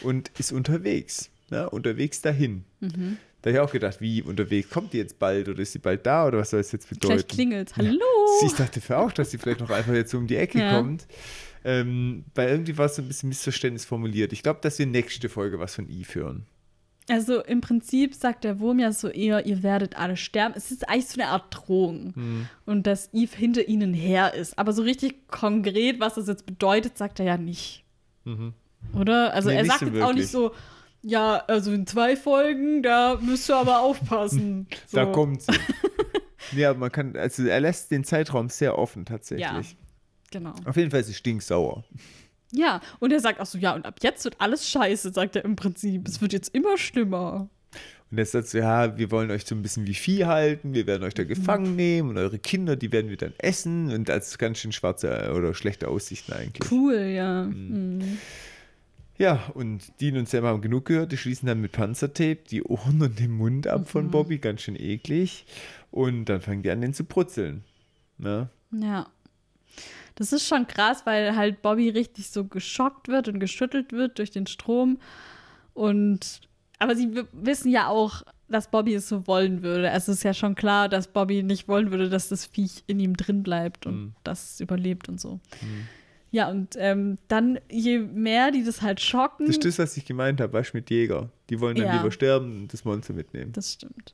und 0.03 0.31
ist 0.37 0.51
unterwegs. 0.51 1.31
Ne? 1.49 1.69
Unterwegs 1.69 2.21
dahin. 2.21 2.63
Mhm. 2.79 3.17
Da 3.41 3.49
habe 3.51 3.57
ich 3.57 3.59
auch 3.59 3.71
gedacht, 3.71 4.01
wie 4.01 4.21
unterwegs? 4.23 4.69
Kommt 4.69 4.93
die 4.93 4.97
jetzt 4.97 5.19
bald 5.19 5.47
oder 5.49 5.59
ist 5.61 5.73
sie 5.73 5.79
bald 5.79 6.05
da 6.05 6.25
oder 6.27 6.39
was 6.39 6.49
soll 6.49 6.59
es 6.61 6.71
jetzt 6.71 6.89
bedeuten? 6.89 7.13
Vielleicht 7.13 7.29
klingelt 7.29 7.77
Hallo! 7.77 7.99
Ich 8.43 8.53
dachte 8.53 8.81
für 8.81 8.97
auch, 8.97 9.11
dass 9.11 9.29
sie 9.31 9.37
vielleicht 9.37 9.59
noch 9.59 9.69
einfach 9.69 9.93
jetzt 9.93 10.13
um 10.15 10.25
die 10.25 10.35
Ecke 10.37 10.59
Ja. 10.59 10.75
kommt. 10.77 11.05
Ähm, 11.63 12.25
weil 12.35 12.49
irgendwie 12.49 12.77
war 12.77 12.85
es 12.87 12.95
so 12.95 13.01
ein 13.01 13.07
bisschen 13.07 13.29
Missverständnis 13.29 13.85
formuliert. 13.85 14.33
Ich 14.33 14.43
glaube, 14.43 14.59
dass 14.61 14.77
wir 14.79 14.85
nächste 14.85 15.29
Folge 15.29 15.59
was 15.59 15.75
von 15.75 15.87
Eve 15.89 16.13
hören. 16.15 16.45
Also 17.07 17.43
im 17.43 17.61
Prinzip 17.61 18.15
sagt 18.15 18.43
der 18.43 18.59
Wurm 18.59 18.79
ja 18.79 18.91
so 18.91 19.09
eher, 19.09 19.45
ihr 19.45 19.61
werdet 19.61 19.95
alle 19.95 20.17
sterben. 20.17 20.55
Es 20.57 20.71
ist 20.71 20.89
eigentlich 20.89 21.07
so 21.07 21.21
eine 21.21 21.29
Art 21.29 21.45
Drohung. 21.51 22.13
Hm. 22.15 22.47
Und 22.65 22.87
dass 22.87 23.09
Eve 23.13 23.35
hinter 23.35 23.67
ihnen 23.67 23.93
her 23.93 24.33
ist. 24.33 24.57
Aber 24.57 24.73
so 24.73 24.81
richtig 24.81 25.27
konkret, 25.27 25.99
was 25.99 26.15
das 26.15 26.27
jetzt 26.27 26.47
bedeutet, 26.47 26.97
sagt 26.97 27.19
er 27.19 27.25
ja 27.27 27.37
nicht. 27.37 27.83
Oder? 28.99 29.33
Also 29.33 29.49
Mhm. 29.49 29.55
Nee, 29.55 29.61
er 29.61 29.65
sagt 29.65 29.79
so 29.81 29.85
jetzt 29.85 29.95
auch 29.97 30.07
wirklich. 30.07 30.15
nicht 30.23 30.31
so, 30.31 30.51
ja, 31.07 31.43
also 31.47 31.71
in 31.71 31.85
zwei 31.85 32.15
Folgen, 32.15 32.81
da 32.81 33.19
müsst 33.21 33.49
ihr 33.49 33.55
aber 33.55 33.79
aufpassen. 33.81 34.67
So. 34.87 34.97
Da 34.97 35.05
kommt 35.05 35.41
sie. 35.43 35.53
ja, 36.55 36.73
man 36.73 36.91
kann, 36.91 37.15
also 37.15 37.43
er 37.43 37.59
lässt 37.59 37.91
den 37.91 38.03
Zeitraum 38.03 38.49
sehr 38.49 38.77
offen 38.77 39.05
tatsächlich. 39.05 39.45
Ja. 39.71 39.77
Genau. 40.31 40.53
Auf 40.65 40.75
jeden 40.77 40.89
Fall 40.89 41.01
ist 41.01 41.07
sie 41.07 41.13
stinksauer. 41.13 41.83
Ja, 42.51 42.81
und 42.99 43.11
er 43.11 43.19
sagt 43.19 43.39
auch 43.39 43.45
so, 43.45 43.57
ja, 43.57 43.75
und 43.75 43.85
ab 43.85 43.99
jetzt 44.01 44.23
wird 44.23 44.39
alles 44.39 44.67
scheiße, 44.69 45.13
sagt 45.13 45.35
er 45.35 45.45
im 45.45 45.55
Prinzip. 45.55 46.07
Es 46.07 46.21
wird 46.21 46.33
jetzt 46.33 46.53
immer 46.55 46.77
schlimmer. 46.77 47.49
Und 48.09 48.17
er 48.17 48.25
sagt 48.25 48.47
so, 48.47 48.57
ja, 48.57 48.97
wir 48.97 49.11
wollen 49.11 49.29
euch 49.29 49.45
so 49.45 49.55
ein 49.55 49.61
bisschen 49.61 49.85
wie 49.87 49.93
Vieh 49.93 50.25
halten, 50.25 50.73
wir 50.73 50.87
werden 50.87 51.03
euch 51.03 51.13
da 51.13 51.23
gefangen 51.23 51.75
nehmen 51.75 52.09
und 52.09 52.17
eure 52.17 52.39
Kinder, 52.39 52.75
die 52.75 52.91
werden 52.91 53.09
wir 53.09 53.17
dann 53.17 53.33
essen 53.37 53.91
und 53.91 54.09
das 54.09 54.37
ganz 54.37 54.59
schön 54.59 54.71
schwarze 54.71 55.33
oder 55.35 55.53
schlechte 55.53 55.87
Aussichten 55.87 56.33
eigentlich. 56.33 56.71
Cool, 56.71 56.95
ja. 56.95 57.43
Mhm. 57.43 58.17
Ja, 59.17 59.43
und 59.53 59.99
Dean 60.01 60.17
und 60.17 60.27
Sam 60.27 60.43
haben 60.43 60.61
genug 60.61 60.85
gehört, 60.85 61.11
die 61.11 61.17
schließen 61.17 61.47
dann 61.47 61.61
mit 61.61 61.71
Panzertape 61.71 62.39
die 62.49 62.63
Ohren 62.63 63.01
und 63.01 63.17
den 63.19 63.31
Mund 63.31 63.65
ab 63.67 63.87
von 63.87 64.11
Bobby, 64.11 64.39
ganz 64.39 64.61
schön 64.61 64.75
eklig. 64.75 65.45
Und 65.91 66.25
dann 66.25 66.41
fangen 66.41 66.63
die 66.63 66.71
an, 66.71 66.81
den 66.81 66.93
zu 66.93 67.05
brutzeln. 67.05 67.63
Ne? 68.17 68.49
Ja. 68.71 69.07
Das 70.15 70.33
ist 70.33 70.47
schon 70.47 70.67
krass, 70.67 71.05
weil 71.05 71.35
halt 71.35 71.61
Bobby 71.61 71.89
richtig 71.89 72.29
so 72.29 72.43
geschockt 72.45 73.07
wird 73.07 73.27
und 73.27 73.39
geschüttelt 73.39 73.91
wird 73.93 74.17
durch 74.17 74.31
den 74.31 74.47
Strom. 74.47 74.99
Und 75.73 76.41
aber 76.79 76.95
sie 76.95 77.23
wissen 77.31 77.71
ja 77.71 77.87
auch, 77.87 78.21
dass 78.49 78.69
Bobby 78.69 78.93
es 78.95 79.07
so 79.07 79.27
wollen 79.27 79.63
würde. 79.63 79.89
Es 79.89 80.07
ist 80.09 80.23
ja 80.23 80.33
schon 80.33 80.55
klar, 80.55 80.89
dass 80.89 81.07
Bobby 81.07 81.41
nicht 81.41 81.67
wollen 81.67 81.89
würde, 81.91 82.09
dass 82.09 82.27
das 82.29 82.45
Viech 82.45 82.83
in 82.87 82.99
ihm 82.99 83.15
drin 83.15 83.43
bleibt 83.43 83.85
und 83.85 83.95
Mhm. 83.95 84.13
dass 84.23 84.53
es 84.53 84.59
überlebt 84.59 85.07
und 85.09 85.19
so. 85.21 85.39
Ja, 86.35 86.49
und 86.49 86.75
ähm, 86.77 87.17
dann, 87.29 87.59
je 87.71 87.99
mehr 87.99 88.51
die 88.51 88.65
das 88.65 88.81
halt 88.81 88.99
schocken, 88.99 89.45
Das 89.47 89.55
ist 89.55 89.63
das, 89.63 89.79
was 89.79 89.95
ich 89.95 90.03
gemeint 90.03 90.41
habe, 90.41 90.61
du, 90.61 90.69
mit 90.73 90.89
Jäger. 90.89 91.29
Die 91.49 91.61
wollen 91.61 91.77
dann 91.77 91.85
Ja. 91.87 91.95
lieber 91.95 92.11
sterben 92.11 92.63
und 92.63 92.73
das 92.73 92.83
Monster 92.83 93.13
mitnehmen. 93.13 93.53
Das 93.53 93.71
stimmt. 93.71 94.13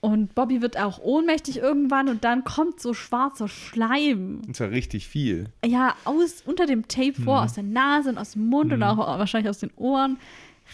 Und 0.00 0.34
Bobby 0.34 0.62
wird 0.62 0.78
auch 0.78 0.98
ohnmächtig 0.98 1.58
irgendwann 1.58 2.08
und 2.08 2.24
dann 2.24 2.42
kommt 2.44 2.80
so 2.80 2.94
schwarzer 2.94 3.48
Schleim. 3.48 4.40
Und 4.46 4.56
zwar 4.56 4.70
richtig 4.70 5.06
viel. 5.08 5.50
Ja, 5.62 5.94
aus, 6.06 6.42
unter 6.46 6.64
dem 6.64 6.88
Tape 6.88 7.12
Mhm. 7.20 7.24
vor, 7.24 7.42
aus 7.42 7.52
der 7.52 7.64
Nase 7.64 8.08
und 8.08 8.16
aus 8.16 8.32
dem 8.32 8.46
Mund 8.46 8.72
und 8.72 8.82
auch 8.82 8.96
wahrscheinlich 8.96 9.50
aus 9.50 9.58
den 9.58 9.70
Ohren. 9.76 10.16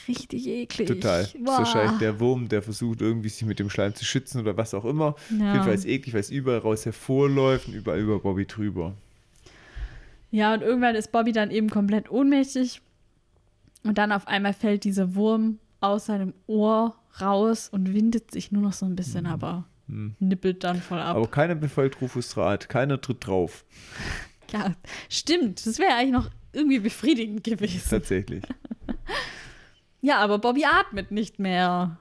Richtig 0.06 0.46
eklig. 0.46 0.86
Total. 0.86 1.22
Das 1.24 1.34
ist 1.34 1.44
Boah. 1.44 1.58
wahrscheinlich 1.58 1.98
der 1.98 2.20
Wurm, 2.20 2.48
der 2.48 2.62
versucht, 2.62 3.00
irgendwie 3.00 3.30
sich 3.30 3.44
mit 3.44 3.58
dem 3.58 3.68
Schleim 3.68 3.96
zu 3.96 4.04
schützen 4.04 4.40
oder 4.42 4.56
was 4.56 4.74
auch 4.74 4.84
immer. 4.84 5.06
Auf 5.08 5.30
Ja. 5.30 5.54
jeden 5.54 5.64
Fall 5.64 5.74
ist 5.74 5.80
es 5.80 5.86
eklig, 5.86 6.14
weil 6.14 6.20
es 6.20 6.30
überall 6.30 6.58
raus 6.60 6.84
hervorläuft 6.84 7.66
und 7.66 7.74
überall 7.74 7.98
über 7.98 8.20
Bobby 8.20 8.46
drüber. 8.46 8.94
Ja, 10.36 10.52
und 10.52 10.60
irgendwann 10.60 10.94
ist 10.96 11.12
Bobby 11.12 11.32
dann 11.32 11.50
eben 11.50 11.70
komplett 11.70 12.10
ohnmächtig. 12.10 12.82
Und 13.84 13.96
dann 13.96 14.12
auf 14.12 14.28
einmal 14.28 14.52
fällt 14.52 14.84
dieser 14.84 15.14
Wurm 15.14 15.60
aus 15.80 16.06
seinem 16.06 16.34
Ohr 16.46 16.94
raus 17.22 17.70
und 17.70 17.94
windet 17.94 18.32
sich 18.32 18.52
nur 18.52 18.60
noch 18.60 18.74
so 18.74 18.84
ein 18.84 18.96
bisschen, 18.96 19.24
aber 19.24 19.64
nippelt 19.86 20.62
dann 20.62 20.82
voll 20.82 20.98
ab. 21.00 21.16
Mhm. 21.16 21.22
Aber 21.22 21.30
keiner 21.30 21.54
befolgt 21.54 22.02
Rufus 22.02 22.36
Rat, 22.36 22.68
keiner 22.68 23.00
tritt 23.00 23.26
drauf. 23.26 23.64
Ja, 24.52 24.76
stimmt. 25.08 25.66
Das 25.66 25.80
wäre 25.80 25.94
eigentlich 25.94 26.12
noch 26.12 26.30
irgendwie 26.52 26.78
befriedigend 26.78 27.42
gewesen. 27.42 27.82
Tatsächlich. 27.90 28.44
Ja, 30.00 30.18
aber 30.18 30.38
Bobby 30.38 30.64
atmet 30.64 31.10
nicht 31.10 31.40
mehr. 31.40 31.98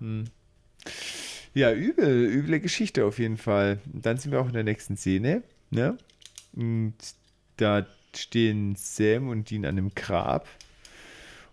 Ja, 1.55 1.73
übel, 1.73 2.25
üble 2.25 2.59
Geschichte 2.59 3.03
auf 3.03 3.17
jeden 3.17 3.37
Fall. 3.37 3.79
Und 3.91 4.05
dann 4.05 4.17
sind 4.17 4.31
wir 4.31 4.41
auch 4.41 4.45
in 4.45 4.53
der 4.53 4.63
nächsten 4.63 4.95
Szene. 4.95 5.41
Ne? 5.71 5.97
Und 6.53 6.93
da 7.57 7.87
stehen 8.17 8.75
Sam 8.75 9.29
und 9.29 9.49
Dean 9.49 9.65
an 9.65 9.77
einem 9.77 9.91
Grab. 9.95 10.47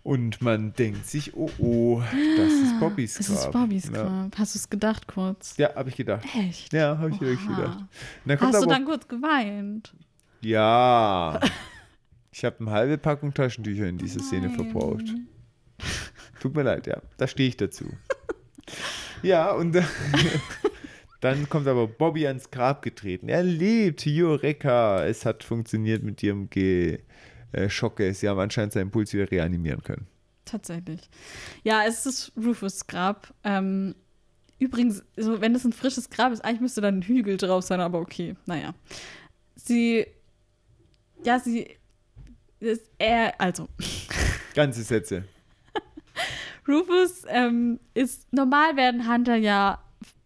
Und 0.03 0.41
man 0.41 0.73
denkt 0.73 1.07
sich, 1.07 1.33
oh 1.33 1.49
oh, 1.59 2.01
das 2.35 2.51
ist 2.51 2.79
Bobbys 2.79 3.15
Grab. 3.15 3.27
Das 3.27 3.29
ist 3.45 3.51
Bobbys 3.51 3.85
Ja. 3.85 4.03
Grab. 4.03 4.37
Hast 4.37 4.55
du 4.55 4.59
es 4.59 4.69
gedacht 4.69 5.07
kurz? 5.07 5.55
Ja, 5.57 5.73
habe 5.75 5.89
ich 5.89 5.95
gedacht. 5.95 6.25
Echt? 6.37 6.73
Ja, 6.73 6.97
habe 6.97 7.11
ich 7.11 7.21
wirklich 7.21 7.47
Oha. 7.49 7.55
gedacht. 7.55 7.77
Dann 8.25 8.37
kommt 8.37 8.53
Hast 8.53 8.63
du 8.65 8.69
dann 8.69 8.85
kurz 8.85 9.07
geweint? 9.07 9.93
Ja. 10.41 11.39
Ich 12.33 12.43
habe 12.43 12.57
eine 12.59 12.71
halbe 12.71 12.97
Packung 12.97 13.33
Taschentücher 13.33 13.87
in 13.87 13.97
dieser 13.97 14.19
Szene 14.19 14.49
verbraucht. 14.49 15.05
Tut 16.41 16.55
mir 16.55 16.63
leid, 16.63 16.87
ja. 16.87 17.01
Da 17.17 17.27
stehe 17.27 17.47
ich 17.47 17.55
dazu. 17.55 17.85
ja, 19.21 19.51
und 19.51 19.77
dann 21.23 21.47
kommt 21.47 21.67
aber 21.67 21.87
Bobby 21.87 22.27
ans 22.27 22.51
Grab 22.51 22.81
getreten. 22.81 23.29
Er 23.29 23.43
lebt, 23.43 24.05
Eureka. 24.05 25.05
Es 25.05 25.25
hat 25.25 25.45
funktioniert 25.45 26.03
mit 26.03 26.21
ihrem 26.21 26.49
Ge 26.49 26.99
äh, 27.53 27.69
Schocke. 27.69 28.13
Sie 28.13 28.27
haben 28.27 28.39
anscheinend 28.39 28.73
seinen 28.73 28.91
Puls 28.91 29.13
wieder 29.13 29.31
reanimieren 29.31 29.81
können. 29.83 30.07
Tatsächlich. 30.43 31.09
Ja, 31.63 31.83
es 31.87 32.05
ist 32.05 32.33
Rufus 32.35 32.87
Grab. 32.87 33.33
Ähm, 33.45 33.95
übrigens, 34.59 35.01
so, 35.15 35.39
wenn 35.39 35.53
das 35.53 35.63
ein 35.63 35.71
frisches 35.71 36.09
Grab 36.09 36.33
ist, 36.33 36.43
eigentlich 36.43 36.59
müsste 36.59 36.81
da 36.81 36.89
ein 36.89 37.01
Hügel 37.01 37.37
drauf 37.37 37.63
sein, 37.63 37.79
aber 37.79 37.99
okay, 37.99 38.35
naja. 38.45 38.73
Sie, 39.55 40.05
ja, 41.23 41.39
sie 41.39 41.69
ist 42.59 42.91
er, 42.97 43.39
also, 43.39 43.69
Ganze 44.55 44.83
Sätze. 44.83 45.23
Rufus 46.67 47.23
ähm, 47.29 47.79
ist, 47.93 48.31
normal 48.33 48.75
werden 48.75 49.09
Hunter 49.09 49.35
ja 49.37 49.79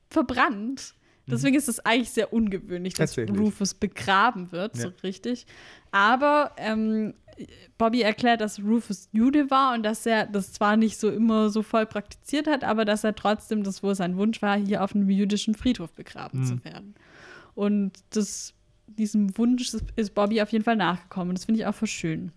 verbrannt. 0.10 0.94
Deswegen 1.30 1.58
ist 1.58 1.68
es 1.68 1.86
eigentlich 1.86 2.12
sehr 2.12 2.32
ungewöhnlich, 2.32 2.94
dass. 2.94 3.18
Rufus 3.18 3.74
begraben 3.74 4.54
wird, 4.54 4.78
so 4.78 4.88
Ja. 4.88 4.94
richtig. 5.04 5.46
Aber 5.92 6.52
ähm, 6.56 7.14
Bobby 7.78 8.02
erklärt, 8.02 8.40
dass 8.40 8.60
Rufus 8.64 9.10
Jude 9.12 9.52
war 9.52 9.74
und 9.74 9.84
dass 9.84 10.06
er 10.06 10.26
das 10.26 10.54
zwar 10.54 10.78
nicht 10.78 10.98
so 10.98 11.10
immer 11.10 11.50
so 11.50 11.64
voll 11.64 11.86
praktiziert 11.86 12.48
hat, 12.48 12.64
aber 12.64 12.86
dass 12.86 13.04
er 13.04 13.14
trotzdem, 13.14 13.64
das 13.64 13.84
wohl 13.84 13.94
sein 13.94 14.16
Wunsch 14.16 14.42
war, 14.42 14.58
hier 14.58 14.84
auf 14.84 14.96
einem 14.96 15.10
jüdischen 15.10 15.54
Friedhof 15.54 15.92
begraben 15.92 16.46
zu 16.46 16.64
werden. 16.64 16.96
Und 17.56 17.92
das, 18.12 18.54
diesem 18.88 19.38
Wunsch 19.38 19.74
ist, 19.98 20.16
Bobby 20.16 20.42
auf 20.42 20.52
jeden 20.54 20.64
Fall 20.64 20.78
nachgekommen. 20.78 21.36
Das 21.36 21.44
finde 21.44 21.60
ich 21.60 21.68
auch 21.68 21.76
voll 21.76 21.90
schön. 21.90 22.32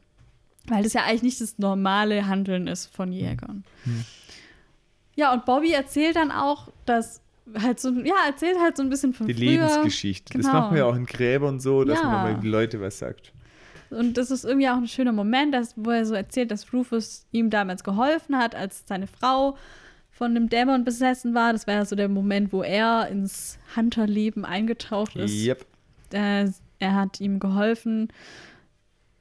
Weil 0.66 0.82
das 0.82 0.94
ja 0.94 1.04
eigentlich 1.04 1.22
nicht 1.22 1.40
das 1.40 1.58
normale 1.58 2.26
Handeln 2.26 2.66
ist 2.66 2.86
von 2.86 3.12
Jägern. 3.12 3.64
Ja, 5.14 5.32
und 5.32 5.44
Bobby 5.44 5.72
erzählt 5.72 6.16
dann 6.16 6.30
auch, 6.32 6.72
dass 6.86 7.20
halt 7.58 7.80
so, 7.80 7.90
ja, 7.90 8.14
erzählt 8.26 8.56
halt 8.60 8.76
so 8.76 8.82
ein 8.82 8.90
bisschen 8.90 9.12
von 9.12 9.26
Die 9.26 9.34
früher. 9.34 9.44
Lebensgeschichte. 9.66 10.36
Das 10.38 10.46
Genau. 10.46 10.60
machen 10.60 10.76
wir 10.76 10.86
auch 10.86 10.94
in 10.96 11.06
Gräbern 11.06 11.60
so, 11.60 11.84
dass 11.84 11.98
Ja. 12.00 12.06
man 12.08 12.22
mal 12.34 12.40
die 12.40 12.48
Leute 12.48 12.80
was 12.80 12.98
sagt. 12.98 13.32
Und 13.90 14.16
das 14.16 14.30
ist 14.30 14.44
irgendwie 14.44 14.68
auch 14.68 14.76
ein 14.76 14.86
schöner 14.86 15.12
Moment, 15.12 15.52
dass, 15.52 15.74
wo 15.76 15.90
er 15.90 16.06
so 16.06 16.14
erzählt, 16.14 16.50
dass 16.52 16.72
Rufus 16.72 17.26
ihm 17.32 17.50
damals 17.50 17.82
geholfen 17.82 18.36
hat, 18.36 18.54
als 18.54 18.84
seine 18.86 19.06
Frau 19.08 19.56
von 20.10 20.30
einem 20.30 20.48
Dämon 20.48 20.84
besessen 20.84 21.34
war. 21.34 21.52
Das 21.52 21.66
war 21.66 21.74
ja 21.74 21.84
so 21.84 21.96
der 21.96 22.08
Moment, 22.08 22.52
wo 22.52 22.62
er 22.62 23.08
ins 23.08 23.58
Hunter-Leben 23.74 24.44
eingetaucht 24.44 25.16
ist. 25.16 25.32
Yep. 25.44 25.66
äh, 26.12 26.46
er 26.78 26.94
hat 26.94 27.20
ihm 27.20 27.40
geholfen, 27.40 28.08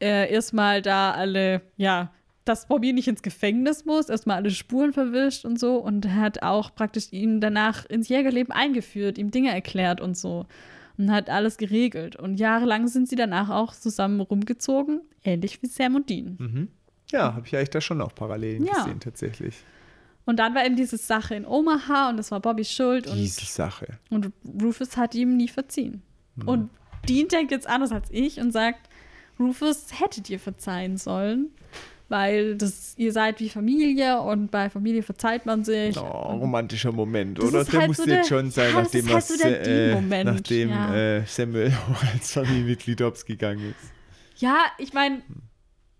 äh, 0.01 0.31
erstmal 0.31 0.81
da 0.81 1.11
alle, 1.11 1.61
ja, 1.77 2.11
dass 2.49 2.67
Bobby 2.67 2.93
nicht 2.93 3.07
ins 3.07 3.21
Gefängnis 3.21 3.85
muss, 3.85 4.09
erstmal 4.09 4.37
alle 4.37 4.49
Spuren 4.49 4.91
verwischt 4.91 5.45
und 5.45 5.59
so. 5.59 5.75
Und 5.77 6.11
hat 6.13 6.41
auch 6.41 6.73
praktisch 6.73 7.11
ihn 7.11 7.39
danach 7.41 7.85
ins 7.85 8.09
Jägerleben 8.09 8.51
eingeführt, 8.51 9.17
ihm 9.19 9.29
Dinge 9.29 9.53
erklärt 9.53 10.01
und 10.01 10.17
so. 10.17 10.47
Und 10.97 11.11
hat 11.11 11.29
alles 11.29 11.57
geregelt. 11.57 12.15
Und 12.15 12.39
jahrelang 12.39 12.87
sind 12.87 13.07
sie 13.07 13.15
danach 13.15 13.49
auch 13.49 13.73
zusammen 13.73 14.19
rumgezogen, 14.19 15.01
ähnlich 15.23 15.61
wie 15.61 15.67
Sam 15.67 15.95
und 15.95 16.09
Dean. 16.09 16.35
Mhm. 16.39 16.67
Ja, 17.11 17.35
habe 17.35 17.45
ich 17.45 17.55
eigentlich 17.55 17.69
da 17.69 17.81
schon 17.81 18.01
auch 18.01 18.13
Parallelen 18.15 18.65
Ja. 18.65 18.73
gesehen, 18.83 18.99
tatsächlich. 18.99 19.55
Und 20.25 20.37
dann 20.37 20.53
war 20.55 20.65
eben 20.65 20.75
diese 20.75 20.97
Sache 20.97 21.35
in 21.35 21.45
Omaha 21.45 22.09
und 22.09 22.17
das 22.17 22.31
war 22.31 22.39
Bobbys 22.39 22.71
Schuld. 22.71 23.07
Und 23.07 23.15
Diese 23.17 23.45
Sache. 23.45 23.97
Und 24.09 24.31
Rufus 24.61 24.97
hat 24.97 25.15
ihm 25.15 25.37
nie 25.37 25.47
verziehen. 25.47 26.01
Hm. 26.39 26.47
Und 26.47 26.69
Dean 27.07 27.27
denkt 27.27 27.51
jetzt 27.51 27.67
anders 27.67 27.91
als 27.91 28.09
ich 28.11 28.39
und 28.39 28.51
sagt, 28.51 28.89
Rufus 29.39 29.99
hätte 29.99 30.21
dir 30.21 30.39
verzeihen 30.39 30.97
sollen, 30.97 31.49
weil 32.09 32.55
das, 32.57 32.93
ihr 32.97 33.13
seid 33.13 33.39
wie 33.39 33.49
Familie 33.49 34.19
und 34.21 34.51
bei 34.51 34.69
Familie 34.69 35.03
verzeiht 35.03 35.45
man 35.45 35.63
sich. 35.63 35.97
Oh, 35.97 36.01
Und- 36.01 36.39
romantischer 36.41 36.91
Moment, 36.91 37.39
oder? 37.39 37.61
ist 37.61 37.71
Der 37.71 37.79
halt 37.81 37.87
musste 37.89 38.03
so 38.03 38.09
jetzt 38.09 38.29
der- 38.29 38.37
schon 38.37 38.51
sein, 38.51 38.73
ja, 38.73 38.81
nachdem, 38.81 39.09
halt 39.13 39.23
so 39.23 39.43
äh, 39.43 40.23
nachdem 40.23 40.69
ja. 40.69 40.95
äh, 40.95 41.23
Samuel 41.25 41.71
als 42.13 42.33
Familienmitglied 42.33 42.99
hops 43.01 43.25
gegangen 43.25 43.69
ist. 43.79 43.91
ja, 44.41 44.57
ich 44.79 44.93
meine, 44.93 45.21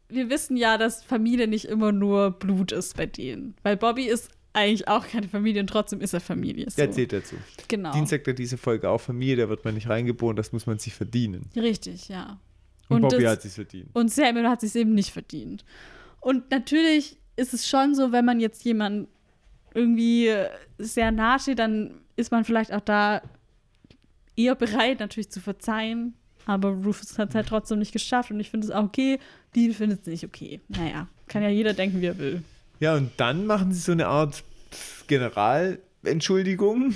wir 0.10 0.30
wissen 0.30 0.58
ja, 0.58 0.78
dass 0.80 1.04
Familie 1.04 1.48
nicht 1.48 1.66
immer 1.66 1.92
nur 1.92 2.32
Blut 2.32 2.72
ist 2.72 2.98
bei 2.98 3.06
denen. 3.06 3.54
Weil 3.62 3.78
Bobby 3.78 4.06
ist 4.06 4.30
eigentlich 4.54 4.88
auch 4.88 5.08
keine 5.08 5.28
Familie 5.28 5.62
und 5.62 5.68
trotzdem 5.68 6.02
ist 6.02 6.14
er 6.16 6.20
Familie. 6.20 6.66
So. 6.72 6.78
Der 6.78 6.86
erzählt 6.86 7.14
dazu. 7.14 7.36
Genau. 7.68 7.94
Sagt 8.06 8.26
ja 8.26 8.34
diese 8.34 8.58
Folge 8.58 8.90
auch 8.90 9.00
Familie, 9.00 9.36
da 9.36 9.50
wird 9.50 9.64
man 9.64 9.76
nicht 9.76 9.88
reingeboren, 9.88 10.36
das 10.36 10.52
muss 10.52 10.66
man 10.66 10.80
sich 10.80 10.96
verdienen. 10.96 11.46
Richtig, 11.56 12.10
ja. 12.10 12.40
Und, 12.88 13.02
Bobby 13.02 13.22
das- 13.22 13.34
hat 13.34 13.42
sich 13.44 13.52
verdient. 13.54 13.90
Und 13.94 14.12
Samuel 14.12 14.50
hat 14.50 14.62
sich 14.62 14.74
eben 14.76 14.96
nicht 14.96 15.12
verdient. 15.12 15.64
Und 16.20 16.52
natürlich 16.52 17.18
ist 17.36 17.54
es 17.54 17.68
schon 17.68 17.96
so, 17.96 18.12
wenn 18.12 18.26
man 18.26 18.40
jetzt 18.40 18.64
jemand 18.66 19.08
irgendwie 19.74 20.34
sehr 20.78 21.12
nahe 21.12 21.40
steht, 21.40 21.60
dann 21.60 22.02
ist 22.16 22.32
man 22.32 22.44
vielleicht 22.44 22.74
auch 22.74 22.82
da 22.82 23.22
eher 24.36 24.56
bereit, 24.56 25.00
natürlich 25.00 25.30
zu 25.30 25.40
verzeihen. 25.40 26.14
Aber 26.46 26.70
Rufus 26.70 27.18
hat 27.20 27.30
es 27.30 27.36
halt 27.36 27.48
trotzdem 27.48 27.80
nicht 27.80 27.92
geschafft 27.92 28.32
und 28.32 28.40
ich 28.40 28.50
finde 28.50 28.68
es 28.68 28.72
auch 28.72 28.84
okay. 28.84 29.20
Dean 29.56 29.74
findet 29.74 30.02
es 30.02 30.08
nicht 30.08 30.26
okay. 30.26 30.62
Naja, 30.68 31.08
kann 31.28 31.44
ja 31.44 31.50
jeder 31.50 31.74
denken, 31.74 32.02
wie 32.02 32.08
er 32.08 32.18
will. 32.18 32.44
Ja, 32.80 32.96
und 32.96 33.12
dann 33.18 33.46
machen 33.46 33.72
sie 33.72 33.80
so 33.80 33.92
eine 33.92 34.08
Art 34.08 34.44
Generalentschuldigung. 35.08 36.94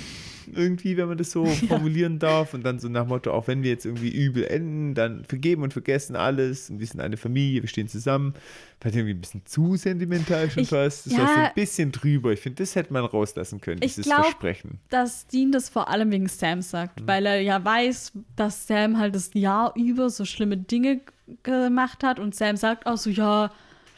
Irgendwie, 0.52 0.96
wenn 0.96 1.08
man 1.08 1.18
das 1.18 1.30
so 1.30 1.44
formulieren 1.68 2.18
darf. 2.18 2.54
Und 2.54 2.62
dann 2.64 2.78
so 2.78 2.88
nach 2.88 3.06
Motto, 3.06 3.30
auch 3.32 3.46
wenn 3.48 3.62
wir 3.62 3.70
jetzt 3.70 3.86
irgendwie 3.86 4.10
übel 4.10 4.44
enden, 4.44 4.94
dann 4.94 5.24
vergeben 5.24 5.62
und 5.62 5.72
vergessen 5.72 6.16
alles 6.16 6.70
und 6.70 6.80
wir 6.80 6.86
sind 6.86 7.00
eine 7.00 7.16
Familie, 7.16 7.62
wir 7.62 7.68
stehen 7.68 7.88
zusammen. 7.88 8.34
Vielleicht 8.80 8.96
irgendwie 8.96 9.14
ein 9.14 9.20
bisschen 9.20 9.42
zu 9.46 9.76
sentimental 9.76 10.50
schon 10.50 10.64
Ich- 10.64 10.68
fast. 10.68 11.06
Das 11.06 11.12
ja. 11.14 11.18
war 11.20 11.28
so 11.28 11.40
ein 11.40 11.50
bisschen 11.54 11.90
drüber. 11.92 12.32
Ich 12.32 12.40
finde, 12.40 12.62
das 12.62 12.74
hätte 12.74 12.92
man 12.92 13.04
rauslassen 13.04 13.60
können, 13.60 13.80
Ich 13.82 13.94
dieses 13.94 14.06
glaub- 14.06 14.22
Versprechen. 14.24 14.78
dass 14.90 15.26
Dean 15.26 15.52
das 15.52 15.68
vor 15.70 15.88
allem 15.88 16.10
wegen 16.10 16.28
Sam 16.28 16.60
sagt, 16.62 17.00
Mhm. 17.00 17.06
weil 17.06 17.26
er 17.26 17.40
ja 17.40 17.64
weiß, 17.64 18.12
dass 18.36 18.66
Sam 18.66 18.98
halt 18.98 19.14
das 19.14 19.30
Jahr 19.34 19.72
über 19.76 20.10
so 20.10 20.24
schlimme 20.24 20.56
Dinge 20.58 21.00
gemacht 21.42 22.02
hat 22.04 22.18
und 22.20 22.34
Sam 22.34 22.56
sagt 22.56 22.86
auch 22.86 22.96
so, 22.98 23.08
ja, 23.10 23.46
ich 23.46 23.50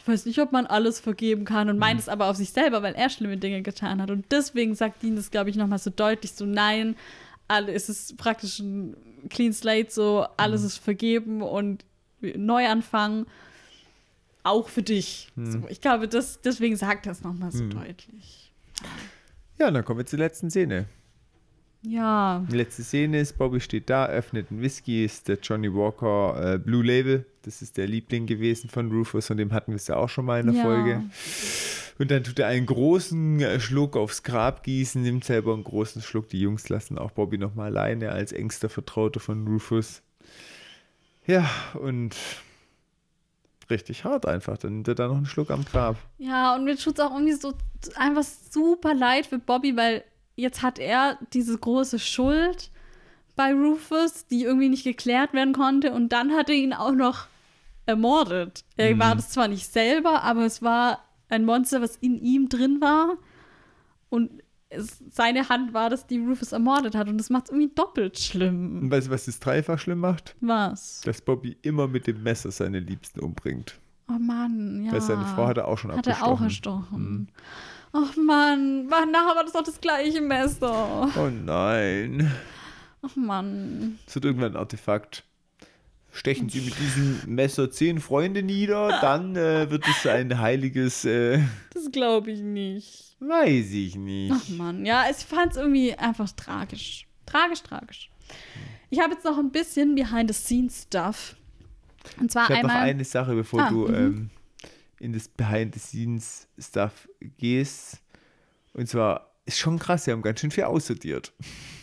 weiß 0.09 0.27
nicht, 0.27 0.39
ob 0.41 0.53
man 0.53 0.67
alles 0.67 1.01
vergeben 1.01 1.45
kann 1.45 1.69
und 1.69 1.77
Mhm. 1.77 1.81
meint 1.81 2.01
es 2.01 2.09
aber 2.09 2.27
auf 2.27 2.37
sich 2.37 2.51
selber, 2.51 2.83
weil 2.83 2.95
er 2.95 3.11
schlimme 3.11 3.37
Dinge 3.37 3.63
getan 3.63 4.01
hat 4.03 4.11
und 4.11 4.25
deswegen 4.31 4.75
sagt 4.75 5.03
Dean 5.03 5.17
das, 5.17 5.31
glaube 5.31 5.51
ich, 5.51 5.57
nochmal 5.57 5.79
so 5.79 5.91
deutlich 5.91 6.33
so, 6.33 6.45
nein, 6.47 6.97
es 7.69 7.89
ist 7.89 8.17
praktisch 8.17 8.59
ein 8.59 8.97
Clean 9.31 9.53
Slate, 9.53 9.91
so 9.91 10.27
alles 10.37 10.61
Mhm. 10.63 10.67
ist 10.67 10.79
vergeben 10.79 11.43
und 11.43 11.85
Neuanfang 12.21 13.27
auch 14.43 14.69
für 14.69 14.83
dich. 14.83 15.29
Mhm. 15.37 15.47
So, 15.53 15.63
ich 15.69 15.81
glaube, 15.81 16.09
das, 16.09 16.41
deswegen 16.41 16.77
sagt 16.77 17.07
er 17.07 17.13
es 17.13 17.23
nochmal 17.23 17.53
so 17.53 17.69
deutlich. 17.69 18.53
Ja, 19.59 19.69
und 19.69 19.75
dann 19.75 19.85
kommen 19.85 19.99
wir 19.99 20.07
zur 20.07 20.19
letzten 20.19 20.51
Szene. 20.51 20.87
Ja. 21.89 22.45
Die 22.51 22.57
letzte 22.57 22.83
Szene 22.83 23.21
ist, 23.21 23.39
Bobby 23.39 23.61
steht 23.61 23.89
da, 23.91 24.07
öffnet 24.07 24.51
einen 24.51 24.61
Whisky, 24.61 25.05
ist 25.05 25.29
der 25.29 25.39
Johnny 25.41 25.73
Walker 25.73 26.55
äh, 26.55 26.59
Blue 26.59 26.85
Label. 26.85 27.25
Das 27.43 27.63
ist 27.63 27.77
der 27.77 27.87
Liebling 27.87 28.27
gewesen 28.27 28.69
von 28.69 28.91
Rufus, 28.91 29.27
von 29.29 29.37
dem 29.37 29.53
hatten 29.53 29.71
wir 29.73 29.77
es 29.77 29.87
ja 29.87 29.97
auch 29.97 30.09
schon 30.09 30.25
mal 30.25 30.41
in 30.41 30.47
der 30.47 30.57
Ja. 30.57 30.63
Folge. 30.63 31.03
Und 31.99 32.11
dann 32.11 32.25
tut 32.25 32.39
er 32.39 32.49
einen 32.49 32.67
großen 32.67 33.41
äh, 33.41 33.61
Schluck 33.61 33.97
aufs 33.97 34.23
Grab 34.23 34.63
gießen, 34.65 35.01
nimmt 35.01 35.25
selber 35.25 35.55
einen 35.55 35.65
großen 35.65 36.03
Schluck. 36.03 36.29
Die 36.29 36.41
Jungs 36.41 36.69
lassen 36.69 36.99
auch 36.99 37.13
Bobby 37.13 37.39
nochmal 37.39 37.69
alleine 37.69 38.11
als 38.11 38.33
engster 38.33 38.69
Vertrauter 38.69 39.21
von 39.21 39.47
Rufus. 39.47 40.03
Ja, 41.27 41.49
und 41.75 42.15
richtig 43.71 44.05
hart 44.05 44.27
einfach. 44.27 44.59
Dann 44.59 44.75
nimmt 44.75 44.89
er 44.89 44.95
da 44.95 45.09
noch 45.09 45.17
einen 45.17 45.27
Schluck 45.27 45.51
am 45.51 45.65
Grab. 45.65 45.97
Ja, 46.19 46.55
und 46.55 46.65
mir 46.65 46.77
tut 46.77 46.99
es 46.99 47.05
auch 47.05 47.13
irgendwie 47.13 47.33
so 47.35 47.55
einfach 47.95 48.25
super 48.51 48.93
leid 48.95 49.27
für 49.27 49.39
Bobby, 49.39 49.77
weil 49.77 50.05
jetzt 50.37 50.63
hat 50.63 50.79
er 50.79 51.19
diese 51.33 51.57
große 51.59 51.99
Schuld 51.99 52.71
bei 53.35 53.53
Rufus, 53.53 54.27
die 54.27 54.45
irgendwie 54.45 54.69
nicht 54.69 54.85
geklärt 54.85 55.33
werden 55.35 55.53
konnte. 55.53 55.93
Und 55.93 56.11
dann 56.11 56.33
hat 56.33 56.49
er 56.49 56.55
ihn 56.55 56.73
auch 56.73 56.93
noch 56.93 57.27
ermordet. 57.85 58.65
Er 58.77 58.99
war 58.99 59.15
das 59.17 59.31
zwar 59.31 59.49
nicht 59.49 59.67
selber, 59.71 60.23
aber 60.23 60.45
es 60.47 60.63
war 60.63 61.01
ein 61.29 61.45
Monster, 61.45 61.83
was 61.83 61.97
in 61.97 62.19
ihm 62.19 62.49
drin 62.49 62.81
war. 62.81 63.17
Und 64.09 64.31
es, 64.69 65.03
seine 65.11 65.49
Hand 65.49 65.75
war 65.75 65.91
das, 65.91 66.07
die 66.07 66.19
Rufus 66.19 66.53
ermordet 66.53 66.95
hat. 66.95 67.09
Und 67.09 67.19
das 67.19 67.31
macht 67.31 67.45
es 67.47 67.51
irgendwie 67.51 67.75
doppelt 67.75 68.19
schlimm. 68.19 68.83
Und 68.83 68.91
weißt 68.91 69.07
du, 69.09 69.11
was 69.11 69.27
das 69.27 69.39
dreifach 69.39 69.79
schlimm 69.79 70.01
macht? 70.01 70.35
Was? 70.41 71.03
Dass 71.03 71.21
Bobby 71.21 71.57
immer 71.63 71.87
mit 71.89 72.07
dem 72.07 72.23
Messer 72.23 72.51
seine 72.51 72.81
Liebsten 72.81 73.21
umbringt. 73.21 73.79
Oh 74.09 74.19
Mann, 74.19 74.85
ja. 74.85 74.93
Weil 74.93 75.01
seine 75.01 75.25
Frau 75.25 75.47
hat 75.47 75.57
er 75.59 75.69
auch 75.69 75.79
schon 75.79 75.91
Hat 75.93 76.07
er 76.07 76.15
abgestochen. 76.15 76.33
auch 76.37 76.41
erstochen. 76.43 77.29
Ach 77.99 78.17
Mann, 78.17 78.87
nachher 78.87 79.37
war 79.37 79.45
das 79.45 79.53
doch 79.53 79.63
das 79.63 79.81
gleiche 79.81 80.21
Messer. 80.21 81.11
Oh 81.17 81.29
nein. 81.31 82.31
Ach 83.03 83.15
Mann. 83.17 83.99
Es 84.07 84.15
wird 84.15 84.25
irgendwann 84.25 84.53
ein 84.53 84.57
Artefakt. 84.57 85.25
Stechen 86.13 86.49
Sie 86.49 86.61
mit 86.63 86.79
diesem 86.79 87.21
Messer 87.27 87.71
zehn 87.71 88.01
Freunde 88.01 88.43
nieder, 88.43 88.89
dann 89.03 89.37
äh, 89.37 89.71
wird 89.71 89.85
es 89.87 90.07
ein 90.07 90.39
heiliges, 90.39 91.05
äh, 91.05 91.41
Das 91.75 91.91
glaube 91.93 92.31
ich 92.31 92.41
nicht. 92.41 93.17
weiß 93.21 93.71
ich 93.73 93.97
nicht. 93.97 94.33
Ach 94.35 94.49
Mann, 94.57 94.87
ja, 94.87 95.05
ich 95.11 95.17
fand 95.19 95.53
es 95.53 95.59
irgendwie 95.59 95.93
einfach 95.95 96.31
tragisch. 96.33 97.07
Tragisch, 97.27 97.63
tragisch. 97.63 98.11
Ich 98.89 98.99
habe 99.01 99.13
jetzt 99.15 99.25
noch 99.27 99.37
ein 99.37 99.51
bisschen 99.51 99.95
Behind-the-Scenes-Stuff. 99.95 101.37
Und 102.21 102.31
zwar 102.33 102.45
Ich 102.51 102.57
habe 102.57 102.67
noch 102.67 102.75
einmal. 102.75 102.89
eine 102.89 103.05
Sache, 103.05 103.35
bevor 103.35 103.61
Ah, 103.65 103.69
du 103.69 103.89
mhm. 103.89 103.95
ähm, 103.95 104.31
in 105.01 105.13
das 105.13 105.29
Behind-the-Scenes-Stuff 105.29 107.09
gehst. 107.39 108.03
Und 108.73 108.89
zwar 108.89 109.31
ist 109.45 109.59
schon 109.59 109.79
krass, 109.79 110.05
sie 110.05 110.11
haben 110.13 110.23
ganz 110.23 110.41
schön 110.41 110.51
viel 110.51 110.65
aussortiert. 110.65 111.33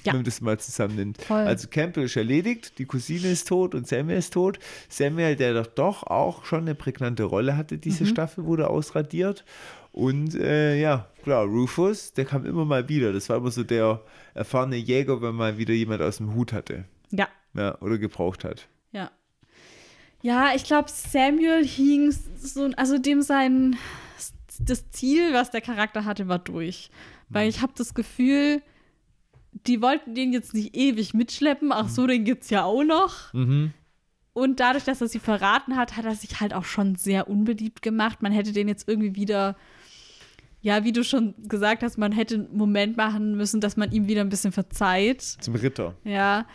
Ja. 0.04 0.12
Wenn 0.12 0.18
man 0.20 0.26
das 0.26 0.42
mal 0.42 0.60
zusammennimmt. 0.60 1.22
Voll. 1.22 1.40
Also 1.40 1.70
Campbell 1.70 2.04
ist 2.04 2.18
erledigt, 2.18 2.78
die 2.78 2.86
Cousine 2.86 3.30
ist 3.32 3.48
tot 3.48 3.74
und 3.74 3.88
Samuel 3.88 4.18
ist 4.18 4.34
tot. 4.34 4.60
Samuel, 4.90 5.38
der 5.38 5.54
doch 5.54 5.68
doch 5.68 6.04
auch 6.04 6.44
schon 6.44 6.62
eine 6.62 6.76
prägnante 6.76 7.24
Rolle 7.24 7.56
hatte, 7.56 7.76
Mhm. 7.76 7.82
diese 7.82 8.06
Staffel, 8.06 8.44
wurde 8.44 8.70
ausradiert. 8.70 9.46
Und 9.94 10.36
äh, 10.36 10.78
ja, 10.82 11.08
klar, 11.24 11.46
Rufus, 11.46 12.12
der 12.14 12.26
kam 12.26 12.46
immer 12.46 12.66
mal 12.66 12.90
wieder. 12.90 13.14
Das 13.14 13.30
war 13.30 13.38
immer 13.38 13.52
so 13.52 13.64
der 13.64 14.02
erfahrene 14.34 14.76
Jäger, 14.76 15.22
wenn 15.22 15.36
mal 15.36 15.58
wieder 15.58 15.74
jemand 15.74 16.02
aus 16.02 16.18
dem 16.18 16.34
Hut 16.36 16.52
hatte. 16.52 16.84
Ja, 17.12 17.30
Ja, 17.54 17.80
oder 17.80 17.98
gebraucht 17.98 18.44
hat. 18.44 18.68
Ja. 20.24 20.56
Ich 20.56 20.64
glaube, 20.64 20.90
Samuel 20.90 21.64
hing 21.64 22.12
so, 22.36 22.72
also 22.76 22.98
dem 22.98 23.22
sein, 23.22 23.76
das 24.60 24.90
Ziel, 24.90 25.34
was 25.34 25.52
der 25.52 25.62
Charakter 25.62 26.06
hatte, 26.06 26.28
war 26.28 26.40
durch. 26.40 26.90
Weil 27.30 27.48
ich 27.50 27.62
habe 27.62 27.74
das 27.76 27.94
Gefühl, 27.94 28.62
die 29.68 29.82
wollten 29.82 30.16
den 30.16 30.34
jetzt 30.34 30.54
nicht 30.54 30.76
ewig 30.76 31.14
mitschleppen. 31.14 31.72
Ach 31.72 31.90
so, 31.90 32.08
den 32.08 32.26
gibt's 32.26 32.50
ja 32.50 32.64
auch 32.64 32.84
noch. 32.84 33.34
Und 34.34 34.60
dadurch, 34.60 34.84
dass 34.84 35.00
er 35.00 35.08
sie 35.08 35.20
verraten 35.20 35.76
hat, 35.76 35.96
hat 35.96 36.06
er 36.06 36.16
sich 36.16 36.40
halt 36.40 36.54
auch 36.54 36.66
schon 36.66 36.96
sehr 36.96 37.30
unbeliebt 37.30 37.82
gemacht. 37.82 38.22
Man 38.22 38.32
hätte 38.32 38.52
den 38.52 38.68
jetzt 38.68 38.88
irgendwie 38.90 39.16
wieder, 39.16 39.56
ja, 40.62 40.84
wie 40.84 40.92
du 40.92 41.04
schon 41.04 41.36
gesagt 41.48 41.84
hast, 41.84 41.98
man 41.98 42.12
hätte 42.12 42.36
einen 42.36 42.58
Moment 42.58 42.98
machen 42.98 43.36
müssen, 43.36 43.62
dass 43.62 43.78
man 43.78 43.92
ihm 43.92 44.08
wieder 44.08 44.22
ein 44.22 44.30
bisschen 44.30 44.52
verzeiht. 44.52 45.22
Zum 45.22 45.56
Ritter. 45.56 45.96
Ja. 46.04 46.46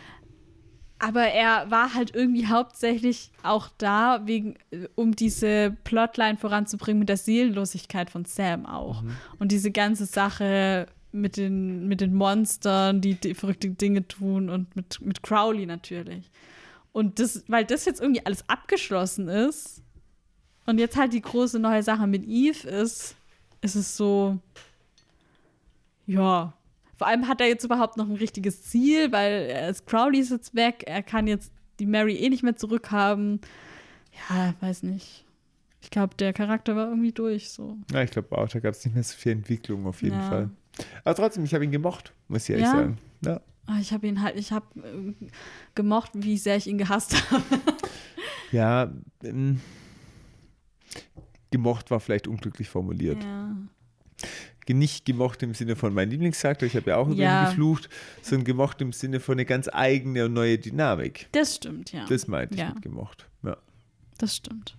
Aber 0.99 1.23
er 1.23 1.71
war 1.71 1.93
halt 1.93 2.13
irgendwie 2.13 2.47
hauptsächlich 2.47 3.31
auch 3.41 3.69
da, 3.77 4.21
wegen, 4.25 4.55
äh, 4.71 4.87
um 4.95 5.15
diese 5.15 5.75
Plotline 5.85 6.37
voranzubringen 6.37 6.99
mit 6.99 7.09
der 7.09 7.17
Seelenlosigkeit 7.17 8.09
von 8.09 8.25
Sam 8.25 8.65
auch. 8.65 9.03
Und 9.39 9.51
diese 9.51 9.71
ganze 9.71 10.05
Sache 10.05 10.87
mit 11.11 11.37
den, 11.37 11.87
mit 11.87 12.01
den 12.01 12.13
Monstern, 12.13 13.01
die, 13.01 13.15
die 13.15 13.33
verrückte 13.33 13.69
Dinge 13.69 14.07
tun 14.07 14.49
und 14.49 14.75
mit, 14.75 15.01
mit 15.01 15.23
Crowley 15.23 15.65
natürlich. 15.65 16.29
Und 16.91 17.19
das, 17.19 17.43
weil 17.47 17.65
das 17.65 17.85
jetzt 17.85 18.01
irgendwie 18.01 18.25
alles 18.25 18.47
abgeschlossen 18.49 19.27
ist 19.27 19.81
und 20.65 20.79
jetzt 20.79 20.97
halt 20.97 21.13
die 21.13 21.21
große 21.21 21.59
neue 21.59 21.81
Sache 21.81 22.07
mit 22.07 22.25
Eve 22.27 22.67
ist, 22.67 23.15
ist 23.61 23.75
es 23.75 23.95
so, 23.95 24.37
ja. 26.05 26.53
Vor 26.99 27.07
allem 27.07 27.27
hat 27.27 27.41
er 27.41 27.47
jetzt 27.47 27.63
überhaupt 27.63 27.97
noch 27.97 28.07
ein 28.07 28.15
richtiges 28.15 28.61
Ziel, 28.61 29.11
weil 29.11 29.67
ist, 29.71 29.87
Crowley 29.87 30.19
ist 30.19 30.29
jetzt 30.29 30.53
weg, 30.53 30.83
er 30.85 31.01
kann 31.01 31.25
jetzt 31.25 31.51
die 31.79 31.85
Mary 31.87 32.15
eh 32.17 32.29
nicht 32.29 32.43
mehr 32.43 32.55
zurückhaben. 32.57 33.39
Ja, 34.29 34.53
weiß 34.59 34.83
nicht. 34.83 35.25
Ich 35.81 35.89
glaube, 35.89 36.13
der 36.15 36.33
Charakter 36.33 36.75
war 36.75 36.89
irgendwie 36.89 37.13
durch 37.13 37.49
so. 37.51 37.77
Ja, 37.93 38.03
ich 38.03 38.11
glaube 38.11 38.37
auch, 38.37 38.49
da 38.49 38.59
gab 38.59 38.73
es 38.73 38.83
nicht 38.83 38.93
mehr 38.93 39.03
so 39.03 39.15
viel 39.15 39.31
Entwicklung 39.31 39.87
auf 39.87 40.01
jeden 40.03 40.19
Ja. 40.19 40.29
Fall. 40.29 40.49
Aber 41.05 41.15
trotzdem, 41.15 41.45
ich 41.45 41.53
habe 41.53 41.63
ihn 41.63 41.71
gemocht, 41.71 42.13
muss 42.27 42.43
ich 42.43 42.49
ehrlich 42.51 42.65
Ja? 42.65 42.71
sagen. 42.73 42.97
Ja. 43.25 43.41
Ah, 43.65 43.77
Ich 43.79 43.93
habe 43.93 44.05
ihn 44.07 44.21
halt, 44.21 44.35
ich 44.37 44.51
habe 44.51 44.65
äh, 44.79 45.13
gemocht, 45.75 46.11
wie 46.15 46.37
sehr 46.37 46.57
ich 46.57 46.67
ihn 46.67 46.77
gehasst 46.77 47.15
habe. 47.31 47.43
Ja, 48.51 48.91
ähm, 49.23 49.61
gemocht 51.51 51.91
war 51.91 51.99
vielleicht 51.99 52.27
unglücklich 52.27 52.67
formuliert. 52.67 53.23
Ja. 53.23 53.55
Nicht 54.73 55.05
gemocht 55.05 55.41
im 55.43 55.53
Sinne 55.53 55.75
von 55.75 55.93
mein 55.93 56.09
Lieblingscharakter, 56.09 56.65
ich 56.65 56.75
habe 56.75 56.91
ja 56.91 56.97
auch 56.97 57.07
über 57.07 57.17
Ja. 57.21 57.43
ihn 57.43 57.49
geflucht, 57.49 57.89
sondern 58.21 58.45
gemocht 58.45 58.81
im 58.81 58.91
Sinne 58.93 59.19
von 59.19 59.33
eine 59.33 59.45
ganz 59.45 59.67
eigene 59.71 60.25
und 60.25 60.33
neue 60.33 60.57
Dynamik. 60.57 61.27
Das 61.31 61.55
stimmt, 61.55 61.91
ja. 61.91 62.05
Das 62.07 62.27
meinte 62.27 62.53
ich 62.55 62.59
Ja. 62.61 62.69
mit 62.73 62.81
gemocht. 62.81 63.27
Ja. 63.43 63.57
Das 64.17 64.35
stimmt. 64.35 64.75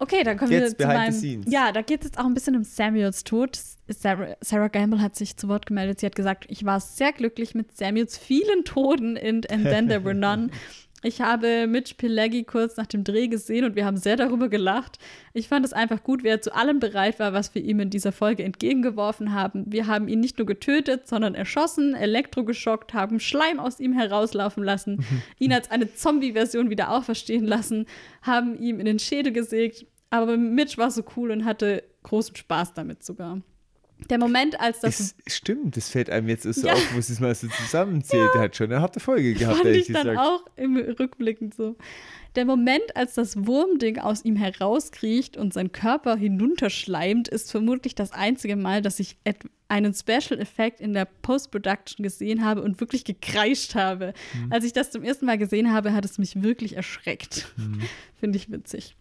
Okay, 0.00 0.22
dann 0.22 0.36
kommen 0.38 0.52
Jetzt 0.52 0.78
wir 0.78 0.86
zu 0.86 0.94
meinem. 0.94 1.44
Ja, 1.48 1.72
da 1.72 1.82
geht 1.82 2.00
es 2.02 2.06
jetzt 2.06 2.18
auch 2.18 2.24
ein 2.26 2.34
bisschen 2.34 2.54
um 2.56 2.62
Samuels 2.62 3.24
Tod. 3.24 3.58
Sarah, 3.88 4.36
Sarah 4.40 4.68
Gamble 4.68 5.00
hat 5.00 5.16
sich 5.16 5.36
zu 5.36 5.48
Wort 5.48 5.66
gemeldet. 5.66 5.98
Sie 6.00 6.06
hat 6.06 6.14
gesagt, 6.14 6.44
ich 6.48 6.64
war 6.64 6.78
sehr 6.78 7.12
glücklich 7.12 7.54
mit 7.54 7.76
Samuels 7.76 8.16
vielen 8.16 8.64
Toten 8.64 9.16
in 9.16 9.44
And 9.50 9.64
Then 9.64 9.88
There 9.88 10.04
Were 10.04 10.14
None. 10.14 10.50
Ich 11.04 11.20
habe 11.20 11.68
Mitch 11.68 11.94
Pileggi 11.96 12.42
kurz 12.42 12.76
nach 12.76 12.86
dem 12.86 13.04
Dreh 13.04 13.28
gesehen 13.28 13.64
und 13.64 13.76
wir 13.76 13.84
haben 13.84 13.96
sehr 13.96 14.16
darüber 14.16 14.48
gelacht. 14.48 14.98
Ich 15.32 15.46
fand 15.46 15.64
es 15.64 15.72
einfach 15.72 16.02
gut, 16.02 16.24
wie 16.24 16.28
er 16.28 16.40
zu 16.40 16.52
allem 16.52 16.80
bereit 16.80 17.20
war, 17.20 17.32
was 17.32 17.54
wir 17.54 17.62
ihm 17.62 17.78
in 17.78 17.90
dieser 17.90 18.10
Folge 18.10 18.42
entgegengeworfen 18.42 19.32
haben. 19.32 19.64
Wir 19.68 19.86
haben 19.86 20.08
ihn 20.08 20.18
nicht 20.18 20.38
nur 20.38 20.46
getötet, 20.46 21.06
sondern 21.06 21.36
erschossen, 21.36 21.94
elektrogeschockt, 21.94 22.94
haben 22.94 23.20
Schleim 23.20 23.60
aus 23.60 23.78
ihm 23.78 23.92
herauslaufen 23.92 24.64
lassen, 24.64 25.04
ihn 25.38 25.52
als 25.52 25.70
eine 25.70 25.94
Zombie-Version 25.94 26.68
wieder 26.68 26.90
auferstehen 26.90 27.44
lassen, 27.44 27.86
haben 28.22 28.60
ihm 28.60 28.80
in 28.80 28.86
den 28.86 28.98
Schädel 28.98 29.32
gesägt. 29.32 29.86
Aber 30.10 30.36
Mitch 30.36 30.78
war 30.78 30.90
so 30.90 31.04
cool 31.16 31.30
und 31.30 31.44
hatte 31.44 31.84
großen 32.02 32.34
Spaß 32.34 32.74
damit 32.74 33.04
sogar. 33.04 33.40
Der 34.10 34.18
Moment, 34.18 34.58
als 34.60 34.80
das 34.80 35.14
Es 35.26 35.36
stimmt, 35.36 35.76
das 35.76 35.88
fällt 35.90 36.08
einem 36.10 36.28
jetzt 36.28 36.44
so 36.44 36.66
Ja. 36.66 36.72
auf, 36.74 36.92
muss 36.94 37.08
es 37.10 37.20
mal 37.20 37.34
so 37.34 37.48
zusammenzählt. 37.48 38.30
Der 38.34 38.40
hat 38.42 38.56
schon 38.56 38.70
eine 38.72 38.80
harte 38.80 39.00
Folge 39.00 39.34
gehabt, 39.34 39.56
fand 39.56 39.66
ehrlich 39.66 39.88
ich 39.88 39.94
dann 39.94 40.06
gesagt. 40.06 40.18
auch 40.26 40.42
im 40.56 40.76
Rückblickend 40.76 41.54
so. 41.54 41.76
Der 42.38 42.44
Moment, 42.44 42.94
als 42.94 43.14
das 43.14 43.48
Wurmding 43.48 43.98
aus 43.98 44.24
ihm 44.24 44.36
herauskriecht 44.36 45.36
und 45.36 45.52
sein 45.52 45.72
Körper 45.72 46.14
hinunterschleimt, 46.14 47.26
ist 47.26 47.50
vermutlich 47.50 47.96
das 47.96 48.12
einzige 48.12 48.54
Mal, 48.54 48.80
dass 48.80 49.00
ich 49.00 49.16
einen 49.66 49.92
Special-Effekt 49.92 50.80
in 50.80 50.92
der 50.92 51.04
Post-Production 51.04 52.04
gesehen 52.04 52.44
habe 52.44 52.62
und 52.62 52.78
wirklich 52.78 53.04
gekreischt 53.04 53.74
habe. 53.74 54.14
Mhm. 54.34 54.52
Als 54.52 54.64
ich 54.64 54.72
das 54.72 54.92
zum 54.92 55.02
ersten 55.02 55.26
Mal 55.26 55.36
gesehen 55.36 55.72
habe, 55.72 55.92
hat 55.94 56.04
es 56.04 56.16
mich 56.18 56.42
wirklich 56.42 56.76
erschreckt. 56.76 57.48
Mhm. 57.56 57.82
Finde 58.20 58.38
ich 58.38 58.50
witzig. 58.50 58.96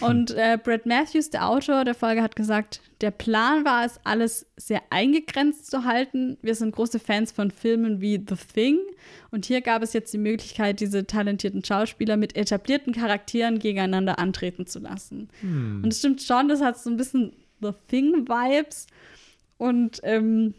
Und 0.00 0.32
äh, 0.32 0.58
Brad 0.62 0.86
Matthews, 0.86 1.30
der 1.30 1.48
Autor 1.48 1.84
der 1.84 1.94
Folge, 1.94 2.22
hat 2.22 2.36
gesagt, 2.36 2.80
der 3.00 3.10
Plan 3.10 3.64
war 3.64 3.84
es, 3.84 4.00
alles 4.04 4.46
sehr 4.56 4.82
eingegrenzt 4.90 5.70
zu 5.70 5.84
halten. 5.84 6.36
Wir 6.42 6.54
sind 6.54 6.74
große 6.74 6.98
Fans 6.98 7.32
von 7.32 7.50
Filmen 7.50 8.00
wie 8.00 8.16
The 8.16 8.36
Thing. 8.54 8.78
Und 9.30 9.46
hier 9.46 9.60
gab 9.60 9.82
es 9.82 9.92
jetzt 9.92 10.12
die 10.12 10.18
Möglichkeit, 10.18 10.80
diese 10.80 11.06
talentierten 11.06 11.64
Schauspieler 11.64 12.16
mit 12.16 12.36
etablierten 12.36 12.63
Charakteren 12.92 13.58
gegeneinander 13.58 14.18
antreten 14.18 14.66
zu 14.66 14.78
lassen. 14.78 15.28
Hm. 15.40 15.82
Und 15.82 15.92
es 15.92 15.98
stimmt 15.98 16.22
schon, 16.22 16.48
das 16.48 16.60
hat 16.60 16.78
so 16.78 16.90
ein 16.90 16.96
bisschen 16.96 17.32
The 17.60 17.70
Thing-Vibes. 17.88 18.86
Und 19.56 20.00
ähm, 20.02 20.54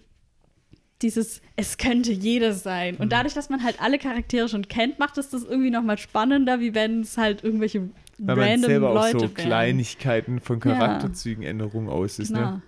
dieses, 1.02 1.42
es 1.56 1.78
könnte 1.78 2.12
jeder 2.12 2.54
sein. 2.54 2.96
Und 2.96 3.04
hm. 3.04 3.10
dadurch, 3.10 3.34
dass 3.34 3.50
man 3.50 3.64
halt 3.64 3.82
alle 3.82 4.00
Charaktere 4.00 4.48
schon 4.48 4.68
kennt, 4.68 5.00
macht 5.00 5.18
es 5.18 5.30
das 5.30 5.44
irgendwie 5.44 5.72
nochmal 5.72 5.98
spannender, 5.98 6.60
wie 6.60 6.74
wenn 6.74 7.02
es 7.02 7.18
halt 7.18 7.44
irgendwelche 7.44 7.90
weil 8.18 8.40
random 8.40 8.62
man 8.62 8.70
selber 8.70 8.94
Leute 8.94 9.18
auch 9.18 9.22
so 9.22 9.22
werden. 9.22 9.34
Kleinigkeiten 9.34 10.40
von 10.40 10.60
Charakterzügen, 10.60 11.44
ja. 11.44 11.50
Änderungen 11.50 11.90
aus 11.90 12.20
ist, 12.20 12.32
ne? 12.32 12.38
genau. 12.38 12.52
ne? 12.52 12.62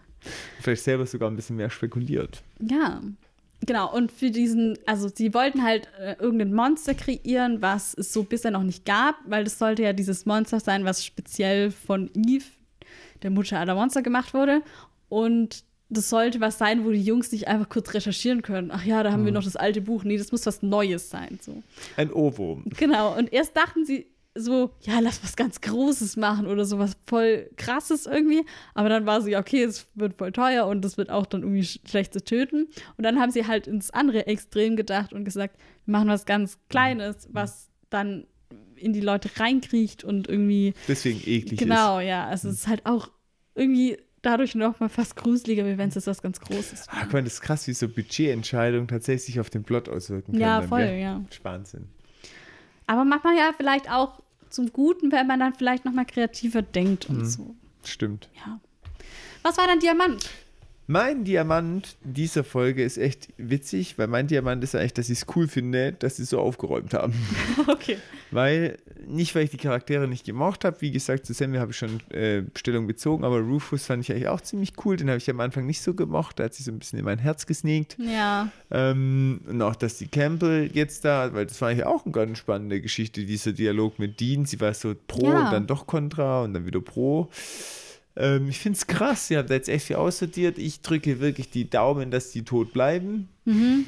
Vielleicht 0.59 0.84
selber 0.84 1.05
sogar 1.05 1.30
ein 1.30 1.35
bisschen 1.35 1.55
mehr 1.55 1.69
spekuliert. 1.69 2.43
Ja. 2.59 3.01
Genau, 3.65 3.91
und 3.93 4.11
für 4.11 4.29
diesen, 4.29 4.77
also 4.85 5.09
sie 5.13 5.34
wollten 5.34 5.63
halt 5.63 5.89
äh, 5.99 6.15
irgendein 6.19 6.53
Monster 6.53 6.93
kreieren, 6.93 7.61
was 7.61 7.93
es 7.95 8.13
so 8.13 8.23
bisher 8.23 8.51
noch 8.51 8.63
nicht 8.63 8.85
gab, 8.85 9.15
weil 9.25 9.43
das 9.43 9.57
sollte 9.57 9.84
ja 9.84 9.93
dieses 9.93 10.25
Monster 10.25 10.59
sein, 10.59 10.85
was 10.85 11.03
speziell 11.03 11.71
von 11.71 12.09
Eve, 12.15 12.45
der 13.23 13.31
Mutter 13.31 13.59
aller 13.59 13.75
Monster, 13.75 14.03
gemacht 14.03 14.34
wurde. 14.34 14.61
Und 15.09 15.63
das 15.89 16.09
sollte 16.09 16.39
was 16.39 16.57
sein, 16.57 16.85
wo 16.85 16.91
die 16.91 17.01
Jungs 17.01 17.31
nicht 17.31 17.47
einfach 17.47 17.69
kurz 17.69 17.93
recherchieren 17.93 18.41
können. 18.41 18.71
Ach 18.71 18.84
ja, 18.84 19.03
da 19.03 19.11
haben 19.11 19.19
hm. 19.19 19.25
wir 19.25 19.31
noch 19.34 19.43
das 19.43 19.55
alte 19.55 19.81
Buch. 19.81 20.03
Nee, 20.03 20.17
das 20.17 20.31
muss 20.31 20.45
was 20.45 20.61
Neues 20.61 21.09
sein. 21.09 21.39
So. 21.41 21.63
Ein 21.95 22.11
Ohrwurm. 22.11 22.65
Genau, 22.77 23.17
und 23.17 23.31
erst 23.34 23.55
dachten 23.57 23.85
sie, 23.85 24.07
so, 24.38 24.72
ja, 24.81 24.99
lass 24.99 25.23
was 25.23 25.35
ganz 25.35 25.61
Großes 25.61 26.18
machen 26.18 26.47
oder 26.47 26.65
sowas 26.65 26.97
voll 27.05 27.49
Krasses 27.57 28.05
irgendwie. 28.05 28.45
Aber 28.73 28.89
dann 28.89 29.05
war 29.05 29.22
sie, 29.22 29.35
okay, 29.35 29.64
es 29.64 29.88
wird 29.95 30.18
voll 30.18 30.31
teuer 30.31 30.68
und 30.68 30.84
das 30.84 30.97
wird 30.97 31.09
auch 31.09 31.26
dann 31.26 31.41
irgendwie 31.41 31.64
schlecht 31.64 32.14
zu 32.14 32.23
töten. 32.23 32.68
Und 32.97 33.03
dann 33.03 33.19
haben 33.19 33.31
sie 33.31 33.47
halt 33.47 33.68
ins 33.68 33.91
andere 33.91 34.27
Extrem 34.27 34.76
gedacht 34.76 35.14
und 35.14 35.26
gesagt, 35.26 35.57
wir 35.85 35.91
machen 35.91 36.09
was 36.09 36.26
ganz 36.26 36.57
Kleines, 36.69 37.27
was 37.31 37.69
dann 37.89 38.27
in 38.76 38.93
die 38.93 39.01
Leute 39.01 39.30
reinkriecht 39.39 40.03
und 40.03 40.27
irgendwie. 40.27 40.73
Deswegen 40.88 41.19
eklig 41.19 41.59
genau, 41.59 41.59
ist. 41.59 41.59
Genau, 41.59 41.99
ja. 41.99 42.27
Also 42.27 42.49
es 42.49 42.55
ist 42.55 42.68
halt 42.68 42.85
auch 42.85 43.09
irgendwie 43.55 43.97
dadurch 44.22 44.55
noch 44.55 44.80
mal 44.80 44.89
fast 44.89 45.15
gruseliger, 45.15 45.65
wie 45.65 45.77
wenn 45.77 45.89
es 45.89 45.95
jetzt 45.95 46.07
was 46.07 46.22
ganz 46.22 46.39
Großes 46.39 46.88
wäre. 46.88 46.97
Guck 47.03 47.14
mal, 47.14 47.23
das 47.23 47.34
ist 47.34 47.41
krass, 47.41 47.68
wie 47.68 47.73
so 47.73 47.88
Budgetentscheidungen 47.88 48.88
tatsächlich 48.88 49.39
auf 49.39 49.49
den 49.49 49.64
Plot 49.64 49.89
auswirken 49.89 50.34
können. 50.34 50.41
Ja, 50.41 50.61
voll, 50.61 50.85
dann, 50.85 50.99
ja. 50.99 51.22
Wahnsinn. 51.43 51.88
Aber 52.88 53.03
manchmal 53.03 53.35
ja 53.35 53.51
vielleicht 53.55 53.91
auch 53.91 54.22
zum 54.49 54.72
Guten, 54.72 55.11
wenn 55.11 55.28
man 55.28 55.40
dann 55.40 55.53
vielleicht 55.53 55.86
noch 55.86 55.94
mal 55.94 56.06
kreativer 56.06 56.61
denkt 56.61 57.10
und 57.10 57.19
mhm. 57.19 57.26
so. 57.26 57.56
Stimmt. 57.84 58.30
Ja. 58.36 58.60
Was 59.44 59.57
war 59.57 59.68
dein 59.68 59.80
Diamant? 59.80 60.30
Mein 60.89 61.26
Diamant 61.26 61.97
dieser 62.01 62.45
Folge 62.45 62.81
ist 62.81 62.97
echt 62.97 63.27
witzig, 63.35 63.97
weil 63.97 64.07
mein 64.07 64.27
Diamant 64.27 64.64
ist 64.64 64.73
eigentlich, 64.73 64.93
dass 64.93 65.09
ich 65.09 65.19
es 65.19 65.26
cool 65.35 65.49
finde, 65.49 65.91
dass 65.91 66.15
sie 66.15 66.23
so 66.23 66.39
aufgeräumt 66.39 66.93
haben. 66.93 67.14
Okay. 67.68 67.97
Weil, 68.31 68.77
nicht 69.07 69.35
weil 69.35 69.43
ich 69.43 69.49
die 69.49 69.57
Charaktere 69.57 70.07
nicht 70.07 70.26
gemocht 70.26 70.65
habe, 70.65 70.81
wie 70.81 70.91
gesagt, 70.91 71.26
zu 71.26 71.34
Sammy 71.34 71.57
habe 71.57 71.72
ich 71.72 71.77
schon 71.77 71.99
äh, 72.09 72.43
Stellung 72.55 72.88
bezogen, 72.88 73.23
aber 73.23 73.39
Rufus 73.39 73.85
fand 73.85 74.03
ich 74.03 74.11
eigentlich 74.11 74.27
auch 74.27 74.41
ziemlich 74.41 74.73
cool. 74.84 74.97
Den 74.97 75.09
habe 75.09 75.18
ich 75.18 75.30
am 75.30 75.39
Anfang 75.39 75.65
nicht 75.65 75.81
so 75.81 75.93
gemocht, 75.93 76.39
der 76.39 76.45
hat 76.45 76.53
sich 76.53 76.65
so 76.65 76.72
ein 76.72 76.80
bisschen 76.80 76.99
in 76.99 77.05
mein 77.05 77.19
Herz 77.19 77.45
gesneakt. 77.45 77.97
Ja. 77.99 78.49
Ähm, 78.72 79.41
und 79.47 79.61
auch, 79.61 79.76
dass 79.76 79.97
die 79.97 80.07
Campbell 80.07 80.69
jetzt 80.73 81.05
da, 81.05 81.34
weil 81.34 81.45
das 81.45 81.61
war 81.61 81.69
eigentlich 81.69 81.85
auch 81.85 82.05
eine 82.05 82.14
ganz 82.14 82.38
spannende 82.38 82.81
Geschichte, 82.81 83.26
dieser 83.26 83.51
Dialog 83.51 83.99
mit 83.99 84.19
Dean. 84.19 84.45
Sie 84.45 84.59
war 84.59 84.73
so 84.73 84.95
pro 85.07 85.27
ja. 85.27 85.45
und 85.45 85.51
dann 85.53 85.68
doch 85.68 85.88
kontra 85.88 86.43
und 86.43 86.53
dann 86.53 86.65
wieder 86.65 86.81
pro. 86.81 87.30
Ähm, 88.18 88.49
ich 88.49 88.60
finde 88.60 88.77
es 88.77 88.88
krass, 88.88 89.30
ihr 89.30 89.38
habt 89.38 89.52
jetzt 89.52 89.69
echt 89.69 89.85
viel 89.85 89.95
aussortiert. 89.95 90.57
Ich 90.57 90.81
drücke 90.81 91.19
wirklich 91.19 91.49
die 91.49 91.69
Daumen, 91.69 92.11
dass 92.11 92.31
die 92.31 92.44
tot 92.44 92.73
bleiben. 92.73 93.30
Mhm. 93.45 93.85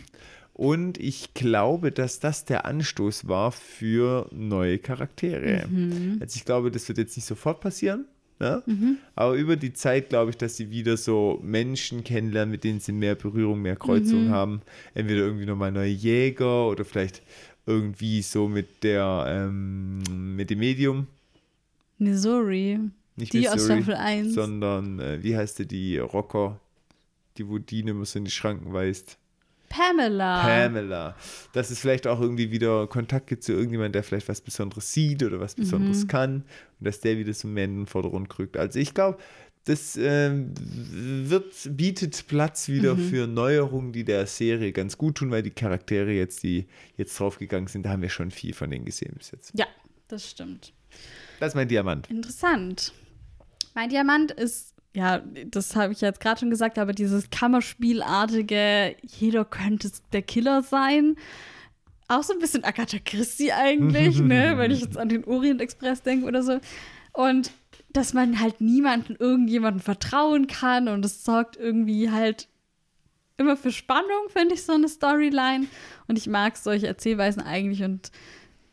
Und 0.53 0.97
ich 0.97 1.33
glaube, 1.33 1.91
dass 1.91 2.19
das 2.19 2.45
der 2.45 2.65
Anstoß 2.65 3.27
war 3.27 3.51
für 3.51 4.27
neue 4.31 4.77
Charaktere. 4.77 5.65
Mhm. 5.67 6.17
Also 6.19 6.35
ich 6.35 6.45
glaube, 6.45 6.69
das 6.69 6.87
wird 6.87 6.97
jetzt 6.97 7.15
nicht 7.15 7.25
sofort 7.25 7.61
passieren. 7.61 8.05
Ja? 8.39 8.61
Mhm. 8.65 8.97
Aber 9.15 9.33
über 9.35 9.55
die 9.55 9.73
Zeit 9.73 10.09
glaube 10.09 10.31
ich, 10.31 10.37
dass 10.37 10.57
sie 10.57 10.69
wieder 10.69 10.97
so 10.97 11.39
Menschen 11.43 12.03
kennenlernen, 12.03 12.51
mit 12.51 12.63
denen 12.63 12.79
sie 12.79 12.91
mehr 12.91 13.15
Berührung, 13.15 13.61
mehr 13.61 13.77
Kreuzung 13.77 14.27
mhm. 14.27 14.31
haben. 14.31 14.61
Entweder 14.93 15.21
irgendwie 15.21 15.45
nochmal 15.45 15.71
neue 15.71 15.91
Jäger 15.91 16.67
oder 16.67 16.85
vielleicht 16.85 17.21
irgendwie 17.65 18.21
so 18.21 18.47
mit 18.47 18.83
der 18.83 19.25
ähm, 19.27 20.35
mit 20.35 20.49
dem 20.49 20.59
Medium. 20.59 21.07
Missouri. 21.97 22.79
Nicht 23.19 23.33
die 23.33 23.39
Missouri, 23.39 23.55
aus 23.55 23.65
Staffel 23.65 23.95
1. 23.95 24.33
Sondern, 24.33 24.99
äh, 24.99 25.21
wie 25.21 25.35
heißt 25.35 25.59
die, 25.59 25.67
die 25.67 25.97
Rocker, 25.97 26.59
die 27.37 27.47
wo 27.47 27.57
die 27.57 27.81
immer 27.81 28.05
so 28.05 28.19
in 28.19 28.25
die 28.25 28.31
Schranken 28.31 28.73
weist. 28.73 29.17
Pamela. 29.69 30.41
Pamela. 30.41 31.15
Dass 31.53 31.69
es 31.69 31.79
vielleicht 31.79 32.07
auch 32.07 32.19
irgendwie 32.19 32.51
wieder 32.51 32.87
Kontakt 32.87 33.27
gibt 33.27 33.43
zu 33.43 33.53
irgendjemandem, 33.53 33.93
der 33.93 34.03
vielleicht 34.03 34.27
was 34.27 34.41
Besonderes 34.41 34.91
sieht 34.91 35.23
oder 35.23 35.39
was 35.39 35.55
Besonderes 35.55 36.03
mhm. 36.03 36.07
kann 36.07 36.35
und 36.79 36.87
dass 36.87 36.99
der 36.99 37.17
wieder 37.17 37.33
so 37.33 37.47
mehr 37.47 37.65
in 37.65 37.77
den 37.77 37.85
Vordergrund 37.85 38.37
rückt. 38.39 38.57
Also 38.57 38.79
ich 38.79 38.93
glaube, 38.93 39.19
das 39.65 39.95
äh, 39.97 40.31
wird, 40.33 41.53
bietet 41.77 42.25
Platz 42.27 42.69
wieder 42.69 42.95
mhm. 42.95 43.09
für 43.09 43.27
Neuerungen, 43.27 43.93
die 43.93 44.03
der 44.03 44.25
Serie 44.25 44.71
ganz 44.71 44.97
gut 44.97 45.15
tun, 45.15 45.29
weil 45.29 45.43
die 45.43 45.51
Charaktere 45.51 46.11
jetzt, 46.11 46.41
die 46.41 46.65
jetzt 46.97 47.19
draufgegangen 47.19 47.67
sind, 47.67 47.85
da 47.85 47.91
haben 47.91 48.01
wir 48.01 48.09
schon 48.09 48.31
viel 48.31 48.53
von 48.53 48.71
denen 48.71 48.85
gesehen 48.85 49.13
bis 49.15 49.31
jetzt. 49.31 49.51
Ja, 49.53 49.67
das 50.07 50.27
stimmt. 50.27 50.73
Das 51.39 51.49
ist 51.49 51.55
mein 51.55 51.67
Diamant. 51.67 52.09
Interessant. 52.09 52.93
Mein 53.75 53.89
Diamant 53.89 54.31
ist, 54.31 54.75
ja, 54.93 55.21
das 55.47 55.75
habe 55.75 55.93
ich 55.93 56.01
jetzt 56.01 56.19
gerade 56.19 56.39
schon 56.39 56.49
gesagt, 56.49 56.79
aber 56.79 56.93
dieses 56.93 57.29
Kammerspielartige, 57.29 58.95
jeder 59.03 59.45
könnte 59.45 59.91
der 60.13 60.21
Killer 60.21 60.63
sein. 60.63 61.15
Auch 62.07 62.23
so 62.23 62.33
ein 62.33 62.39
bisschen 62.39 62.63
Agatha 62.63 62.97
Christie 63.03 63.51
eigentlich, 63.51 64.19
ne? 64.19 64.53
Wenn 64.57 64.71
ich 64.71 64.81
jetzt 64.81 64.97
an 64.97 65.09
den 65.09 65.23
Orient 65.25 65.61
Express 65.61 66.01
denke 66.01 66.25
oder 66.25 66.41
so. 66.41 66.59
Und 67.13 67.51
dass 67.91 68.13
man 68.13 68.39
halt 68.39 68.61
niemanden, 68.61 69.15
irgendjemanden 69.15 69.81
vertrauen 69.81 70.47
kann 70.47 70.87
und 70.87 71.05
es 71.05 71.23
sorgt 71.23 71.57
irgendwie 71.57 72.11
halt 72.11 72.47
immer 73.37 73.57
für 73.57 73.71
Spannung, 73.71 74.29
finde 74.29 74.55
ich, 74.55 74.63
so 74.63 74.73
eine 74.73 74.89
Storyline. 74.89 75.67
Und 76.07 76.17
ich 76.17 76.27
mag 76.27 76.57
solche 76.57 76.87
Erzählweisen 76.87 77.41
eigentlich 77.41 77.83
und 77.83 78.11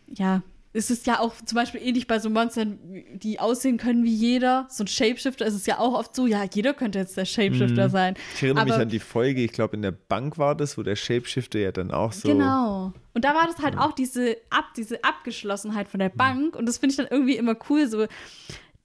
ja, 0.08 0.42
es 0.76 0.90
ist 0.90 1.06
ja 1.06 1.20
auch 1.20 1.34
zum 1.44 1.56
Beispiel 1.56 1.80
ähnlich 1.82 2.06
bei 2.06 2.18
so 2.18 2.28
Monstern, 2.28 2.78
die 3.14 3.40
aussehen 3.40 3.78
können 3.78 4.04
wie 4.04 4.14
jeder. 4.14 4.66
So 4.68 4.84
ein 4.84 4.86
Shapeshifter 4.86 5.46
ist 5.46 5.54
es 5.54 5.64
ja 5.64 5.78
auch 5.78 5.94
oft 5.94 6.14
so, 6.14 6.26
ja, 6.26 6.44
jeder 6.52 6.74
könnte 6.74 6.98
jetzt 6.98 7.16
der 7.16 7.24
Shapeshifter 7.24 7.88
mhm. 7.88 7.92
sein. 7.92 8.14
Ich 8.34 8.42
erinnere 8.42 8.62
Aber, 8.62 8.72
mich 8.72 8.82
an 8.82 8.88
die 8.90 8.98
Folge, 8.98 9.42
ich 9.42 9.52
glaube 9.52 9.76
in 9.76 9.82
der 9.82 9.92
Bank 9.92 10.36
war 10.36 10.54
das, 10.54 10.76
wo 10.76 10.82
der 10.82 10.96
Shapeshifter 10.96 11.58
ja 11.58 11.72
dann 11.72 11.90
auch 11.90 12.12
so. 12.12 12.28
Genau. 12.28 12.92
Und 13.14 13.24
da 13.24 13.34
war 13.34 13.46
das 13.46 13.58
halt 13.58 13.74
ja. 13.74 13.80
auch 13.80 13.92
diese, 13.92 14.36
Ab, 14.50 14.66
diese 14.76 15.02
Abgeschlossenheit 15.02 15.88
von 15.88 15.98
der 15.98 16.10
mhm. 16.10 16.18
Bank. 16.18 16.56
Und 16.56 16.66
das 16.66 16.78
finde 16.78 16.92
ich 16.92 16.96
dann 16.96 17.08
irgendwie 17.10 17.36
immer 17.36 17.56
cool. 17.70 17.88
So, 17.88 18.06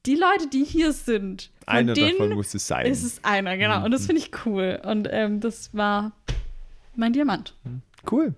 die 0.06 0.16
Leute, 0.16 0.48
die 0.48 0.64
hier 0.64 0.94
sind, 0.94 1.52
einer 1.66 1.94
davon 1.94 2.34
muss 2.34 2.54
es 2.54 2.68
sein. 2.68 2.86
Ist 2.86 3.04
es 3.04 3.24
einer, 3.24 3.58
genau. 3.58 3.80
Mhm. 3.80 3.86
Und 3.86 3.92
das 3.92 4.06
finde 4.06 4.22
ich 4.22 4.32
cool. 4.46 4.80
Und 4.86 5.10
ähm, 5.12 5.42
das 5.42 5.74
war 5.74 6.14
mein 6.96 7.12
Diamant. 7.12 7.54
Mhm. 7.66 7.82
Cool. 8.10 8.34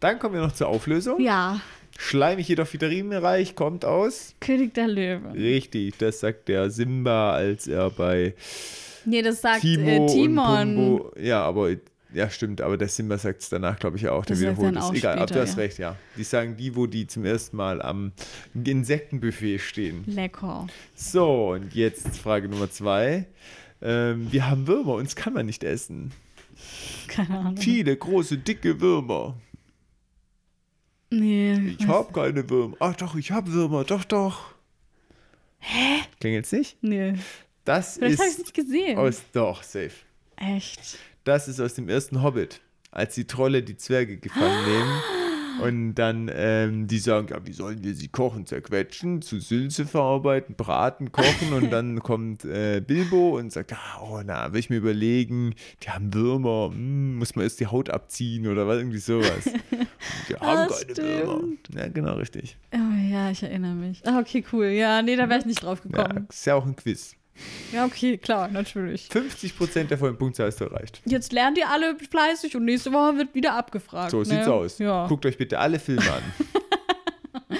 Dann 0.00 0.18
kommen 0.18 0.34
wir 0.34 0.42
noch 0.42 0.52
zur 0.52 0.68
Auflösung. 0.68 1.20
Ja. 1.20 1.60
Schleimig 1.98 2.48
jedoch 2.48 2.72
wieder 2.72 2.90
Riemenreich 2.90 3.54
kommt 3.54 3.84
aus 3.84 4.34
König 4.40 4.74
der 4.74 4.88
Löwen. 4.88 5.32
Richtig, 5.32 5.96
das 5.98 6.20
sagt 6.20 6.48
der 6.48 6.70
Simba, 6.70 7.32
als 7.32 7.66
er 7.66 7.90
bei 7.90 8.34
Nee, 9.04 9.22
das 9.22 9.42
sagt 9.42 9.60
Timo 9.60 10.06
äh, 10.06 10.12
Timon. 10.12 11.04
ja, 11.16 11.42
aber 11.42 11.70
ja, 12.14 12.30
stimmt, 12.30 12.60
aber 12.60 12.76
der 12.78 12.88
Simba 12.88 13.18
sagt 13.18 13.42
es 13.42 13.48
danach, 13.48 13.78
glaube 13.78 13.96
ich, 13.96 14.08
auch. 14.08 14.24
Der 14.24 14.38
wiederholt 14.38 14.76
es. 14.76 14.90
Egal, 14.92 15.18
aber 15.18 15.26
du 15.26 15.40
hast 15.40 15.56
ja. 15.56 15.62
recht, 15.62 15.78
ja. 15.78 15.96
Die 16.16 16.22
sagen 16.22 16.56
die, 16.56 16.76
wo 16.76 16.86
die 16.86 17.08
zum 17.08 17.24
ersten 17.24 17.56
Mal 17.56 17.82
am 17.82 18.12
Insektenbuffet 18.54 19.58
stehen. 19.58 20.04
Lecker. 20.06 20.68
So, 20.94 21.52
und 21.52 21.74
jetzt 21.74 22.16
Frage 22.16 22.48
Nummer 22.48 22.70
zwei. 22.70 23.26
Ähm, 23.82 24.28
wir 24.30 24.48
haben 24.48 24.68
Würmer, 24.68 24.94
uns 24.94 25.16
kann 25.16 25.32
man 25.32 25.46
nicht 25.46 25.64
essen. 25.64 26.12
Keine 27.08 27.38
Ahnung. 27.38 27.56
Viele 27.56 27.96
große, 27.96 28.38
dicke 28.38 28.80
Würmer. 28.80 29.34
Nee. 31.18 31.76
Ich 31.78 31.86
hab 31.86 32.12
keine 32.12 32.48
Würmer. 32.48 32.76
Ach 32.80 32.96
doch, 32.96 33.14
ich 33.14 33.30
hab 33.30 33.46
Würmer. 33.48 33.84
Doch, 33.84 34.04
doch. 34.04 34.54
Hä? 35.58 36.00
Klingelt's 36.20 36.52
nicht? 36.52 36.76
Nee. 36.82 37.14
Das 37.64 37.94
Vielleicht 37.98 38.18
habe 38.18 38.30
ich 38.30 38.38
nicht 38.38 38.54
gesehen. 38.54 38.98
Aus, 38.98 39.22
doch, 39.32 39.62
safe. 39.62 39.92
Echt? 40.36 40.98
Das 41.24 41.48
ist 41.48 41.60
aus 41.60 41.74
dem 41.74 41.88
ersten 41.88 42.22
Hobbit. 42.22 42.60
Als 42.90 43.14
die 43.14 43.26
Trolle 43.26 43.62
die 43.62 43.76
Zwerge 43.76 44.18
gefangen 44.18 44.64
nehmen 44.66 45.00
Und 45.62 45.94
dann, 45.94 46.30
ähm, 46.34 46.86
die 46.86 46.98
sagen, 46.98 47.28
ja, 47.30 47.44
wie 47.46 47.52
sollen 47.52 47.82
wir 47.84 47.94
sie 47.94 48.08
kochen, 48.08 48.46
zerquetschen, 48.46 49.22
zu 49.22 49.38
Sülze 49.40 49.86
verarbeiten, 49.86 50.54
braten, 50.56 51.12
kochen 51.12 51.52
und 51.52 51.70
dann 51.70 52.00
kommt 52.02 52.44
äh, 52.44 52.80
Bilbo 52.80 53.38
und 53.38 53.52
sagt, 53.52 53.72
ah, 53.72 54.00
oh, 54.02 54.20
na, 54.24 54.52
will 54.52 54.60
ich 54.60 54.70
mir 54.70 54.76
überlegen, 54.76 55.54
die 55.82 55.90
haben 55.90 56.12
Würmer, 56.12 56.70
hm, 56.72 57.16
muss 57.18 57.34
man 57.36 57.44
erst 57.44 57.60
die 57.60 57.66
Haut 57.66 57.90
abziehen 57.90 58.46
oder 58.46 58.66
was, 58.66 58.78
irgendwie 58.78 58.98
sowas. 58.98 59.46
Und 59.46 59.58
die 60.28 60.34
haben 60.40 60.68
Das 60.68 60.86
keine 60.86 60.96
Würmer. 60.96 61.38
stimmt. 61.38 61.68
Ja, 61.74 61.88
genau, 61.88 62.14
richtig. 62.14 62.56
Oh 62.72 63.10
ja, 63.10 63.30
ich 63.30 63.42
erinnere 63.42 63.74
mich. 63.74 64.02
Ah, 64.06 64.18
okay, 64.20 64.44
cool. 64.52 64.66
Ja, 64.66 65.02
nee, 65.02 65.16
da 65.16 65.28
wäre 65.28 65.40
ich 65.40 65.46
nicht 65.46 65.62
drauf 65.62 65.80
Ja, 65.84 66.02
gekommen. 66.04 66.26
ist 66.30 66.46
ja 66.46 66.54
auch 66.54 66.66
ein 66.66 66.76
Quiz. 66.76 67.14
Ja, 67.72 67.84
okay, 67.84 68.16
klar, 68.16 68.48
natürlich. 68.48 69.08
50% 69.12 69.84
der 69.84 69.98
vollen 69.98 70.16
Punktzahl 70.16 70.48
ist 70.48 70.60
erreicht. 70.60 71.02
Jetzt 71.04 71.32
lernt 71.32 71.58
ihr 71.58 71.68
alle 71.68 71.96
fleißig 71.96 72.56
und 72.56 72.64
nächste 72.64 72.92
Woche 72.92 73.18
wird 73.18 73.34
wieder 73.34 73.54
abgefragt. 73.54 74.12
So 74.12 74.18
ne? 74.18 74.24
sieht's 74.24 74.46
aus. 74.46 74.78
Ja. 74.78 75.06
Guckt 75.08 75.26
euch 75.26 75.36
bitte 75.36 75.58
alle 75.58 75.78
Filme 75.78 76.02
an. 76.12 76.22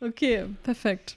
Okay, 0.00 0.44
perfekt. 0.62 1.16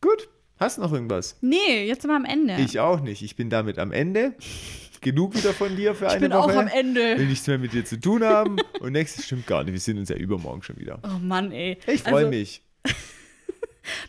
Gut. 0.00 0.28
Hast 0.58 0.78
du 0.78 0.82
noch 0.82 0.92
irgendwas? 0.92 1.36
Nee, 1.40 1.86
jetzt 1.86 2.02
sind 2.02 2.10
wir 2.12 2.16
am 2.16 2.24
Ende. 2.24 2.56
Ich 2.60 2.78
auch 2.78 3.00
nicht. 3.00 3.22
Ich 3.22 3.34
bin 3.34 3.50
damit 3.50 3.78
am 3.78 3.90
Ende. 3.90 4.34
Genug 5.00 5.34
wieder 5.34 5.52
von 5.52 5.74
dir 5.76 5.94
für 5.94 6.06
Ich 6.06 6.12
eine 6.12 6.20
bin 6.20 6.32
Woche. 6.32 6.52
auch 6.52 6.56
am 6.56 6.68
Ende. 6.68 7.18
Will 7.18 7.26
nichts 7.26 7.46
mehr 7.46 7.58
mit 7.58 7.72
dir 7.72 7.84
zu 7.84 8.00
tun 8.00 8.22
haben. 8.24 8.56
Und 8.80 8.92
nächstes 8.92 9.26
stimmt 9.26 9.46
gar 9.46 9.64
nicht. 9.64 9.72
Wir 9.72 9.80
sehen 9.80 9.98
uns 9.98 10.08
ja 10.08 10.16
übermorgen 10.16 10.62
schon 10.62 10.78
wieder. 10.78 11.00
Oh 11.02 11.18
Mann, 11.18 11.50
ey. 11.52 11.76
Ich 11.86 12.02
freue 12.02 12.14
Also, 12.26 12.28
mich. 12.30 12.62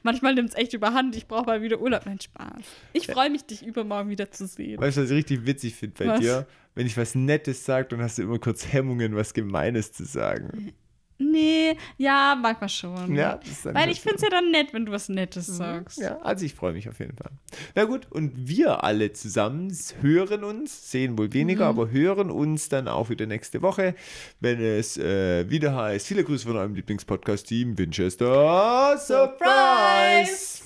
Manchmal 0.04 0.36
nimmt 0.36 0.50
es 0.50 0.56
echt 0.56 0.74
überhand. 0.74 1.16
Ich 1.16 1.28
brauche 1.28 1.46
mal 1.46 1.62
wieder 1.62 1.80
Urlaub. 1.80 2.06
Nein, 2.06 2.20
Spaß. 2.20 2.64
Ich 2.94 3.08
freue 3.08 3.30
mich, 3.30 3.46
dich 3.46 3.66
übermorgen 3.66 4.10
wieder 4.10 4.32
zu 4.32 4.48
sehen. 4.48 4.80
Weißt 4.80 4.98
du, 4.98 5.02
was 5.02 5.10
ich 5.10 5.16
richtig 5.16 5.46
witzig 5.46 5.76
finde 5.76 5.96
bei 5.98 6.08
Was? 6.08 6.20
dir? 6.20 6.48
Wenn 6.76 6.88
ich 6.88 6.98
was 6.98 7.16
Nettes 7.16 7.66
sage, 7.66 7.88
dann 7.90 8.02
hast 8.02 8.18
du 8.18 8.24
immer 8.24 8.40
kurz 8.40 8.72
Hemmungen, 8.72 9.16
was 9.16 9.34
Gemeines 9.34 9.92
zu 9.94 10.04
sagen. 10.06 10.74
Nee, 11.18 11.78
ja, 11.98 12.38
manchmal 12.40 12.70
schon. 12.70 13.16
Ja, 13.16 13.38
das 13.38 13.50
ist 13.50 13.66
dann 13.66 13.76
Weil 13.76 13.90
ich 13.90 14.02
finde 14.02 14.18
es 14.18 14.22
ja 14.22 14.30
dann 14.30 14.52
nett, 14.52 14.74
wenn 14.74 14.86
du 14.86 14.92
was 14.92 15.08
Nettes 15.08 15.48
sagst. 15.48 15.98
Ja, 15.98 16.20
also 16.22 16.46
ich 16.46 16.54
freue 16.54 16.74
mich 16.74 16.90
auf 16.90 17.00
jeden 17.00 17.16
Fall. 17.16 17.32
Na 17.74 17.86
gut, 17.86 18.12
und 18.12 18.48
wir 18.48 18.84
alle 18.84 19.14
zusammen 19.14 19.76
hören 20.02 20.44
uns, 20.44 20.92
sehen 20.92 21.18
wohl 21.18 21.32
weniger, 21.32 21.68
aber 21.68 21.90
hören 21.90 22.30
uns 22.30 22.68
dann 22.68 22.90
auch 22.90 23.10
wieder 23.10 23.26
nächste 23.28 23.62
Woche, 23.62 23.96
wenn 24.42 24.62
es 24.62 24.98
äh, 24.98 25.50
wieder 25.50 25.74
heißt, 25.74 26.06
viele 26.06 26.24
Grüße 26.24 26.48
von 26.48 26.58
eurem 26.58 26.76
Lieblingspodcast-Team 26.76 27.78
Winchester 27.78 28.98
Surprise! 28.98 30.26
Surprise! 30.26 30.65